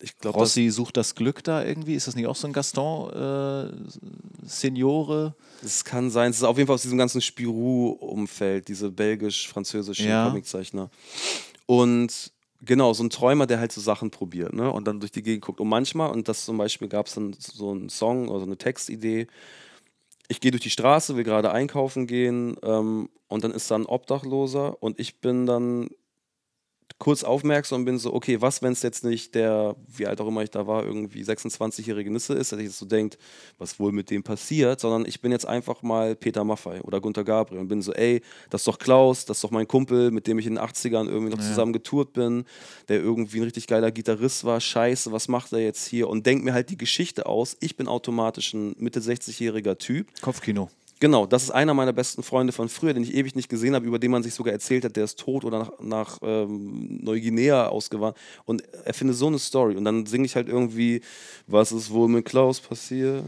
Ich 0.00 0.18
glaube, 0.18 0.40
Rossi 0.40 0.68
sucht 0.70 0.96
das 0.96 1.14
Glück 1.14 1.44
da 1.44 1.64
irgendwie? 1.64 1.94
Ist 1.94 2.08
das 2.08 2.16
nicht 2.16 2.26
auch 2.26 2.34
so 2.34 2.48
ein 2.48 2.52
Gaston 2.52 3.10
äh, 3.10 3.76
das, 4.42 4.60
das 5.62 5.84
kann 5.84 6.10
sein. 6.10 6.32
Es 6.32 6.38
ist 6.38 6.42
auf 6.42 6.58
jeden 6.58 6.66
Fall 6.66 6.74
aus 6.74 6.82
diesem 6.82 6.98
ganzen 6.98 7.20
Spirou-Umfeld, 7.20 8.66
diese 8.66 8.90
belgisch-französischen 8.90 10.08
Ja. 10.08 10.28
Comiczeichner. 10.28 10.90
Und 11.66 12.33
genau, 12.64 12.92
so 12.92 13.04
ein 13.04 13.10
Träumer, 13.10 13.46
der 13.46 13.60
halt 13.60 13.72
so 13.72 13.80
Sachen 13.80 14.10
probiert, 14.10 14.52
ne? 14.52 14.70
Und 14.70 14.86
dann 14.86 15.00
durch 15.00 15.12
die 15.12 15.22
Gegend 15.22 15.44
guckt. 15.44 15.60
Und 15.60 15.68
manchmal, 15.68 16.10
und 16.10 16.28
das 16.28 16.44
zum 16.44 16.58
Beispiel 16.58 16.88
gab 16.88 17.06
es 17.06 17.14
dann 17.14 17.34
so 17.38 17.70
einen 17.70 17.88
Song 17.88 18.28
oder 18.28 18.40
so 18.40 18.46
eine 18.46 18.56
Textidee. 18.58 19.26
Ich 20.28 20.40
gehe 20.40 20.50
durch 20.50 20.62
die 20.62 20.70
Straße, 20.70 21.16
will 21.16 21.24
gerade 21.24 21.52
einkaufen 21.52 22.06
gehen, 22.06 22.56
ähm, 22.62 23.08
und 23.28 23.44
dann 23.44 23.52
ist 23.52 23.70
da 23.70 23.74
ein 23.76 23.86
Obdachloser 23.86 24.82
und 24.82 25.00
ich 25.00 25.20
bin 25.20 25.46
dann 25.46 25.88
kurz 26.98 27.24
aufmerksam 27.24 27.80
und 27.80 27.84
bin 27.84 27.98
so, 27.98 28.14
okay, 28.14 28.40
was, 28.40 28.62
wenn 28.62 28.72
es 28.72 28.82
jetzt 28.82 29.04
nicht 29.04 29.34
der, 29.34 29.76
wie 29.88 30.06
alt 30.06 30.20
auch 30.20 30.28
immer 30.28 30.42
ich 30.42 30.50
da 30.50 30.66
war, 30.66 30.84
irgendwie 30.84 31.22
26-jährige 31.22 32.10
Nisse 32.10 32.34
ist, 32.34 32.52
dass 32.52 32.58
ich 32.58 32.66
jetzt 32.66 32.78
so 32.78 32.86
denkt, 32.86 33.18
was 33.58 33.78
wohl 33.80 33.92
mit 33.92 34.10
dem 34.10 34.22
passiert, 34.22 34.80
sondern 34.80 35.04
ich 35.06 35.20
bin 35.20 35.32
jetzt 35.32 35.46
einfach 35.46 35.82
mal 35.82 36.14
Peter 36.14 36.44
Maffei 36.44 36.80
oder 36.82 37.00
Gunter 37.00 37.24
Gabriel 37.24 37.60
und 37.60 37.68
bin 37.68 37.82
so, 37.82 37.92
ey, 37.92 38.22
das 38.50 38.62
ist 38.62 38.68
doch 38.68 38.78
Klaus, 38.78 39.24
das 39.24 39.38
ist 39.38 39.44
doch 39.44 39.50
mein 39.50 39.66
Kumpel, 39.66 40.10
mit 40.12 40.26
dem 40.26 40.38
ich 40.38 40.46
in 40.46 40.54
den 40.54 40.64
80ern 40.64 41.08
irgendwie 41.08 41.32
noch 41.32 41.42
ja. 41.42 41.48
zusammen 41.48 41.72
getourt 41.72 42.12
bin, 42.12 42.44
der 42.88 43.00
irgendwie 43.00 43.38
ein 43.38 43.44
richtig 43.44 43.66
geiler 43.66 43.90
Gitarrist 43.90 44.44
war, 44.44 44.60
scheiße, 44.60 45.10
was 45.12 45.28
macht 45.28 45.52
er 45.52 45.60
jetzt 45.60 45.86
hier 45.86 46.08
und 46.08 46.24
denkt 46.26 46.44
mir 46.44 46.54
halt 46.54 46.70
die 46.70 46.78
Geschichte 46.78 47.26
aus, 47.26 47.56
ich 47.60 47.76
bin 47.76 47.88
automatisch 47.88 48.54
ein 48.54 48.76
Mitte 48.78 49.00
60-jähriger 49.00 49.78
Typ. 49.78 50.08
Kopfkino. 50.20 50.70
Genau, 51.00 51.26
das 51.26 51.44
ist 51.44 51.50
einer 51.50 51.74
meiner 51.74 51.92
besten 51.92 52.22
Freunde 52.22 52.52
von 52.52 52.68
früher, 52.68 52.94
den 52.94 53.02
ich 53.02 53.14
ewig 53.14 53.34
nicht 53.34 53.48
gesehen 53.48 53.74
habe, 53.74 53.84
über 53.84 53.98
den 53.98 54.10
man 54.10 54.22
sich 54.22 54.32
sogar 54.32 54.52
erzählt 54.52 54.84
hat, 54.84 54.96
der 54.96 55.04
ist 55.04 55.18
tot 55.18 55.44
oder 55.44 55.58
nach, 55.58 55.72
nach 55.80 56.18
ähm, 56.22 57.00
Neuguinea 57.02 57.66
ausgewandert. 57.66 58.16
Und 58.44 58.62
er 58.84 58.94
findet 58.94 59.16
so 59.16 59.26
eine 59.26 59.38
Story. 59.38 59.76
Und 59.76 59.84
dann 59.84 60.06
singe 60.06 60.24
ich 60.24 60.36
halt 60.36 60.48
irgendwie, 60.48 61.00
was 61.46 61.72
ist 61.72 61.90
wohl 61.90 62.08
mit 62.08 62.24
Klaus 62.24 62.60
passiert? 62.60 63.24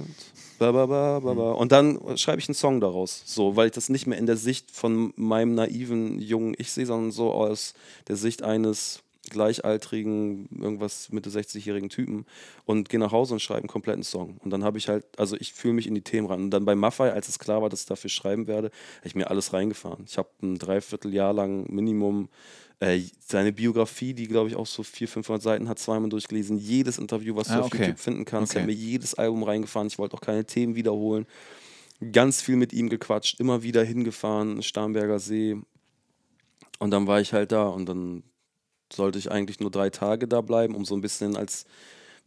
Ba, 0.59 0.73
ba, 0.73 0.87
ba, 0.87 1.21
ba, 1.21 1.35
ba. 1.35 1.53
Und 1.53 1.73
dann 1.73 1.99
schreibe 2.17 2.41
ich 2.41 2.49
einen 2.49 2.55
Song 2.55 2.81
daraus, 2.81 3.23
so, 3.27 3.57
weil 3.57 3.67
ich 3.67 3.73
das 3.73 3.91
nicht 3.91 4.07
mehr 4.07 4.17
in 4.17 4.27
der 4.27 4.39
Sicht 4.39 4.71
von 4.71 5.13
meinem 5.17 5.55
naiven 5.55 6.19
jungen 6.19 6.55
Ich 6.57 6.73
sehe, 6.73 6.87
sondern 6.87 7.11
so 7.13 7.33
aus 7.33 7.75
der 8.09 8.17
Sicht 8.17 8.43
eines 8.43 9.03
gleichaltrigen, 9.31 10.49
irgendwas 10.61 11.11
Mitte 11.11 11.31
60-jährigen 11.31 11.89
Typen 11.89 12.27
und 12.65 12.89
gehe 12.89 13.01
nach 13.01 13.13
Hause 13.13 13.35
und 13.35 13.41
schreibe 13.41 13.61
einen 13.61 13.69
kompletten 13.69 14.03
Song. 14.03 14.39
Und 14.43 14.51
dann 14.51 14.65
habe 14.65 14.79
ich 14.79 14.89
halt, 14.89 15.05
also 15.19 15.37
ich 15.39 15.53
fühle 15.53 15.75
mich 15.75 15.87
in 15.87 15.95
die 15.95 16.03
Themen 16.03 16.27
rein. 16.27 16.41
Und 16.41 16.51
dann 16.51 16.65
bei 16.65 16.75
Maffei, 16.75 17.13
als 17.13 17.29
es 17.29 17.39
klar 17.39 17.63
war, 17.63 17.69
dass 17.69 17.83
ich 17.83 17.87
dafür 17.87 18.11
schreiben 18.11 18.47
werde, 18.47 18.69
habe 18.99 19.09
ich 19.09 19.15
mir 19.15 19.31
alles 19.31 19.53
reingefahren. 19.53 20.05
Ich 20.07 20.19
habe 20.19 20.29
ein 20.43 20.59
Dreivierteljahr 20.59 21.33
lang 21.33 21.67
Minimum 21.73 22.29
äh, 22.79 23.01
seine 23.21 23.53
Biografie, 23.53 24.13
die 24.13 24.29
glaube 24.29 24.51
ich 24.51 24.57
auch 24.57 24.67
so 24.67 24.83
400, 24.83 25.13
500 25.15 25.43
Seiten 25.43 25.69
hat, 25.69 25.79
zweimal 25.79 26.11
durchgelesen. 26.11 26.59
Jedes 26.59 26.99
Interview, 26.99 27.35
was 27.35 27.49
ah, 27.51 27.57
du 27.57 27.61
auf 27.63 27.67
okay. 27.67 27.85
YouTube 27.85 27.99
finden 27.99 28.25
kannst. 28.25 28.53
Okay. 28.53 28.59
Ich 28.59 28.63
habe 28.63 28.73
mir 28.73 28.79
jedes 28.79 29.15
Album 29.15 29.43
reingefahren. 29.43 29.89
Ich 29.89 29.99
wollte 29.99 30.15
auch 30.15 30.21
keine 30.21 30.45
Themen 30.45 30.75
wiederholen. 30.75 31.27
Ganz 32.13 32.43
viel 32.43 32.57
mit 32.57 32.75
ihm 32.75 32.91
gequatscht, 32.91 33.41
immer 33.41 33.63
wieder 33.63 33.83
hingefahren, 33.83 34.63
Starnberger 34.63 35.19
See. 35.19 35.57
Und 36.79 36.91
dann 36.91 37.07
war 37.07 37.21
ich 37.21 37.33
halt 37.33 37.53
da 37.53 37.69
und 37.69 37.89
dann 37.89 38.23
sollte 38.93 39.19
ich 39.19 39.31
eigentlich 39.31 39.61
nur 39.61 39.71
drei 39.71 39.91
Tage 39.91 40.29
da 40.29 40.41
bleiben, 40.41 40.75
um 40.75 40.85
so 40.85 40.95
ein 40.95 41.01
bisschen 41.01 41.37
als 41.37 41.67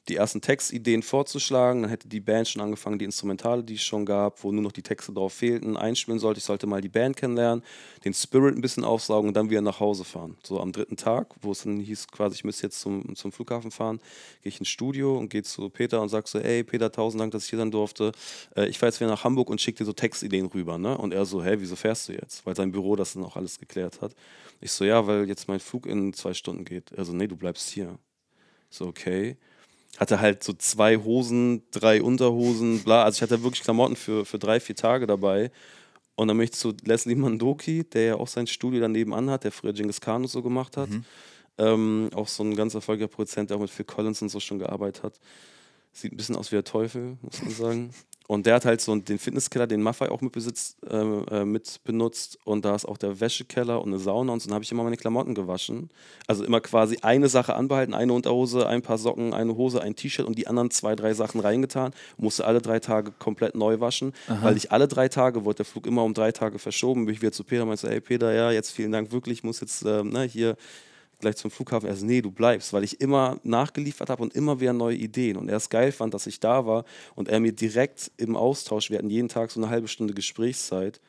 die 0.09 0.15
ersten 0.15 0.41
Textideen 0.41 1.03
vorzuschlagen. 1.03 1.83
Dann 1.83 1.89
hätte 1.89 2.07
die 2.07 2.19
Band 2.19 2.47
schon 2.47 2.61
angefangen, 2.61 2.99
die 2.99 3.05
Instrumentale, 3.05 3.63
die 3.63 3.75
es 3.75 3.83
schon 3.83 4.05
gab, 4.05 4.43
wo 4.43 4.51
nur 4.51 4.63
noch 4.63 4.71
die 4.71 4.81
Texte 4.81 5.13
drauf 5.13 5.33
fehlten, 5.33 5.77
einspielen 5.77 6.19
sollte. 6.19 6.39
Ich 6.39 6.43
sollte 6.43 6.67
mal 6.67 6.81
die 6.81 6.89
Band 6.89 7.15
kennenlernen, 7.15 7.63
den 8.03 8.13
Spirit 8.13 8.55
ein 8.55 8.61
bisschen 8.61 8.83
aufsaugen 8.83 9.29
und 9.29 9.37
dann 9.37 9.49
wieder 9.49 9.61
nach 9.61 9.79
Hause 9.79 10.03
fahren. 10.03 10.37
So 10.43 10.59
am 10.59 10.71
dritten 10.71 10.97
Tag, 10.97 11.35
wo 11.41 11.51
es 11.51 11.63
dann 11.63 11.79
hieß, 11.79 12.07
quasi, 12.07 12.35
ich 12.35 12.43
müsste 12.43 12.63
jetzt 12.63 12.79
zum, 12.79 13.15
zum 13.15 13.31
Flughafen 13.31 13.71
fahren, 13.71 13.99
gehe 14.41 14.49
ich 14.49 14.59
ins 14.59 14.69
Studio 14.69 15.17
und 15.17 15.29
gehe 15.29 15.43
zu 15.43 15.69
Peter 15.69 16.01
und 16.01 16.09
sage 16.09 16.27
so, 16.27 16.39
ey 16.39 16.63
Peter, 16.63 16.91
tausend 16.91 17.21
Dank, 17.21 17.31
dass 17.31 17.43
ich 17.43 17.49
hier 17.51 17.59
sein 17.59 17.71
durfte. 17.71 18.11
Äh, 18.55 18.67
ich 18.67 18.79
fahre 18.79 18.89
jetzt 18.89 18.99
wieder 18.99 19.09
nach 19.09 19.23
Hamburg 19.23 19.49
und 19.49 19.61
schicke 19.61 19.79
dir 19.79 19.85
so 19.85 19.93
Textideen 19.93 20.47
rüber. 20.47 20.77
Ne? 20.77 20.97
Und 20.97 21.13
er 21.13 21.25
so, 21.25 21.43
hä, 21.43 21.55
wieso 21.59 21.75
fährst 21.75 22.09
du 22.09 22.13
jetzt? 22.13 22.45
Weil 22.45 22.55
sein 22.55 22.71
Büro 22.71 22.95
das 22.95 23.13
dann 23.13 23.23
auch 23.23 23.35
alles 23.35 23.59
geklärt 23.59 24.01
hat. 24.01 24.15
Ich 24.61 24.71
so, 24.71 24.83
ja, 24.83 25.05
weil 25.07 25.27
jetzt 25.27 25.47
mein 25.47 25.59
Flug 25.59 25.85
in 25.85 26.13
zwei 26.13 26.33
Stunden 26.33 26.65
geht. 26.65 26.91
Er 26.91 27.05
so, 27.05 27.13
nee, 27.13 27.27
du 27.27 27.35
bleibst 27.35 27.69
hier. 27.69 27.97
So, 28.69 28.87
okay. 28.87 29.37
Hatte 29.99 30.21
halt 30.21 30.43
so 30.43 30.53
zwei 30.53 30.95
Hosen, 30.97 31.63
drei 31.71 32.01
Unterhosen, 32.01 32.79
bla. 32.83 33.03
Also 33.03 33.17
ich 33.17 33.21
hatte 33.21 33.43
wirklich 33.43 33.63
Klamotten 33.63 33.97
für, 33.97 34.25
für 34.25 34.39
drei, 34.39 34.61
vier 34.61 34.75
Tage 34.75 35.05
dabei. 35.05 35.51
Und 36.15 36.29
dann 36.29 36.37
möchte 36.37 36.55
ich 36.55 36.59
zu 36.59 36.73
Leslie 36.85 37.15
Mandoki, 37.15 37.83
der 37.83 38.03
ja 38.03 38.15
auch 38.15 38.27
sein 38.27 38.47
Studio 38.47 38.79
daneben 38.79 39.13
hat, 39.29 39.43
der 39.43 39.51
früher 39.51 39.73
Genghis 39.73 40.01
Khan 40.01 40.21
und 40.21 40.27
so 40.27 40.41
gemacht 40.41 40.77
hat. 40.77 40.89
Mhm. 40.89 41.05
Ähm, 41.57 42.09
auch 42.13 42.27
so 42.27 42.43
ein 42.43 42.55
ganz 42.55 42.73
erfolgreicher 42.73 43.09
Produzent, 43.09 43.49
der 43.49 43.57
auch 43.57 43.61
mit 43.61 43.69
Phil 43.69 43.85
Collins 43.85 44.21
und 44.21 44.29
so 44.29 44.39
schon 44.39 44.59
gearbeitet 44.59 45.03
hat. 45.03 45.19
Sieht 45.91 46.13
ein 46.13 46.17
bisschen 46.17 46.37
aus 46.37 46.51
wie 46.51 46.55
der 46.55 46.63
Teufel, 46.63 47.17
muss 47.21 47.41
man 47.41 47.51
sagen. 47.51 47.93
Und 48.29 48.45
der 48.45 48.53
hat 48.53 48.65
halt 48.65 48.79
so 48.79 48.95
den 48.95 49.17
Fitnesskeller, 49.17 49.65
den 49.65 49.81
Maffei 49.81 50.11
auch 50.11 50.21
mit, 50.21 50.33
besitzt, 50.33 50.77
äh, 50.87 50.97
äh, 50.97 51.45
mit 51.45 51.83
benutzt. 51.83 52.37
Und 52.43 52.63
da 52.63 52.75
ist 52.75 52.85
auch 52.85 52.99
der 52.99 53.19
Wäschekeller 53.19 53.81
und 53.81 53.89
eine 53.89 53.97
Sauna. 53.97 54.33
Und 54.33 54.39
so 54.39 54.53
habe 54.53 54.63
ich 54.63 54.71
immer 54.71 54.83
meine 54.83 54.97
Klamotten 54.97 55.33
gewaschen. 55.33 55.89
Also 56.27 56.43
immer 56.43 56.61
quasi 56.61 56.99
eine 57.01 57.27
Sache 57.27 57.55
anbehalten, 57.55 57.95
eine 57.95 58.13
Unterhose, 58.13 58.67
ein 58.67 58.83
paar 58.83 58.99
Socken, 58.99 59.33
eine 59.33 59.57
Hose, 59.57 59.81
ein 59.81 59.95
T-Shirt 59.95 60.27
und 60.27 60.37
die 60.37 60.45
anderen 60.45 60.69
zwei, 60.69 60.95
drei 60.95 61.15
Sachen 61.15 61.41
reingetan. 61.41 61.91
Musste 62.17 62.45
alle 62.45 62.61
drei 62.61 62.79
Tage 62.79 63.13
komplett 63.17 63.55
neu 63.55 63.79
waschen. 63.79 64.13
Aha. 64.27 64.43
Weil 64.43 64.57
ich 64.57 64.71
alle 64.71 64.87
drei 64.87 65.09
Tage, 65.09 65.43
wurde 65.43 65.57
der 65.57 65.65
Flug 65.65 65.87
immer 65.87 66.03
um 66.03 66.13
drei 66.13 66.31
Tage 66.31 66.59
verschoben. 66.59 67.07
Bin 67.07 67.15
ich 67.15 67.23
wieder 67.23 67.31
zu 67.31 67.43
Peter 67.43 67.63
und 67.63 67.69
meinte, 67.69 67.89
ey 67.89 67.99
Peter, 67.99 68.31
ja, 68.31 68.51
jetzt 68.51 68.69
vielen 68.69 68.91
Dank 68.91 69.11
wirklich, 69.11 69.39
ich 69.39 69.43
muss 69.43 69.59
jetzt 69.59 69.83
äh, 69.83 70.03
ne, 70.03 70.21
hier 70.21 70.55
gleich 71.19 71.35
zum 71.35 71.51
Flughafen. 71.51 71.87
Er 71.87 71.95
so, 71.95 72.05
nee, 72.05 72.21
du 72.21 72.31
bleibst, 72.31 72.73
weil 72.73 72.83
ich 72.83 73.01
immer 73.01 73.39
nachgeliefert 73.43 74.09
habe 74.09 74.23
und 74.23 74.33
immer 74.35 74.59
wieder 74.59 74.73
neue 74.73 74.95
Ideen. 74.95 75.37
Und 75.37 75.49
er 75.49 75.57
es 75.57 75.69
geil 75.69 75.91
fand, 75.91 76.13
dass 76.13 76.27
ich 76.27 76.39
da 76.39 76.65
war 76.65 76.85
und 77.15 77.27
er 77.27 77.39
mir 77.39 77.51
direkt 77.51 78.11
im 78.17 78.35
Austausch, 78.35 78.89
wir 78.89 78.97
hatten 78.97 79.09
jeden 79.09 79.29
Tag 79.29 79.51
so 79.51 79.59
eine 79.59 79.69
halbe 79.69 79.87
Stunde 79.87 80.13
Gesprächszeit. 80.13 80.99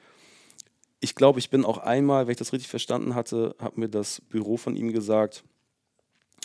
Ich 1.00 1.14
glaube, 1.14 1.38
ich 1.38 1.50
bin 1.50 1.64
auch 1.64 1.78
einmal, 1.78 2.26
wenn 2.26 2.32
ich 2.32 2.38
das 2.38 2.52
richtig 2.52 2.68
verstanden 2.68 3.14
hatte, 3.14 3.54
hat 3.58 3.78
mir 3.78 3.88
das 3.88 4.20
Büro 4.20 4.56
von 4.56 4.76
ihm 4.76 4.92
gesagt, 4.92 5.44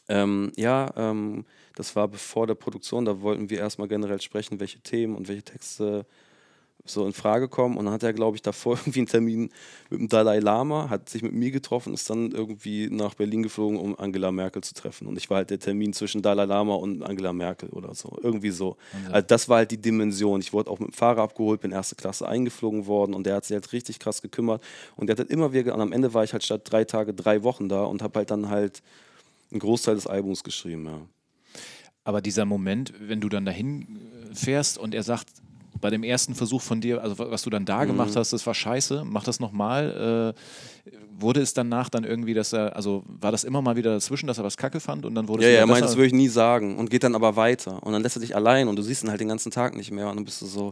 ähm, 0.08 0.52
ja, 0.56 0.92
ähm, 0.96 1.46
das 1.76 1.96
war 1.96 2.08
bevor 2.08 2.48
der 2.48 2.56
Produktion, 2.56 3.06
da 3.06 3.22
wollten 3.22 3.50
wir 3.50 3.58
erstmal 3.58 3.88
generell 3.88 4.22
sprechen, 4.22 4.60
welche 4.60 4.80
Themen 4.80 5.16
und 5.16 5.28
welche 5.28 5.44
Texte 5.44 6.06
so 6.86 7.06
in 7.06 7.14
Frage 7.14 7.48
kommen. 7.48 7.78
Und 7.78 7.86
dann 7.86 7.94
hat 7.94 8.04
er, 8.04 8.14
glaube 8.14 8.38
ich, 8.38 8.42
davor 8.42 8.74
irgendwie 8.78 9.00
einen 9.00 9.08
Termin 9.08 9.50
mit 9.90 10.00
dem 10.00 10.08
Dalai 10.08 10.40
Lama, 10.40 10.90
hat 10.90 11.10
sich 11.10 11.22
mit 11.22 11.34
mir 11.34 11.52
getroffen, 11.52 11.94
ist 11.94 12.10
dann 12.10 12.32
irgendwie 12.32 12.90
nach 12.90 13.16
Berlin 13.16 13.44
geflogen, 13.44 13.80
um 13.80 13.98
Angela 13.98 14.32
Merkel 14.32 14.64
zu 14.64 14.74
treffen. 14.74 15.08
Und 15.08 15.18
ich 15.18 15.30
war 15.30 15.38
halt 15.38 15.50
der 15.50 15.60
Termin 15.60 15.94
zwischen 15.94 16.22
Dalai 16.22 16.46
Lama 16.46 16.76
und 16.76 17.04
Angela 17.04 17.34
Merkel 17.34 17.70
oder 17.70 17.94
so. 17.96 18.18
Irgendwie 18.22 18.52
so. 18.52 18.78
Also, 18.94 19.14
also 19.14 19.28
das 19.28 19.50
war 19.50 19.58
halt 19.58 19.72
die 19.72 19.82
Dimension. 19.82 20.40
Ich 20.40 20.54
wurde 20.54 20.70
auch 20.70 20.80
mit 20.80 20.90
dem 20.90 20.94
Fahrer 20.94 21.24
abgeholt, 21.24 21.62
bin 21.62 21.72
erste 21.72 21.96
Klasse 21.96 22.28
eingeflogen 22.28 22.86
worden 22.86 23.14
und 23.14 23.26
der 23.26 23.36
hat 23.36 23.46
sich 23.46 23.56
halt 23.56 23.72
richtig 23.74 24.00
krass 24.00 24.22
gekümmert. 24.22 24.64
Und 24.96 25.08
der 25.08 25.16
hat 25.16 25.20
halt 25.20 25.32
immer 25.32 25.54
wieder, 25.54 25.74
und 25.74 25.82
am 25.82 25.92
Ende 25.92 26.14
war 26.14 26.24
ich 26.24 26.34
halt 26.34 26.44
statt 26.44 26.62
drei 26.66 26.84
Tage 26.84 27.14
drei 27.14 27.44
Wochen 27.44 27.70
da 27.70 27.84
und 27.84 28.02
habe 28.02 28.20
halt 28.20 28.32
dann 28.32 28.50
halt 28.50 28.82
einen 29.52 29.60
Großteil 29.60 29.96
des 29.96 30.08
Albums 30.08 30.44
geschrieben, 30.44 30.86
ja. 30.86 31.02
Aber 32.04 32.22
dieser 32.22 32.46
Moment, 32.46 32.94
wenn 33.00 33.20
du 33.20 33.30
dann 33.30 33.46
dahin 33.46 34.00
fährst 34.34 34.78
und 34.78 34.94
er 34.94 35.02
sagt, 35.02 35.28
bei 35.82 35.90
dem 35.90 36.04
ersten 36.04 36.36
Versuch 36.36 36.62
von 36.62 36.82
dir, 36.82 37.02
also 37.02 37.18
was 37.18 37.44
du 37.44 37.50
dann 37.50 37.66
da 37.66 37.84
mhm. 37.84 37.88
gemacht 37.88 38.16
hast, 38.16 38.34
das 38.34 38.46
war 38.46 38.54
scheiße, 38.54 39.04
mach 39.06 39.24
das 39.24 39.40
nochmal. 39.40 40.34
Äh, 40.36 40.40
wurde 41.18 41.42
es 41.42 41.54
danach 41.54 41.90
dann 41.90 42.04
irgendwie, 42.04 42.34
dass 42.34 42.54
er, 42.54 42.76
also 42.76 43.04
war 43.08 43.32
das 43.32 43.44
immer 43.44 43.62
mal 43.62 43.76
wieder 43.76 43.92
dazwischen, 43.94 44.28
dass 44.28 44.38
er 44.38 44.44
was 44.44 44.58
kacke 44.58 44.80
fand 44.80 45.06
und 45.06 45.16
dann 45.16 45.28
wurde 45.28 45.44
ja, 45.44 45.50
es 45.50 45.54
Ja, 45.56 45.60
er 45.62 45.68
meint, 45.68 45.84
das 45.84 45.96
würde 45.96 46.08
ich 46.08 46.14
nie 46.14 46.28
sagen 46.28 46.78
und 46.78 46.90
geht 46.90 47.04
dann 47.04 47.16
aber 47.16 47.36
weiter. 47.36 47.82
Und 47.84 47.94
dann 47.94 48.02
lässt 48.02 48.18
er 48.18 48.20
dich 48.20 48.36
allein 48.36 48.68
und 48.68 48.76
du 48.76 48.82
siehst 48.82 49.04
ihn 49.04 49.10
halt 49.10 49.22
den 49.22 49.30
ganzen 49.30 49.52
Tag 49.52 49.76
nicht 49.76 49.92
mehr 49.92 50.10
und 50.10 50.18
dann 50.18 50.26
bist 50.26 50.42
du 50.42 50.46
so, 50.46 50.72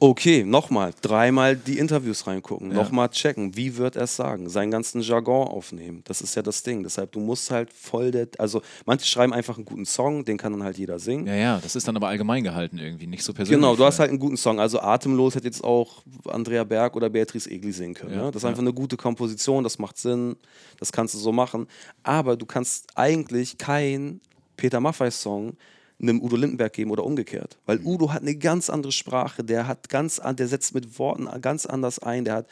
Okay, 0.00 0.44
nochmal, 0.44 0.92
dreimal 1.00 1.56
die 1.56 1.78
Interviews 1.78 2.26
reingucken, 2.26 2.70
ja. 2.70 2.76
nochmal 2.76 3.08
checken, 3.08 3.56
wie 3.56 3.76
wird 3.76 3.96
er 3.96 4.02
es 4.02 4.14
sagen, 4.14 4.48
seinen 4.48 4.70
ganzen 4.70 5.00
Jargon 5.00 5.48
aufnehmen. 5.48 6.02
Das 6.04 6.20
ist 6.20 6.34
ja 6.36 6.42
das 6.42 6.62
Ding. 6.62 6.82
Deshalb, 6.84 7.12
du 7.12 7.20
musst 7.20 7.50
halt 7.50 7.72
voll 7.72 8.10
der, 8.10 8.28
also 8.38 8.62
manche 8.86 9.06
schreiben 9.06 9.32
einfach 9.32 9.56
einen 9.56 9.64
guten 9.64 9.86
Song, 9.86 10.24
den 10.24 10.36
kann 10.36 10.52
dann 10.52 10.62
halt 10.62 10.78
jeder 10.78 10.98
singen. 10.98 11.26
Ja, 11.26 11.34
ja, 11.34 11.58
das 11.60 11.74
ist 11.74 11.88
dann 11.88 11.96
aber 11.96 12.08
allgemein 12.08 12.44
gehalten 12.44 12.78
irgendwie, 12.78 13.06
nicht 13.06 13.24
so 13.24 13.32
persönlich. 13.32 13.60
Genau, 13.60 13.74
du 13.74 13.84
hast 13.84 13.98
halt 13.98 14.10
einen 14.10 14.20
guten 14.20 14.36
Song. 14.36 14.60
Also 14.60 14.80
Atemlos 14.80 15.34
hätte 15.34 15.46
jetzt 15.46 15.64
auch 15.64 16.02
Andrea 16.26 16.62
Berg 16.62 16.94
oder 16.94 17.10
Beatrice 17.10 17.50
Egli 17.50 17.72
singen 17.72 17.94
können. 17.94 18.14
Ja, 18.14 18.24
ne? 18.24 18.26
Das 18.26 18.36
ist 18.36 18.42
ja. 18.44 18.50
einfach 18.50 18.62
eine 18.62 18.72
gute 18.72 18.96
Komposition, 18.96 19.64
das 19.64 19.78
macht 19.78 19.98
Sinn, 19.98 20.36
das 20.78 20.92
kannst 20.92 21.14
du 21.14 21.18
so 21.18 21.32
machen. 21.32 21.66
Aber 22.04 22.36
du 22.36 22.46
kannst 22.46 22.86
eigentlich 22.94 23.58
kein 23.58 24.20
Peter 24.56 24.80
Maffay-Song 24.80 25.56
einem 26.00 26.22
Udo 26.22 26.36
Lindenberg 26.36 26.72
geben 26.72 26.90
oder 26.90 27.04
umgekehrt. 27.04 27.58
Weil 27.66 27.80
Udo 27.84 28.12
hat 28.12 28.22
eine 28.22 28.36
ganz 28.36 28.70
andere 28.70 28.92
Sprache, 28.92 29.42
der 29.42 29.66
hat 29.66 29.88
ganz 29.88 30.20
der 30.24 30.48
setzt 30.48 30.74
mit 30.74 30.98
Worten 30.98 31.28
ganz 31.40 31.66
anders 31.66 31.98
ein, 31.98 32.24
der 32.24 32.34
hat 32.34 32.46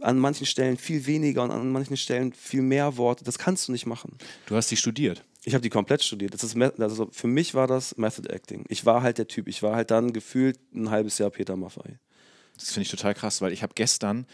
an 0.00 0.18
manchen 0.18 0.46
Stellen 0.46 0.76
viel 0.76 1.06
weniger 1.06 1.42
und 1.42 1.50
an 1.50 1.72
manchen 1.72 1.96
Stellen 1.96 2.32
viel 2.32 2.62
mehr 2.62 2.96
Worte. 2.96 3.24
Das 3.24 3.38
kannst 3.38 3.68
du 3.68 3.72
nicht 3.72 3.86
machen. 3.86 4.16
Du 4.46 4.54
hast 4.54 4.70
die 4.70 4.76
studiert. 4.76 5.24
Ich 5.44 5.54
habe 5.54 5.62
die 5.62 5.70
komplett 5.70 6.02
studiert. 6.04 6.34
Das 6.34 6.44
ist, 6.44 6.56
also 6.56 7.08
für 7.10 7.26
mich 7.26 7.54
war 7.54 7.66
das 7.66 7.96
Method 7.96 8.28
Acting. 8.28 8.64
Ich 8.68 8.86
war 8.86 9.02
halt 9.02 9.18
der 9.18 9.26
Typ. 9.26 9.48
Ich 9.48 9.62
war 9.62 9.74
halt 9.74 9.90
dann 9.90 10.12
gefühlt 10.12 10.58
ein 10.72 10.90
halbes 10.90 11.18
Jahr 11.18 11.30
Peter 11.30 11.56
Maffay. 11.56 11.98
Das 12.54 12.70
finde 12.70 12.82
ich 12.82 12.90
total 12.90 13.14
krass, 13.14 13.40
weil 13.40 13.52
ich 13.52 13.62
habe 13.62 13.72
gestern 13.74 14.26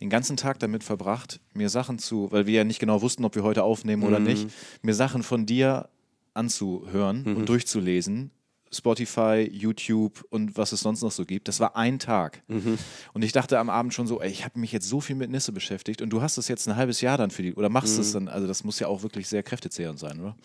den 0.00 0.10
ganzen 0.10 0.36
Tag 0.36 0.58
damit 0.58 0.82
verbracht, 0.82 1.40
mir 1.54 1.68
Sachen 1.68 1.98
zu, 1.98 2.32
weil 2.32 2.46
wir 2.46 2.54
ja 2.54 2.64
nicht 2.64 2.80
genau 2.80 3.00
wussten, 3.02 3.24
ob 3.24 3.34
wir 3.34 3.44
heute 3.44 3.62
aufnehmen 3.62 4.02
oder 4.02 4.18
mhm. 4.18 4.26
nicht, 4.26 4.48
mir 4.82 4.94
Sachen 4.94 5.22
von 5.22 5.46
dir 5.46 5.88
anzuhören 6.36 7.24
mhm. 7.24 7.36
und 7.36 7.48
durchzulesen. 7.48 8.30
Spotify, 8.72 9.48
YouTube 9.50 10.24
und 10.30 10.56
was 10.56 10.72
es 10.72 10.80
sonst 10.80 11.02
noch 11.02 11.12
so 11.12 11.24
gibt. 11.24 11.46
Das 11.48 11.60
war 11.60 11.76
ein 11.76 11.98
Tag. 11.98 12.42
Mhm. 12.48 12.78
Und 13.12 13.22
ich 13.22 13.32
dachte 13.32 13.58
am 13.58 13.70
Abend 13.70 13.94
schon 13.94 14.06
so, 14.06 14.20
ey, 14.20 14.30
ich 14.30 14.44
habe 14.44 14.58
mich 14.58 14.72
jetzt 14.72 14.88
so 14.88 15.00
viel 15.00 15.16
mit 15.16 15.30
Nisse 15.30 15.52
beschäftigt 15.52 16.02
und 16.02 16.10
du 16.10 16.20
hast 16.20 16.36
das 16.36 16.48
jetzt 16.48 16.68
ein 16.68 16.76
halbes 16.76 17.00
Jahr 17.00 17.16
dann 17.16 17.30
für 17.30 17.42
die, 17.42 17.54
oder 17.54 17.68
machst 17.68 17.98
es 17.98 18.10
mhm. 18.10 18.26
dann, 18.26 18.28
also 18.28 18.46
das 18.46 18.64
muss 18.64 18.80
ja 18.80 18.88
auch 18.88 19.02
wirklich 19.02 19.28
sehr 19.28 19.42
kräftezehrend 19.42 19.98
sein, 19.98 20.20
oder? 20.20 20.36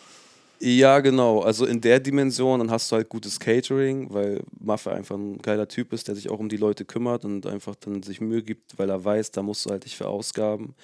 Ja, 0.64 1.00
genau. 1.00 1.40
Also 1.40 1.66
in 1.66 1.82
der 1.82 2.00
Dimension, 2.00 2.60
dann 2.60 2.70
hast 2.70 2.92
du 2.92 2.96
halt 2.96 3.10
gutes 3.10 3.40
Catering, 3.40 4.14
weil 4.14 4.44
Maffe 4.60 4.92
einfach 4.92 5.16
ein 5.16 5.40
geiler 5.40 5.68
Typ 5.68 5.92
ist, 5.92 6.08
der 6.08 6.14
sich 6.14 6.30
auch 6.30 6.38
um 6.38 6.50
die 6.50 6.58
Leute 6.58 6.86
kümmert 6.86 7.26
und 7.26 7.48
einfach 7.48 7.74
dann 7.76 8.04
sich 8.04 8.22
Mühe 8.22 8.44
gibt, 8.44 8.78
weil 8.78 8.88
er 8.92 9.04
weiß, 9.04 9.32
da 9.32 9.42
musst 9.42 9.66
du 9.66 9.72
halt 9.72 9.86
dich 9.86 9.98
verausgaben. 9.98 10.76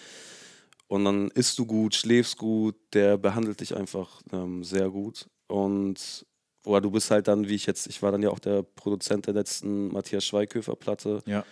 Und 0.87 1.05
dann 1.05 1.29
isst 1.31 1.59
du 1.59 1.65
gut, 1.65 1.95
schläfst 1.95 2.37
gut, 2.37 2.75
der 2.93 3.17
behandelt 3.17 3.59
dich 3.59 3.75
einfach 3.75 4.21
ähm, 4.31 4.63
sehr 4.63 4.89
gut. 4.89 5.27
Und 5.47 6.25
oder 6.67 6.81
du 6.81 6.91
bist 6.91 7.11
halt 7.11 7.27
dann, 7.27 7.47
wie 7.47 7.55
ich 7.55 7.65
jetzt, 7.65 7.87
ich 7.87 8.01
war 8.01 8.11
dann 8.11 8.21
ja 8.21 8.29
auch 8.29 8.39
der 8.39 8.61
Produzent 8.61 9.25
der 9.25 9.33
letzten 9.33 9.87
Matthias 9.87 10.25
Schweighöfer-Platte. 10.25 11.23
Ja. 11.25 11.45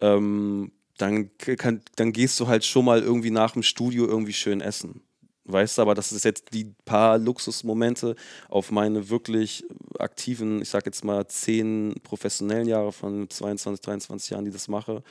Ähm, 0.00 0.72
dann, 0.96 1.30
kann, 1.36 1.82
dann 1.96 2.12
gehst 2.12 2.40
du 2.40 2.46
halt 2.46 2.64
schon 2.64 2.84
mal 2.84 3.02
irgendwie 3.02 3.30
nach 3.30 3.52
dem 3.52 3.62
Studio 3.62 4.06
irgendwie 4.06 4.32
schön 4.32 4.60
essen. 4.60 5.02
Weißt 5.46 5.76
du, 5.76 5.82
aber 5.82 5.94
das 5.94 6.12
ist 6.12 6.24
jetzt 6.24 6.54
die 6.54 6.72
paar 6.86 7.18
Luxusmomente 7.18 8.16
auf 8.48 8.70
meine 8.70 9.10
wirklich 9.10 9.64
aktiven, 9.98 10.62
ich 10.62 10.70
sag 10.70 10.86
jetzt 10.86 11.04
mal 11.04 11.26
zehn 11.26 11.94
professionellen 12.02 12.66
Jahre 12.66 12.92
von 12.92 13.28
22, 13.28 13.84
23 13.84 14.30
Jahren, 14.30 14.46
die 14.46 14.50
das 14.50 14.68
mache. 14.68 15.02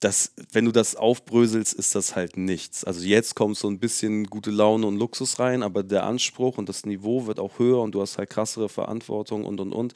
Das, 0.00 0.32
wenn 0.52 0.66
du 0.66 0.72
das 0.72 0.94
aufbröselst, 0.94 1.72
ist 1.72 1.94
das 1.94 2.16
halt 2.16 2.36
nichts. 2.36 2.84
Also 2.84 3.00
jetzt 3.04 3.34
kommt 3.34 3.56
so 3.56 3.68
ein 3.68 3.78
bisschen 3.78 4.24
gute 4.24 4.50
Laune 4.50 4.86
und 4.86 4.98
Luxus 4.98 5.38
rein, 5.38 5.62
aber 5.62 5.82
der 5.82 6.04
Anspruch 6.04 6.58
und 6.58 6.68
das 6.68 6.84
Niveau 6.84 7.26
wird 7.26 7.40
auch 7.40 7.58
höher 7.58 7.80
und 7.80 7.92
du 7.94 8.02
hast 8.02 8.18
halt 8.18 8.28
krassere 8.28 8.68
Verantwortung 8.68 9.44
und 9.44 9.58
und 9.60 9.72
und 9.72 9.94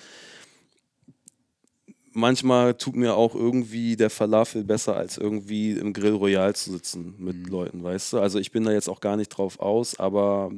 manchmal 2.12 2.74
tut 2.74 2.96
mir 2.96 3.14
auch 3.14 3.34
irgendwie 3.34 3.96
der 3.96 4.10
Falafel 4.10 4.64
besser, 4.64 4.96
als 4.96 5.18
irgendwie 5.18 5.72
im 5.72 5.92
Grill 5.92 6.14
Royal 6.14 6.54
zu 6.54 6.72
sitzen 6.72 7.14
mit 7.18 7.36
mhm. 7.36 7.44
Leuten, 7.46 7.82
weißt 7.82 8.14
du? 8.14 8.20
Also 8.20 8.38
ich 8.38 8.52
bin 8.52 8.64
da 8.64 8.72
jetzt 8.72 8.88
auch 8.88 9.00
gar 9.00 9.16
nicht 9.16 9.28
drauf 9.28 9.60
aus, 9.60 9.98
aber 9.98 10.50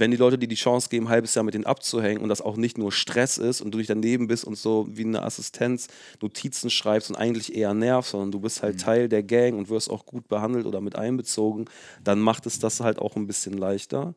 wenn 0.00 0.10
die 0.10 0.16
Leute 0.16 0.38
dir 0.38 0.48
die 0.48 0.54
Chance 0.54 0.88
geben, 0.88 1.06
ein 1.06 1.10
halbes 1.10 1.34
Jahr 1.34 1.44
mit 1.44 1.54
denen 1.54 1.66
abzuhängen 1.66 2.22
und 2.22 2.28
das 2.28 2.40
auch 2.40 2.56
nicht 2.56 2.78
nur 2.78 2.92
Stress 2.92 3.38
ist 3.38 3.60
und 3.60 3.72
du 3.72 3.78
dich 3.78 3.86
daneben 3.86 4.26
bist 4.26 4.44
und 4.44 4.56
so 4.56 4.86
wie 4.90 5.04
eine 5.04 5.22
Assistenz 5.22 5.88
Notizen 6.20 6.70
schreibst 6.70 7.10
und 7.10 7.16
eigentlich 7.16 7.54
eher 7.54 7.74
nervst, 7.74 8.12
sondern 8.12 8.32
du 8.32 8.40
bist 8.40 8.62
halt 8.62 8.76
mhm. 8.76 8.80
Teil 8.80 9.08
der 9.08 9.22
Gang 9.22 9.56
und 9.56 9.68
wirst 9.68 9.90
auch 9.90 10.04
gut 10.06 10.28
behandelt 10.28 10.66
oder 10.66 10.80
mit 10.80 10.96
einbezogen, 10.96 11.66
dann 12.02 12.20
macht 12.20 12.46
es 12.46 12.58
das 12.58 12.80
halt 12.80 12.98
auch 12.98 13.16
ein 13.16 13.26
bisschen 13.26 13.56
leichter. 13.56 14.14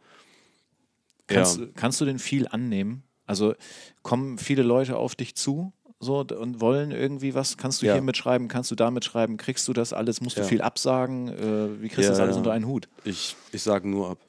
Kannst, 1.28 1.60
ja. 1.60 1.66
kannst 1.76 2.02
du 2.02 2.06
denn 2.06 2.20
viel 2.20 2.48
annehmen? 2.48 3.04
Also 3.26 3.54
kommen 4.02 4.38
viele 4.38 4.64
Leute 4.64 4.96
auf 4.96 5.16
dich 5.16 5.36
zu 5.36 5.74
so 6.00 6.20
und 6.20 6.62
wollen 6.62 6.92
irgendwie 6.92 7.34
was? 7.34 7.58
Kannst 7.58 7.82
du 7.82 7.88
ja. 7.88 7.94
hier 7.94 8.02
mitschreiben? 8.02 8.48
Kannst 8.48 8.72
du 8.72 8.76
da 8.76 8.92
mitschreiben? 8.92 9.38
Kriegst 9.38 9.68
du 9.68 9.74
das 9.74 9.94
alles? 9.94 10.22
Musst 10.22 10.38
ja. 10.38 10.44
du 10.44 10.50
viel 10.50 10.62
absagen? 10.62 11.30
Äh, 11.30 11.82
wie 11.82 11.90
kriegst 11.90 12.08
du 12.08 12.14
das 12.14 12.20
alles 12.20 12.38
unter 12.38 12.52
einen 12.52 12.68
Hut? 12.68 12.88
Ich, 13.04 13.36
ich 13.52 13.64
sage 13.64 13.88
nur 13.88 14.12
ab. 14.12 14.20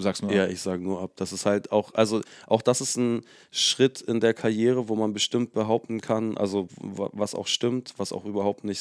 Du 0.00 0.04
sagst 0.04 0.22
nur 0.22 0.30
ab? 0.30 0.36
Ja, 0.36 0.46
ich 0.46 0.62
sage 0.62 0.82
nur 0.82 1.02
ab. 1.02 1.10
Das 1.16 1.30
ist 1.30 1.44
halt 1.44 1.72
auch, 1.72 1.92
also 1.92 2.22
auch 2.46 2.62
das 2.62 2.80
ist 2.80 2.96
ein 2.96 3.20
Schritt 3.50 4.00
in 4.00 4.18
der 4.20 4.32
Karriere, 4.32 4.88
wo 4.88 4.96
man 4.96 5.12
bestimmt 5.12 5.52
behaupten 5.52 6.00
kann, 6.00 6.38
also 6.38 6.68
was 6.78 7.34
auch 7.34 7.46
stimmt, 7.46 7.92
was 7.98 8.10
auch 8.14 8.24
überhaupt 8.24 8.64
nicht, 8.64 8.80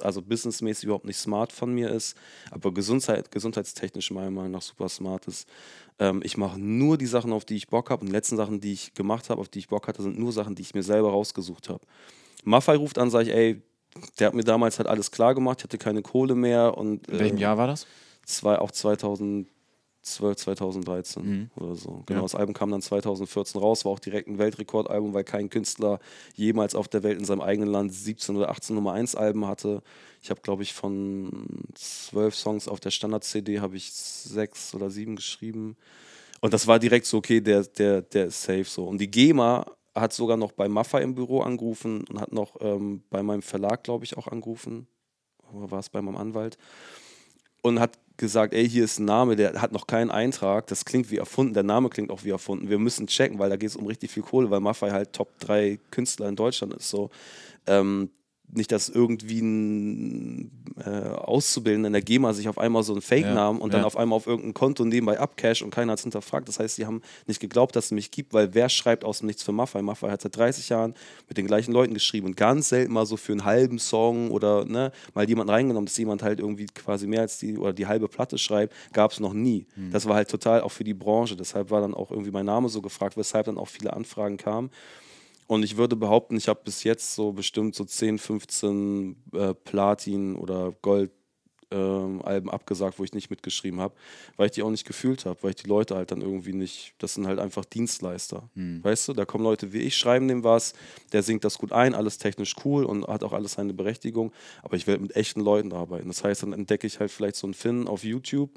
also 0.00 0.22
businessmäßig 0.22 0.84
überhaupt 0.84 1.06
nicht 1.06 1.16
smart 1.16 1.52
von 1.52 1.74
mir 1.74 1.90
ist, 1.90 2.16
aber 2.52 2.72
Gesundheit, 2.72 3.32
gesundheitstechnisch 3.32 4.12
meiner 4.12 4.30
Meinung 4.30 4.52
nach 4.52 4.62
super 4.62 4.88
smart 4.88 5.26
ist. 5.26 5.48
Ähm, 5.98 6.20
ich 6.22 6.36
mache 6.36 6.60
nur 6.60 6.96
die 6.98 7.06
Sachen, 7.06 7.32
auf 7.32 7.44
die 7.44 7.56
ich 7.56 7.66
Bock 7.66 7.90
habe. 7.90 8.02
Und 8.02 8.06
die 8.06 8.12
letzten 8.12 8.36
Sachen, 8.36 8.60
die 8.60 8.72
ich 8.72 8.94
gemacht 8.94 9.28
habe, 9.28 9.40
auf 9.40 9.48
die 9.48 9.58
ich 9.58 9.68
Bock 9.68 9.88
hatte, 9.88 10.02
sind 10.02 10.20
nur 10.20 10.30
Sachen, 10.30 10.54
die 10.54 10.62
ich 10.62 10.72
mir 10.72 10.84
selber 10.84 11.10
rausgesucht 11.10 11.68
habe. 11.68 11.80
Maffei 12.44 12.76
ruft 12.76 12.96
an, 12.96 13.10
sage 13.10 13.30
ich, 13.30 13.34
ey, 13.34 13.62
der 14.20 14.28
hat 14.28 14.34
mir 14.34 14.44
damals 14.44 14.78
halt 14.78 14.88
alles 14.88 15.10
klar 15.10 15.34
gemacht, 15.34 15.58
ich 15.58 15.64
hatte 15.64 15.78
keine 15.78 16.02
Kohle 16.02 16.36
mehr. 16.36 16.78
Und, 16.78 17.08
In 17.08 17.18
welchem 17.18 17.38
äh, 17.38 17.40
Jahr 17.40 17.58
war 17.58 17.66
das? 17.66 17.88
Zwei, 18.24 18.60
auch 18.60 18.70
2012, 18.70 19.48
2013 20.02 21.22
mhm. 21.22 21.50
oder 21.56 21.74
so. 21.74 22.02
Genau, 22.06 22.20
ja. 22.20 22.22
das 22.22 22.34
Album 22.34 22.54
kam 22.54 22.70
dann 22.70 22.82
2014 22.82 23.60
raus, 23.60 23.84
war 23.84 23.92
auch 23.92 23.98
direkt 23.98 24.28
ein 24.28 24.38
Weltrekordalbum, 24.38 25.12
weil 25.12 25.24
kein 25.24 25.50
Künstler 25.50 26.00
jemals 26.34 26.74
auf 26.74 26.88
der 26.88 27.02
Welt 27.02 27.18
in 27.18 27.24
seinem 27.24 27.40
eigenen 27.40 27.70
Land 27.70 27.92
17 27.92 28.36
oder 28.36 28.50
18 28.50 28.74
Nummer 28.74 28.92
1 28.92 29.14
Alben 29.14 29.46
hatte. 29.46 29.82
Ich 30.22 30.30
habe, 30.30 30.40
glaube 30.40 30.62
ich, 30.62 30.72
von 30.72 31.46
zwölf 31.74 32.34
Songs 32.34 32.68
auf 32.68 32.80
der 32.80 32.90
Standard-CD 32.90 33.60
habe 33.60 33.76
ich 33.76 33.92
sechs 33.92 34.74
oder 34.74 34.90
sieben 34.90 35.16
geschrieben. 35.16 35.76
Und 36.40 36.54
das 36.54 36.66
war 36.66 36.78
direkt 36.78 37.06
so, 37.06 37.18
okay, 37.18 37.40
der, 37.40 37.64
der, 37.64 38.02
der 38.02 38.26
ist 38.26 38.42
safe 38.42 38.64
so. 38.64 38.84
Und 38.84 38.98
die 38.98 39.10
GEMA 39.10 39.66
hat 39.94 40.12
sogar 40.12 40.36
noch 40.36 40.52
bei 40.52 40.68
Maffa 40.68 40.98
im 40.98 41.14
Büro 41.14 41.40
angerufen 41.40 42.04
und 42.08 42.20
hat 42.20 42.32
noch 42.32 42.56
ähm, 42.60 43.02
bei 43.10 43.22
meinem 43.22 43.42
Verlag, 43.42 43.84
glaube 43.84 44.04
ich, 44.04 44.16
auch 44.16 44.28
angerufen. 44.28 44.86
Oder 45.52 45.70
war 45.70 45.80
es 45.80 45.90
bei 45.90 46.00
meinem 46.00 46.16
Anwalt? 46.16 46.56
Und 47.62 47.80
hat 47.80 47.98
gesagt, 48.20 48.54
ey, 48.54 48.68
hier 48.68 48.84
ist 48.84 49.00
ein 49.00 49.06
Name, 49.06 49.34
der 49.34 49.60
hat 49.60 49.72
noch 49.72 49.86
keinen 49.86 50.10
Eintrag, 50.10 50.68
das 50.68 50.84
klingt 50.84 51.10
wie 51.10 51.16
erfunden, 51.16 51.54
der 51.54 51.64
Name 51.64 51.88
klingt 51.88 52.10
auch 52.10 52.22
wie 52.22 52.30
erfunden. 52.30 52.68
Wir 52.68 52.78
müssen 52.78 53.08
checken, 53.08 53.38
weil 53.38 53.50
da 53.50 53.56
geht 53.56 53.70
es 53.70 53.76
um 53.76 53.86
richtig 53.86 54.12
viel 54.12 54.22
Kohle, 54.22 54.50
weil 54.50 54.60
Maffei 54.60 54.90
halt 54.90 55.12
Top 55.12 55.38
3 55.40 55.78
Künstler 55.90 56.28
in 56.28 56.36
Deutschland 56.36 56.74
ist. 56.74 56.88
So. 56.88 57.10
Ähm, 57.66 58.10
nicht, 58.52 58.72
dass 58.72 58.88
irgendwie 58.88 59.40
ein 59.40 60.50
äh, 60.84 61.08
Auszubildender 61.08 61.88
in 61.88 61.92
der 61.92 62.02
GEMA 62.02 62.32
sich 62.32 62.48
auf 62.48 62.58
einmal 62.58 62.82
so 62.82 62.92
einen 62.92 63.02
Fake-Namen 63.02 63.58
ja, 63.58 63.64
und 63.64 63.72
dann 63.72 63.82
ja. 63.82 63.86
auf 63.86 63.96
einmal 63.96 64.16
auf 64.16 64.26
irgendein 64.26 64.54
Konto 64.54 64.84
nebenbei 64.84 65.18
abcash 65.18 65.62
und 65.62 65.70
keiner 65.70 65.92
hat 65.92 65.98
es 65.98 66.02
hinterfragt. 66.02 66.48
Das 66.48 66.58
heißt, 66.58 66.76
sie 66.76 66.86
haben 66.86 67.02
nicht 67.26 67.40
geglaubt, 67.40 67.76
dass 67.76 67.86
es 67.86 67.90
mich 67.92 68.10
gibt, 68.10 68.32
weil 68.32 68.54
wer 68.54 68.68
schreibt 68.68 69.04
aus 69.04 69.18
dem 69.18 69.26
Nichts 69.26 69.42
für 69.42 69.52
Maffei? 69.52 69.82
Maffei 69.82 70.10
hat 70.10 70.22
seit 70.22 70.36
30 70.36 70.68
Jahren 70.68 70.94
mit 71.28 71.38
den 71.38 71.46
gleichen 71.46 71.72
Leuten 71.72 71.94
geschrieben 71.94 72.26
und 72.26 72.36
ganz 72.36 72.68
selten 72.68 72.92
mal 72.92 73.06
so 73.06 73.16
für 73.16 73.32
einen 73.32 73.44
halben 73.44 73.78
Song 73.78 74.30
oder 74.30 74.64
ne, 74.64 74.92
mal 75.14 75.28
jemanden 75.28 75.50
reingenommen, 75.50 75.86
dass 75.86 75.96
jemand 75.96 76.22
halt 76.22 76.40
irgendwie 76.40 76.66
quasi 76.66 77.06
mehr 77.06 77.22
als 77.22 77.38
die 77.38 77.56
oder 77.56 77.72
die 77.72 77.86
halbe 77.86 78.08
Platte 78.08 78.38
schreibt, 78.38 78.74
gab 78.92 79.12
es 79.12 79.20
noch 79.20 79.32
nie. 79.32 79.66
Mhm. 79.76 79.92
Das 79.92 80.06
war 80.06 80.16
halt 80.16 80.30
total 80.30 80.62
auch 80.62 80.72
für 80.72 80.84
die 80.84 80.94
Branche. 80.94 81.36
Deshalb 81.36 81.70
war 81.70 81.80
dann 81.80 81.94
auch 81.94 82.10
irgendwie 82.10 82.30
mein 82.30 82.46
Name 82.46 82.68
so 82.68 82.80
gefragt, 82.80 83.16
weshalb 83.16 83.46
dann 83.46 83.58
auch 83.58 83.68
viele 83.68 83.92
Anfragen 83.92 84.36
kamen. 84.36 84.70
Und 85.50 85.64
ich 85.64 85.76
würde 85.76 85.96
behaupten, 85.96 86.36
ich 86.36 86.46
habe 86.46 86.60
bis 86.62 86.84
jetzt 86.84 87.16
so 87.16 87.32
bestimmt 87.32 87.74
so 87.74 87.84
10, 87.84 88.20
15 88.20 89.16
äh, 89.32 89.52
Platin- 89.52 90.36
oder 90.36 90.72
Gold-Alben 90.80 92.22
ähm, 92.22 92.48
abgesagt, 92.48 93.00
wo 93.00 93.02
ich 93.02 93.14
nicht 93.14 93.30
mitgeschrieben 93.30 93.80
habe, 93.80 93.92
weil 94.36 94.46
ich 94.46 94.52
die 94.52 94.62
auch 94.62 94.70
nicht 94.70 94.86
gefühlt 94.86 95.26
habe, 95.26 95.42
weil 95.42 95.50
ich 95.50 95.56
die 95.56 95.68
Leute 95.68 95.96
halt 95.96 96.12
dann 96.12 96.20
irgendwie 96.20 96.52
nicht, 96.52 96.94
das 96.98 97.14
sind 97.14 97.26
halt 97.26 97.40
einfach 97.40 97.64
Dienstleister. 97.64 98.48
Hm. 98.54 98.84
Weißt 98.84 99.08
du, 99.08 99.12
da 99.12 99.24
kommen 99.24 99.42
Leute 99.42 99.72
wie 99.72 99.80
ich, 99.80 99.96
schreiben 99.96 100.28
dem 100.28 100.44
was, 100.44 100.72
der 101.10 101.24
singt 101.24 101.42
das 101.42 101.58
gut 101.58 101.72
ein, 101.72 101.96
alles 101.96 102.18
technisch 102.18 102.54
cool 102.64 102.84
und 102.84 103.08
hat 103.08 103.24
auch 103.24 103.32
alles 103.32 103.54
seine 103.54 103.74
Berechtigung, 103.74 104.30
aber 104.62 104.76
ich 104.76 104.86
will 104.86 104.98
mit 104.98 105.16
echten 105.16 105.40
Leuten 105.40 105.72
arbeiten. 105.72 106.06
Das 106.06 106.22
heißt, 106.22 106.44
dann 106.44 106.52
entdecke 106.52 106.86
ich 106.86 107.00
halt 107.00 107.10
vielleicht 107.10 107.34
so 107.34 107.48
einen 107.48 107.54
Finn 107.54 107.88
auf 107.88 108.04
YouTube 108.04 108.52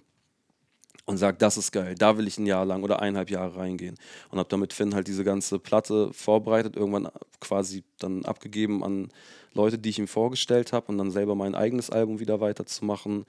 und 1.06 1.18
sage, 1.18 1.38
das 1.38 1.58
ist 1.58 1.72
geil, 1.72 1.96
da 1.96 2.18
will 2.18 2.28
ich 2.28 2.38
ein 2.38 2.46
Jahr 2.46 2.66
lang 2.66 2.84
oder 2.84 3.02
eineinhalb 3.02 3.30
Jahre 3.30 3.58
reingehen. 3.58 3.96
Und 4.30 4.40
habe 4.40 4.50
damit 4.50 4.74
Finn 4.74 4.96
halt 4.96 5.08
diese 5.08 5.24
ganze 5.24 5.60
Platte 5.60 6.14
vorbereitet, 6.14 6.76
irgendwann 6.76 7.10
quasi 7.42 7.84
dann 8.00 8.24
abgegeben 8.26 8.84
an 8.84 9.10
Leute, 9.54 9.78
die 9.78 9.90
ich 9.90 10.00
ihm 10.00 10.08
vorgestellt 10.08 10.72
habe 10.72 10.88
und 10.88 10.98
dann 10.98 11.12
selber 11.12 11.36
mein 11.36 11.56
eigenes 11.56 11.90
Album 11.90 12.20
wieder 12.20 12.40
weiterzumachen. 12.40 13.26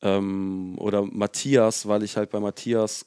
Ähm, 0.00 0.76
oder 0.78 1.02
Matthias, 1.02 1.88
weil 1.88 2.04
ich 2.04 2.16
halt 2.16 2.30
bei 2.30 2.38
Matthias 2.38 3.04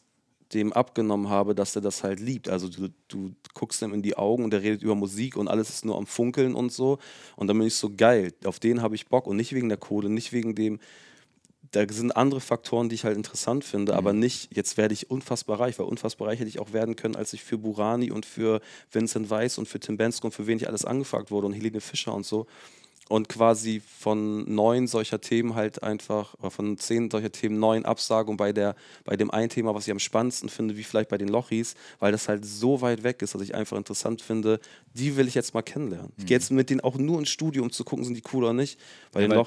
dem 0.54 0.74
abgenommen 0.74 1.30
habe, 1.30 1.56
dass 1.56 1.76
er 1.76 1.82
das 1.82 2.04
halt 2.04 2.20
liebt. 2.20 2.50
Also 2.50 2.68
du, 2.68 2.90
du 3.08 3.32
guckst 3.54 3.82
ihm 3.82 3.94
in 3.94 4.02
die 4.02 4.18
Augen 4.18 4.44
und 4.44 4.54
er 4.54 4.62
redet 4.62 4.84
über 4.84 4.96
Musik 4.96 5.38
und 5.38 5.48
alles 5.48 5.70
ist 5.70 5.86
nur 5.86 5.98
am 5.98 6.06
Funkeln 6.06 6.56
und 6.56 6.72
so. 6.72 7.00
Und 7.36 7.48
dann 7.48 7.58
bin 7.58 7.68
ich 7.68 7.76
so 7.76 7.90
geil, 7.96 8.34
auf 8.44 8.60
den 8.60 8.82
habe 8.82 8.96
ich 8.96 9.08
Bock 9.08 9.28
und 9.28 9.38
nicht 9.38 9.54
wegen 9.54 9.70
der 9.70 9.78
Kohle, 9.78 10.10
nicht 10.10 10.34
wegen 10.34 10.54
dem, 10.56 10.80
da 11.72 11.86
sind 11.90 12.16
andere 12.16 12.42
Faktoren, 12.42 12.90
die 12.90 12.96
ich 12.96 13.06
halt 13.06 13.16
interessant 13.16 13.64
finde, 13.64 13.94
mhm. 13.94 13.98
aber 13.98 14.14
nicht, 14.14 14.56
jetzt 14.56 14.78
werde 14.78 14.94
ich 14.94 15.10
unfassbar 15.10 15.60
reich, 15.60 15.80
weil 15.80 15.86
unfassbar 15.86 16.28
reich 16.28 16.40
hätte 16.40 16.50
ich 16.50 16.60
auch 16.60 16.74
werden 16.74 16.96
können, 16.96 17.16
als 17.16 17.34
ich 17.34 17.44
für 17.44 17.58
Burani 17.58 18.12
und 18.12 18.26
für 18.26 18.62
Vincent 18.92 19.30
Weiss 19.30 19.58
und 19.58 19.68
für 19.68 19.80
Tim 19.80 19.98
Bensko 19.98 20.28
und 20.28 20.34
für 20.34 20.48
wen 20.48 20.58
ich 20.58 20.68
alles 20.68 20.86
angefragt 20.86 21.32
wurde 21.32 21.48
und 21.48 21.54
Helene 21.54 21.82
Fischer 21.82 22.14
und 22.14 22.26
so 22.26 22.46
und 23.12 23.28
quasi 23.28 23.82
von 23.82 24.54
neun 24.54 24.88
solcher 24.88 25.20
Themen 25.20 25.54
halt 25.54 25.84
einfach, 25.84 26.34
oder 26.36 26.50
von 26.50 26.78
zehn 26.78 27.12
solcher 27.12 27.32
Themen 27.32 27.60
neun 27.60 27.84
Absagungen 27.84 28.38
bei, 28.38 28.54
der, 28.54 28.74
bei 29.04 29.18
dem 29.18 29.30
einen 29.30 29.50
Thema, 29.50 29.76
was 29.76 29.86
ich 29.86 29.92
am 29.92 30.00
spannendsten 30.00 30.48
finde, 30.48 30.78
wie 30.78 30.84
vielleicht 30.84 31.10
bei 31.10 31.18
den 31.18 31.28
Lochis, 31.28 31.76
weil 32.00 32.14
das 32.14 32.30
halt 32.30 32.46
so 32.46 32.80
weit 32.80 33.04
weg 33.04 33.22
ist, 33.22 33.36
dass 33.36 33.42
ich 33.42 33.54
einfach 33.54 33.76
interessant 33.76 34.22
finde, 34.22 34.62
die 34.94 35.18
will 35.18 35.28
ich 35.28 35.36
jetzt 35.36 35.54
mal 35.54 35.62
kennenlernen. 35.62 36.14
Ich 36.18 36.26
gehe 36.26 36.38
mhm. 36.38 36.42
jetzt 36.42 36.52
mit 36.52 36.70
denen 36.70 36.80
auch 36.80 36.96
nur 36.96 37.20
ins 37.20 37.30
Studio, 37.30 37.64
um 37.64 37.72
zu 37.72 37.84
gucken, 37.84 38.06
sind 38.06 38.16
die 38.16 38.24
cool 38.32 38.46
oder 38.46 38.54
nicht. 38.54 38.80
Weil, 39.12 39.30
ja, 39.30 39.44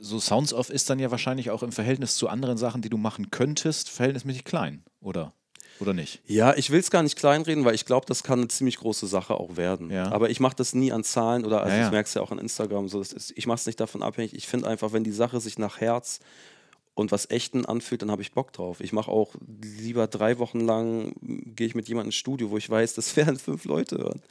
so 0.00 0.18
Sounds 0.18 0.52
of 0.52 0.68
ist 0.68 0.90
dann 0.90 0.98
ja 0.98 1.12
wahrscheinlich 1.12 1.50
auch 1.50 1.62
im 1.62 1.70
Verhältnis 1.70 2.16
zu 2.16 2.28
anderen 2.28 2.58
Sachen, 2.58 2.82
die 2.82 2.90
du 2.90 2.96
machen 2.96 3.30
könntest, 3.30 3.90
verhältnismäßig 3.90 4.42
klein, 4.42 4.82
oder? 5.00 5.32
Oder 5.80 5.92
nicht? 5.92 6.20
Ja, 6.26 6.54
ich 6.56 6.70
will 6.70 6.80
es 6.80 6.90
gar 6.90 7.02
nicht 7.02 7.16
kleinreden, 7.16 7.64
weil 7.64 7.74
ich 7.74 7.84
glaube, 7.84 8.06
das 8.06 8.22
kann 8.22 8.38
eine 8.38 8.48
ziemlich 8.48 8.76
große 8.78 9.06
Sache 9.06 9.34
auch 9.34 9.56
werden. 9.56 9.90
Ja. 9.90 10.12
Aber 10.12 10.30
ich 10.30 10.40
mache 10.40 10.56
das 10.56 10.74
nie 10.74 10.92
an 10.92 11.04
Zahlen 11.04 11.44
oder, 11.44 11.62
also 11.62 11.74
ja, 11.74 11.80
ja. 11.80 11.86
ich 11.86 11.92
merke 11.92 12.06
es 12.06 12.14
ja 12.14 12.22
auch 12.22 12.30
an 12.30 12.38
Instagram, 12.38 12.88
so, 12.88 13.00
ist, 13.00 13.32
ich 13.34 13.46
mache 13.46 13.58
es 13.58 13.66
nicht 13.66 13.80
davon 13.80 14.02
abhängig. 14.02 14.34
Ich 14.34 14.46
finde 14.46 14.68
einfach, 14.68 14.92
wenn 14.92 15.04
die 15.04 15.12
Sache 15.12 15.40
sich 15.40 15.58
nach 15.58 15.80
Herz 15.80 16.20
und 16.94 17.10
was 17.10 17.28
Echten 17.30 17.66
anfühlt, 17.66 18.02
dann 18.02 18.10
habe 18.10 18.22
ich 18.22 18.32
Bock 18.32 18.52
drauf. 18.52 18.80
Ich 18.80 18.92
mache 18.92 19.10
auch 19.10 19.34
lieber 19.80 20.06
drei 20.06 20.38
Wochen 20.38 20.60
lang, 20.60 21.14
gehe 21.20 21.66
ich 21.66 21.74
mit 21.74 21.88
jemandem 21.88 22.08
ins 22.08 22.16
Studio, 22.16 22.50
wo 22.50 22.56
ich 22.56 22.70
weiß, 22.70 22.94
das 22.94 23.16
werden 23.16 23.38
fünf 23.38 23.64
Leute 23.64 23.98
hören. 23.98 24.22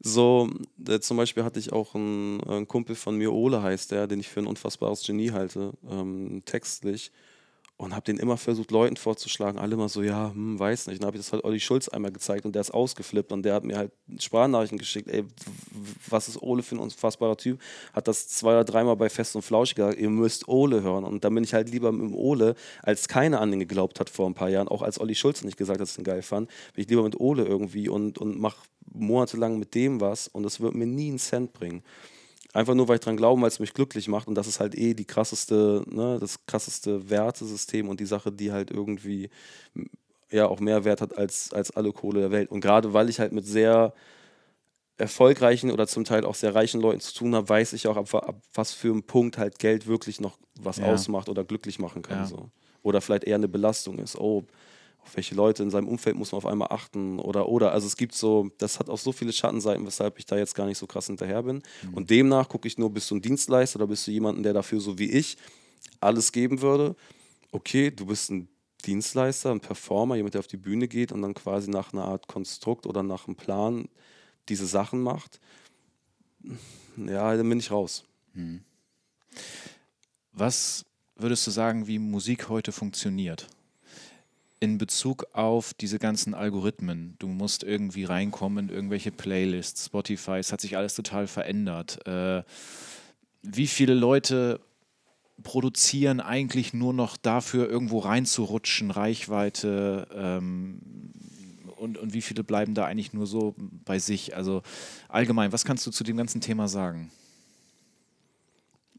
So, 0.00 0.50
äh, 0.86 1.00
zum 1.00 1.16
Beispiel 1.16 1.44
hatte 1.44 1.58
ich 1.58 1.72
auch 1.72 1.94
einen, 1.94 2.42
einen, 2.44 2.68
Kumpel 2.68 2.94
von 2.94 3.16
mir, 3.16 3.32
Ole 3.32 3.62
heißt 3.62 3.90
der, 3.90 4.06
den 4.06 4.20
ich 4.20 4.28
für 4.28 4.40
ein 4.40 4.46
unfassbares 4.46 5.02
Genie 5.02 5.30
halte, 5.30 5.72
ähm, 5.90 6.42
textlich. 6.44 7.10
Und 7.76 7.92
habe 7.92 8.04
den 8.04 8.18
immer 8.18 8.36
versucht, 8.36 8.70
Leuten 8.70 8.96
vorzuschlagen. 8.96 9.58
Alle 9.58 9.74
immer 9.74 9.88
so, 9.88 10.02
ja, 10.02 10.30
hm, 10.32 10.58
weiß 10.58 10.86
nicht. 10.86 11.02
Dann 11.02 11.08
habe 11.08 11.16
ich 11.16 11.24
das 11.24 11.32
halt 11.32 11.42
Olli 11.44 11.58
Schulz 11.58 11.88
einmal 11.88 12.12
gezeigt 12.12 12.46
und 12.46 12.54
der 12.54 12.60
ist 12.60 12.72
ausgeflippt 12.72 13.32
und 13.32 13.42
der 13.42 13.54
hat 13.54 13.64
mir 13.64 13.76
halt 13.76 13.92
Sprachnachrichten 14.18 14.78
geschickt. 14.78 15.08
Ey, 15.08 15.24
was 16.08 16.28
ist 16.28 16.40
Ole 16.40 16.62
für 16.62 16.76
ein 16.76 16.78
unfassbarer 16.78 17.36
Typ? 17.36 17.60
Hat 17.92 18.06
das 18.06 18.28
zwei 18.28 18.52
oder 18.52 18.64
dreimal 18.64 18.96
bei 18.96 19.08
Fest 19.08 19.34
und 19.34 19.42
Flauschig 19.42 19.76
gesagt, 19.76 19.98
ihr 19.98 20.08
müsst 20.08 20.46
Ole 20.46 20.82
hören. 20.82 21.04
Und 21.04 21.24
dann 21.24 21.34
bin 21.34 21.42
ich 21.42 21.52
halt 21.52 21.68
lieber 21.68 21.90
mit 21.90 22.10
dem 22.10 22.14
Ole, 22.14 22.54
als 22.82 23.08
keiner 23.08 23.40
an 23.40 23.50
den 23.50 23.58
geglaubt 23.60 23.98
hat 23.98 24.08
vor 24.08 24.26
ein 24.26 24.34
paar 24.34 24.50
Jahren, 24.50 24.68
auch 24.68 24.82
als 24.82 25.00
Olli 25.00 25.16
Schulz 25.16 25.42
nicht 25.42 25.56
gesagt 25.56 25.80
hat, 25.80 25.82
dass 25.82 25.92
ich 25.92 25.98
ihn 25.98 26.04
geil 26.04 26.22
fand, 26.22 26.48
bin 26.74 26.84
ich 26.84 26.88
lieber 26.88 27.02
mit 27.02 27.18
Ole 27.18 27.44
irgendwie 27.44 27.88
und, 27.88 28.18
und 28.18 28.38
mache 28.38 28.64
monatelang 28.92 29.58
mit 29.58 29.74
dem 29.74 30.00
was 30.00 30.28
und 30.28 30.44
das 30.44 30.60
wird 30.60 30.74
mir 30.74 30.86
nie 30.86 31.08
einen 31.08 31.18
Cent 31.18 31.52
bringen. 31.52 31.82
Einfach 32.54 32.74
nur, 32.74 32.86
weil 32.86 32.96
ich 32.96 33.00
dran 33.00 33.16
glaube, 33.16 33.42
weil 33.42 33.48
es 33.48 33.58
mich 33.58 33.74
glücklich 33.74 34.06
macht. 34.06 34.28
Und 34.28 34.36
das 34.36 34.46
ist 34.46 34.60
halt 34.60 34.76
eh 34.76 34.94
die 34.94 35.04
krasseste, 35.04 35.82
ne, 35.86 36.18
das 36.20 36.46
krasseste 36.46 37.10
Wertesystem 37.10 37.88
und 37.88 37.98
die 37.98 38.06
Sache, 38.06 38.30
die 38.30 38.52
halt 38.52 38.70
irgendwie 38.70 39.28
ja 40.30 40.46
auch 40.46 40.60
mehr 40.60 40.84
Wert 40.84 41.00
hat 41.00 41.18
als, 41.18 41.52
als 41.52 41.72
alle 41.72 41.92
Kohle 41.92 42.20
der 42.20 42.30
Welt. 42.30 42.52
Und 42.52 42.60
gerade 42.60 42.92
weil 42.92 43.10
ich 43.10 43.18
halt 43.18 43.32
mit 43.32 43.44
sehr 43.44 43.92
erfolgreichen 44.96 45.72
oder 45.72 45.88
zum 45.88 46.04
Teil 46.04 46.24
auch 46.24 46.36
sehr 46.36 46.54
reichen 46.54 46.80
Leuten 46.80 47.00
zu 47.00 47.12
tun 47.12 47.34
habe, 47.34 47.48
weiß 47.48 47.72
ich 47.72 47.88
auch, 47.88 47.96
ab, 47.96 48.14
ab 48.14 48.40
was 48.54 48.72
für 48.72 48.92
einem 48.92 49.02
Punkt 49.02 49.36
halt 49.36 49.58
Geld 49.58 49.88
wirklich 49.88 50.20
noch 50.20 50.38
was 50.60 50.76
ja. 50.76 50.86
ausmacht 50.86 51.28
oder 51.28 51.42
glücklich 51.42 51.80
machen 51.80 52.02
kann. 52.02 52.18
Ja. 52.18 52.26
So. 52.26 52.50
Oder 52.82 53.00
vielleicht 53.00 53.24
eher 53.24 53.34
eine 53.34 53.48
Belastung 53.48 53.98
ist. 53.98 54.16
Oh, 54.16 54.44
auf 55.04 55.16
welche 55.16 55.34
Leute 55.34 55.62
in 55.62 55.70
seinem 55.70 55.86
Umfeld 55.86 56.16
muss 56.16 56.32
man 56.32 56.38
auf 56.38 56.46
einmal 56.46 56.68
achten 56.70 57.18
oder 57.18 57.48
oder. 57.48 57.72
Also 57.72 57.86
es 57.86 57.96
gibt 57.96 58.14
so, 58.14 58.50
das 58.58 58.78
hat 58.78 58.88
auch 58.88 58.98
so 58.98 59.12
viele 59.12 59.32
Schattenseiten, 59.32 59.86
weshalb 59.86 60.18
ich 60.18 60.26
da 60.26 60.36
jetzt 60.36 60.54
gar 60.54 60.66
nicht 60.66 60.78
so 60.78 60.86
krass 60.86 61.06
hinterher 61.06 61.42
bin. 61.42 61.62
Mhm. 61.82 61.94
Und 61.94 62.10
demnach 62.10 62.48
gucke 62.48 62.66
ich 62.66 62.78
nur, 62.78 62.90
bist 62.90 63.10
du 63.10 63.16
ein 63.16 63.22
Dienstleister 63.22 63.78
oder 63.78 63.86
bist 63.86 64.06
du 64.06 64.10
jemanden, 64.10 64.42
der 64.42 64.54
dafür 64.54 64.80
so 64.80 64.98
wie 64.98 65.10
ich 65.10 65.36
alles 66.00 66.32
geben 66.32 66.62
würde? 66.62 66.96
Okay, 67.52 67.90
du 67.90 68.06
bist 68.06 68.30
ein 68.30 68.48
Dienstleister, 68.84 69.50
ein 69.50 69.60
Performer, 69.60 70.16
jemand, 70.16 70.34
der 70.34 70.40
auf 70.40 70.46
die 70.46 70.56
Bühne 70.56 70.88
geht 70.88 71.12
und 71.12 71.22
dann 71.22 71.34
quasi 71.34 71.70
nach 71.70 71.92
einer 71.92 72.04
Art 72.04 72.26
Konstrukt 72.26 72.86
oder 72.86 73.02
nach 73.02 73.26
einem 73.26 73.36
Plan 73.36 73.88
diese 74.48 74.66
Sachen 74.66 75.02
macht. 75.02 75.40
Ja, 76.96 77.36
dann 77.36 77.48
bin 77.48 77.58
ich 77.58 77.70
raus. 77.70 78.04
Mhm. 78.34 78.62
Was 80.32 80.84
würdest 81.16 81.46
du 81.46 81.50
sagen, 81.50 81.86
wie 81.86 81.98
Musik 81.98 82.48
heute 82.48 82.72
funktioniert? 82.72 83.48
In 84.64 84.78
Bezug 84.78 85.26
auf 85.32 85.74
diese 85.74 85.98
ganzen 85.98 86.34
Algorithmen. 86.34 87.14
Du 87.18 87.28
musst 87.28 87.62
irgendwie 87.62 88.04
reinkommen 88.04 88.68
in 88.68 88.74
irgendwelche 88.74 89.12
Playlists, 89.12 89.86
Spotify, 89.86 90.38
es 90.38 90.52
hat 90.52 90.60
sich 90.60 90.76
alles 90.76 90.94
total 90.94 91.26
verändert. 91.26 92.04
Äh, 92.06 92.42
wie 93.42 93.66
viele 93.66 93.94
Leute 93.94 94.60
produzieren 95.42 96.20
eigentlich 96.20 96.72
nur 96.72 96.94
noch 96.94 97.16
dafür, 97.16 97.68
irgendwo 97.68 97.98
reinzurutschen, 97.98 98.90
Reichweite 98.90 100.08
ähm, 100.14 100.80
und, 101.76 101.98
und 101.98 102.14
wie 102.14 102.22
viele 102.22 102.42
bleiben 102.42 102.74
da 102.74 102.86
eigentlich 102.86 103.12
nur 103.12 103.26
so 103.26 103.54
bei 103.58 103.98
sich? 103.98 104.34
Also 104.34 104.62
allgemein, 105.08 105.52
was 105.52 105.64
kannst 105.64 105.86
du 105.86 105.90
zu 105.90 106.04
dem 106.04 106.16
ganzen 106.16 106.40
Thema 106.40 106.68
sagen? 106.68 107.10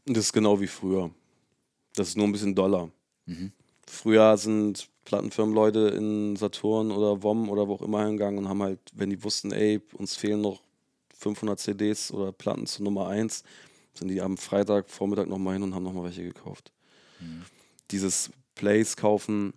Das 0.04 0.26
ist 0.26 0.32
genau 0.32 0.60
wie 0.60 0.68
früher. 0.68 1.10
Das 1.96 2.08
ist 2.08 2.16
nur 2.16 2.28
ein 2.28 2.32
bisschen 2.32 2.54
Dollar. 2.54 2.90
Mhm. 3.24 3.50
Früher 3.88 4.36
sind 4.36 4.88
Plattenfirmenleute 5.04 5.88
in 5.88 6.36
Saturn 6.36 6.90
oder 6.90 7.22
WOM 7.22 7.48
oder 7.48 7.68
wo 7.68 7.74
auch 7.74 7.82
immer 7.82 8.04
hingegangen 8.04 8.38
und 8.38 8.48
haben 8.48 8.62
halt, 8.62 8.80
wenn 8.92 9.10
die 9.10 9.22
wussten, 9.22 9.52
ey, 9.52 9.80
uns 9.94 10.16
fehlen 10.16 10.40
noch 10.40 10.60
500 11.18 11.58
CDs 11.58 12.10
oder 12.10 12.32
Platten 12.32 12.66
zu 12.66 12.82
Nummer 12.82 13.08
1, 13.08 13.44
sind 13.94 14.08
die 14.08 14.20
am 14.20 14.36
Freitag 14.36 14.90
Vormittag 14.90 15.28
nochmal 15.28 15.54
hin 15.54 15.62
und 15.62 15.74
haben 15.74 15.84
nochmal 15.84 16.04
welche 16.04 16.24
gekauft. 16.24 16.72
Mhm. 17.20 17.44
Dieses 17.90 18.30
Plays 18.54 18.96
kaufen, 18.96 19.54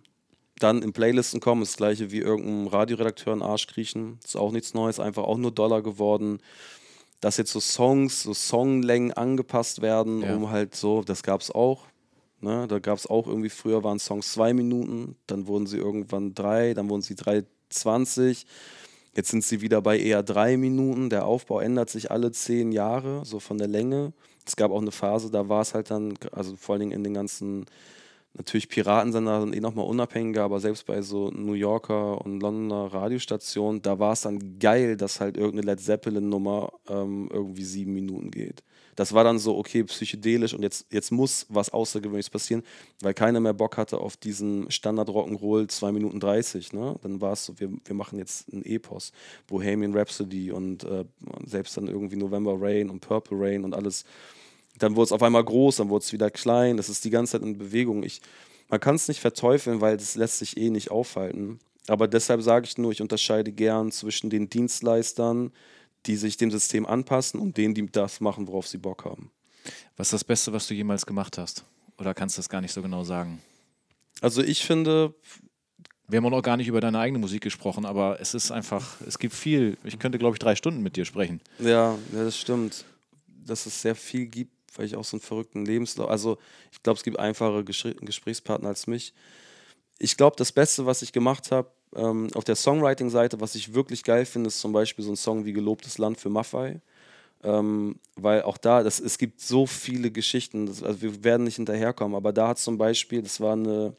dann 0.58 0.82
in 0.82 0.92
Playlisten 0.92 1.40
kommen, 1.40 1.62
ist 1.62 1.72
das 1.72 1.76
gleiche 1.78 2.12
wie 2.12 2.18
irgendein 2.18 2.68
Radioredakteur 2.68 3.32
in 3.32 3.42
Arsch 3.42 3.66
kriechen, 3.66 4.18
ist 4.24 4.36
auch 4.36 4.52
nichts 4.52 4.74
Neues, 4.74 5.00
einfach 5.00 5.24
auch 5.24 5.38
nur 5.38 5.50
Dollar 5.50 5.82
geworden. 5.82 6.38
Dass 7.20 7.36
jetzt 7.36 7.52
so 7.52 7.60
Songs, 7.60 8.22
so 8.22 8.32
Songlängen 8.32 9.12
angepasst 9.12 9.82
werden, 9.82 10.22
ja. 10.22 10.34
um 10.34 10.50
halt 10.50 10.74
so, 10.74 11.02
das 11.02 11.22
gab 11.22 11.42
es 11.42 11.50
auch, 11.50 11.84
Ne? 12.40 12.66
Da 12.68 12.78
gab 12.78 12.98
es 12.98 13.06
auch 13.06 13.26
irgendwie, 13.26 13.50
früher 13.50 13.84
waren 13.84 13.98
Songs 13.98 14.32
zwei 14.32 14.52
Minuten, 14.54 15.16
dann 15.26 15.46
wurden 15.46 15.66
sie 15.66 15.76
irgendwann 15.76 16.34
drei, 16.34 16.74
dann 16.74 16.88
wurden 16.88 17.02
sie 17.02 17.14
3,20. 17.14 18.46
Jetzt 19.14 19.30
sind 19.30 19.44
sie 19.44 19.60
wieder 19.60 19.82
bei 19.82 19.98
eher 19.98 20.22
drei 20.22 20.56
Minuten. 20.56 21.10
Der 21.10 21.26
Aufbau 21.26 21.60
ändert 21.60 21.90
sich 21.90 22.10
alle 22.10 22.30
zehn 22.32 22.72
Jahre, 22.72 23.24
so 23.24 23.40
von 23.40 23.58
der 23.58 23.68
Länge. 23.68 24.12
Es 24.46 24.56
gab 24.56 24.70
auch 24.70 24.80
eine 24.80 24.92
Phase, 24.92 25.30
da 25.30 25.48
war 25.48 25.62
es 25.62 25.74
halt 25.74 25.90
dann, 25.90 26.14
also 26.32 26.56
vor 26.56 26.74
allen 26.74 26.80
Dingen 26.80 26.92
in 26.92 27.04
den 27.04 27.14
ganzen, 27.14 27.66
natürlich 28.34 28.68
Piratensender 28.68 29.42
sind 29.42 29.54
eh 29.54 29.60
nochmal 29.60 29.86
unabhängiger, 29.86 30.44
aber 30.44 30.60
selbst 30.60 30.86
bei 30.86 31.02
so 31.02 31.30
New 31.30 31.52
Yorker 31.52 32.24
und 32.24 32.40
Londoner 32.40 32.92
Radiostationen, 32.92 33.82
da 33.82 33.98
war 33.98 34.12
es 34.12 34.22
dann 34.22 34.58
geil, 34.58 34.96
dass 34.96 35.20
halt 35.20 35.36
irgendeine 35.36 35.72
Led 35.72 35.80
Zeppelin-Nummer 35.80 36.72
ähm, 36.88 37.28
irgendwie 37.32 37.64
sieben 37.64 37.92
Minuten 37.92 38.30
geht 38.30 38.62
das 38.96 39.12
war 39.12 39.24
dann 39.24 39.38
so, 39.38 39.56
okay, 39.56 39.84
psychedelisch 39.84 40.54
und 40.54 40.62
jetzt, 40.62 40.86
jetzt 40.90 41.10
muss 41.10 41.46
was 41.48 41.70
Außergewöhnliches 41.70 42.30
passieren, 42.30 42.62
weil 43.00 43.14
keiner 43.14 43.40
mehr 43.40 43.54
Bock 43.54 43.76
hatte 43.76 43.98
auf 43.98 44.16
diesen 44.16 44.70
Standard 44.70 45.08
Rock'n'Roll 45.08 45.68
2 45.68 45.92
Minuten 45.92 46.20
30. 46.20 46.72
Ne? 46.72 46.96
Dann 47.02 47.20
war 47.20 47.32
es 47.32 47.44
so, 47.44 47.58
wir, 47.58 47.70
wir 47.84 47.94
machen 47.94 48.18
jetzt 48.18 48.52
ein 48.52 48.64
Epos, 48.64 49.12
Bohemian 49.46 49.96
Rhapsody 49.96 50.50
und 50.50 50.84
äh, 50.84 51.04
selbst 51.44 51.76
dann 51.76 51.86
irgendwie 51.86 52.16
November 52.16 52.56
Rain 52.58 52.90
und 52.90 53.00
Purple 53.00 53.38
Rain 53.38 53.64
und 53.64 53.74
alles. 53.74 54.04
Dann 54.78 54.96
wurde 54.96 55.04
es 55.04 55.12
auf 55.12 55.22
einmal 55.22 55.44
groß, 55.44 55.76
dann 55.76 55.88
wurde 55.88 56.04
es 56.04 56.12
wieder 56.12 56.30
klein, 56.30 56.76
das 56.76 56.88
ist 56.88 57.04
die 57.04 57.10
ganze 57.10 57.32
Zeit 57.32 57.42
in 57.42 57.58
Bewegung. 57.58 58.02
Ich, 58.02 58.20
man 58.68 58.80
kann 58.80 58.94
es 58.94 59.08
nicht 59.08 59.20
verteufeln, 59.20 59.80
weil 59.80 59.96
das 59.96 60.14
lässt 60.14 60.38
sich 60.38 60.56
eh 60.56 60.70
nicht 60.70 60.90
aufhalten. 60.90 61.58
Aber 61.88 62.06
deshalb 62.06 62.42
sage 62.42 62.66
ich 62.66 62.78
nur, 62.78 62.92
ich 62.92 63.02
unterscheide 63.02 63.52
gern 63.52 63.90
zwischen 63.90 64.30
den 64.30 64.48
Dienstleistern, 64.48 65.52
die 66.06 66.16
sich 66.16 66.36
dem 66.36 66.50
System 66.50 66.86
anpassen 66.86 67.40
und 67.40 67.56
denen, 67.56 67.74
die 67.74 67.86
das 67.90 68.20
machen, 68.20 68.46
worauf 68.46 68.66
sie 68.66 68.78
Bock 68.78 69.04
haben. 69.04 69.30
Was 69.96 70.08
ist 70.08 70.12
das 70.12 70.24
Beste, 70.24 70.52
was 70.52 70.66
du 70.66 70.74
jemals 70.74 71.04
gemacht 71.06 71.38
hast? 71.38 71.64
Oder 71.98 72.14
kannst 72.14 72.36
du 72.36 72.40
das 72.40 72.48
gar 72.48 72.60
nicht 72.60 72.72
so 72.72 72.82
genau 72.82 73.04
sagen? 73.04 73.42
Also 74.20 74.42
ich 74.42 74.64
finde. 74.64 75.14
Wir 76.08 76.16
haben 76.16 76.26
auch 76.26 76.30
noch 76.30 76.42
gar 76.42 76.56
nicht 76.56 76.66
über 76.66 76.80
deine 76.80 76.98
eigene 76.98 77.20
Musik 77.20 77.40
gesprochen, 77.40 77.86
aber 77.86 78.20
es 78.20 78.34
ist 78.34 78.50
einfach, 78.50 79.00
es 79.06 79.20
gibt 79.20 79.32
viel. 79.32 79.78
Ich 79.84 79.96
könnte, 80.00 80.18
glaube 80.18 80.34
ich, 80.34 80.40
drei 80.40 80.56
Stunden 80.56 80.82
mit 80.82 80.96
dir 80.96 81.04
sprechen. 81.04 81.40
Ja, 81.60 81.96
ja, 82.12 82.24
das 82.24 82.36
stimmt. 82.36 82.84
Dass 83.46 83.64
es 83.66 83.80
sehr 83.80 83.94
viel 83.94 84.26
gibt, 84.26 84.50
weil 84.76 84.86
ich 84.86 84.96
auch 84.96 85.04
so 85.04 85.16
einen 85.16 85.20
verrückten 85.20 85.64
Lebenslauf. 85.64 86.10
Also 86.10 86.38
ich 86.72 86.82
glaube, 86.82 86.96
es 86.96 87.04
gibt 87.04 87.16
einfache 87.20 87.62
Gesprächspartner 87.62 88.68
als 88.68 88.88
mich. 88.88 89.14
Ich 90.00 90.16
glaube, 90.16 90.34
das 90.36 90.50
Beste, 90.50 90.84
was 90.84 91.02
ich 91.02 91.12
gemacht 91.12 91.52
habe, 91.52 91.70
ähm, 91.96 92.28
auf 92.34 92.44
der 92.44 92.56
Songwriting-Seite, 92.56 93.40
was 93.40 93.54
ich 93.54 93.74
wirklich 93.74 94.04
geil 94.04 94.24
finde, 94.24 94.48
ist 94.48 94.60
zum 94.60 94.72
Beispiel 94.72 95.04
so 95.04 95.10
ein 95.10 95.16
Song 95.16 95.44
wie 95.44 95.52
Gelobtes 95.52 95.98
Land 95.98 96.18
für 96.18 96.28
Maffei. 96.28 96.80
Ähm, 97.42 97.96
weil 98.16 98.42
auch 98.42 98.58
da, 98.58 98.82
das, 98.82 99.00
es 99.00 99.16
gibt 99.16 99.40
so 99.40 99.66
viele 99.66 100.10
Geschichten, 100.10 100.66
das, 100.66 100.82
also 100.82 101.00
wir 101.00 101.24
werden 101.24 101.44
nicht 101.44 101.56
hinterherkommen, 101.56 102.14
aber 102.14 102.34
da 102.34 102.48
hat 102.48 102.58
zum 102.58 102.76
Beispiel, 102.76 103.22
das 103.22 103.40
war 103.40 103.54
eine 103.54 103.94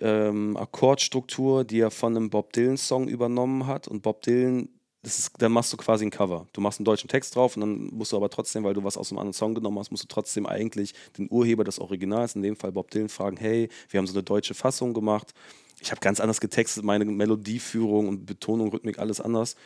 ähm, 0.00 0.54
Akkordstruktur, 0.56 1.64
die 1.64 1.80
er 1.80 1.90
von 1.90 2.14
einem 2.14 2.28
Bob 2.28 2.52
Dylan-Song 2.52 3.08
übernommen 3.08 3.66
hat 3.66 3.88
und 3.88 4.02
Bob 4.02 4.20
Dylan, 4.20 4.68
das 5.02 5.18
ist, 5.18 5.32
dann 5.38 5.52
machst 5.52 5.72
du 5.72 5.78
quasi 5.78 6.04
ein 6.04 6.10
Cover. 6.10 6.46
Du 6.52 6.60
machst 6.60 6.78
einen 6.78 6.84
deutschen 6.84 7.08
Text 7.08 7.34
drauf 7.34 7.56
und 7.56 7.62
dann 7.62 7.86
musst 7.86 8.12
du 8.12 8.16
aber 8.16 8.28
trotzdem, 8.28 8.64
weil 8.64 8.74
du 8.74 8.84
was 8.84 8.98
aus 8.98 9.10
einem 9.10 9.18
anderen 9.18 9.32
Song 9.32 9.54
genommen 9.54 9.78
hast, 9.78 9.90
musst 9.90 10.04
du 10.04 10.08
trotzdem 10.08 10.44
eigentlich 10.44 10.92
den 11.16 11.26
Urheber 11.30 11.64
des 11.64 11.78
Originals, 11.78 12.36
in 12.36 12.42
dem 12.42 12.54
Fall 12.54 12.72
Bob 12.72 12.90
Dylan, 12.90 13.08
fragen, 13.08 13.38
hey, 13.38 13.70
wir 13.88 13.96
haben 13.96 14.06
so 14.06 14.12
eine 14.12 14.22
deutsche 14.22 14.52
Fassung 14.52 14.92
gemacht 14.92 15.32
ich 15.80 15.90
habe 15.90 16.00
ganz 16.00 16.20
anders 16.20 16.40
getextet, 16.40 16.84
meine 16.84 17.04
Melodieführung 17.04 18.08
und 18.08 18.26
Betonung, 18.26 18.68
Rhythmik, 18.68 18.98
alles 18.98 19.20
anders. 19.20 19.56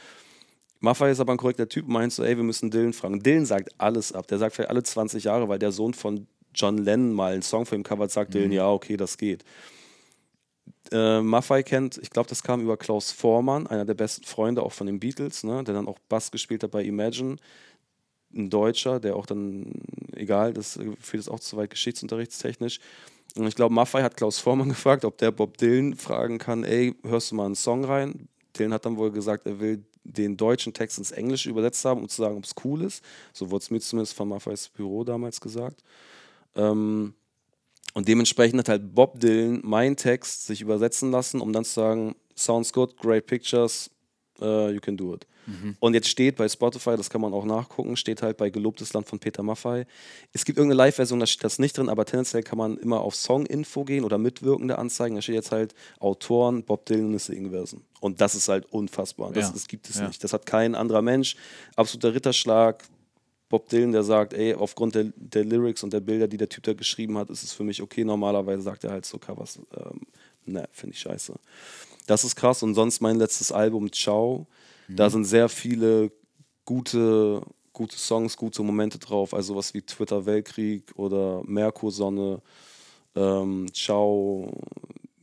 Maffei 0.81 1.11
ist 1.11 1.21
aber 1.21 1.33
ein 1.33 1.39
korrekter 1.39 1.69
Typ, 1.69 1.89
meinst 1.89 2.19
du, 2.19 2.23
ey, 2.23 2.37
wir 2.37 2.45
müssen 2.45 2.71
Dylan 2.71 2.93
fragen. 2.93 3.23
Dylan 3.23 3.47
sagt 3.47 3.71
alles 3.79 4.13
ab. 4.13 4.27
Der 4.29 4.39
sagt 4.39 4.55
vielleicht 4.55 4.71
alle 4.71 4.83
20 4.83 5.25
Jahre, 5.25 5.49
weil 5.49 5.59
der 5.59 5.73
Sohn 5.73 5.95
von 5.95 6.27
John 6.55 6.79
Lennon 6.79 7.13
mal 7.13 7.33
einen 7.33 7.43
Song 7.43 7.67
für 7.67 7.75
ihn 7.75 7.83
covert, 7.83 8.11
sagt 8.11 8.31
mhm. 8.31 8.39
Dylan, 8.39 8.53
ja, 8.53 8.71
okay, 8.71 8.97
das 8.97 9.17
geht. 9.17 9.45
Äh, 10.93 11.23
Maffei 11.23 11.63
kennt, 11.63 11.99
ich 11.99 12.11
glaube, 12.11 12.29
das 12.29 12.43
kam 12.43 12.61
über 12.61 12.77
Klaus 12.77 13.11
Vormann, 13.11 13.67
einer 13.67 13.85
der 13.85 13.95
besten 13.95 14.25
Freunde 14.25 14.63
auch 14.63 14.73
von 14.73 14.87
den 14.87 15.01
Beatles, 15.01 15.43
ne, 15.43 15.65
der 15.65 15.75
dann 15.75 15.89
auch 15.89 15.99
Bass 16.09 16.31
gespielt 16.31 16.63
hat 16.63 16.71
bei 16.71 16.85
Imagine. 16.85 17.37
Ein 18.37 18.51
Deutscher, 18.51 19.01
der 19.01 19.17
auch 19.17 19.27
dann, 19.27 19.73
egal, 20.13 20.53
das 20.53 20.75
führt 20.75 21.23
jetzt 21.23 21.31
auch 21.31 21.41
zu 21.41 21.57
weit 21.57 21.71
geschichtsunterrichtstechnisch, 21.71 22.81
und 23.37 23.47
ich 23.47 23.55
glaube, 23.55 23.75
Maffei 23.75 24.03
hat 24.03 24.17
Klaus 24.17 24.39
Vormann 24.39 24.69
gefragt, 24.71 25.05
ob 25.05 25.19
der 25.19 25.31
Bob 25.31 25.59
Dylan 25.59 25.95
fragen 25.97 26.39
kann, 26.39 26.65
ey, 26.65 26.95
hörst 27.03 27.31
du 27.31 27.35
mal 27.35 27.47
einen 27.47 27.57
Song 27.57 27.85
rein? 27.85 28.29
Dylan 28.57 28.73
hat 28.73 28.85
dann 28.85 28.97
wohl 28.97 29.11
gesagt, 29.11 29.47
er 29.47 29.59
will 29.61 29.85
den 30.05 30.37
deutschen 30.37 30.73
Text 30.73 30.99
ins 30.99 31.11
Englische 31.11 31.49
übersetzt 31.49 31.85
haben, 31.85 32.03
um 32.03 32.09
zu 32.09 32.23
sagen, 32.23 32.37
ob 32.37 32.45
es 32.45 32.55
cool 32.65 32.83
ist. 32.83 33.03
So 33.33 33.51
wurde 33.51 33.63
es 33.63 33.71
mir 33.71 33.81
zumindest 33.81 34.15
von 34.15 34.29
Maffeis 34.29 34.69
Büro 34.69 35.03
damals 35.03 35.41
gesagt. 35.41 35.83
Ähm, 36.55 37.15
und 37.95 38.09
dementsprechend 38.09 38.59
hat 38.61 38.69
halt 38.69 38.95
Bob 38.95 39.19
Dylan 39.21 39.61
meinen 39.65 39.97
Text 39.97 40.47
sich 40.47 40.61
übersetzen 40.61 41.11
lassen, 41.11 41.41
um 41.41 41.53
dann 41.53 41.65
zu 41.65 41.75
sagen, 41.75 42.15
sounds 42.37 42.73
good, 42.73 42.97
great 42.97 43.27
pictures, 43.27 43.91
uh, 44.41 44.69
you 44.69 44.81
can 44.81 44.97
do 44.97 45.15
it. 45.15 45.27
Und 45.81 45.95
jetzt 45.95 46.09
steht 46.09 46.37
bei 46.37 46.49
Spotify, 46.49 46.97
das 46.97 47.11
kann 47.11 47.21
man 47.21 47.33
auch 47.35 47.45
nachgucken, 47.45 47.97
steht 47.97 48.23
halt 48.23 48.37
bei 48.37 48.51
Gelobtes 48.51 48.93
Land 48.93 49.07
von 49.09 49.19
Peter 49.19 49.43
Maffay. 49.43 49.85
Es 50.33 50.45
gibt 50.45 50.59
irgendeine 50.59 50.79
Live-Version, 50.79 51.21
da 51.21 51.27
steht 51.27 51.45
das 51.45 51.59
nicht 51.59 51.77
drin, 51.77 51.89
aber 51.89 52.05
tendenziell 52.05 52.43
kann 52.43 52.59
man 52.59 52.77
immer 52.79 53.01
auf 53.01 53.15
Song-Info 53.15 53.85
gehen 53.85 54.05
oder 54.05 54.19
Mitwirkende 54.19 54.79
anzeigen. 54.79 55.15
Da 55.17 55.23
steht 55.23 55.35
jetzt 55.35 55.53
halt 55.53 55.75
Autoren, 56.01 56.63
Bob 56.65 56.87
Dylan 56.87 57.07
und 57.07 57.19
The 57.19 57.33
Singversen. 57.35 57.83
Und 58.01 58.21
das 58.21 58.35
ist 58.35 58.49
halt 58.49 58.67
unfassbar. 58.73 59.33
Das, 59.33 59.47
Ja. 59.49 59.53
das 59.53 59.67
gibt 59.69 59.89
es 59.91 59.99
Ja. 59.99 60.09
nicht. 60.09 60.23
Das 60.25 60.33
hat 60.33 60.47
kein 60.47 60.75
anderer 60.75 61.03
Mensch. 61.03 61.37
Absoluter 61.77 62.15
Ritterschlag. 62.15 62.85
Bob 63.51 63.69
Dylan, 63.69 63.93
der 63.93 64.03
sagt, 64.03 64.33
ey, 64.33 64.55
aufgrund 64.55 64.95
der, 64.95 65.13
der 65.17 65.45
Lyrics 65.45 65.83
und 65.85 65.93
der 65.93 66.01
Bilder, 66.01 66.27
die 66.27 66.39
der 66.39 66.49
Typ 66.49 66.65
da 66.65 66.73
geschrieben 66.73 67.19
hat, 67.19 67.31
ist 67.31 67.43
es 67.45 67.53
für 67.53 67.63
mich 67.63 67.83
okay. 67.83 68.03
Normalerweise 68.05 68.63
sagt 68.63 68.83
er 68.85 68.91
halt 68.91 69.05
so 69.07 69.19
Covers, 69.19 69.59
ähm, 69.77 70.01
ne, 70.47 70.67
finde 70.73 70.95
ich 70.95 71.01
scheiße. 71.01 71.35
Das 72.07 72.25
ist 72.25 72.35
krass. 72.37 72.63
Und 72.63 72.75
sonst 72.75 73.01
mein 73.01 73.17
letztes 73.17 73.53
Album, 73.53 73.93
Ciao, 73.93 74.47
da 74.89 75.11
sind 75.11 75.25
sehr 75.25 75.49
viele 75.49 76.11
gute, 76.65 77.43
gute 77.73 77.97
Songs, 77.97 78.37
gute 78.37 78.63
Momente 78.63 78.99
drauf. 78.99 79.35
Also 79.35 79.57
was 79.57 79.75
wie 79.75 79.83
Twitter 79.83 80.27
Weltkrieg 80.27 80.93
oder 80.97 81.43
Merkursonne, 81.45 82.41
ähm, 83.17 83.67
Ciao, 83.73 84.53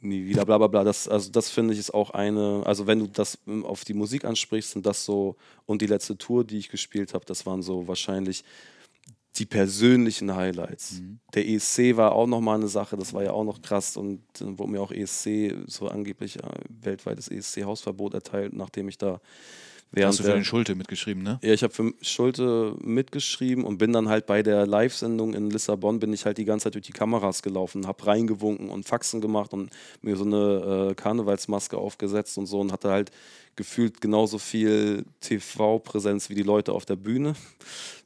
nie 0.01 0.25
wieder, 0.25 0.45
bla 0.45 0.57
bla 0.57 0.67
bla. 0.67 0.83
Das, 0.83 1.07
also 1.07 1.31
das 1.31 1.49
finde 1.49 1.73
ich 1.73 1.79
ist 1.79 1.93
auch 1.93 2.11
eine, 2.11 2.63
also 2.65 2.87
wenn 2.87 2.99
du 2.99 3.07
das 3.07 3.37
ähm, 3.47 3.65
auf 3.65 3.85
die 3.85 3.93
Musik 3.93 4.25
ansprichst, 4.25 4.71
sind 4.71 4.85
das 4.85 5.05
so, 5.05 5.35
und 5.65 5.81
die 5.81 5.87
letzte 5.87 6.17
Tour, 6.17 6.43
die 6.43 6.57
ich 6.57 6.69
gespielt 6.69 7.13
habe, 7.13 7.25
das 7.25 7.45
waren 7.45 7.61
so 7.61 7.87
wahrscheinlich 7.87 8.43
die 9.41 9.47
persönlichen 9.47 10.35
Highlights. 10.35 11.01
Der 11.33 11.47
ESC 11.47 11.97
war 11.97 12.11
auch 12.11 12.27
nochmal 12.27 12.59
eine 12.59 12.67
Sache, 12.67 12.95
das 12.95 13.11
war 13.11 13.23
ja 13.23 13.31
auch 13.31 13.43
noch 13.43 13.63
krass 13.63 13.97
und 13.97 14.21
dann 14.39 14.59
wurde 14.59 14.71
mir 14.71 14.81
auch 14.81 14.91
ESC, 14.91 15.55
so 15.65 15.87
angeblich 15.87 16.37
äh, 16.37 16.47
weltweites 16.81 17.27
ESC-Hausverbot 17.27 18.13
erteilt, 18.13 18.53
nachdem 18.53 18.87
ich 18.87 18.99
da 18.99 19.19
während 19.91 20.09
Hast 20.09 20.19
du 20.19 20.23
für 20.23 20.33
den 20.33 20.45
Schulte 20.45 20.75
mitgeschrieben, 20.75 21.23
ne? 21.23 21.39
ja, 21.41 21.53
ich 21.53 21.63
habe 21.63 21.73
für 21.73 21.91
Schulte 22.01 22.75
mitgeschrieben 22.81 23.63
und 23.63 23.79
bin 23.79 23.91
dann 23.93 24.09
halt 24.09 24.27
bei 24.27 24.43
der 24.43 24.67
Live-Sendung 24.67 25.33
in 25.33 25.49
Lissabon, 25.49 25.99
bin 25.99 26.13
ich 26.13 26.25
halt 26.25 26.37
die 26.37 26.45
ganze 26.45 26.65
Zeit 26.65 26.75
durch 26.75 26.85
die 26.85 26.93
Kameras 26.93 27.41
gelaufen, 27.41 27.87
habe 27.87 28.05
reingewunken 28.05 28.69
und 28.69 28.87
Faxen 28.87 29.21
gemacht 29.21 29.53
und 29.53 29.71
mir 30.03 30.15
so 30.15 30.23
eine 30.23 30.91
äh, 30.91 30.93
Karnevalsmaske 30.93 31.77
aufgesetzt 31.77 32.37
und 32.37 32.45
so 32.45 32.59
und 32.59 32.71
hatte 32.71 32.91
halt 32.91 33.11
gefühlt 33.55 34.01
genauso 34.01 34.37
viel 34.37 35.05
TV-Präsenz 35.19 36.29
wie 36.29 36.35
die 36.35 36.43
Leute 36.43 36.71
auf 36.73 36.85
der 36.85 36.95
Bühne. 36.95 37.33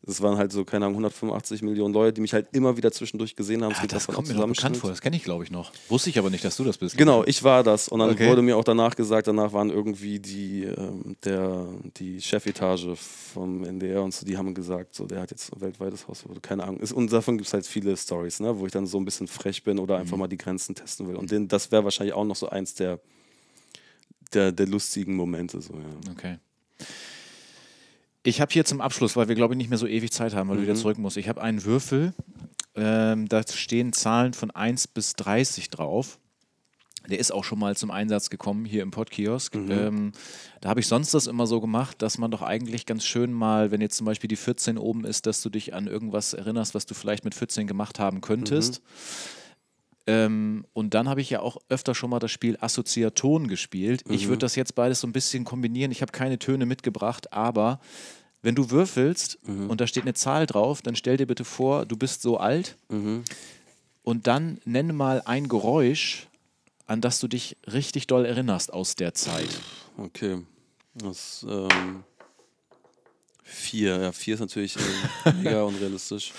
Es 0.07 0.21
waren 0.21 0.37
halt 0.37 0.51
so, 0.51 0.63
keine 0.65 0.85
Ahnung, 0.85 0.97
185 0.97 1.63
Millionen 1.63 1.91
Leute, 1.93 2.13
die 2.13 2.21
mich 2.21 2.33
halt 2.33 2.47
immer 2.51 2.77
wieder 2.77 2.91
zwischendurch 2.91 3.35
gesehen 3.35 3.63
haben. 3.63 3.71
Es 3.71 3.79
Ah, 3.79 3.87
das 3.87 4.05
kommt 4.07 4.27
mir 4.27 4.35
noch 4.35 4.47
bekannt 4.47 4.77
vor. 4.77 4.91
Das 4.91 5.01
kenne 5.01 5.15
ich, 5.15 5.23
glaube 5.23 5.43
ich, 5.43 5.49
noch. 5.51 5.71
Wusste 5.89 6.11
ich 6.11 6.19
aber 6.19 6.29
nicht, 6.29 6.43
dass 6.45 6.57
du 6.57 6.63
das 6.63 6.77
bist. 6.77 6.95
Genau, 6.95 7.23
ich 7.25 7.43
war 7.43 7.63
das. 7.63 7.87
Und 7.87 7.99
dann 7.99 8.11
Okay. 8.11 8.27
wurde 8.27 8.43
mir 8.43 8.55
auch 8.55 8.63
danach 8.63 8.95
gesagt, 8.95 9.27
danach 9.27 9.51
waren 9.53 9.71
irgendwie 9.71 10.19
die, 10.19 10.63
ähm, 10.65 11.15
der, 11.23 11.65
die 11.97 12.21
Chefetage 12.21 12.95
vom 12.95 13.63
NDR 13.63 14.03
und 14.03 14.13
so, 14.13 14.25
die 14.27 14.37
haben 14.37 14.53
gesagt, 14.53 14.93
so, 14.93 15.05
der 15.07 15.21
hat 15.21 15.31
jetzt 15.31 15.51
ein 15.53 15.61
weltweites 15.61 16.07
Hausverbot, 16.07 16.43
keine 16.43 16.63
Ahnung. 16.63 16.79
Ist, 16.81 16.91
und 16.91 17.11
davon 17.11 17.37
gibt 17.37 17.47
es 17.47 17.53
halt 17.53 17.65
viele 17.65 17.97
Stories, 17.97 18.39
ne, 18.39 18.59
wo 18.59 18.65
ich 18.67 18.71
dann 18.71 18.85
so 18.85 18.99
ein 18.99 19.05
bisschen 19.05 19.27
frech 19.27 19.63
bin 19.63 19.79
oder 19.79 19.95
Mhm. 19.95 20.01
einfach 20.01 20.17
mal 20.17 20.27
die 20.27 20.37
Grenzen 20.37 20.75
testen 20.75 21.07
will. 21.07 21.15
Und 21.15 21.31
den, 21.31 21.47
das 21.47 21.71
wäre 21.71 21.83
wahrscheinlich 21.83 22.13
auch 22.13 22.25
noch 22.25 22.35
so 22.35 22.47
eins 22.49 22.75
der, 22.75 22.99
der, 24.35 24.51
der 24.51 24.67
lustigen 24.67 25.15
Momente. 25.15 25.61
So, 25.61 25.73
ja. 25.73 26.11
Okay. 26.11 26.37
Ich 28.23 28.41
habe 28.41 28.51
hier 28.51 28.65
zum 28.65 28.81
Abschluss, 28.81 29.15
weil 29.15 29.27
wir, 29.27 29.35
glaube 29.35 29.53
ich, 29.53 29.57
nicht 29.57 29.69
mehr 29.69 29.77
so 29.77 29.87
ewig 29.87 30.11
Zeit 30.11 30.33
haben, 30.33 30.49
weil 30.49 30.57
du 30.57 30.63
wieder 30.63 30.73
Mhm. 30.73 30.77
zurück 30.79 30.97
musst. 30.97 31.17
Ich 31.17 31.29
habe 31.29 31.41
einen 31.41 31.63
Würfel, 31.63 32.13
ähm, 32.75 33.27
da 33.29 33.43
stehen 33.47 33.93
Zahlen 33.93 34.33
von 34.33 34.51
1 34.51 34.87
bis 34.87 35.13
30 35.15 35.69
drauf. 35.69 36.19
Der 37.07 37.19
ist 37.19 37.31
auch 37.31 37.43
schon 37.43 37.59
mal 37.59 37.77
zum 37.77 37.91
Einsatz 37.91 38.31
gekommen 38.31 38.65
hier 38.65 38.81
im 38.81 38.89
Podkiosk. 38.89 39.53
Ähm, 39.55 40.11
da 40.61 40.69
habe 40.69 40.79
ich 40.79 40.87
sonst 40.87 41.13
das 41.13 41.27
immer 41.27 41.45
so 41.45 41.61
gemacht, 41.61 42.01
dass 42.01 42.17
man 42.17 42.31
doch 42.31 42.41
eigentlich 42.41 42.87
ganz 42.87 43.05
schön 43.05 43.31
mal, 43.31 43.69
wenn 43.69 43.79
jetzt 43.79 43.97
zum 43.97 44.05
Beispiel 44.05 44.27
die 44.27 44.35
14 44.35 44.79
oben 44.79 45.05
ist, 45.05 45.27
dass 45.27 45.43
du 45.43 45.51
dich 45.51 45.75
an 45.75 45.85
irgendwas 45.85 46.33
erinnerst, 46.33 46.73
was 46.73 46.87
du 46.87 46.95
vielleicht 46.95 47.23
mit 47.23 47.35
14 47.35 47.67
gemacht 47.67 47.99
haben 47.99 48.21
könntest. 48.21 48.81
Ähm, 50.07 50.65
und 50.73 50.93
dann 50.93 51.09
habe 51.09 51.21
ich 51.21 51.29
ja 51.31 51.39
auch 51.39 51.57
öfter 51.69 51.95
schon 51.95 52.09
mal 52.11 52.19
das 52.19 52.31
Spiel 52.31 52.57
Assoziaton 52.61 53.47
gespielt. 53.47 54.03
Ich 54.09 54.27
würde 54.27 54.39
das 54.39 54.55
jetzt 54.55 54.75
beides 54.75 54.99
so 55.01 55.07
ein 55.07 55.13
bisschen 55.13 55.43
kombinieren. 55.45 55.91
Ich 55.91 56.01
habe 56.01 56.11
keine 56.11 56.37
Töne 56.37 56.65
mitgebracht, 56.65 57.33
aber 57.33 57.79
wenn 58.43 58.53
du 58.53 58.69
würfelst 58.69 59.39
und 59.69 59.81
da 59.81 59.87
steht 59.87 60.03
eine 60.03 60.13
Zahl 60.13 60.45
drauf, 60.45 60.83
dann 60.83 60.95
stell 60.95 61.17
dir 61.17 61.25
bitte 61.25 61.43
vor, 61.43 61.85
du 61.87 61.97
bist 61.97 62.21
so 62.21 62.37
alt 62.37 62.77
und 64.03 64.27
dann 64.27 64.59
nenne 64.65 64.93
mal 64.93 65.23
ein 65.25 65.47
Geräusch, 65.47 66.27
an 66.85 67.01
das 67.01 67.19
du 67.19 67.27
dich 67.27 67.57
richtig 67.65 68.05
doll 68.05 68.25
erinnerst 68.25 68.71
aus 68.71 68.95
der 68.95 69.15
Zeit. 69.15 69.49
Okay. 69.97 70.43
Das, 70.93 71.43
ähm, 71.49 72.03
vier, 73.43 73.97
ja, 73.99 74.11
vier 74.11 74.35
ist 74.35 74.39
natürlich 74.41 74.75
äh, 74.77 75.33
mega 75.41 75.63
unrealistisch. 75.63 76.31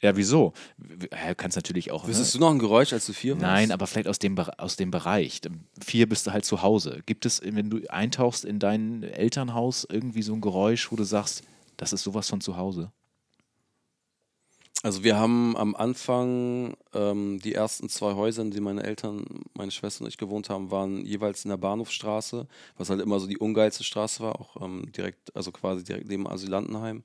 Ja, 0.00 0.16
wieso? 0.16 0.52
W- 0.76 1.08
Kannst 1.36 1.56
natürlich 1.56 1.90
auch. 1.90 2.06
Wüsstest 2.06 2.34
du 2.34 2.38
noch 2.38 2.50
ein 2.50 2.58
Geräusch, 2.58 2.92
als 2.92 3.06
du 3.06 3.12
vier 3.12 3.34
warst? 3.34 3.42
Nein, 3.42 3.72
aber 3.72 3.86
vielleicht 3.86 4.08
aus 4.08 4.18
dem, 4.18 4.38
aus 4.38 4.76
dem 4.76 4.90
Bereich. 4.90 5.40
Vier 5.84 6.08
bist 6.08 6.26
du 6.26 6.32
halt 6.32 6.44
zu 6.44 6.62
Hause. 6.62 7.02
Gibt 7.06 7.26
es, 7.26 7.40
wenn 7.44 7.68
du 7.68 7.80
eintauchst 7.88 8.44
in 8.44 8.58
dein 8.60 9.02
Elternhaus, 9.02 9.86
irgendwie 9.90 10.22
so 10.22 10.34
ein 10.34 10.40
Geräusch, 10.40 10.92
wo 10.92 10.96
du 10.96 11.04
sagst, 11.04 11.42
das 11.76 11.92
ist 11.92 12.04
sowas 12.04 12.28
von 12.28 12.40
zu 12.40 12.56
Hause? 12.56 12.92
Also 14.84 15.02
wir 15.02 15.16
haben 15.16 15.56
am 15.56 15.74
Anfang 15.74 16.76
ähm, 16.94 17.40
die 17.42 17.52
ersten 17.52 17.88
zwei 17.88 18.14
Häuser, 18.14 18.42
in 18.42 18.52
denen 18.52 18.62
meine 18.62 18.84
Eltern, 18.84 19.24
meine 19.54 19.72
Schwester 19.72 20.04
und 20.04 20.08
ich 20.08 20.18
gewohnt 20.18 20.50
haben, 20.50 20.70
waren 20.70 21.04
jeweils 21.04 21.44
in 21.44 21.48
der 21.48 21.56
Bahnhofstraße, 21.56 22.46
was 22.76 22.88
halt 22.88 23.00
immer 23.00 23.18
so 23.18 23.26
die 23.26 23.38
ungeilste 23.38 23.82
Straße 23.82 24.22
war, 24.22 24.40
auch 24.40 24.62
ähm, 24.62 24.92
direkt, 24.92 25.34
also 25.34 25.50
quasi 25.50 25.82
direkt 25.82 26.06
neben 26.06 26.28
Asylantenheim. 26.28 27.02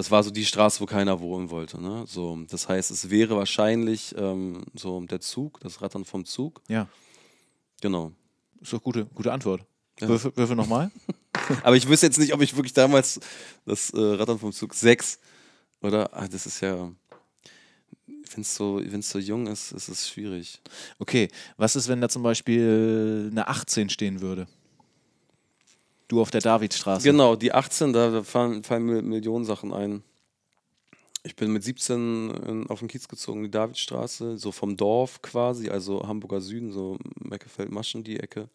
Das 0.00 0.10
war 0.10 0.22
so 0.22 0.30
die 0.30 0.46
Straße, 0.46 0.80
wo 0.80 0.86
keiner 0.86 1.20
wohnen 1.20 1.50
wollte. 1.50 1.78
Ne? 1.78 2.04
So, 2.06 2.38
das 2.48 2.70
heißt, 2.70 2.90
es 2.90 3.10
wäre 3.10 3.36
wahrscheinlich 3.36 4.14
ähm, 4.16 4.64
so 4.72 4.98
der 5.02 5.20
Zug, 5.20 5.60
das 5.60 5.82
Rattern 5.82 6.06
vom 6.06 6.24
Zug. 6.24 6.62
Ja, 6.68 6.88
Genau. 7.82 8.12
ist 8.62 8.72
doch 8.72 8.82
gute, 8.82 9.04
gute 9.04 9.30
Antwort. 9.30 9.62
Ja. 10.00 10.08
Würfel, 10.08 10.32
Würfel 10.36 10.56
nochmal. 10.56 10.90
Aber 11.62 11.76
ich 11.76 11.86
wüsste 11.86 12.06
jetzt 12.06 12.18
nicht, 12.18 12.32
ob 12.32 12.40
ich 12.40 12.56
wirklich 12.56 12.72
damals 12.72 13.20
das 13.66 13.90
äh, 13.90 14.00
Rattern 14.00 14.38
vom 14.38 14.52
Zug 14.52 14.72
6 14.72 15.18
oder 15.82 16.08
ah, 16.16 16.26
das 16.26 16.46
ist 16.46 16.62
ja, 16.62 16.90
wenn 18.06 18.40
es 18.40 18.54
so, 18.54 18.80
wenn's 18.82 19.10
so 19.10 19.18
jung 19.18 19.48
ist, 19.48 19.72
ist 19.72 19.88
es 19.88 20.08
schwierig. 20.08 20.62
Okay, 20.98 21.28
was 21.58 21.76
ist, 21.76 21.88
wenn 21.88 22.00
da 22.00 22.08
zum 22.08 22.22
Beispiel 22.22 23.28
eine 23.30 23.46
18 23.48 23.90
stehen 23.90 24.22
würde? 24.22 24.48
Du 26.10 26.20
auf 26.20 26.32
der 26.32 26.40
Davidstraße. 26.40 27.08
Genau, 27.08 27.36
die 27.36 27.52
18, 27.52 27.92
da, 27.92 28.24
fallen, 28.24 28.64
fallen 28.64 28.84
mir 28.84 29.00
Millionen 29.00 29.44
Sachen 29.44 29.72
ein. 29.72 30.02
Ich 31.22 31.36
bin 31.36 31.52
mit 31.52 31.62
17 31.62 32.30
in, 32.48 32.66
auf 32.66 32.80
den 32.80 32.88
Kiez 32.88 33.06
gezogen, 33.06 33.44
die 33.44 33.50
Davidstraße, 33.50 34.36
so 34.36 34.50
vom 34.50 34.76
Dorf 34.76 35.22
quasi, 35.22 35.68
also 35.68 36.02
Hamburger 36.08 36.40
Süden, 36.40 36.72
so 36.72 36.98
Meckefeld-Maschen, 37.20 38.02
die 38.02 38.18
Ecke. 38.18 38.48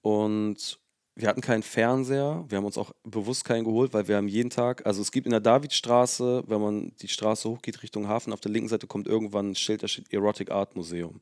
Und 0.00 0.78
wir 1.14 1.28
hatten 1.28 1.42
keinen 1.42 1.62
Fernseher, 1.62 2.46
wir 2.48 2.56
haben 2.56 2.64
uns 2.64 2.78
auch 2.78 2.92
bewusst 3.02 3.44
keinen 3.44 3.64
geholt, 3.64 3.92
weil 3.92 4.08
wir 4.08 4.16
haben 4.16 4.28
jeden 4.28 4.48
Tag, 4.48 4.86
also 4.86 5.02
es 5.02 5.12
gibt 5.12 5.26
in 5.26 5.32
der 5.32 5.40
Davidstraße, 5.40 6.44
wenn 6.46 6.62
man 6.62 6.92
die 7.02 7.08
Straße 7.08 7.50
hochgeht 7.50 7.82
Richtung 7.82 8.08
Hafen, 8.08 8.32
auf 8.32 8.40
der 8.40 8.50
linken 8.50 8.70
Seite 8.70 8.86
kommt 8.86 9.06
irgendwann 9.06 9.50
ein 9.50 9.56
Schild, 9.56 9.82
da 9.82 9.88
steht 9.88 10.10
Erotic 10.10 10.50
Art 10.50 10.74
Museum. 10.74 11.20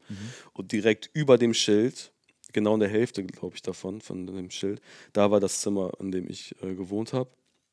Und 0.52 0.70
direkt 0.70 1.10
über 1.12 1.38
dem 1.38 1.54
Schild, 1.54 2.12
genau 2.52 2.74
in 2.74 2.80
der 2.80 2.88
Hälfte, 2.88 3.24
glaube 3.24 3.56
ich, 3.56 3.62
davon, 3.62 4.00
von 4.00 4.26
dem 4.26 4.50
Schild, 4.50 4.80
da 5.12 5.30
war 5.30 5.40
das 5.40 5.60
Zimmer, 5.60 5.92
in 6.00 6.10
dem 6.10 6.28
ich 6.28 6.54
äh, 6.62 6.74
gewohnt 6.74 7.12
habe. 7.12 7.30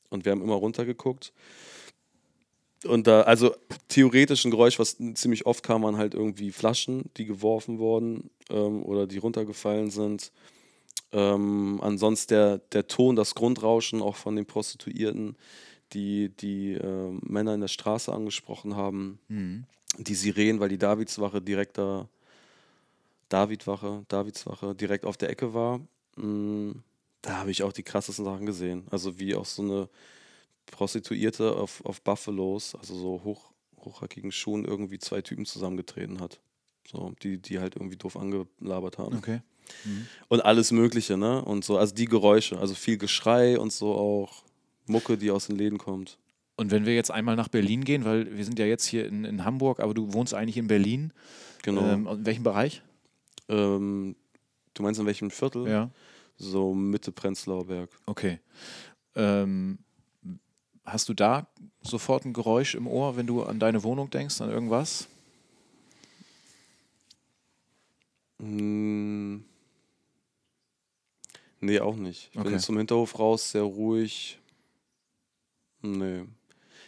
Und 0.10 0.26
wir 0.26 0.32
haben 0.32 0.42
immer 0.42 0.56
runtergeguckt. 0.56 1.34
Und 2.86 3.08
da, 3.08 3.22
also 3.22 3.56
theoretisch 3.88 4.46
ein 4.46 4.52
Geräusch, 4.52 4.80
was 4.80 4.98
ziemlich 5.16 5.46
oft 5.46 5.64
kam, 5.64 5.84
waren 5.84 5.98
halt 5.98 6.14
irgendwie 6.14 6.52
Flaschen, 6.52 7.10
die 7.18 7.26
geworfen 7.26 7.80
wurden 7.80 8.30
ähm, 8.50 8.84
oder 8.84 9.08
die 9.08 9.18
runtergefallen 9.18 9.90
sind. 9.90 10.32
Ähm, 11.12 11.80
ansonsten 11.82 12.34
der, 12.34 12.58
der 12.60 12.88
Ton, 12.88 13.16
das 13.16 13.34
Grundrauschen 13.34 14.02
auch 14.02 14.16
von 14.16 14.36
den 14.36 14.46
Prostituierten, 14.46 15.38
die 15.94 16.30
die 16.30 16.74
äh, 16.74 17.12
Männer 17.22 17.54
in 17.54 17.62
der 17.62 17.68
Straße 17.68 18.12
angesprochen 18.14 18.76
haben. 18.76 19.20
Mhm. 19.28 19.64
Die 19.98 20.16
Sirenen, 20.16 20.60
weil 20.60 20.70
die 20.70 20.78
Davidswache 20.78 21.42
direkt 21.42 21.78
da, 21.78 22.08
Davidwache, 23.30 24.06
Davidswache 24.08 24.76
direkt 24.76 25.06
auf 25.06 25.18
der 25.18 25.30
Ecke 25.30 25.54
war. 25.54 25.80
Mm, 26.16 26.72
Da 27.22 27.38
habe 27.38 27.52
ich 27.52 27.64
auch 27.64 27.74
die 27.74 27.84
krassesten 27.84 28.26
Sachen 28.26 28.46
gesehen. 28.46 28.86
Also 28.90 29.20
wie 29.20 29.36
auch 29.36 29.46
so 29.46 29.62
eine 29.62 29.90
Prostituierte 30.68 31.56
auf, 31.56 31.84
auf 31.86 32.02
Buffalos, 32.02 32.76
also 32.76 32.96
so 32.96 33.22
hoch, 33.24 33.52
hochhackigen 33.80 34.32
Schuhen, 34.32 34.66
irgendwie 34.66 35.00
zwei 35.00 35.22
Typen 35.22 35.46
zusammengetreten 35.46 36.20
hat. 36.20 36.40
So, 36.90 37.14
die, 37.22 37.38
die 37.38 37.60
halt 37.60 37.76
irgendwie 37.76 37.98
doof 37.98 38.16
angelabert 38.16 38.98
haben. 38.98 39.18
Okay. 39.18 39.42
Und 40.30 40.46
alles 40.46 40.72
Mögliche, 40.72 41.18
ne? 41.18 41.44
Und 41.44 41.66
so, 41.66 41.78
also 41.78 41.94
die 41.94 42.06
Geräusche, 42.06 42.58
also 42.58 42.74
viel 42.74 42.98
Geschrei 42.98 43.60
und 43.60 43.74
so 43.74 43.94
auch 43.94 44.44
Mucke, 44.86 45.18
die 45.18 45.30
aus 45.32 45.48
den 45.48 45.58
Läden 45.58 45.78
kommt. 45.78 46.18
Und 46.56 46.72
wenn 46.72 46.86
wir 46.86 46.96
jetzt 46.96 47.12
einmal 47.12 47.36
nach 47.36 47.50
Berlin 47.50 47.84
gehen, 47.84 48.06
weil 48.06 48.36
wir 48.38 48.46
sind 48.46 48.58
ja 48.58 48.66
jetzt 48.66 48.86
hier 48.86 49.06
in, 49.06 49.26
in 49.26 49.44
Hamburg, 49.44 49.82
aber 49.82 49.94
du 49.94 50.14
wohnst 50.14 50.34
eigentlich 50.34 50.56
in 50.58 50.68
Berlin. 50.68 51.12
Genau. 51.64 51.82
Ähm, 51.82 52.08
in 52.08 52.26
welchem 52.26 52.44
Bereich? 52.44 52.82
Ähm, 53.50 54.16
du 54.74 54.84
meinst 54.84 55.00
in 55.00 55.06
welchem 55.06 55.32
Viertel? 55.32 55.68
Ja. 55.68 55.90
So 56.38 56.74
Mitte 56.74 57.12
Prenzlauer 57.12 57.66
Berg. 57.66 57.90
Okay. 58.06 58.40
Ähm, 59.16 59.80
hast 60.86 61.10
du 61.10 61.14
da 61.14 61.48
sofort 61.82 62.26
ein 62.26 62.34
Geräusch 62.34 62.76
im 62.76 62.88
Ohr, 62.88 63.18
wenn 63.18 63.28
du 63.28 63.44
an 63.44 63.60
deine 63.60 63.84
Wohnung 63.84 64.10
denkst, 64.10 64.40
an 64.42 64.50
irgendwas? 64.50 65.08
Hm. 68.40 69.44
Nee, 71.60 71.80
auch 71.80 71.96
nicht. 71.96 72.30
Ich 72.34 72.40
Okay. 72.40 72.50
bin 72.50 72.60
zum 72.60 72.78
Hinterhof 72.78 73.18
raus, 73.18 73.52
sehr 73.52 73.64
ruhig. 73.64 74.40
Nee. 75.82 76.26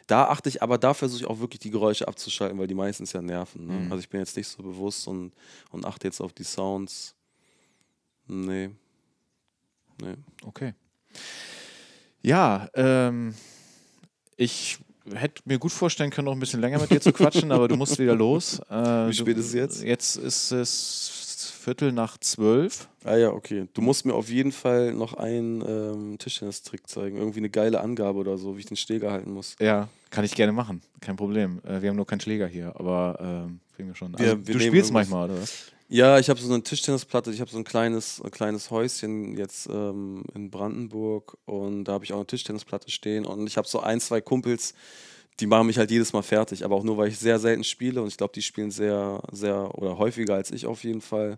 Da 0.10 0.26
achte 0.26 0.50
ich, 0.50 0.64
aber 0.64 0.80
da 0.80 0.96
versuche 0.96 1.22
ich 1.22 1.28
auch 1.28 1.40
wirklich 1.40 1.60
die 1.60 1.70
Geräusche 1.70 2.08
abzuschalten, 2.08 2.58
weil 2.58 2.66
die 2.66 2.74
meistens 2.74 3.14
ja 3.14 3.22
nerven. 3.22 3.68
Ne? 3.68 3.74
Mhm. 3.74 3.92
Also 3.92 4.00
ich 4.00 4.10
bin 4.10 4.20
jetzt 4.20 4.36
nicht 4.36 4.48
so 4.48 4.64
bewusst 4.64 5.08
und, 5.08 5.34
und 5.70 5.86
achte 5.86 6.08
jetzt 6.08 6.20
auf 6.20 6.34
die 6.34 6.44
Sounds. 6.44 7.14
Nee. 8.26 8.72
Nee. 10.02 10.16
Okay. 10.44 10.74
Ja, 12.24 12.68
ähm, 12.74 13.36
ich 14.36 14.80
hätte 15.14 15.44
mir 15.46 15.60
gut 15.60 15.72
vorstellen 15.72 16.10
können, 16.10 16.26
noch 16.26 16.34
ein 16.34 16.40
bisschen 16.40 16.60
länger 16.60 16.80
mit 16.80 16.90
dir 16.90 17.02
zu 17.02 17.14
quatschen, 17.14 17.52
aber 17.52 17.68
du 17.68 17.76
musst 17.76 18.00
wieder 18.00 18.16
los. 18.16 18.60
Äh, 18.70 19.10
Wie 19.10 19.14
spät 19.14 19.38
ist 19.38 19.48
es 19.48 19.54
jetzt? 19.54 19.84
Jetzt 19.84 20.16
ist 20.16 20.52
es 20.52 21.19
Viertel 21.70 21.92
nach 21.92 22.18
zwölf. 22.18 22.88
Ah 23.04 23.16
ja, 23.16 23.30
okay. 23.30 23.68
Du 23.76 23.82
musst 23.82 24.04
mir 24.04 24.16
auf 24.16 24.28
jeden 24.28 24.52
Fall 24.52 24.92
noch 24.92 25.14
einen 25.14 25.62
ähm, 25.62 26.18
Tischtennis-Trick 26.18 26.90
zeigen. 26.90 27.18
Irgendwie 27.18 27.38
eine 27.38 27.52
geile 27.52 27.80
Angabe 27.82 28.18
oder 28.18 28.40
so, 28.40 28.56
wie 28.56 28.62
ich 28.62 28.66
den 28.66 28.76
Schläger 28.76 29.12
halten 29.12 29.32
muss. 29.32 29.56
Ja, 29.60 29.88
kann 30.10 30.26
ich 30.26 30.34
gerne 30.34 30.52
machen. 30.52 30.82
Kein 31.00 31.16
Problem. 31.16 31.62
Äh, 31.64 31.84
wir 31.84 31.90
haben 31.90 31.96
nur 31.96 32.08
keinen 32.08 32.22
Schläger 32.22 32.48
hier, 32.48 32.74
aber 32.76 33.20
ähm, 33.22 33.60
kriegen 33.76 33.90
wir 33.90 33.96
schon. 33.96 34.16
Also, 34.16 34.48
wir 34.48 34.56
du 34.56 34.60
spielst 34.60 34.92
manchmal, 34.92 35.30
oder 35.30 35.40
was? 35.44 35.66
Ja, 35.90 36.18
ich 36.18 36.32
habe 36.32 36.40
so 36.40 36.52
eine 36.52 36.64
Tischtennisplatte, 36.64 37.30
ich 37.32 37.40
habe 37.40 37.52
so 37.52 37.60
ein 37.60 37.64
kleines, 37.64 38.20
ein 38.20 38.32
kleines 38.32 38.72
Häuschen 38.72 39.38
jetzt 39.38 39.70
ähm, 39.72 40.24
in 40.34 40.50
Brandenburg 40.50 41.38
und 41.46 41.84
da 41.84 41.94
habe 41.94 42.04
ich 42.04 42.14
auch 42.14 42.18
eine 42.18 42.26
Tischtennisplatte 42.28 42.90
stehen 42.90 43.28
und 43.28 43.46
ich 43.46 43.58
habe 43.58 43.68
so 43.68 43.80
ein, 43.80 44.00
zwei 44.00 44.22
Kumpels, 44.22 44.74
die 45.40 45.48
machen 45.48 45.68
mich 45.68 45.78
halt 45.78 45.92
jedes 45.92 46.14
Mal 46.14 46.22
fertig, 46.22 46.64
aber 46.66 46.76
auch 46.76 46.84
nur, 46.84 46.98
weil 46.98 47.08
ich 47.10 47.18
sehr 47.18 47.40
selten 47.40 47.64
spiele 47.64 48.02
und 48.02 48.08
ich 48.08 48.18
glaube, 48.18 48.34
die 48.34 48.42
spielen 48.42 48.72
sehr, 48.72 49.22
sehr 49.32 49.74
oder 49.78 49.98
häufiger 49.98 50.36
als 50.36 50.52
ich 50.52 50.66
auf 50.66 50.84
jeden 50.84 51.02
Fall. 51.02 51.38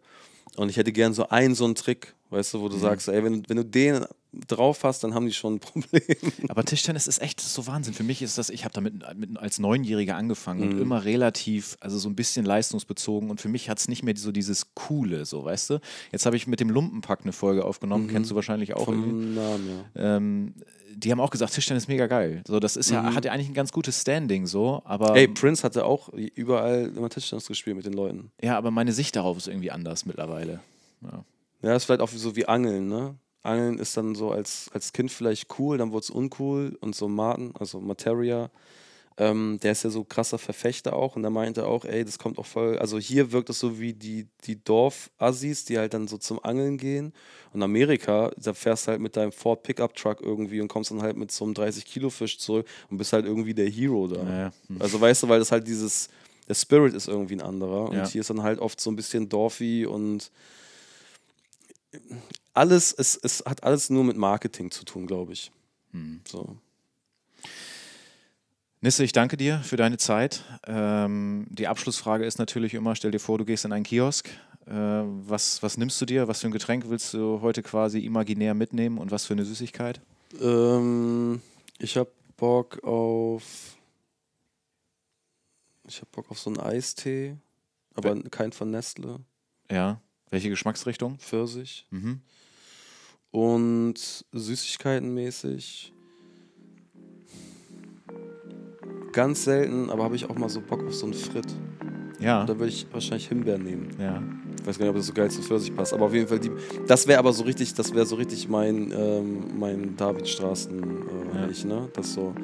Und 0.57 0.69
ich 0.69 0.78
hätte 0.78 0.91
gern 0.91 1.14
so 1.14 1.30
einen, 1.30 1.56
so 1.56 1.64
einen 1.65 1.76
Trick, 1.76 2.14
weißt 2.30 2.53
du, 2.56 2.61
wo 2.61 2.68
du 2.68 2.78
sagst, 2.78 3.07
ey, 3.07 3.23
wenn, 3.23 3.48
wenn 3.48 3.57
du 3.57 3.64
den 3.64 4.06
drauf 4.48 4.84
hast, 4.84 5.03
dann 5.03 5.14
haben 5.14 5.26
die 5.26 5.34
schon 5.34 5.56
ein 5.56 5.60
Problem. 5.61 6.02
Aber 6.49 6.64
Tischtennis 6.65 7.07
ist 7.07 7.22
echt 7.22 7.40
so 7.40 7.68
Wahnsinn. 7.68 7.94
Für 7.94 8.03
mich 8.03 8.22
ist 8.22 8.38
das, 8.38 8.49
ich 8.49 8.64
habe 8.65 8.73
damit 8.73 8.95
mit, 9.15 9.38
als 9.38 9.60
Neunjähriger 9.60 10.15
angefangen 10.15 10.61
und 10.61 10.73
Mhm. 10.76 10.82
immer 10.82 11.06
relativ, 11.06 11.78
also 11.80 11.98
so 11.98 12.10
ein 12.10 12.15
bisschen 12.15 12.45
leistungsbezogen 12.45 13.30
und 13.30 13.40
für 13.40 13.49
mich 13.49 13.69
hat 13.69 13.80
es 13.80 13.88
nicht 13.88 14.03
mehr 14.03 14.15
so 14.18 14.32
dieses 14.34 14.73
Coole, 14.73 15.26
so, 15.26 15.45
weißt 15.45 15.69
du? 15.69 15.80
Jetzt 16.11 16.26
habe 16.26 16.36
ich 16.36 16.48
mit 16.48 16.60
dem 16.60 16.69
Lumpenpack 16.69 17.22
eine 17.22 17.34
Folge 17.34 17.64
aufgenommen, 17.64 18.07
kennst 18.07 18.32
du 18.32 18.36
wahrscheinlich 18.36 18.73
auch. 18.73 18.88
irgendwie. 18.88 19.11
Vom 19.11 19.34
Namen, 19.34 19.68
ja. 19.95 20.18
Ähm, 20.18 20.53
die 20.96 21.12
haben 21.12 21.20
auch 21.20 21.30
gesagt, 21.30 21.54
Tischtennis 21.54 21.84
ist 21.84 21.88
mega 21.88 22.08
geil. 22.08 22.44
So, 22.48 22.60
das 22.60 22.76
ist 22.76 22.90
ja, 22.92 23.14
hat 23.14 23.26
ja 23.26 23.32
eigentlich 23.32 23.50
ein 23.50 23.54
ganz 23.54 23.72
gutes 23.72 24.00
Standing, 24.02 24.46
so, 24.48 24.82
aber 24.86 25.16
Ey, 25.16 25.28
Prince 25.28 25.64
hatte 25.64 25.86
auch 25.86 26.10
überall 26.10 26.92
immer 26.96 27.10
Tischtennis 27.10 27.48
gespielt 27.48 27.76
mit 27.76 27.86
den 27.86 27.94
Leuten. 27.94 28.32
ja, 28.42 28.58
aber 28.58 28.72
meine 28.72 28.94
Sicht 28.94 29.16
darauf 29.16 29.38
ist 29.38 29.48
irgendwie 29.48 29.72
anders 29.72 30.06
mittlerweile. 30.06 30.60
Ja. 31.02 31.26
Ja, 31.64 31.76
ist 31.76 31.86
vielleicht 31.86 32.02
auch 32.02 32.10
so 32.10 32.36
wie 32.36 32.48
Angeln, 32.48 32.88
ne? 32.88 33.16
Angeln 33.44 33.80
ist 33.80 33.96
dann 33.98 34.16
so 34.16 34.32
als, 34.32 34.70
als 34.74 34.94
Kind 34.94 35.12
vielleicht 35.12 35.48
cool, 35.60 35.78
dann 35.78 35.92
wurde 35.92 36.04
es 36.04 36.10
uncool 36.10 36.78
und 36.82 36.96
so 36.96 37.08
Martin, 37.08 37.54
also 37.60 37.80
Materia, 37.80 38.50
ähm, 39.22 39.60
der 39.61 39.73
ist 39.73 39.84
ja 39.84 39.91
so 39.91 40.03
krasser 40.03 40.39
Verfechter 40.39 40.93
auch 40.93 41.15
und 41.15 41.22
der 41.22 41.30
meinte 41.30 41.68
auch, 41.68 41.85
ey, 41.85 42.03
das 42.03 42.18
kommt 42.18 42.39
auch 42.39 42.45
voll, 42.48 42.80
also 42.80 42.98
hier 42.98 43.31
wirkt 43.31 43.52
es 43.52 43.60
so 43.60 43.80
wie 43.80 43.93
die, 43.93 44.27
die 44.45 44.64
Dorf-Assis, 44.64 45.64
die 45.65 45.77
halt 45.77 45.93
dann 45.93 46.07
so 46.07 46.18
zum 46.18 46.43
Angeln 46.43 46.77
gehen 46.80 47.14
und 47.53 47.61
Amerika, 47.61 48.31
da 48.35 48.56
fährst 48.56 48.88
du 48.88 48.91
halt 48.91 48.99
mit 48.99 49.15
deinem 49.15 49.31
Ford 49.31 49.61
Pickup 49.61 49.95
Truck 49.95 50.22
irgendwie 50.22 50.60
und 50.60 50.69
kommst 50.69 50.89
dann 50.89 51.03
halt 51.03 51.18
mit 51.18 51.31
so 51.31 51.45
einem 51.45 51.53
30-Kilo-Fisch 51.53 52.39
zurück 52.39 52.65
und 52.89 52.98
bist 52.98 53.14
halt 53.14 53.26
irgendwie 53.26 53.53
der 53.53 53.69
Hero 53.69 54.07
da. 54.07 54.23
Naja, 54.23 54.53
hm. 54.68 54.81
Also 54.81 54.99
weißt 54.99 55.22
du, 55.22 55.30
weil 55.30 55.38
das 55.38 55.52
halt 55.52 55.68
dieses, 55.68 56.10
der 56.48 56.56
Spirit 56.56 56.95
ist 56.95 57.07
irgendwie 57.07 57.35
ein 57.35 57.41
anderer 57.41 57.89
und 57.89 57.98
Ja. 57.98 58.07
hier 58.07 58.22
ist 58.22 58.31
dann 58.31 58.41
halt 58.41 58.57
oft 58.57 58.81
so 58.81 58.89
ein 58.89 58.95
bisschen 58.95 59.30
Dorfi 59.30 59.85
und 59.85 60.31
alles, 62.56 62.91
es, 62.91 63.19
es 63.22 63.43
hat 63.45 63.64
alles 63.64 63.91
nur 63.91 64.03
mit 64.03 64.18
Marketing 64.18 64.72
zu 64.72 64.84
tun, 64.84 65.06
glaube 65.06 65.34
ich. 65.34 65.52
Hm. 65.91 66.22
So. 66.27 66.57
Nisse, 68.84 69.03
ich 69.03 69.12
danke 69.12 69.38
dir 69.38 69.60
für 69.60 69.78
deine 69.78 69.98
Zeit. 69.98 70.44
Ähm, 70.66 71.45
die 71.49 71.68
Abschlussfrage 71.68 72.26
ist 72.26 72.40
natürlich 72.40 72.74
immer, 72.74 72.95
stell 72.95 73.12
dir 73.12 73.20
vor, 73.20 73.38
du 73.38 73.45
gehst 73.45 73.64
in 73.64 73.74
einen 73.74 73.84
Kiosk. 73.84 74.28
Äh, 74.66 74.74
was, 74.74 75.62
was 75.62 75.78
nimmst 75.78 76.02
du 76.02 76.06
dir? 76.06 76.28
Was 76.28 76.41
für 76.41 76.48
ein 76.48 76.52
Getränk 76.52 76.90
willst 76.90 77.14
du 77.14 77.41
heute 77.41 77.62
quasi 77.62 77.99
imaginär 77.99 78.56
mitnehmen 78.56 78.98
und 78.98 79.12
was 79.12 79.26
für 79.26 79.34
eine 79.34 79.45
Süßigkeit? 79.45 80.02
Ähm, 80.41 81.41
ich 81.78 81.95
habe 81.95 82.12
Bock 82.38 82.84
auf. 82.84 83.78
Ich 85.88 85.98
habe 85.98 86.10
Bock 86.12 86.32
auf 86.32 86.40
so 86.40 86.49
einen 86.49 86.60
Eistee, 86.60 87.36
aber 87.94 88.20
kein 88.32 88.52
von 88.52 88.72
Nestle, 88.72 89.20
Ja. 89.70 90.02
Welche 90.32 90.49
Geschmacksrichtung? 90.49 91.20
Pfirsich. 91.20 91.86
Mhm. 91.91 92.22
Und 93.32 94.26
Süßigkeitenmäßig. 94.32 95.94
Ganz 99.14 99.44
selten, 99.44 99.90
aber 99.90 100.04
habe 100.04 100.16
ich 100.16 100.30
auch 100.30 100.36
mal 100.36 100.50
so 100.50 100.62
Bock 100.62 100.84
auf 100.86 100.94
so 100.94 101.06
einen 101.06 101.14
Fritt. 101.14 101.48
Ja. 102.20 102.46
Da 102.46 102.58
würde 102.58 102.68
ich 102.70 102.86
wahrscheinlich 102.92 103.28
Himbeeren 103.28 103.64
nehmen. 103.64 103.90
Ja. 104.00 104.22
Ich 104.62 104.68
weiß 104.68 104.78
gar 104.78 104.86
nicht, 104.86 104.92
ob 104.92 104.98
das 104.98 105.08
so 105.08 105.14
geil 105.14 105.32
zu 105.32 105.42
Pfirsich 105.42 105.76
passt, 105.76 105.92
aber 105.92 106.06
auf 106.06 106.14
jeden 106.14 106.28
Fall 106.28 106.40
die. 106.40 106.52
Das 106.86 107.08
wäre 107.08 107.18
aber 107.18 107.34
so 107.34 107.44
richtig, 107.44 107.74
das 107.74 107.96
wäre 107.96 108.06
so 108.06 108.16
richtig 108.16 108.48
mein, 108.48 108.94
ähm, 108.96 109.44
mein 109.60 109.96
Davidstraßen 109.98 110.84
äh, 110.84 111.38
Ja. 111.42 111.48
ich, 111.50 111.66
ne? 111.66 111.90
Das 111.94 112.14
so 112.14 112.36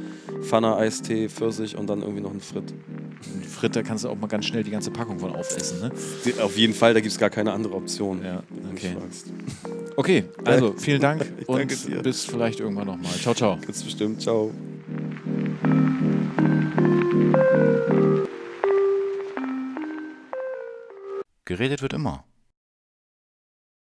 Pfanne, 0.41 0.75
Eistee, 0.77 1.29
Pfirsich 1.29 1.77
und 1.77 1.87
dann 1.87 2.01
irgendwie 2.01 2.21
noch 2.21 2.33
ein 2.33 2.41
Fritt. 2.41 2.73
Und 3.33 3.45
Fritter 3.45 3.83
kannst 3.83 4.03
du 4.03 4.09
auch 4.09 4.17
mal 4.17 4.27
ganz 4.27 4.45
schnell 4.45 4.63
die 4.63 4.71
ganze 4.71 4.89
Packung 4.89 5.19
von 5.19 5.35
aufessen, 5.35 5.79
ne? 5.79 5.91
Auf 6.41 6.57
jeden 6.57 6.73
Fall, 6.73 6.95
da 6.95 6.99
gibt 6.99 7.11
es 7.11 7.19
gar 7.19 7.29
keine 7.29 7.51
andere 7.53 7.75
Option. 7.75 8.23
Ja, 8.23 8.41
okay. 8.71 8.95
Okay, 9.95 10.23
also 10.43 10.73
vielen 10.77 11.01
Dank 11.01 11.23
Ich 11.39 11.47
und 11.47 12.03
bis 12.03 12.25
vielleicht 12.25 12.59
irgendwann 12.59 12.87
nochmal. 12.87 13.13
Ciao, 13.13 13.35
ciao. 13.35 13.57
Ganz 13.63 13.83
bestimmt. 13.83 14.21
Ciao. 14.21 14.51
Geredet 21.47 21.81
wird 21.81 21.93
immer. 21.93 22.25